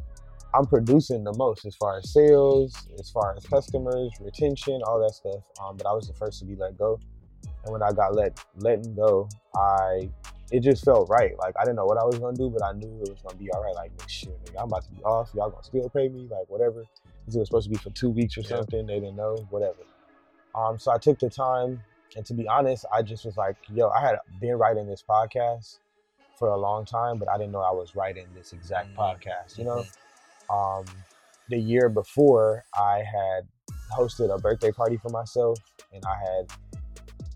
I'm 0.54 0.66
producing 0.66 1.24
the 1.24 1.34
most 1.34 1.64
as 1.64 1.76
far 1.76 1.98
as 1.98 2.12
sales, 2.12 2.86
as 2.98 3.10
far 3.10 3.34
as 3.36 3.44
customers, 3.46 4.12
retention, 4.20 4.80
all 4.86 5.00
that 5.00 5.14
stuff. 5.14 5.44
Um, 5.62 5.76
but 5.76 5.86
I 5.86 5.92
was 5.92 6.06
the 6.08 6.14
first 6.14 6.38
to 6.40 6.44
be 6.44 6.56
let 6.56 6.76
go. 6.78 7.00
And 7.64 7.72
when 7.72 7.82
I 7.82 7.92
got 7.92 8.14
let 8.14 8.44
letting 8.56 8.94
go, 8.94 9.28
I 9.54 10.10
it 10.50 10.60
just 10.60 10.84
felt 10.84 11.08
right. 11.08 11.38
Like 11.38 11.54
I 11.58 11.64
didn't 11.64 11.76
know 11.76 11.86
what 11.86 11.98
I 11.98 12.04
was 12.04 12.18
gonna 12.18 12.36
do, 12.36 12.50
but 12.50 12.62
I 12.64 12.72
knew 12.72 12.88
it 13.02 13.08
was 13.08 13.20
gonna 13.22 13.38
be 13.38 13.50
all 13.52 13.62
right. 13.62 13.74
Like 13.74 13.92
shit, 14.08 14.36
nigga, 14.44 14.60
I'm 14.62 14.68
about 14.68 14.84
to 14.84 14.90
be 14.90 15.02
off. 15.04 15.30
Y'all 15.34 15.50
gonna 15.50 15.62
still 15.62 15.88
pay 15.90 16.08
me, 16.08 16.28
like 16.30 16.48
whatever. 16.48 16.82
it 16.82 16.88
was 17.36 17.48
supposed 17.48 17.64
to 17.66 17.70
be 17.70 17.76
for 17.76 17.90
two 17.90 18.10
weeks 18.10 18.36
or 18.36 18.40
Yeah. 18.42 18.48
something. 18.58 18.86
They 18.86 19.00
didn't 19.00 19.16
know, 19.16 19.36
whatever. 19.50 19.78
Um, 20.54 20.78
so 20.78 20.92
I 20.92 20.98
took 20.98 21.18
the 21.18 21.30
time 21.30 21.82
and 22.16 22.24
to 22.26 22.34
be 22.34 22.46
honest, 22.48 22.84
I 22.92 23.02
just 23.02 23.24
was 23.24 23.36
like, 23.36 23.56
yo, 23.72 23.88
I 23.88 24.00
had 24.00 24.16
been 24.40 24.56
writing 24.56 24.86
this 24.86 25.02
podcast 25.02 25.78
for 26.38 26.48
a 26.48 26.56
long 26.56 26.84
time, 26.84 27.18
but 27.18 27.28
I 27.28 27.36
didn't 27.38 27.52
know 27.52 27.60
I 27.60 27.70
was 27.70 27.94
writing 27.94 28.26
this 28.34 28.52
exact 28.52 28.90
Mhm. 28.90 28.96
podcast, 28.96 29.58
you 29.58 29.64
know? 29.64 29.84
Mhm. 30.50 30.54
Um, 30.54 30.84
the 31.48 31.58
year 31.58 31.88
before, 31.88 32.64
I 32.74 33.02
had 33.02 33.46
hosted 33.96 34.34
a 34.34 34.38
birthday 34.38 34.72
party 34.72 34.96
for 34.96 35.08
myself, 35.10 35.58
and 35.92 36.02
I 36.04 36.16
had 36.16 36.50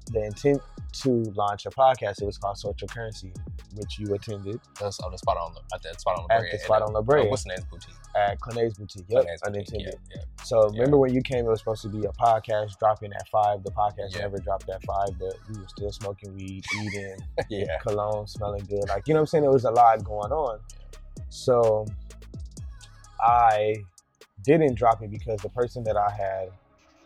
the 0.07 0.24
intent 0.24 0.62
to 1.03 1.11
launch 1.35 1.66
a 1.66 1.70
podcast. 1.70 2.22
It 2.22 2.27
was 2.27 2.39
called 2.39 2.59
Social 2.59 2.89
Currency, 2.89 3.33
which 3.77 3.99
you 3.99 4.14
attended 4.14 4.61
That's 4.81 4.99
on 5.01 5.12
the 5.12 5.18
spot 5.18 5.37
on 5.37 5.55
the 5.55 5.61
at 5.74 5.83
that 5.83 6.01
spot 6.01 6.18
on 6.18 6.27
the 6.29 6.35
at 6.35 6.51
the 6.51 6.59
spot 6.59 6.83
on 6.83 6.93
La 6.93 7.03
Brea 7.03 7.29
what's 7.29 7.45
the 7.45 7.51
next 7.51 7.68
boutique? 7.70 7.95
at 8.16 8.41
Clenae's 8.41 8.74
Boutique. 8.74 9.05
Yep, 9.09 9.27
Finance 9.45 9.70
boutique. 9.70 9.87
Yeah, 9.87 9.93
yeah. 10.14 10.22
So 10.43 10.70
Yeah. 10.72 10.81
remember 10.81 10.97
when 10.97 11.12
you 11.12 11.20
came, 11.20 11.45
it 11.45 11.49
was 11.49 11.59
supposed 11.59 11.83
to 11.83 11.89
be 11.89 12.05
a 12.07 12.12
podcast 12.12 12.79
dropping 12.79 13.12
at 13.12 13.29
five. 13.29 13.62
The 13.62 13.70
podcast 13.70 14.18
never 14.18 14.39
dropped 14.39 14.68
at 14.70 14.83
five, 14.85 15.11
but 15.18 15.35
we 15.51 15.61
were 15.61 15.68
still 15.68 15.93
smoking 15.93 16.35
weed, 16.35 16.64
eating, 16.83 17.16
yeah. 17.51 17.77
cologne, 17.83 18.27
smelling 18.27 18.64
good. 18.64 18.89
Like 18.89 19.07
you 19.07 19.12
know 19.14 19.20
what 19.20 19.22
I'm 19.22 19.27
saying? 19.27 19.43
There 19.43 19.51
was 19.51 19.64
a 19.64 19.70
lot 19.70 20.03
going 20.03 20.33
on. 20.33 20.61
So 21.29 21.87
I 23.20 23.77
didn't 24.45 24.74
drop 24.77 25.03
it 25.03 25.11
because 25.11 25.41
the 25.41 25.49
person 25.51 25.85
that 25.85 25.97
I 25.97 26.11
had 26.11 26.51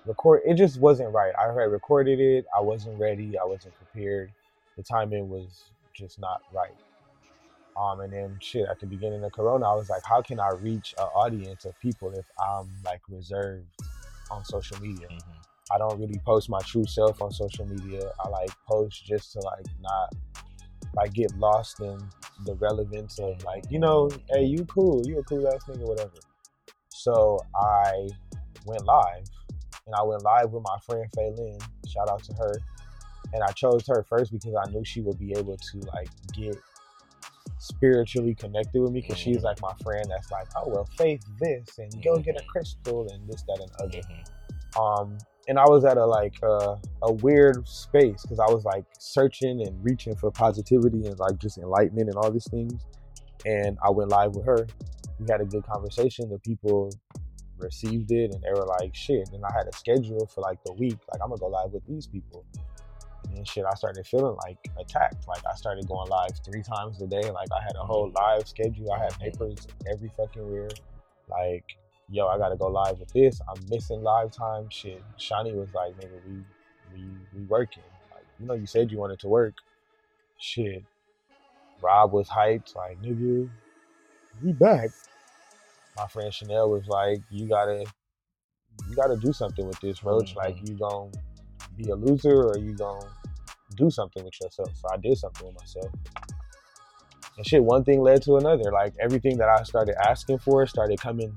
record 0.07 0.43
it 0.47 0.55
just 0.55 0.79
wasn't 0.81 1.13
right. 1.13 1.33
I 1.39 1.47
had 1.47 1.71
recorded 1.71 2.21
it. 2.21 2.47
I 2.57 2.61
wasn't 2.61 2.99
ready. 3.01 3.39
I 3.39 3.45
wasn't 3.45 3.75
prepared. 3.77 4.33
The 4.77 4.83
timing 4.83 5.29
was 5.29 5.65
just 6.01 6.19
not 6.19 6.41
right. 6.53 6.75
Um, 7.81 8.01
and 8.01 8.13
then 8.13 8.37
shit 8.41 8.67
at 8.69 8.81
the 8.81 8.87
beginning 8.87 9.23
of 9.25 9.33
Corona, 9.33 9.71
I 9.71 9.75
was 9.75 9.89
like, 9.89 10.03
how 10.05 10.21
can 10.23 10.41
I 10.41 10.51
reach 10.61 10.95
an 10.99 11.05
audience 11.15 11.65
of 11.65 11.79
people 11.81 12.13
if 12.13 12.27
I'm 12.43 12.69
like 12.85 13.01
reserved 13.09 13.69
on 14.31 14.45
social 14.45 14.81
media? 14.81 15.07
Mhm. 15.09 15.23
I 15.73 15.79
don't 15.79 16.01
really 16.01 16.21
post 16.27 16.51
my 16.51 16.59
true 16.61 16.85
self 16.87 17.23
on 17.23 17.31
social 17.31 17.65
media. 17.67 18.11
I 18.25 18.29
like 18.29 18.51
post 18.67 19.05
just 19.05 19.33
to 19.35 19.41
like 19.41 19.67
not 19.81 20.13
like 20.95 21.13
get 21.13 21.33
lost 21.39 21.81
in 21.81 21.99
the 22.45 22.55
relevance 22.57 23.19
of 23.21 23.43
like, 23.45 23.65
you 23.71 23.79
know, 23.79 24.11
hey, 24.31 24.43
you 24.43 24.65
cool, 24.65 25.07
you 25.07 25.19
a 25.19 25.23
cool 25.23 25.47
ass 25.47 25.63
nigga, 25.69 25.87
whatever. 25.87 26.19
So 26.89 27.39
I 27.55 28.09
went 28.67 28.85
live 28.85 29.25
and 29.87 29.95
I 29.95 30.03
went 30.03 30.23
live 30.23 30.51
with 30.51 30.65
my 30.65 30.77
friend 30.85 31.07
Faylin. 31.17 31.63
Shout 31.87 32.11
out 32.11 32.23
to 32.25 32.33
her. 32.35 32.53
And 33.33 33.43
I 33.43 33.53
chose 33.53 33.87
her 33.89 34.05
first 34.09 34.33
because 34.33 34.55
I 34.55 34.71
knew 34.71 34.85
she 34.85 35.01
would 35.03 35.19
be 35.19 35.33
able 35.37 35.57
to 35.57 35.79
like 35.95 36.09
get 36.33 36.57
spiritually 37.59 38.35
connected 38.35 38.81
with 38.81 38.91
me 38.91 39.01
because 39.03 39.19
she's 39.19 39.43
like 39.43 39.61
my 39.61 39.73
friend 39.83 40.07
that's 40.09 40.31
like, 40.31 40.47
oh 40.57 40.65
well, 40.69 40.89
faith 40.97 41.23
this 41.41 41.79
and 41.79 42.03
go 42.03 42.17
get 42.19 42.41
a 42.41 42.45
crystal 42.47 43.07
and 43.13 43.29
this, 43.29 43.43
that, 43.43 43.61
and 43.61 43.71
other. 43.81 44.01
Mhm. 44.01 44.81
um 44.81 45.19
and 45.49 45.59
i 45.59 45.65
was 45.67 45.85
at 45.85 45.97
a 45.97 46.05
like 46.05 46.35
uh, 46.43 46.77
a 47.03 47.13
weird 47.13 47.67
space 47.67 48.23
because 48.23 48.39
i 48.39 48.51
was 48.53 48.65
like 48.65 48.85
searching 48.99 49.61
and 49.67 49.85
reaching 49.85 50.15
for 50.15 50.31
positivity 50.31 51.07
and 51.07 51.19
like 51.19 51.39
just 51.39 51.59
enlightenment 51.59 52.09
and 52.09 52.17
all 52.17 52.31
these 52.31 52.49
things. 52.51 52.75
And 53.47 53.79
i 53.85 53.91
went 53.91 54.11
live 54.11 54.35
with 54.37 54.47
her. 54.47 54.67
We 55.19 55.27
had 55.31 55.41
a 55.41 55.45
good 55.45 55.65
conversation. 55.67 56.29
The 56.31 56.39
people 56.39 56.91
received 57.59 58.11
it 58.13 58.33
and 58.33 58.43
they 58.43 58.51
were 58.51 58.67
like 58.67 58.95
shit. 58.95 59.29
And 59.33 59.45
i 59.45 59.53
had 59.53 59.67
a 59.67 59.77
schedule 59.77 60.27
for 60.27 60.41
like 60.43 60.63
the 60.65 60.73
week. 60.75 60.99
Like 61.13 61.21
i'm 61.23 61.29
gonna 61.31 61.41
go 61.41 61.49
live 61.49 61.73
with 61.73 61.87
these 61.87 62.07
people 62.07 62.45
and 63.37 63.47
shit 63.47 63.65
i 63.65 63.75
started 63.75 64.07
feeling 64.07 64.37
like 64.45 64.59
attacked 64.79 65.27
like 65.29 65.43
i 65.51 65.55
started 65.55 65.87
going 65.89 66.09
live 66.09 66.31
three 66.45 66.63
times 66.63 67.01
a 67.03 67.07
day 67.07 67.31
like 67.31 67.49
i 67.53 67.63
had 67.63 67.77
a 67.77 67.85
whole 67.85 68.09
mm-hmm. 68.09 68.17
live 68.17 68.49
schedule 68.49 68.93
i 68.93 68.99
had 68.99 69.13
mm-hmm. 69.13 69.25
papers 69.25 69.67
every 69.91 70.11
fucking 70.17 70.51
year. 70.53 70.69
like 71.29 71.65
yo, 72.11 72.27
I 72.27 72.39
gotta 72.39 72.57
go 72.57 72.67
live 72.67 72.99
with 72.99 73.13
this. 73.13 73.41
I'm 73.49 73.63
missing 73.71 74.03
live 74.03 74.33
time. 74.33 74.69
Shit. 74.69 75.03
Shani 75.19 75.55
was 75.55 75.73
like, 75.73 75.95
nigga, 75.99 76.21
we 76.27 76.43
we 76.93 77.05
we 77.35 77.45
working. 77.45 77.83
Like, 78.11 78.25
you 78.39 78.47
know, 78.47 78.55
you 78.55 78.67
said 78.67 78.91
you 78.91 78.99
wanted 78.99 79.21
to 79.21 79.29
work. 79.29 79.55
Shit. 80.39 80.85
Rob 81.83 82.13
was 82.13 82.29
hyped, 82.29 82.77
like, 82.77 83.01
nigga, 83.01 83.49
we 84.43 84.53
back. 84.53 84.91
My 85.97 86.07
friend 86.07 86.33
Chanel 86.33 86.71
was 86.71 86.87
like, 86.89 87.21
you 87.31 87.49
gotta 87.49 87.85
you 88.89 88.97
gotta 88.97 89.17
do 89.17 89.33
something 89.33 89.67
with 89.67 89.81
this, 89.81 90.03
Roach. 90.05 90.35
Like 90.35 90.57
mm-hmm. 90.57 90.67
you 90.67 90.79
gonna 90.79 91.11
be 91.77 91.91
a 91.91 91.95
loser 91.95 92.49
or 92.49 92.59
you 92.59 92.75
gonna 92.75 93.07
do 93.77 93.91
something 93.91 94.25
with 94.25 94.35
yourself. 94.41 94.71
So 94.75 94.89
I 94.93 94.97
did 94.97 95.17
something 95.19 95.47
with 95.47 95.57
myself. 95.57 95.91
And 97.37 97.47
shit, 97.47 97.63
one 97.63 97.85
thing 97.85 98.01
led 98.01 98.23
to 98.23 98.37
another. 98.37 98.71
Like 98.71 98.95
everything 99.01 99.39
that 99.39 99.49
I 99.49 99.63
started 99.63 99.95
asking 100.07 100.39
for 100.39 100.67
started 100.67 101.01
coming 101.01 101.35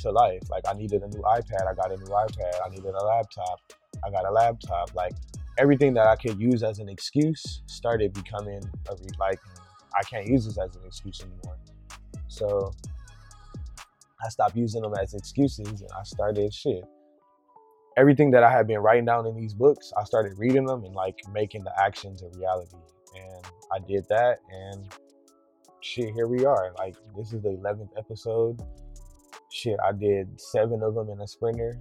to 0.00 0.10
life. 0.10 0.42
Like 0.50 0.64
I 0.68 0.72
needed 0.74 1.02
a 1.02 1.08
new 1.08 1.22
iPad, 1.22 1.68
I 1.68 1.74
got 1.74 1.92
a 1.92 1.96
new 1.96 2.06
iPad. 2.06 2.54
I 2.64 2.68
needed 2.70 2.94
a 2.94 3.04
laptop, 3.04 3.60
I 4.04 4.10
got 4.10 4.24
a 4.24 4.30
laptop. 4.30 4.94
Like 4.94 5.12
everything 5.58 5.94
that 5.94 6.06
I 6.06 6.16
could 6.16 6.40
use 6.40 6.62
as 6.62 6.78
an 6.78 6.88
excuse 6.88 7.62
started 7.66 8.12
becoming 8.12 8.62
a 8.88 8.92
re- 8.92 9.08
like 9.18 9.40
I 9.94 10.02
can't 10.04 10.26
use 10.26 10.46
this 10.46 10.58
as 10.58 10.74
an 10.76 10.82
excuse 10.86 11.20
anymore. 11.20 11.58
So 12.28 12.72
I 14.24 14.28
stopped 14.28 14.56
using 14.56 14.82
them 14.82 14.94
as 15.00 15.14
excuses 15.14 15.80
and 15.80 15.90
I 15.98 16.02
started 16.04 16.52
shit. 16.54 16.84
Everything 17.96 18.30
that 18.30 18.42
I 18.42 18.50
had 18.50 18.66
been 18.66 18.78
writing 18.78 19.04
down 19.04 19.26
in 19.26 19.36
these 19.36 19.54
books, 19.54 19.92
I 19.98 20.04
started 20.04 20.38
reading 20.38 20.64
them 20.64 20.84
and 20.84 20.94
like 20.94 21.18
making 21.32 21.64
the 21.64 21.72
actions 21.80 22.22
a 22.22 22.28
reality. 22.38 22.76
And 23.14 23.44
I 23.72 23.78
did 23.86 24.06
that 24.08 24.38
and 24.50 24.86
shit, 25.80 26.14
here 26.14 26.28
we 26.28 26.44
are. 26.44 26.72
Like 26.78 26.94
this 27.16 27.32
is 27.32 27.42
the 27.42 27.50
11th 27.50 27.90
episode 27.98 28.60
shit, 29.50 29.76
I 29.84 29.92
did 29.92 30.40
seven 30.40 30.82
of 30.82 30.94
them 30.94 31.10
in 31.10 31.20
a 31.20 31.26
sprinter. 31.26 31.78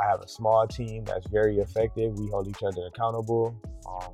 I 0.00 0.08
have 0.08 0.20
a 0.20 0.28
small 0.28 0.66
team 0.66 1.04
that's 1.04 1.26
very 1.28 1.58
effective. 1.58 2.18
We 2.18 2.28
hold 2.28 2.48
each 2.48 2.62
other 2.62 2.86
accountable. 2.86 3.54
Um, 3.88 4.12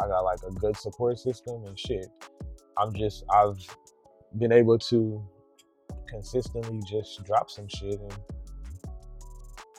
I 0.00 0.08
got 0.08 0.20
like 0.20 0.40
a 0.46 0.52
good 0.52 0.76
support 0.76 1.18
system 1.18 1.64
and 1.64 1.78
shit. 1.78 2.06
I'm 2.78 2.94
just 2.94 3.24
I've 3.30 3.58
been 4.38 4.52
able 4.52 4.78
to 4.78 5.22
consistently 6.08 6.80
just 6.88 7.22
drop 7.24 7.50
some 7.50 7.68
shit 7.68 8.00
and 8.00 8.16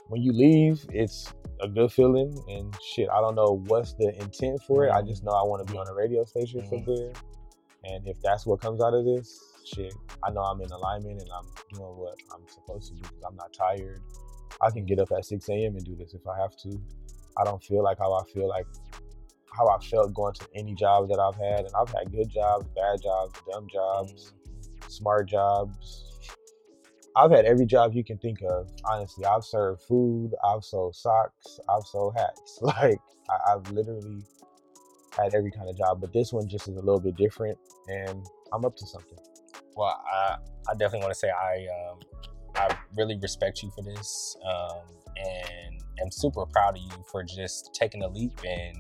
when 0.09 0.21
you 0.21 0.33
leave, 0.33 0.85
it's 0.91 1.31
a 1.61 1.67
good 1.67 1.91
feeling 1.91 2.35
and 2.49 2.75
shit. 2.93 3.07
I 3.09 3.21
don't 3.21 3.35
know 3.35 3.61
what's 3.67 3.93
the 3.93 4.13
intent 4.19 4.61
for 4.67 4.85
it. 4.85 4.91
I 4.91 5.01
just 5.01 5.23
know 5.23 5.31
I 5.31 5.43
want 5.43 5.65
to 5.65 5.71
be 5.71 5.77
on 5.77 5.87
a 5.87 5.93
radio 5.93 6.23
station 6.25 6.63
for 6.63 6.77
Mhm. 6.77 6.85
good. 6.85 7.17
And 7.83 8.07
if 8.07 8.19
that's 8.21 8.45
what 8.45 8.59
comes 8.59 8.81
out 8.81 8.93
of 8.93 9.05
this, 9.05 9.39
shit, 9.63 9.93
I 10.23 10.31
know 10.31 10.41
I'm 10.41 10.59
in 10.61 10.71
alignment 10.71 11.21
and 11.21 11.29
I'm 11.31 11.45
doing 11.73 11.95
what 11.97 12.17
I'm 12.33 12.45
supposed 12.47 12.87
to 12.89 12.95
do 12.95 13.01
because 13.01 13.23
I'm 13.23 13.35
not 13.35 13.53
tired. 13.53 14.01
I 14.61 14.71
can 14.71 14.85
get 14.85 14.99
up 14.99 15.11
at 15.11 15.25
6 15.25 15.47
a.m. 15.47 15.75
and 15.75 15.85
do 15.85 15.95
this 15.95 16.13
if 16.13 16.27
I 16.27 16.37
have 16.39 16.55
to. 16.63 16.81
I 17.37 17.43
don't 17.43 17.63
feel 17.63 17.83
like 17.83 17.99
how 17.99 18.11
I 18.13 18.23
feel 18.25 18.47
like 18.47 18.65
how 19.51 19.67
I 19.67 19.77
felt 19.79 20.13
going 20.13 20.33
to 20.33 20.47
any 20.55 20.73
job 20.73 21.07
that 21.09 21.19
I've 21.19 21.35
had. 21.35 21.65
And 21.65 21.73
I've 21.75 21.89
had 21.89 22.11
good 22.11 22.29
jobs, 22.29 22.67
bad 22.75 23.01
jobs, 23.01 23.33
dumb 23.49 23.67
jobs, 23.71 24.33
smart 24.87 25.27
jobs. 25.29 26.08
I've 27.15 27.31
had 27.31 27.45
every 27.45 27.65
job 27.65 27.93
you 27.93 28.03
can 28.03 28.17
think 28.17 28.41
of. 28.41 28.69
Honestly, 28.85 29.25
I've 29.25 29.43
served 29.43 29.81
food, 29.81 30.31
I've 30.45 30.63
sold 30.63 30.95
socks, 30.95 31.59
I've 31.69 31.83
sold 31.83 32.15
hats. 32.15 32.59
Like 32.69 32.99
I, 33.29 33.53
I've 33.53 33.71
literally 33.71 34.23
had 35.17 35.33
every 35.33 35.51
kind 35.51 35.69
of 35.69 35.77
job, 35.77 36.01
but 36.01 36.13
this 36.13 36.31
one 36.31 36.47
just 36.47 36.67
is 36.67 36.75
a 36.75 36.81
little 36.81 36.99
bit 36.99 37.15
different, 37.15 37.57
and 37.87 38.25
I'm 38.53 38.65
up 38.65 38.75
to 38.77 38.85
something. 38.85 39.17
Well, 39.75 40.01
I, 40.11 40.37
I 40.69 40.73
definitely 40.73 40.99
want 40.99 41.13
to 41.13 41.19
say 41.19 41.29
I 41.29 41.67
um, 41.89 41.99
I 42.55 42.75
really 42.95 43.17
respect 43.21 43.63
you 43.63 43.71
for 43.71 43.81
this, 43.83 44.37
um, 44.45 44.81
and 45.17 45.81
am 46.01 46.11
super 46.11 46.45
proud 46.45 46.77
of 46.77 46.83
you 46.83 47.03
for 47.11 47.23
just 47.23 47.73
taking 47.73 48.03
a 48.03 48.07
leap 48.07 48.39
and 48.45 48.77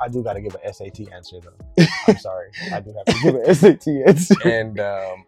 I 0.00 0.08
do 0.08 0.22
got 0.22 0.34
to 0.34 0.40
give 0.40 0.54
an 0.54 0.72
SAT 0.72 1.12
answer 1.12 1.36
though. 1.40 1.84
I'm 2.08 2.18
sorry, 2.18 2.50
I 2.72 2.80
do 2.80 2.94
have 2.94 3.04
to 3.06 3.22
give 3.22 3.34
an 3.34 3.54
SAT 3.54 3.86
answer. 4.06 4.34
and 4.44 4.80
um, 4.80 5.24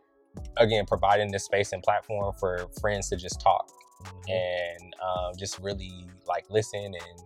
again 0.56 0.84
providing 0.86 1.30
this 1.30 1.44
space 1.44 1.72
and 1.72 1.82
platform 1.82 2.32
for 2.38 2.68
friends 2.80 3.08
to 3.08 3.16
just 3.16 3.40
talk 3.40 3.70
Mhm. 4.02 4.30
and 4.30 4.94
um, 5.04 5.32
just 5.38 5.58
really 5.58 6.06
like 6.26 6.44
listen 6.50 6.84
and 6.84 7.20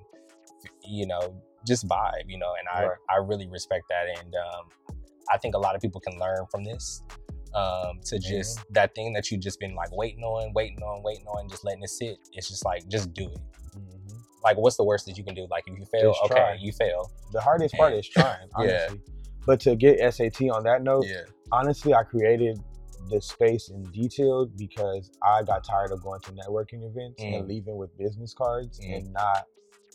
you 0.84 1.06
know 1.06 1.34
just 1.66 1.86
vibe 1.88 2.24
you 2.28 2.38
know 2.38 2.52
and 2.58 2.68
i 2.68 2.86
Right. 2.88 2.96
i 3.10 3.16
really 3.16 3.46
respect 3.48 3.84
that 3.88 4.06
and 4.18 4.34
um, 4.34 4.66
i 5.30 5.36
think 5.36 5.54
a 5.54 5.58
lot 5.58 5.74
of 5.74 5.80
people 5.82 6.00
can 6.00 6.18
learn 6.18 6.46
from 6.50 6.64
this 6.64 7.02
um, 7.52 7.98
to 8.04 8.18
just 8.18 8.60
that 8.70 8.94
thing 8.94 9.12
that 9.14 9.30
you've 9.30 9.40
just 9.40 9.58
been 9.58 9.74
like 9.74 9.90
waiting 9.94 10.22
on 10.22 10.52
waiting 10.54 10.80
on 10.82 11.02
waiting 11.02 11.26
on 11.26 11.48
just 11.48 11.64
letting 11.64 11.82
it 11.82 11.90
sit 11.90 12.18
it's 12.32 12.48
just 12.48 12.64
like 12.64 12.86
just 12.88 13.12
do 13.12 13.24
it 13.24 13.38
Mhm. 13.76 14.20
like 14.44 14.56
what's 14.56 14.76
the 14.76 14.84
worst 14.84 15.06
that 15.06 15.18
you 15.18 15.24
can 15.24 15.34
do 15.34 15.46
like 15.50 15.64
if 15.66 15.78
you 15.78 15.84
fail 15.86 16.12
Just 16.12 16.22
okay 16.24 16.34
try. 16.34 16.54
you 16.60 16.72
fail 16.72 17.10
The 17.32 17.40
hardest 17.40 17.74
part 17.76 17.92
is 17.94 18.08
trying, 18.08 18.48
Yeah. 18.58 18.86
honestly. 18.88 19.00
But 19.46 19.60
to 19.60 19.74
get 19.76 19.98
SAT 20.14 20.48
on 20.50 20.62
that 20.64 20.82
note, 20.82 21.06
yeah 21.06 21.22
honestly, 21.52 21.92
I 21.94 22.02
created 22.04 22.60
this 23.08 23.26
space 23.26 23.68
in 23.70 23.82
detail 23.92 24.46
because 24.46 25.10
I 25.22 25.42
got 25.42 25.64
tired 25.64 25.92
of 25.92 26.02
going 26.02 26.20
to 26.22 26.32
networking 26.32 26.84
events 26.84 27.22
and 27.22 27.44
Mm. 27.44 27.48
leaving 27.48 27.76
with 27.76 27.96
business 27.96 28.34
cards 28.34 28.78
Mm. 28.80 28.96
and 28.96 29.12
not 29.12 29.46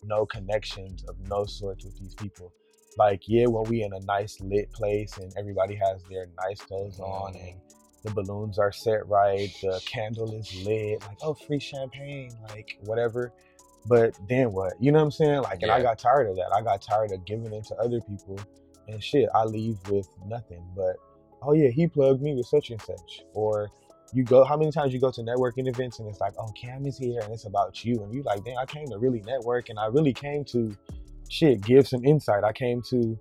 no 0.04 0.26
connections 0.26 1.04
of 1.06 1.16
no 1.30 1.46
sorts 1.46 1.86
with 1.86 1.98
these 1.98 2.16
people. 2.16 2.52
Like, 2.98 3.28
yeah, 3.28 3.48
when 3.48 3.64
we 3.70 3.84
in 3.84 3.94
a 3.94 4.00
nice 4.02 4.40
lit 4.42 4.72
place 4.72 5.18
and 5.18 5.34
everybody 5.38 5.76
has 5.76 6.02
their 6.10 6.28
nice 6.48 6.62
clothes 6.62 7.00
on 7.00 7.34
Mhm. 7.34 7.50
and 7.50 7.62
the 8.04 8.12
balloons 8.12 8.60
are 8.60 8.72
set 8.72 9.08
right, 9.08 9.50
the 9.62 9.82
candle 9.86 10.32
is 10.34 10.66
lit, 10.66 11.02
like, 11.08 11.18
oh, 11.24 11.34
free 11.34 11.60
champagne, 11.60 12.32
like 12.50 12.78
whatever. 12.86 13.34
But 13.88 14.16
then 14.28 14.52
what? 14.54 14.74
You 14.82 14.92
know 14.92 15.00
what 15.00 15.06
I'm 15.06 15.12
saying? 15.12 15.42
Like, 15.42 15.62
and 15.62 15.72
I 15.72 15.82
got 15.82 16.00
tired 16.00 16.28
of 16.30 16.36
that. 16.38 16.52
I 16.54 16.62
got 16.62 16.82
tired 16.82 17.12
of 17.12 17.24
giving 17.26 17.54
it 17.54 17.66
to 17.66 17.76
other 17.76 18.00
people 18.02 18.40
and 18.88 19.04
shit. 19.04 19.30
I 19.34 19.44
leave 19.46 19.78
with 19.90 20.08
nothing 20.26 20.64
but, 20.76 20.96
oh 21.46 21.54
yeah, 21.54 21.70
he 21.70 21.88
plugged 21.88 22.22
me 22.22 22.34
with 22.34 22.48
such 22.48 22.70
and 22.72 22.82
such. 22.82 23.24
Or 23.34 23.70
you 24.14 24.24
go 24.24 24.44
how 24.44 24.58
many 24.58 24.72
times 24.72 24.94
you 24.94 25.00
go 25.00 25.12
to 25.12 25.22
networking 25.22 25.68
events 25.68 26.00
and 26.00 26.08
it's 26.08 26.20
like, 26.20 26.34
oh 26.38 26.50
Cam 26.60 26.86
is 26.86 26.98
here 26.98 27.22
and 27.22 27.34
it's 27.34 27.46
about 27.46 27.84
you 27.84 28.04
and 28.04 28.14
you're 28.14 28.24
like, 28.24 28.44
dang, 28.44 28.58
I 28.58 28.66
came 28.66 28.88
to 28.88 28.98
really 28.98 29.22
network 29.22 29.70
and 29.70 29.80
I 29.80 29.88
really 29.88 30.14
came 30.14 30.44
to 30.46 30.76
shit, 31.30 31.62
give 31.62 31.88
some 31.88 32.04
insight. 32.06 32.44
I 32.44 32.54
came 32.54 32.82
to 32.90 33.18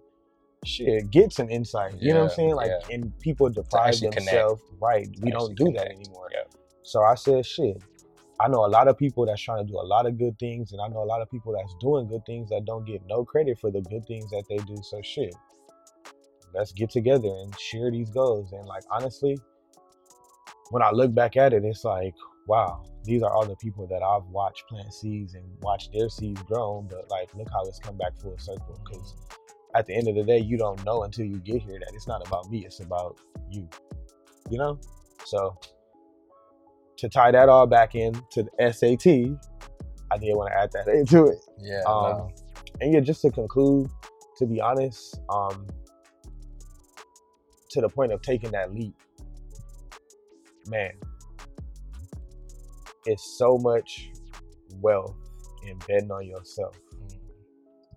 shit, 0.64 1.10
get 1.10 1.32
some 1.32 1.48
insight. 1.48 1.94
You 2.00 2.12
know 2.12 2.24
what 2.24 2.30
I'm 2.30 2.36
saying? 2.36 2.54
Like 2.54 2.70
yeah. 2.70 2.94
and 2.94 3.18
people 3.20 3.48
deprive 3.50 3.94
connect. 3.94 4.16
themselves. 4.16 4.62
Right. 4.80 5.08
We 5.20 5.30
don't 5.30 5.54
do 5.56 5.72
that 5.72 5.90
anymore. 5.90 6.28
Yeah. 6.32 6.44
So 6.82 7.02
I 7.02 7.14
said, 7.14 7.46
shit. 7.46 7.82
I 8.40 8.48
know 8.48 8.64
a 8.64 8.68
lot 8.68 8.88
of 8.88 8.98
people 8.98 9.24
that's 9.26 9.40
trying 9.40 9.64
to 9.64 9.72
do 9.72 9.78
a 9.78 9.86
lot 9.86 10.06
of 10.06 10.18
good 10.18 10.36
things, 10.40 10.72
and 10.72 10.80
I 10.80 10.88
know 10.88 11.02
a 11.02 11.06
lot 11.06 11.22
of 11.22 11.30
people 11.30 11.52
that's 11.52 11.72
doing 11.80 12.08
good 12.08 12.26
things 12.26 12.50
that 12.50 12.64
don't 12.64 12.84
get 12.84 13.00
no 13.06 13.24
credit 13.24 13.60
for 13.60 13.70
the 13.70 13.80
good 13.82 14.06
things 14.08 14.28
that 14.30 14.42
they 14.48 14.56
do. 14.56 14.76
So 14.82 15.00
shit, 15.02 15.34
let's 16.54 16.72
get 16.72 16.90
together 16.90 17.28
and 17.28 17.58
share 17.58 17.90
these 17.90 18.10
goals. 18.10 18.52
And 18.52 18.66
like 18.66 18.84
honestly, 18.90 19.36
when 20.70 20.82
I 20.82 20.90
look 20.90 21.14
back 21.14 21.36
at 21.36 21.52
it, 21.52 21.64
it's 21.64 21.84
like, 21.84 22.14
wow, 22.46 22.82
these 23.04 23.22
are 23.22 23.32
all 23.32 23.46
the 23.46 23.56
people 23.56 23.86
that 23.88 24.02
I've 24.02 24.26
watched 24.26 24.66
plant 24.68 24.92
seeds 24.92 25.34
and 25.34 25.44
watched 25.60 25.92
their 25.92 26.08
seeds 26.08 26.42
grow. 26.42 26.86
But 26.88 27.10
like, 27.10 27.34
look 27.34 27.48
how 27.52 27.64
it's 27.64 27.78
come 27.78 27.96
back 27.96 28.16
full 28.20 28.38
circle. 28.38 28.80
Because 28.84 29.16
at 29.74 29.86
the 29.86 29.94
end 29.94 30.08
of 30.08 30.14
the 30.14 30.24
day, 30.24 30.38
you 30.38 30.56
don't 30.56 30.82
know 30.84 31.02
until 31.02 31.26
you 31.26 31.38
get 31.38 31.62
here 31.62 31.78
that 31.78 31.90
it's 31.94 32.06
not 32.06 32.26
about 32.26 32.50
me; 32.50 32.64
it's 32.64 32.80
about 32.80 33.18
you. 33.50 33.68
You 34.50 34.58
know, 34.58 34.78
so 35.24 35.56
to 36.96 37.08
tie 37.08 37.30
that 37.30 37.48
all 37.48 37.66
back 37.66 37.94
in 37.94 38.14
to 38.32 38.44
the 38.44 38.72
SAT, 38.72 39.38
I 40.10 40.18
did 40.18 40.34
want 40.36 40.52
to 40.52 40.58
add 40.58 40.70
that 40.72 40.88
into 40.94 41.26
it. 41.26 41.38
Yeah. 41.58 41.82
Um, 41.86 42.02
no. 42.02 42.30
And 42.80 42.92
yeah, 42.92 43.00
just 43.00 43.22
to 43.22 43.30
conclude, 43.30 43.88
to 44.38 44.46
be 44.46 44.60
honest, 44.60 45.20
um, 45.28 45.66
to 47.74 47.80
the 47.80 47.88
point 47.88 48.12
of 48.12 48.22
taking 48.22 48.52
that 48.52 48.72
leap, 48.72 48.94
man, 50.68 50.92
it's 53.04 53.36
so 53.36 53.58
much 53.58 54.10
wealth 54.80 55.16
in 55.66 55.76
betting 55.88 56.10
on 56.12 56.24
yourself. 56.24 56.76
Mm. 56.94 57.18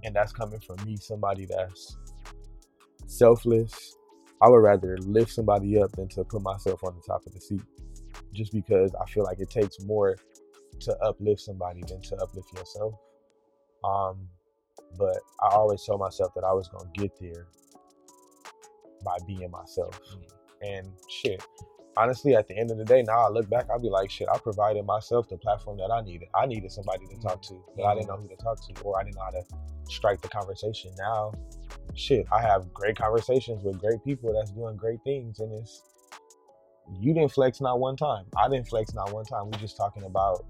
And 0.04 0.16
that's 0.16 0.34
coming 0.34 0.60
from 0.60 0.78
me, 0.84 0.98
somebody 0.98 1.46
that's 1.46 1.96
selfless. 3.06 3.96
I 4.42 4.50
would 4.50 4.58
rather 4.58 4.98
lift 5.02 5.32
somebody 5.32 5.80
up 5.80 5.92
than 5.92 6.08
to 6.10 6.24
put 6.24 6.42
myself 6.42 6.84
on 6.84 6.96
the 6.96 7.02
top 7.02 7.26
of 7.28 7.34
the 7.34 7.40
seat. 7.40 7.62
Just 8.34 8.52
because 8.52 8.96
I 9.00 9.10
feel 9.10 9.24
like 9.24 9.40
it 9.40 9.52
takes 9.52 9.80
more 9.82 10.18
to 10.80 10.98
uplift 11.04 11.42
somebody 11.42 11.84
than 11.88 12.02
to 12.02 12.16
uplift 12.18 12.52
yourself. 12.58 12.96
Um, 13.84 14.28
but 14.98 15.18
I 15.44 15.54
always 15.54 15.84
told 15.86 16.00
myself 16.00 16.34
that 16.34 16.44
I 16.44 16.54
was 16.54 16.68
gonna 16.68 16.90
get 16.94 17.12
there 17.20 17.48
by 19.08 19.18
being 19.26 19.50
myself. 19.50 20.00
Mm. 20.12 20.24
And 20.62 20.88
shit, 21.08 21.42
honestly, 21.96 22.36
at 22.36 22.48
the 22.48 22.58
end 22.58 22.72
of 22.72 22.78
the 22.78 22.84
day, 22.84 23.04
now 23.04 23.28
I 23.28 23.30
look 23.30 23.50
back, 23.50 23.68
I'll 23.72 23.80
be 23.80 23.90
like, 23.90 24.12
shit, 24.12 24.28
I 24.34 24.38
provided 24.38 24.86
myself 24.86 25.30
the 25.30 25.38
platform 25.38 25.78
that 25.78 25.92
I 25.92 26.02
needed. 26.02 26.28
I 26.36 26.46
needed 26.46 26.72
somebody 26.72 27.08
to 27.08 27.22
talk 27.22 27.42
to, 27.44 27.64
but 27.76 27.86
I 27.86 27.96
didn't 27.96 28.08
know 28.08 28.18
who 28.18 28.28
to 28.28 28.36
mm. 28.36 28.44
talk 28.44 28.58
to, 28.68 28.82
or 28.82 29.00
I 29.00 29.04
didn't 29.04 29.16
know 29.16 29.24
how 29.24 29.32
to 29.32 29.44
strike 29.90 30.22
the 30.22 30.28
conversation. 30.28 30.92
Now, 30.98 31.34
shit, 31.96 32.26
I 32.32 32.42
have 32.42 32.74
great 32.74 32.98
conversations 32.98 33.64
with 33.64 33.80
great 33.80 34.04
people 34.04 34.34
that's 34.34 34.52
doing 34.52 34.76
great 34.76 35.00
things, 35.06 35.40
and 35.40 35.54
it's 35.54 35.84
you 37.00 37.14
didn't 37.14 37.32
flex 37.32 37.62
not 37.62 37.80
one 37.80 37.96
time. 37.96 38.26
I 38.38 38.50
didn't 38.50 38.68
flex 38.68 38.94
not 38.94 39.12
one 39.12 39.26
time. 39.26 39.46
We're 39.46 39.60
just 39.60 39.78
talking 39.78 40.04
about 40.04 40.46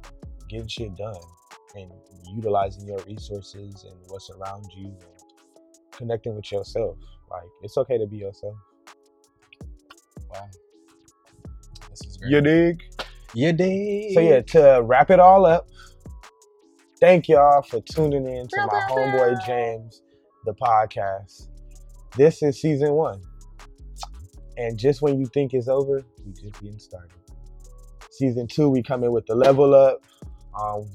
getting 0.49 0.67
shit 0.67 0.95
done 0.95 1.15
and 1.75 1.91
utilizing 2.35 2.87
your 2.87 2.99
resources 3.07 3.85
and 3.87 3.99
what's 4.07 4.29
around 4.29 4.65
you 4.75 4.85
and 4.85 5.17
connecting 5.91 6.35
with 6.35 6.51
yourself. 6.51 6.97
Like 7.29 7.43
it's 7.61 7.77
okay 7.77 7.97
to 7.97 8.05
be 8.05 8.17
yourself. 8.17 8.55
Wow. 10.29 10.47
This 11.89 12.01
is 12.05 12.17
great. 12.17 12.31
You 12.31 12.41
dig? 12.41 12.83
You 13.33 13.53
dig. 13.53 14.13
So 14.13 14.19
yeah, 14.19 14.41
to 14.41 14.81
wrap 14.83 15.11
it 15.11 15.19
all 15.19 15.45
up, 15.45 15.67
thank 16.99 17.27
y'all 17.27 17.61
for 17.61 17.81
tuning 17.81 18.25
in 18.25 18.47
to 18.47 18.67
my 18.67 18.81
homeboy 18.89 19.45
James, 19.45 20.01
the 20.45 20.53
podcast. 20.53 21.49
This 22.15 22.41
is 22.41 22.59
season 22.61 22.93
one. 22.93 23.21
And 24.57 24.77
just 24.77 25.01
when 25.01 25.19
you 25.19 25.27
think 25.27 25.53
it's 25.53 25.67
over, 25.67 26.03
we 26.25 26.33
just 26.33 26.59
getting 26.61 26.79
started. 26.79 27.11
Season 28.09 28.47
two, 28.47 28.69
we 28.69 28.81
come 28.81 29.03
in 29.03 29.11
with 29.11 29.27
the 29.27 29.35
level 29.35 29.75
up. 29.75 30.01
Um, 30.59 30.89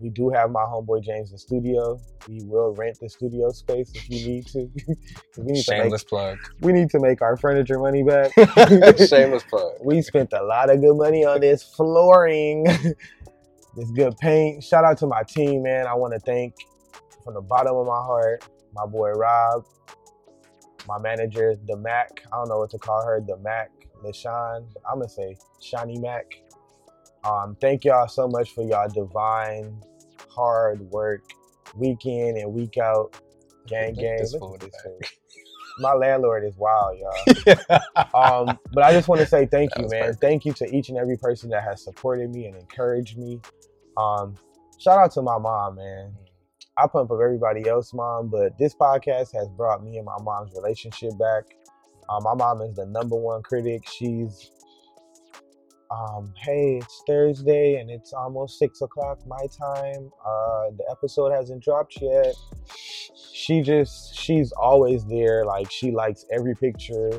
we 0.00 0.08
do 0.08 0.30
have 0.30 0.50
my 0.50 0.62
homeboy 0.62 1.02
James 1.02 1.32
in 1.32 1.38
studio. 1.38 2.00
We 2.28 2.40
will 2.44 2.74
rent 2.74 2.98
the 3.00 3.08
studio 3.08 3.50
space 3.50 3.90
if 3.94 4.08
you 4.08 4.28
need 4.28 4.46
to. 4.48 4.58
we 5.38 5.52
need 5.52 5.64
to 5.64 5.72
make 5.72 5.82
Shameless 5.82 6.04
plug. 6.04 6.38
we 6.60 6.72
need 6.72 6.90
to 6.90 7.00
make 7.00 7.22
our 7.22 7.36
furniture 7.36 7.78
money 7.78 8.02
back. 8.02 8.32
Shameless 9.08 9.44
plug. 9.44 9.72
We 9.80 10.02
spent 10.02 10.32
a 10.34 10.42
lot 10.42 10.70
of 10.70 10.80
good 10.80 10.96
money 10.96 11.24
on 11.24 11.40
this 11.40 11.62
flooring, 11.62 12.64
this 12.64 13.90
good 13.94 14.16
paint. 14.18 14.62
Shout 14.62 14.84
out 14.84 14.98
to 14.98 15.06
my 15.06 15.22
team, 15.22 15.62
man. 15.62 15.86
I 15.86 15.94
want 15.94 16.12
to 16.12 16.20
thank 16.20 16.54
from 17.24 17.34
the 17.34 17.40
bottom 17.40 17.74
of 17.74 17.86
my 17.86 17.96
heart 17.96 18.44
my 18.74 18.86
boy 18.86 19.10
Rob, 19.10 19.64
my 20.86 20.98
manager, 20.98 21.56
the 21.66 21.76
Mac. 21.76 22.22
I 22.32 22.36
don't 22.36 22.48
know 22.48 22.58
what 22.58 22.70
to 22.70 22.78
call 22.78 23.04
her, 23.04 23.20
the 23.20 23.36
Mac, 23.38 23.70
LaShawn. 24.04 24.66
I'm 24.90 25.00
gonna 25.00 25.08
say 25.08 25.36
Shani 25.60 26.00
Mac. 26.00 26.26
Um, 27.24 27.56
thank 27.60 27.84
y'all 27.84 28.08
so 28.08 28.28
much 28.28 28.54
for 28.54 28.62
y'all 28.62 28.88
divine 28.88 29.82
hard 30.30 30.80
work, 30.90 31.22
week 31.74 32.06
in 32.06 32.36
and 32.38 32.52
week 32.52 32.78
out. 32.78 33.20
Gang, 33.66 33.94
gang. 33.94 34.18
this 34.18 34.32
Look 34.32 34.40
fool 34.40 34.54
at 34.54 34.62
in 34.62 34.70
this. 35.00 35.12
My 35.80 35.92
landlord 35.94 36.44
is 36.44 36.56
wild, 36.56 36.98
y'all 36.98 37.12
um, 38.14 38.58
but 38.72 38.84
I 38.84 38.92
just 38.92 39.08
want 39.08 39.20
to 39.20 39.26
say 39.26 39.46
thank 39.46 39.70
you, 39.78 39.88
man. 39.88 40.02
perfect. 40.02 40.20
Thank 40.20 40.44
you 40.44 40.52
to 40.54 40.76
each 40.76 40.88
and 40.88 40.98
every 40.98 41.16
person 41.16 41.50
that 41.50 41.62
has 41.62 41.84
supported 41.84 42.30
me 42.30 42.46
and 42.46 42.56
encouraged 42.56 43.16
me. 43.16 43.40
Um, 43.96 44.34
shout 44.78 44.98
out 44.98 45.12
to 45.12 45.22
my 45.22 45.38
mom, 45.38 45.76
man. 45.76 46.14
I 46.76 46.86
pump 46.86 47.10
up 47.10 47.18
everybody 47.22 47.68
else, 47.68 47.92
mom, 47.92 48.28
but 48.28 48.56
this 48.58 48.74
podcast 48.74 49.34
has 49.34 49.48
brought 49.56 49.84
me 49.84 49.98
and 49.98 50.06
my 50.06 50.16
mom's 50.22 50.52
relationship 50.54 51.18
back. 51.18 51.44
Um, 52.08 52.22
my 52.24 52.34
mom 52.34 52.62
is 52.62 52.76
the 52.76 52.86
number 52.86 53.16
one 53.16 53.42
critic. 53.42 53.82
She's, 53.88 54.50
um, 55.90 56.32
hey, 56.36 56.80
it's 56.82 57.02
Thursday 57.06 57.76
and 57.76 57.90
it's 57.90 58.12
almost 58.12 58.58
six 58.58 58.82
o'clock 58.82 59.18
my 59.26 59.46
time. 59.58 60.10
Uh, 60.24 60.70
the 60.76 60.84
episode 60.90 61.32
hasn't 61.32 61.62
dropped 61.62 61.98
yet. 62.00 62.34
She 63.32 63.62
just, 63.62 64.14
she's 64.14 64.52
always 64.52 65.04
there. 65.06 65.44
Like 65.44 65.70
she 65.70 65.90
likes 65.90 66.24
every 66.30 66.54
picture. 66.54 67.10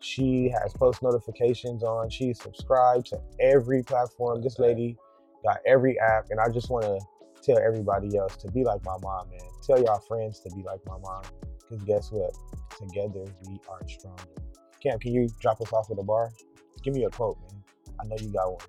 She 0.00 0.50
has 0.50 0.72
post 0.72 1.02
notifications 1.02 1.82
on. 1.82 2.10
She's 2.10 2.40
subscribed 2.40 3.06
to 3.06 3.20
every 3.40 3.82
platform. 3.82 4.42
This 4.42 4.58
lady 4.58 4.96
got 5.44 5.58
every 5.66 5.98
app, 6.00 6.26
and 6.30 6.40
I 6.40 6.48
just 6.48 6.70
want 6.70 6.84
to 6.84 6.98
tell 7.42 7.58
everybody 7.58 8.16
else 8.16 8.36
to 8.38 8.50
be 8.50 8.64
like 8.64 8.84
my 8.84 8.96
mom, 9.02 9.28
man. 9.30 9.40
Tell 9.64 9.80
y'all 9.80 10.00
friends 10.00 10.40
to 10.40 10.50
be 10.56 10.62
like 10.62 10.80
my 10.86 10.98
mom, 10.98 11.22
because 11.60 11.84
guess 11.84 12.10
what? 12.10 12.32
Together 12.78 13.24
we 13.48 13.60
are 13.68 13.88
stronger. 13.88 14.24
Cam, 14.82 14.98
can 14.98 15.12
you 15.12 15.28
drop 15.40 15.60
us 15.60 15.72
off 15.72 15.88
with 15.88 16.00
a 16.00 16.02
bar? 16.02 16.30
Give 16.82 16.94
me 16.94 17.04
a 17.04 17.10
quote, 17.10 17.38
man. 17.40 17.61
I 18.00 18.04
know 18.06 18.16
you 18.20 18.32
got 18.32 18.52
one. 18.52 18.60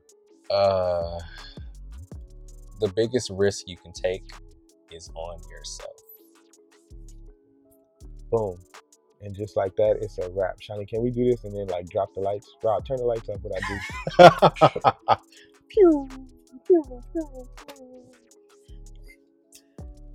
Uh, 0.52 1.20
the 2.82 2.90
biggest 2.95 3.30
risk 3.32 3.66
you 3.68 3.78
can 3.78 3.94
take 3.94 4.24
is 4.91 5.10
on 5.16 5.40
yourself. 5.50 5.95
Boom. 8.32 8.60
And 9.22 9.36
just 9.36 9.56
like 9.56 9.76
that, 9.78 9.98
it's 10.02 10.18
a 10.18 10.30
wrap. 10.32 10.58
Shani, 10.60 10.88
can 10.88 11.02
we 11.02 11.10
do 11.12 11.24
this 11.26 11.44
and 11.45 11.56
then 11.56 11.68
like 11.68 11.88
drop 11.90 12.14
the 12.14 12.20
lights? 12.22 12.50
Rob, 12.64 12.86
turn 12.86 12.98
the 12.98 13.06
lights 13.06 13.30
up. 13.30 13.40
What 13.41 13.54
I 13.56 13.60
do? 13.68 13.80
Pew, 15.70 16.10
pew, 16.68 16.84
pew, 17.14 17.14
pew. 17.14 17.48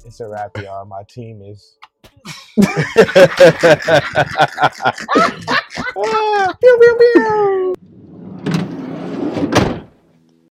It's 0.04 0.20
a 0.20 0.28
wrap, 0.28 0.52
y'all. 0.58 0.84
My 0.86 1.02
team 1.08 1.42
is. 1.42 1.78
Pew, 6.60 6.78
pew, 6.80 6.96
pew. 6.98 7.74